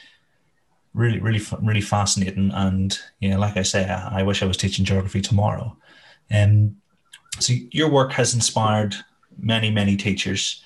really, 0.94 1.20
really, 1.20 1.42
really 1.62 1.82
fascinating. 1.82 2.52
And 2.54 2.98
you 3.20 3.30
know, 3.30 3.40
like 3.40 3.58
I 3.58 3.64
say, 3.64 3.90
I, 3.90 4.20
I 4.20 4.24
wish 4.24 4.42
I 4.42 4.46
was 4.46 4.58
teaching 4.58 4.86
geography 4.86 5.22
tomorrow. 5.22 5.76
Um, 6.32 6.78
so 7.40 7.54
your 7.72 7.90
work 7.90 8.12
has 8.14 8.34
inspired 8.34 8.96
many, 9.38 9.72
many 9.72 9.96
teachers, 9.96 10.64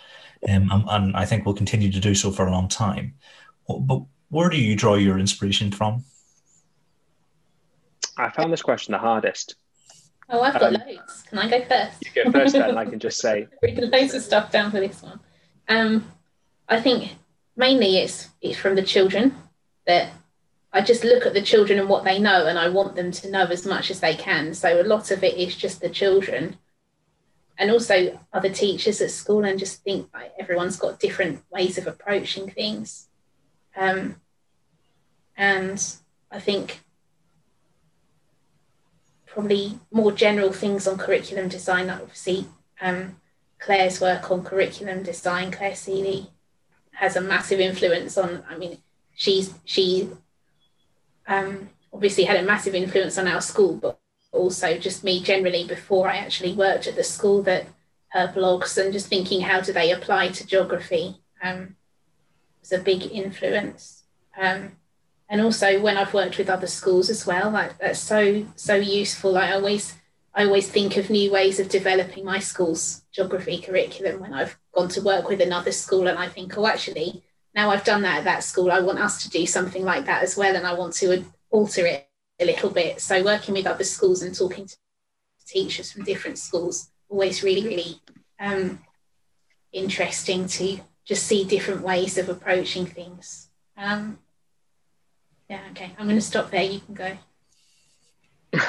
um, 0.50 0.70
and, 0.72 0.84
and 0.90 1.16
I 1.16 1.26
think 1.26 1.46
will 1.46 1.54
continue 1.54 1.92
to 1.92 2.00
do 2.00 2.16
so 2.16 2.32
for 2.32 2.48
a 2.48 2.52
long 2.52 2.68
time. 2.68 3.14
But 3.68 4.02
where 4.30 4.50
do 4.50 4.58
you 4.58 4.76
draw 4.76 4.96
your 4.96 5.20
inspiration 5.20 5.72
from? 5.72 6.04
I 8.18 8.30
found 8.30 8.52
this 8.52 8.62
question 8.62 8.92
the 8.92 8.98
hardest. 8.98 9.56
Oh, 10.30 10.42
I've 10.42 10.54
got 10.54 10.74
um, 10.76 10.82
loads. 10.88 11.24
Can 11.30 11.38
I 11.40 11.50
go 11.50 11.66
first? 11.66 12.06
You 12.06 12.24
go 12.24 12.32
first, 12.32 12.54
then. 12.54 12.78
I 12.78 12.86
can 12.86 13.00
just 13.00 13.20
say. 13.20 13.48
Read 13.62 13.78
loads 13.78 14.14
of 14.14 14.24
stuff 14.24 14.52
down 14.52 14.72
for 14.72 14.80
this 14.80 15.02
one. 15.02 15.20
Um, 15.70 16.12
I 16.68 16.82
think 16.82 17.16
mainly 17.56 17.98
it's 17.98 18.30
it's 18.42 18.58
from 18.58 18.76
the 18.76 18.82
children 18.82 19.36
that 19.86 20.12
I 20.72 20.82
just 20.82 21.04
look 21.04 21.26
at 21.26 21.34
the 21.34 21.42
children 21.42 21.78
and 21.80 21.88
what 21.88 22.04
they 22.04 22.20
know, 22.20 22.48
and 22.48 22.58
I 22.58 22.70
want 22.70 22.96
them 22.96 23.12
to 23.12 23.30
know 23.30 23.46
as 23.46 23.66
much 23.66 23.92
as 23.92 24.00
they 24.00 24.16
can. 24.16 24.54
So 24.54 24.82
a 24.82 24.84
lot 24.84 25.12
of 25.12 25.24
it 25.24 25.38
is 25.38 25.56
just 25.56 25.82
the 25.82 25.90
children, 25.90 26.58
and 27.58 27.70
also 27.70 28.20
other 28.34 28.50
teachers 28.50 29.00
at 29.00 29.12
school, 29.12 29.46
and 29.46 29.60
just 29.60 29.84
think 29.84 30.10
like 30.14 30.34
everyone's 30.40 30.78
got 30.78 31.00
different 31.00 31.44
ways 31.52 31.78
of 31.78 31.86
approaching 31.86 32.50
things. 32.50 33.08
Um, 33.76 34.16
and 35.38 35.84
I 36.32 36.40
think 36.40 36.82
probably 39.28 39.80
more 39.92 40.12
general 40.12 40.52
things 40.52 40.88
on 40.88 40.98
curriculum 40.98 41.50
design. 41.50 41.90
Obviously, 41.90 42.48
um, 42.82 43.18
Clare's 43.60 44.02
work 44.02 44.32
on 44.32 44.44
curriculum 44.44 45.04
design, 45.04 45.52
Clare 45.52 45.76
Sealy, 45.76 46.32
has 46.94 47.16
a 47.16 47.22
massive 47.22 47.60
influence 47.60 48.18
on. 48.18 48.44
I 48.50 48.58
mean, 48.58 48.80
she's 49.24 49.54
she 49.64 50.10
um, 51.28 51.70
obviously 51.94 52.26
had 52.26 52.36
a 52.36 52.44
massive 52.44 52.76
influence 52.76 53.18
on 53.18 53.28
our 53.28 53.40
school, 53.40 53.76
but 53.76 53.98
also 54.34 54.78
just 54.78 55.04
me 55.04 55.22
generally 55.22 55.64
before 55.66 56.10
I 56.10 56.18
actually 56.18 56.54
worked 56.54 56.88
at 56.88 56.96
the 56.96 57.06
school 57.06 57.42
that 57.44 57.68
her 58.10 58.28
blogs 58.36 58.78
and 58.78 58.92
just 58.92 59.08
thinking 59.08 59.42
how 59.42 59.62
do 59.62 59.72
they 59.72 59.92
apply 59.92 60.28
to 60.30 60.46
geography 60.46 61.22
um, 61.42 61.78
was 62.60 62.74
a 62.74 62.80
big 62.80 63.04
influence. 63.12 64.04
Um, 64.38 64.74
and 65.30 65.40
also 65.42 65.80
when 65.80 65.98
I've 65.98 66.14
worked 66.14 66.38
with 66.38 66.50
other 66.50 66.68
schools 66.68 67.10
as 67.10 67.26
well, 67.26 67.50
like 67.50 67.78
that's 67.78 68.00
so 68.00 68.46
so 68.58 68.76
useful. 68.76 69.38
I 69.38 69.54
always 69.54 69.96
I 70.36 70.44
always 70.44 70.68
think 70.68 70.98
of 70.98 71.10
new 71.10 71.32
ways 71.32 71.62
of 71.62 71.70
developing 71.70 72.26
my 72.26 72.40
school's 72.40 73.04
geography 73.14 73.60
curriculum 73.60 74.20
when 74.20 74.34
I've 74.34 74.58
gone 74.74 74.90
to 74.90 75.02
work 75.02 75.30
with 75.30 75.40
another 75.40 75.72
school 75.72 76.08
and 76.08 76.20
I 76.20 76.28
think, 76.28 76.58
oh, 76.58 76.68
actually, 76.68 77.24
now 77.56 77.70
I've 77.70 77.84
done 77.84 78.02
that 78.04 78.20
at 78.20 78.24
that 78.26 78.44
school, 78.44 78.72
I 78.72 78.80
want 78.80 79.00
us 79.00 79.24
to 79.24 79.30
do 79.30 79.46
something 79.46 79.84
like 79.84 80.06
that 80.06 80.24
as 80.24 80.36
well, 80.36 80.56
and 80.56 80.66
I 80.66 80.74
want 80.74 80.94
to 80.96 81.26
alter 81.50 81.86
it 81.86 82.08
a 82.40 82.46
little 82.46 82.70
bit. 82.70 83.00
So 83.00 83.24
working 83.24 83.54
with 83.54 83.68
other 83.68 83.84
schools 83.84 84.22
and 84.22 84.36
talking 84.36 84.68
to 84.68 84.76
teachers 85.46 85.92
from 85.92 86.04
different 86.04 86.38
schools 86.40 86.90
always 87.10 87.44
really 87.44 87.64
really 87.68 88.02
um, 88.40 88.80
interesting 89.72 90.48
to 90.48 90.80
just 91.06 91.26
see 91.26 91.44
different 91.44 91.82
ways 91.82 92.18
of 92.18 92.30
approaching 92.30 92.86
things. 92.86 93.50
Um, 93.78 94.20
yeah, 95.50 95.62
okay, 95.72 95.92
I'm 95.98 96.06
going 96.06 96.18
to 96.18 96.22
stop 96.22 96.52
there. 96.52 96.64
You 96.64 96.80
can 96.80 96.94
go. 96.96 97.18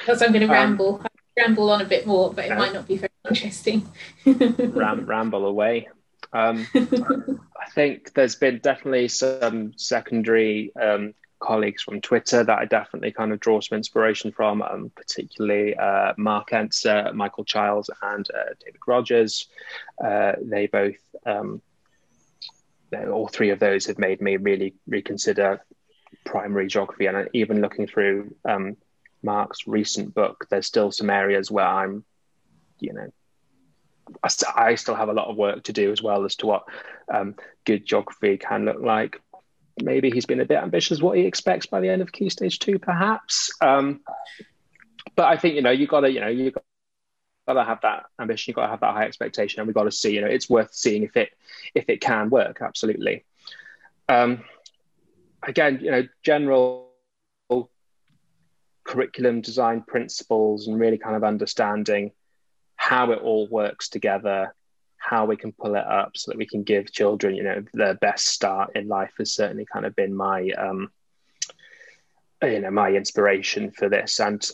Because 0.00 0.20
I'm 0.20 0.32
going 0.32 0.46
to 0.46 0.46
um, 0.48 0.52
ramble. 0.52 1.02
ramble 1.36 1.70
on 1.70 1.80
a 1.80 1.84
bit 1.84 2.06
more, 2.06 2.32
but 2.32 2.44
it 2.44 2.58
might 2.58 2.74
not 2.74 2.86
be 2.86 2.98
very 2.98 3.12
interesting. 3.26 3.88
ram, 4.26 5.06
ramble 5.06 5.46
away. 5.46 5.88
Um, 6.34 6.66
I 6.74 7.70
think 7.70 8.12
there's 8.12 8.34
been 8.34 8.58
definitely 8.58 9.08
some 9.08 9.72
secondary 9.76 10.74
um, 10.76 11.14
colleagues 11.38 11.82
from 11.82 12.00
Twitter 12.00 12.42
that 12.42 12.58
I 12.58 12.64
definitely 12.64 13.12
kind 13.12 13.32
of 13.32 13.40
draw 13.40 13.60
some 13.60 13.76
inspiration 13.76 14.32
from, 14.32 14.60
um, 14.62 14.90
particularly 14.94 15.76
uh, 15.76 16.12
Mark 16.16 16.50
Enser, 16.50 17.14
Michael 17.14 17.44
Chiles, 17.44 17.88
and 18.02 18.28
uh, 18.34 18.54
David 18.64 18.80
Rogers. 18.86 19.46
Uh, 20.02 20.32
they 20.42 20.66
both, 20.66 20.96
um, 21.24 21.62
all 22.92 23.28
three 23.28 23.50
of 23.50 23.60
those 23.60 23.86
have 23.86 23.98
made 23.98 24.20
me 24.20 24.36
really 24.36 24.74
reconsider 24.86 25.64
primary 26.24 26.66
geography. 26.66 27.06
And 27.06 27.28
even 27.32 27.60
looking 27.60 27.86
through 27.86 28.34
um, 28.44 28.76
Mark's 29.22 29.66
recent 29.66 30.14
book, 30.14 30.46
there's 30.50 30.66
still 30.66 30.90
some 30.90 31.10
areas 31.10 31.50
where 31.50 31.66
I'm, 31.66 32.04
you 32.80 32.92
know, 32.92 33.12
I 34.22 34.74
still 34.74 34.94
have 34.94 35.08
a 35.08 35.14
lot 35.14 35.28
of 35.28 35.36
work 35.36 35.64
to 35.64 35.72
do 35.72 35.92
as 35.92 36.02
well 36.02 36.24
as 36.24 36.36
to 36.36 36.46
what 36.46 36.64
um, 37.12 37.34
good 37.64 37.86
geography 37.86 38.36
can 38.36 38.64
look 38.64 38.80
like. 38.80 39.20
Maybe 39.82 40.10
he's 40.10 40.26
been 40.26 40.40
a 40.40 40.44
bit 40.44 40.58
ambitious 40.58 41.00
what 41.00 41.16
he 41.16 41.24
expects 41.24 41.66
by 41.66 41.80
the 41.80 41.88
end 41.88 42.02
of 42.02 42.12
Key 42.12 42.30
Stage 42.30 42.58
Two, 42.58 42.78
perhaps. 42.78 43.52
Um, 43.60 44.00
but 45.16 45.26
I 45.26 45.36
think 45.36 45.56
you 45.56 45.62
know 45.62 45.70
you 45.70 45.86
got 45.86 46.00
to 46.00 46.12
you 46.12 46.20
know 46.20 46.28
you 46.28 46.52
got 46.52 47.54
to 47.54 47.64
have 47.64 47.80
that 47.82 48.04
ambition. 48.20 48.50
You 48.50 48.54
got 48.54 48.66
to 48.66 48.70
have 48.70 48.80
that 48.80 48.94
high 48.94 49.04
expectation, 49.04 49.60
and 49.60 49.66
we 49.66 49.72
got 49.74 49.84
to 49.84 49.90
see 49.90 50.14
you 50.14 50.20
know 50.20 50.28
it's 50.28 50.48
worth 50.48 50.72
seeing 50.72 51.02
if 51.02 51.16
it 51.16 51.30
if 51.74 51.88
it 51.88 52.00
can 52.00 52.30
work. 52.30 52.58
Absolutely. 52.60 53.24
Um, 54.08 54.44
again, 55.42 55.80
you 55.82 55.90
know, 55.90 56.06
general 56.22 56.84
curriculum 58.84 59.40
design 59.40 59.82
principles 59.82 60.68
and 60.68 60.78
really 60.78 60.98
kind 60.98 61.16
of 61.16 61.24
understanding 61.24 62.12
how 62.76 63.12
it 63.12 63.20
all 63.20 63.48
works 63.48 63.88
together, 63.88 64.54
how 64.98 65.26
we 65.26 65.36
can 65.36 65.52
pull 65.52 65.74
it 65.74 65.86
up 65.86 66.16
so 66.16 66.30
that 66.30 66.38
we 66.38 66.46
can 66.46 66.62
give 66.62 66.92
children, 66.92 67.34
you 67.34 67.42
know, 67.42 67.64
their 67.72 67.94
best 67.94 68.26
start 68.26 68.70
in 68.74 68.88
life 68.88 69.12
has 69.18 69.32
certainly 69.32 69.66
kind 69.70 69.86
of 69.86 69.94
been 69.94 70.14
my, 70.14 70.50
um, 70.50 70.90
you 72.42 72.60
know, 72.60 72.70
my 72.70 72.90
inspiration 72.90 73.70
for 73.70 73.88
this. 73.88 74.20
And 74.20 74.44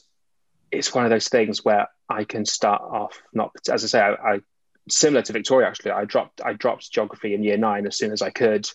it's 0.70 0.94
one 0.94 1.04
of 1.04 1.10
those 1.10 1.28
things 1.28 1.64
where 1.64 1.88
I 2.08 2.24
can 2.24 2.44
start 2.44 2.82
off 2.82 3.22
not, 3.32 3.52
as 3.70 3.84
I 3.84 3.86
say, 3.86 4.00
I, 4.00 4.34
I 4.34 4.40
similar 4.88 5.22
to 5.22 5.32
Victoria 5.32 5.68
actually. 5.68 5.92
I 5.92 6.04
dropped 6.04 6.40
I 6.44 6.52
dropped 6.52 6.90
geography 6.90 7.34
in 7.34 7.42
year 7.42 7.56
nine 7.56 7.86
as 7.86 7.96
soon 7.96 8.12
as 8.12 8.22
I 8.22 8.30
could. 8.30 8.68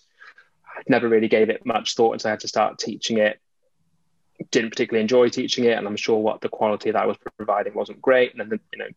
I 0.66 0.82
never 0.88 1.08
really 1.08 1.28
gave 1.28 1.50
it 1.50 1.66
much 1.66 1.94
thought 1.94 2.12
until 2.12 2.28
I 2.28 2.32
had 2.32 2.40
to 2.40 2.48
start 2.48 2.78
teaching 2.78 3.18
it. 3.18 3.40
Didn't 4.50 4.70
particularly 4.70 5.02
enjoy 5.02 5.28
teaching 5.30 5.64
it, 5.64 5.78
and 5.78 5.86
I'm 5.86 5.96
sure 5.96 6.18
what 6.18 6.40
the 6.40 6.48
quality 6.48 6.90
that 6.90 7.02
I 7.02 7.06
was 7.06 7.16
providing 7.36 7.74
wasn't 7.74 8.02
great. 8.02 8.34
And 8.34 8.50
then 8.50 8.60
you 8.72 8.78
know 8.78 8.88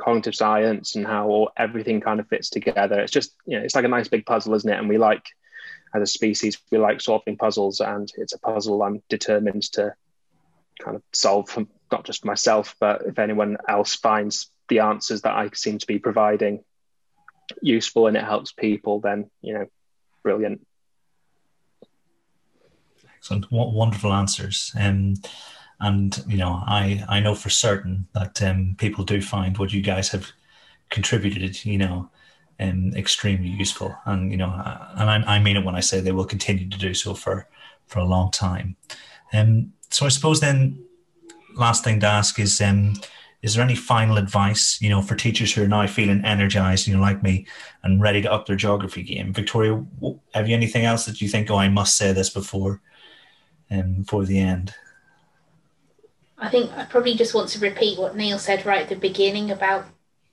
cognitive 0.00 0.34
science 0.34 0.94
and 0.94 1.06
how 1.06 1.28
all, 1.28 1.50
everything 1.56 2.00
kind 2.00 2.20
of 2.20 2.28
fits 2.28 2.50
together. 2.50 3.00
It's 3.00 3.12
just, 3.12 3.32
you 3.46 3.58
know, 3.58 3.64
it's 3.64 3.74
like 3.74 3.84
a 3.84 3.88
nice 3.88 4.08
big 4.08 4.24
puzzle, 4.24 4.54
isn't 4.54 4.70
it? 4.70 4.78
And 4.78 4.88
we 4.88 4.98
like, 4.98 5.24
as 5.94 6.02
a 6.02 6.06
species, 6.06 6.58
we 6.70 6.78
like 6.78 7.00
solving 7.00 7.36
puzzles, 7.36 7.80
and 7.80 8.10
it's 8.16 8.34
a 8.34 8.38
puzzle 8.38 8.82
I'm 8.82 9.02
determined 9.08 9.62
to 9.72 9.94
kind 10.78 10.96
of 10.96 11.02
solve 11.12 11.48
for 11.48 11.66
not 11.90 12.04
just 12.04 12.20
for 12.20 12.26
myself, 12.26 12.76
but 12.78 13.02
if 13.06 13.18
anyone 13.18 13.56
else 13.68 13.94
finds 13.94 14.50
the 14.68 14.80
answers 14.80 15.22
that 15.22 15.34
I 15.34 15.50
seem 15.54 15.78
to 15.78 15.86
be 15.86 15.98
providing 15.98 16.62
useful 17.62 18.06
and 18.06 18.16
it 18.16 18.24
helps 18.24 18.52
people, 18.52 19.00
then, 19.00 19.30
you 19.40 19.54
know, 19.54 19.66
brilliant. 20.22 20.66
Excellent. 23.16 23.50
Wonderful 23.50 24.12
answers. 24.12 24.72
Um, 24.78 25.14
and 25.80 26.24
you 26.26 26.36
know 26.36 26.62
i 26.66 27.04
i 27.08 27.20
know 27.20 27.34
for 27.34 27.50
certain 27.50 28.06
that 28.14 28.42
um, 28.42 28.74
people 28.78 29.04
do 29.04 29.20
find 29.22 29.58
what 29.58 29.72
you 29.72 29.80
guys 29.80 30.08
have 30.08 30.26
contributed 30.90 31.64
you 31.64 31.78
know 31.78 32.10
um, 32.60 32.92
extremely 32.96 33.48
useful. 33.48 33.96
And 34.06 34.30
you 34.30 34.36
know 34.36 34.50
and 34.96 35.10
I, 35.10 35.36
I 35.36 35.38
mean 35.38 35.56
it 35.56 35.64
when 35.64 35.76
i 35.76 35.80
say 35.80 36.00
they 36.00 36.12
will 36.12 36.24
continue 36.24 36.68
to 36.68 36.78
do 36.78 36.94
so 36.94 37.14
for 37.14 37.48
for 37.86 38.00
a 38.00 38.04
long 38.04 38.30
time. 38.30 38.76
Um, 39.32 39.72
so 39.90 40.06
i 40.06 40.08
suppose 40.08 40.40
then 40.40 40.84
last 41.54 41.84
thing 41.84 42.00
to 42.00 42.06
ask 42.06 42.38
is 42.38 42.60
um, 42.60 42.94
is 43.42 43.54
there 43.54 43.64
any 43.64 43.74
final 43.74 44.18
advice 44.18 44.80
you 44.80 44.88
know 44.88 45.02
for 45.02 45.14
teachers 45.14 45.52
who 45.52 45.62
are 45.62 45.68
now 45.68 45.86
feeling 45.86 46.24
energized 46.24 46.86
you 46.86 46.94
know 46.94 47.00
like 47.00 47.22
me 47.22 47.46
and 47.82 48.02
ready 48.02 48.20
to 48.22 48.32
up 48.32 48.46
their 48.46 48.56
geography 48.56 49.02
game? 49.02 49.32
Victoria 49.32 49.84
have 50.34 50.48
you 50.48 50.56
anything 50.56 50.84
else 50.84 51.06
that 51.06 51.20
you 51.20 51.28
think 51.28 51.50
oh 51.50 51.56
i 51.56 51.68
must 51.68 51.96
say 51.96 52.12
this 52.12 52.30
before 52.30 52.80
um, 53.70 54.02
before 54.02 54.24
the 54.24 54.38
end 54.38 54.74
I 56.38 56.48
think 56.48 56.72
I 56.72 56.84
probably 56.84 57.14
just 57.14 57.34
want 57.34 57.48
to 57.50 57.58
repeat 57.58 57.98
what 57.98 58.16
Neil 58.16 58.38
said 58.38 58.64
right 58.64 58.82
at 58.82 58.88
the 58.88 58.96
beginning 58.96 59.50
about 59.50 59.86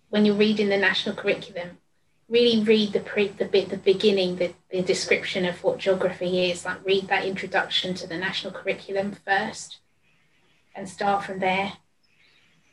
when 0.09 0.25
you're 0.25 0.35
reading 0.35 0.69
the 0.69 0.77
national 0.77 1.15
curriculum, 1.15 1.79
really 2.27 2.63
read 2.63 2.93
the 2.93 2.99
pre 2.99 3.27
the 3.27 3.45
bit 3.45 3.69
the 3.69 3.77
beginning 3.77 4.37
the, 4.37 4.53
the 4.71 4.81
description 4.81 5.45
of 5.45 5.63
what 5.63 5.77
geography 5.77 6.49
is 6.49 6.65
like 6.65 6.83
read 6.85 7.07
that 7.07 7.25
introduction 7.25 7.93
to 7.93 8.07
the 8.07 8.17
national 8.17 8.51
curriculum 8.51 9.15
first 9.25 9.79
and 10.75 10.89
start 10.89 11.23
from 11.23 11.39
there 11.39 11.73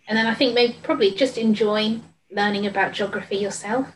and 0.08 0.16
then 0.16 0.26
i 0.26 0.34
think 0.34 0.54
maybe 0.54 0.76
probably 0.82 1.10
just 1.10 1.36
enjoy 1.36 2.00
learning 2.30 2.66
about 2.66 2.94
geography 2.94 3.36
yourself 3.36 3.88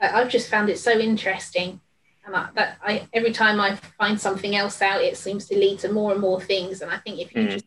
like, 0.00 0.12
i've 0.12 0.28
just 0.28 0.50
found 0.50 0.68
it 0.68 0.78
so 0.78 0.98
interesting 0.98 1.80
and 2.26 2.36
I, 2.36 2.48
that 2.54 2.78
I 2.82 3.08
every 3.12 3.32
time 3.32 3.60
I 3.60 3.76
find 3.98 4.20
something 4.20 4.54
else 4.54 4.82
out, 4.82 5.00
it 5.00 5.16
seems 5.16 5.46
to 5.46 5.56
lead 5.56 5.78
to 5.80 5.90
more 5.90 6.12
and 6.12 6.20
more 6.20 6.40
things. 6.40 6.82
And 6.82 6.90
I 6.90 6.98
think 6.98 7.18
if 7.18 7.34
you 7.34 7.42
mm. 7.42 7.50
just 7.50 7.64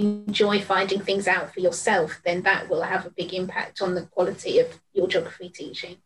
enjoy 0.00 0.60
finding 0.60 1.00
things 1.00 1.28
out 1.28 1.52
for 1.52 1.60
yourself, 1.60 2.20
then 2.24 2.42
that 2.42 2.68
will 2.68 2.82
have 2.82 3.06
a 3.06 3.10
big 3.10 3.32
impact 3.34 3.82
on 3.82 3.94
the 3.94 4.02
quality 4.02 4.58
of 4.58 4.80
your 4.92 5.06
geography 5.06 5.48
teaching. 5.48 5.96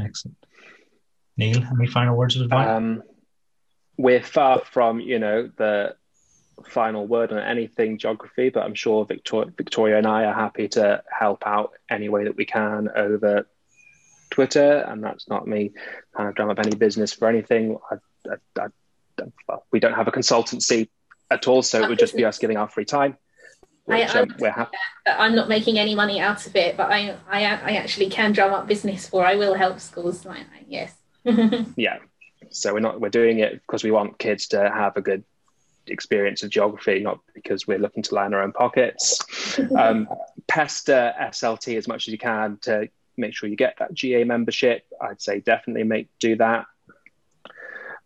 Excellent. 0.00 0.36
Neil, 1.36 1.62
any 1.72 1.86
final 1.86 2.16
words 2.16 2.36
of 2.36 2.42
advice? 2.42 2.68
Um, 2.68 3.02
we're 3.96 4.22
far 4.22 4.60
from, 4.60 5.00
you 5.00 5.18
know, 5.18 5.50
the 5.56 5.94
final 6.68 7.06
word 7.06 7.32
on 7.32 7.38
anything 7.38 7.98
geography, 7.98 8.50
but 8.50 8.62
I'm 8.62 8.74
sure 8.74 9.04
Victoria, 9.04 9.50
Victoria 9.56 9.98
and 9.98 10.06
I 10.06 10.24
are 10.24 10.34
happy 10.34 10.68
to 10.68 11.02
help 11.10 11.46
out 11.46 11.72
any 11.88 12.08
way 12.08 12.24
that 12.24 12.36
we 12.36 12.44
can 12.44 12.88
over 12.94 13.48
Twitter. 14.30 14.84
And 14.88 15.02
that's 15.02 15.28
not 15.28 15.46
me 15.46 15.72
kind 16.16 16.28
of 16.28 16.34
drum 16.34 16.50
up 16.50 16.58
any 16.58 16.76
business 16.76 17.12
for 17.12 17.28
anything. 17.28 17.78
I, 17.90 17.96
I, 18.30 18.62
I, 18.62 19.24
well, 19.48 19.66
we 19.72 19.80
don't 19.80 19.94
have 19.94 20.08
a 20.08 20.12
consultancy 20.12 20.88
at 21.30 21.48
all. 21.48 21.62
So 21.62 21.82
it 21.82 21.88
would 21.88 21.98
just 21.98 22.16
be 22.16 22.24
us 22.24 22.38
giving 22.38 22.56
our 22.56 22.68
free 22.68 22.84
time. 22.84 23.16
Which, 23.84 24.14
I, 24.14 24.20
um, 24.20 24.34
we're 24.38 24.50
happy. 24.50 24.76
I'm 25.06 25.34
not 25.34 25.48
making 25.48 25.78
any 25.78 25.94
money 25.94 26.20
out 26.20 26.46
of 26.46 26.54
it, 26.54 26.76
but 26.76 26.92
I, 26.92 27.16
I, 27.28 27.44
I 27.44 27.76
actually 27.76 28.08
can 28.08 28.32
drum 28.32 28.52
up 28.52 28.68
business 28.68 29.08
for. 29.08 29.24
I 29.24 29.34
will 29.34 29.54
help 29.54 29.80
schools. 29.80 30.24
Like, 30.24 30.46
yes. 30.68 30.94
yeah. 31.76 31.98
So 32.50 32.72
we're 32.72 32.80
not 32.80 33.00
we're 33.00 33.10
doing 33.10 33.40
it 33.40 33.54
because 33.54 33.82
we 33.82 33.90
want 33.90 34.18
kids 34.18 34.48
to 34.48 34.70
have 34.70 34.96
a 34.96 35.00
good 35.00 35.24
experience 35.86 36.42
of 36.42 36.50
geography, 36.50 37.00
not 37.00 37.20
because 37.34 37.66
we're 37.66 37.78
looking 37.78 38.02
to 38.04 38.14
line 38.14 38.34
our 38.34 38.42
own 38.42 38.52
pockets. 38.52 39.18
um, 39.78 40.08
pester 40.46 41.12
SLT 41.20 41.76
as 41.76 41.88
much 41.88 42.06
as 42.06 42.12
you 42.12 42.18
can 42.18 42.58
to 42.62 42.88
make 43.16 43.34
sure 43.34 43.48
you 43.48 43.56
get 43.56 43.76
that 43.78 43.92
GA 43.92 44.24
membership. 44.24 44.84
I'd 45.00 45.20
say 45.20 45.40
definitely 45.40 45.84
make 45.84 46.08
do 46.20 46.36
that 46.36 46.66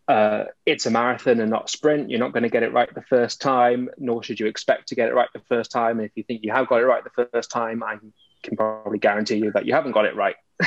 uh, 0.06 0.44
it's 0.66 0.86
a 0.86 0.90
marathon 0.90 1.40
and 1.40 1.50
not 1.50 1.66
a 1.66 1.68
sprint. 1.68 2.10
You're 2.10 2.20
not 2.20 2.32
going 2.32 2.42
to 2.42 2.50
get 2.50 2.62
it 2.62 2.72
right 2.72 2.92
the 2.94 3.02
first 3.02 3.40
time, 3.40 3.88
nor 3.98 4.22
should 4.22 4.38
you 4.38 4.46
expect 4.46 4.88
to 4.88 4.94
get 4.94 5.08
it 5.08 5.14
right 5.14 5.28
the 5.32 5.40
first 5.48 5.70
time. 5.70 5.98
And 5.98 6.06
if 6.06 6.12
you 6.14 6.22
think 6.22 6.42
you 6.42 6.52
have 6.52 6.68
got 6.68 6.80
it 6.80 6.86
right 6.86 7.02
the 7.02 7.26
first 7.32 7.50
time, 7.50 7.82
I 7.82 7.96
can 8.42 8.56
probably 8.56 8.98
guarantee 8.98 9.36
you 9.36 9.50
that 9.52 9.64
you 9.64 9.72
haven't 9.72 9.92
got 9.92 10.04
it 10.04 10.14
right. 10.14 10.36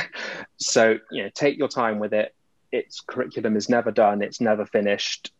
so, 0.58 0.98
you 1.10 1.22
know, 1.22 1.30
take 1.34 1.56
your 1.56 1.68
time 1.68 2.00
with 2.00 2.12
it. 2.12 2.34
Its 2.72 3.00
curriculum 3.00 3.56
is 3.56 3.68
never 3.68 3.90
done, 3.90 4.22
it's 4.22 4.40
never 4.40 4.66
finished. 4.66 5.32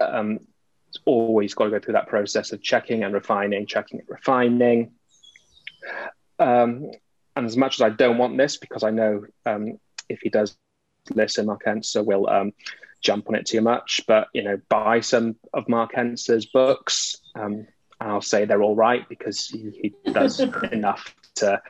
Um, 0.00 0.40
it's 0.88 0.98
always 1.04 1.54
got 1.54 1.64
to 1.64 1.70
go 1.70 1.78
through 1.78 1.94
that 1.94 2.08
process 2.08 2.52
of 2.52 2.62
checking 2.62 3.04
and 3.04 3.14
refining, 3.14 3.66
checking 3.66 4.00
and 4.00 4.08
refining. 4.08 4.92
Um, 6.38 6.90
and 7.36 7.46
as 7.46 7.56
much 7.56 7.76
as 7.76 7.82
I 7.82 7.90
don't 7.90 8.18
want 8.18 8.36
this, 8.36 8.56
because 8.56 8.82
I 8.82 8.90
know 8.90 9.24
um, 9.46 9.78
if 10.08 10.20
he 10.20 10.30
does 10.30 10.56
listen, 11.14 11.46
Mark 11.46 11.64
Enser 11.64 12.04
will 12.04 12.28
um, 12.28 12.52
jump 13.00 13.28
on 13.28 13.34
it 13.34 13.46
too 13.46 13.60
much, 13.60 14.02
but 14.06 14.28
you 14.32 14.42
know, 14.42 14.60
buy 14.68 15.00
some 15.00 15.36
of 15.52 15.68
Mark 15.68 15.92
Enser's 15.96 16.46
books. 16.46 17.16
Um, 17.34 17.66
and 18.00 18.10
I'll 18.10 18.22
say 18.22 18.44
they're 18.44 18.62
all 18.62 18.76
right 18.76 19.08
because 19.08 19.46
he, 19.48 19.92
he 20.04 20.12
does 20.12 20.40
enough 20.72 21.14
to 21.36 21.60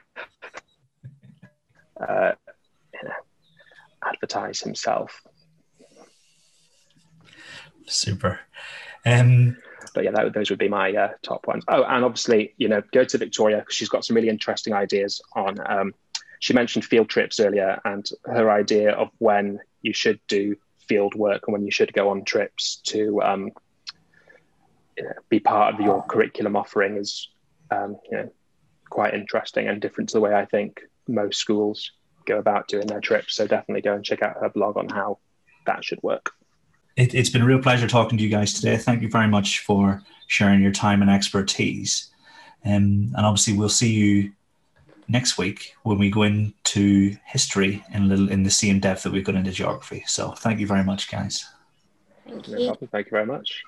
uh, 2.01 2.33
you 2.95 3.09
know, 3.09 3.15
advertise 4.05 4.61
himself. 4.61 5.23
Super. 7.87 8.41
Um, 9.05 9.57
but 9.95 10.05
yeah, 10.05 10.11
that, 10.13 10.33
those 10.35 10.51
would 10.51 10.59
be 10.59 10.69
my 10.69 10.93
uh, 10.93 11.11
top 11.23 11.47
ones. 11.47 11.65
Oh, 11.69 11.83
and 11.83 12.05
obviously, 12.05 12.55
you 12.57 12.69
know, 12.69 12.83
go 12.93 13.05
to 13.05 13.19
Victoria 13.19 13.59
because 13.59 13.75
she's 13.75 13.89
got 13.89 14.05
some 14.05 14.17
really 14.17 14.29
interesting 14.29 14.73
ideas 14.73 15.21
on. 15.35 15.57
Um, 15.67 15.95
she 16.39 16.55
mentioned 16.55 16.85
field 16.85 17.09
trips 17.09 17.41
earlier, 17.41 17.81
and 17.85 18.09
her 18.25 18.51
idea 18.51 18.93
of 18.93 19.11
when 19.19 19.59
you 19.83 19.93
should 19.93 20.21
do 20.29 20.57
field 20.91 21.15
work 21.15 21.43
and 21.47 21.53
when 21.53 21.65
you 21.65 21.71
should 21.71 21.93
go 21.93 22.09
on 22.09 22.25
trips 22.25 22.81
to 22.83 23.23
um, 23.23 23.51
be 25.29 25.39
part 25.39 25.73
of 25.73 25.81
your 25.81 26.03
curriculum 26.03 26.57
offering 26.57 26.97
is 26.97 27.29
um, 27.71 27.97
you 28.11 28.17
know, 28.19 28.33
quite 28.91 29.15
interesting 29.15 29.69
and 29.69 29.81
different 29.81 30.09
to 30.09 30.15
the 30.15 30.21
way 30.21 30.35
I 30.35 30.47
think 30.47 30.81
most 31.07 31.39
schools 31.39 31.93
go 32.27 32.39
about 32.39 32.67
doing 32.67 32.89
their 32.89 32.99
trips. 32.99 33.37
So 33.37 33.47
definitely 33.47 33.83
go 33.83 33.95
and 33.95 34.05
check 34.05 34.21
out 34.21 34.39
her 34.41 34.49
blog 34.49 34.77
on 34.77 34.89
how 34.89 35.19
that 35.67 35.85
should 35.85 36.03
work. 36.03 36.33
It, 36.97 37.13
has 37.13 37.31
been 37.31 37.43
a 37.43 37.47
real 37.47 37.63
pleasure 37.63 37.87
talking 37.87 38.19
to 38.19 38.25
you 38.25 38.31
guys 38.31 38.53
today. 38.53 38.77
Thank 38.77 39.01
you 39.01 39.09
very 39.09 39.29
much 39.29 39.61
for 39.61 40.03
sharing 40.27 40.61
your 40.61 40.73
time 40.73 41.03
and 41.03 41.11
expertise. 41.11 42.11
Um, 42.65 43.15
and 43.17 43.25
obviously, 43.25 43.57
we'll 43.57 43.69
see 43.69 43.93
you 43.93 44.33
next 45.11 45.37
week 45.37 45.75
when 45.83 45.99
we 45.99 46.09
go 46.09 46.23
into 46.23 47.17
history 47.27 47.85
in 47.93 48.03
a 48.03 48.07
little 48.07 48.31
in 48.31 48.45
the 48.45 48.51
same 48.51 48.79
depth 48.81 49.03
that 49.03 49.13
we've 49.13 49.25
gone 49.25 49.37
into 49.37 49.51
geography. 49.51 50.05
So 50.07 50.31
thank 50.31 50.61
you 50.61 50.67
very 50.67 50.85
much, 50.85 51.11
guys. 51.11 51.45
Thank 52.29 52.49
you. 52.49 52.75
Thank 52.93 53.07
you 53.07 53.11
very 53.11 53.27
much. 53.27 53.63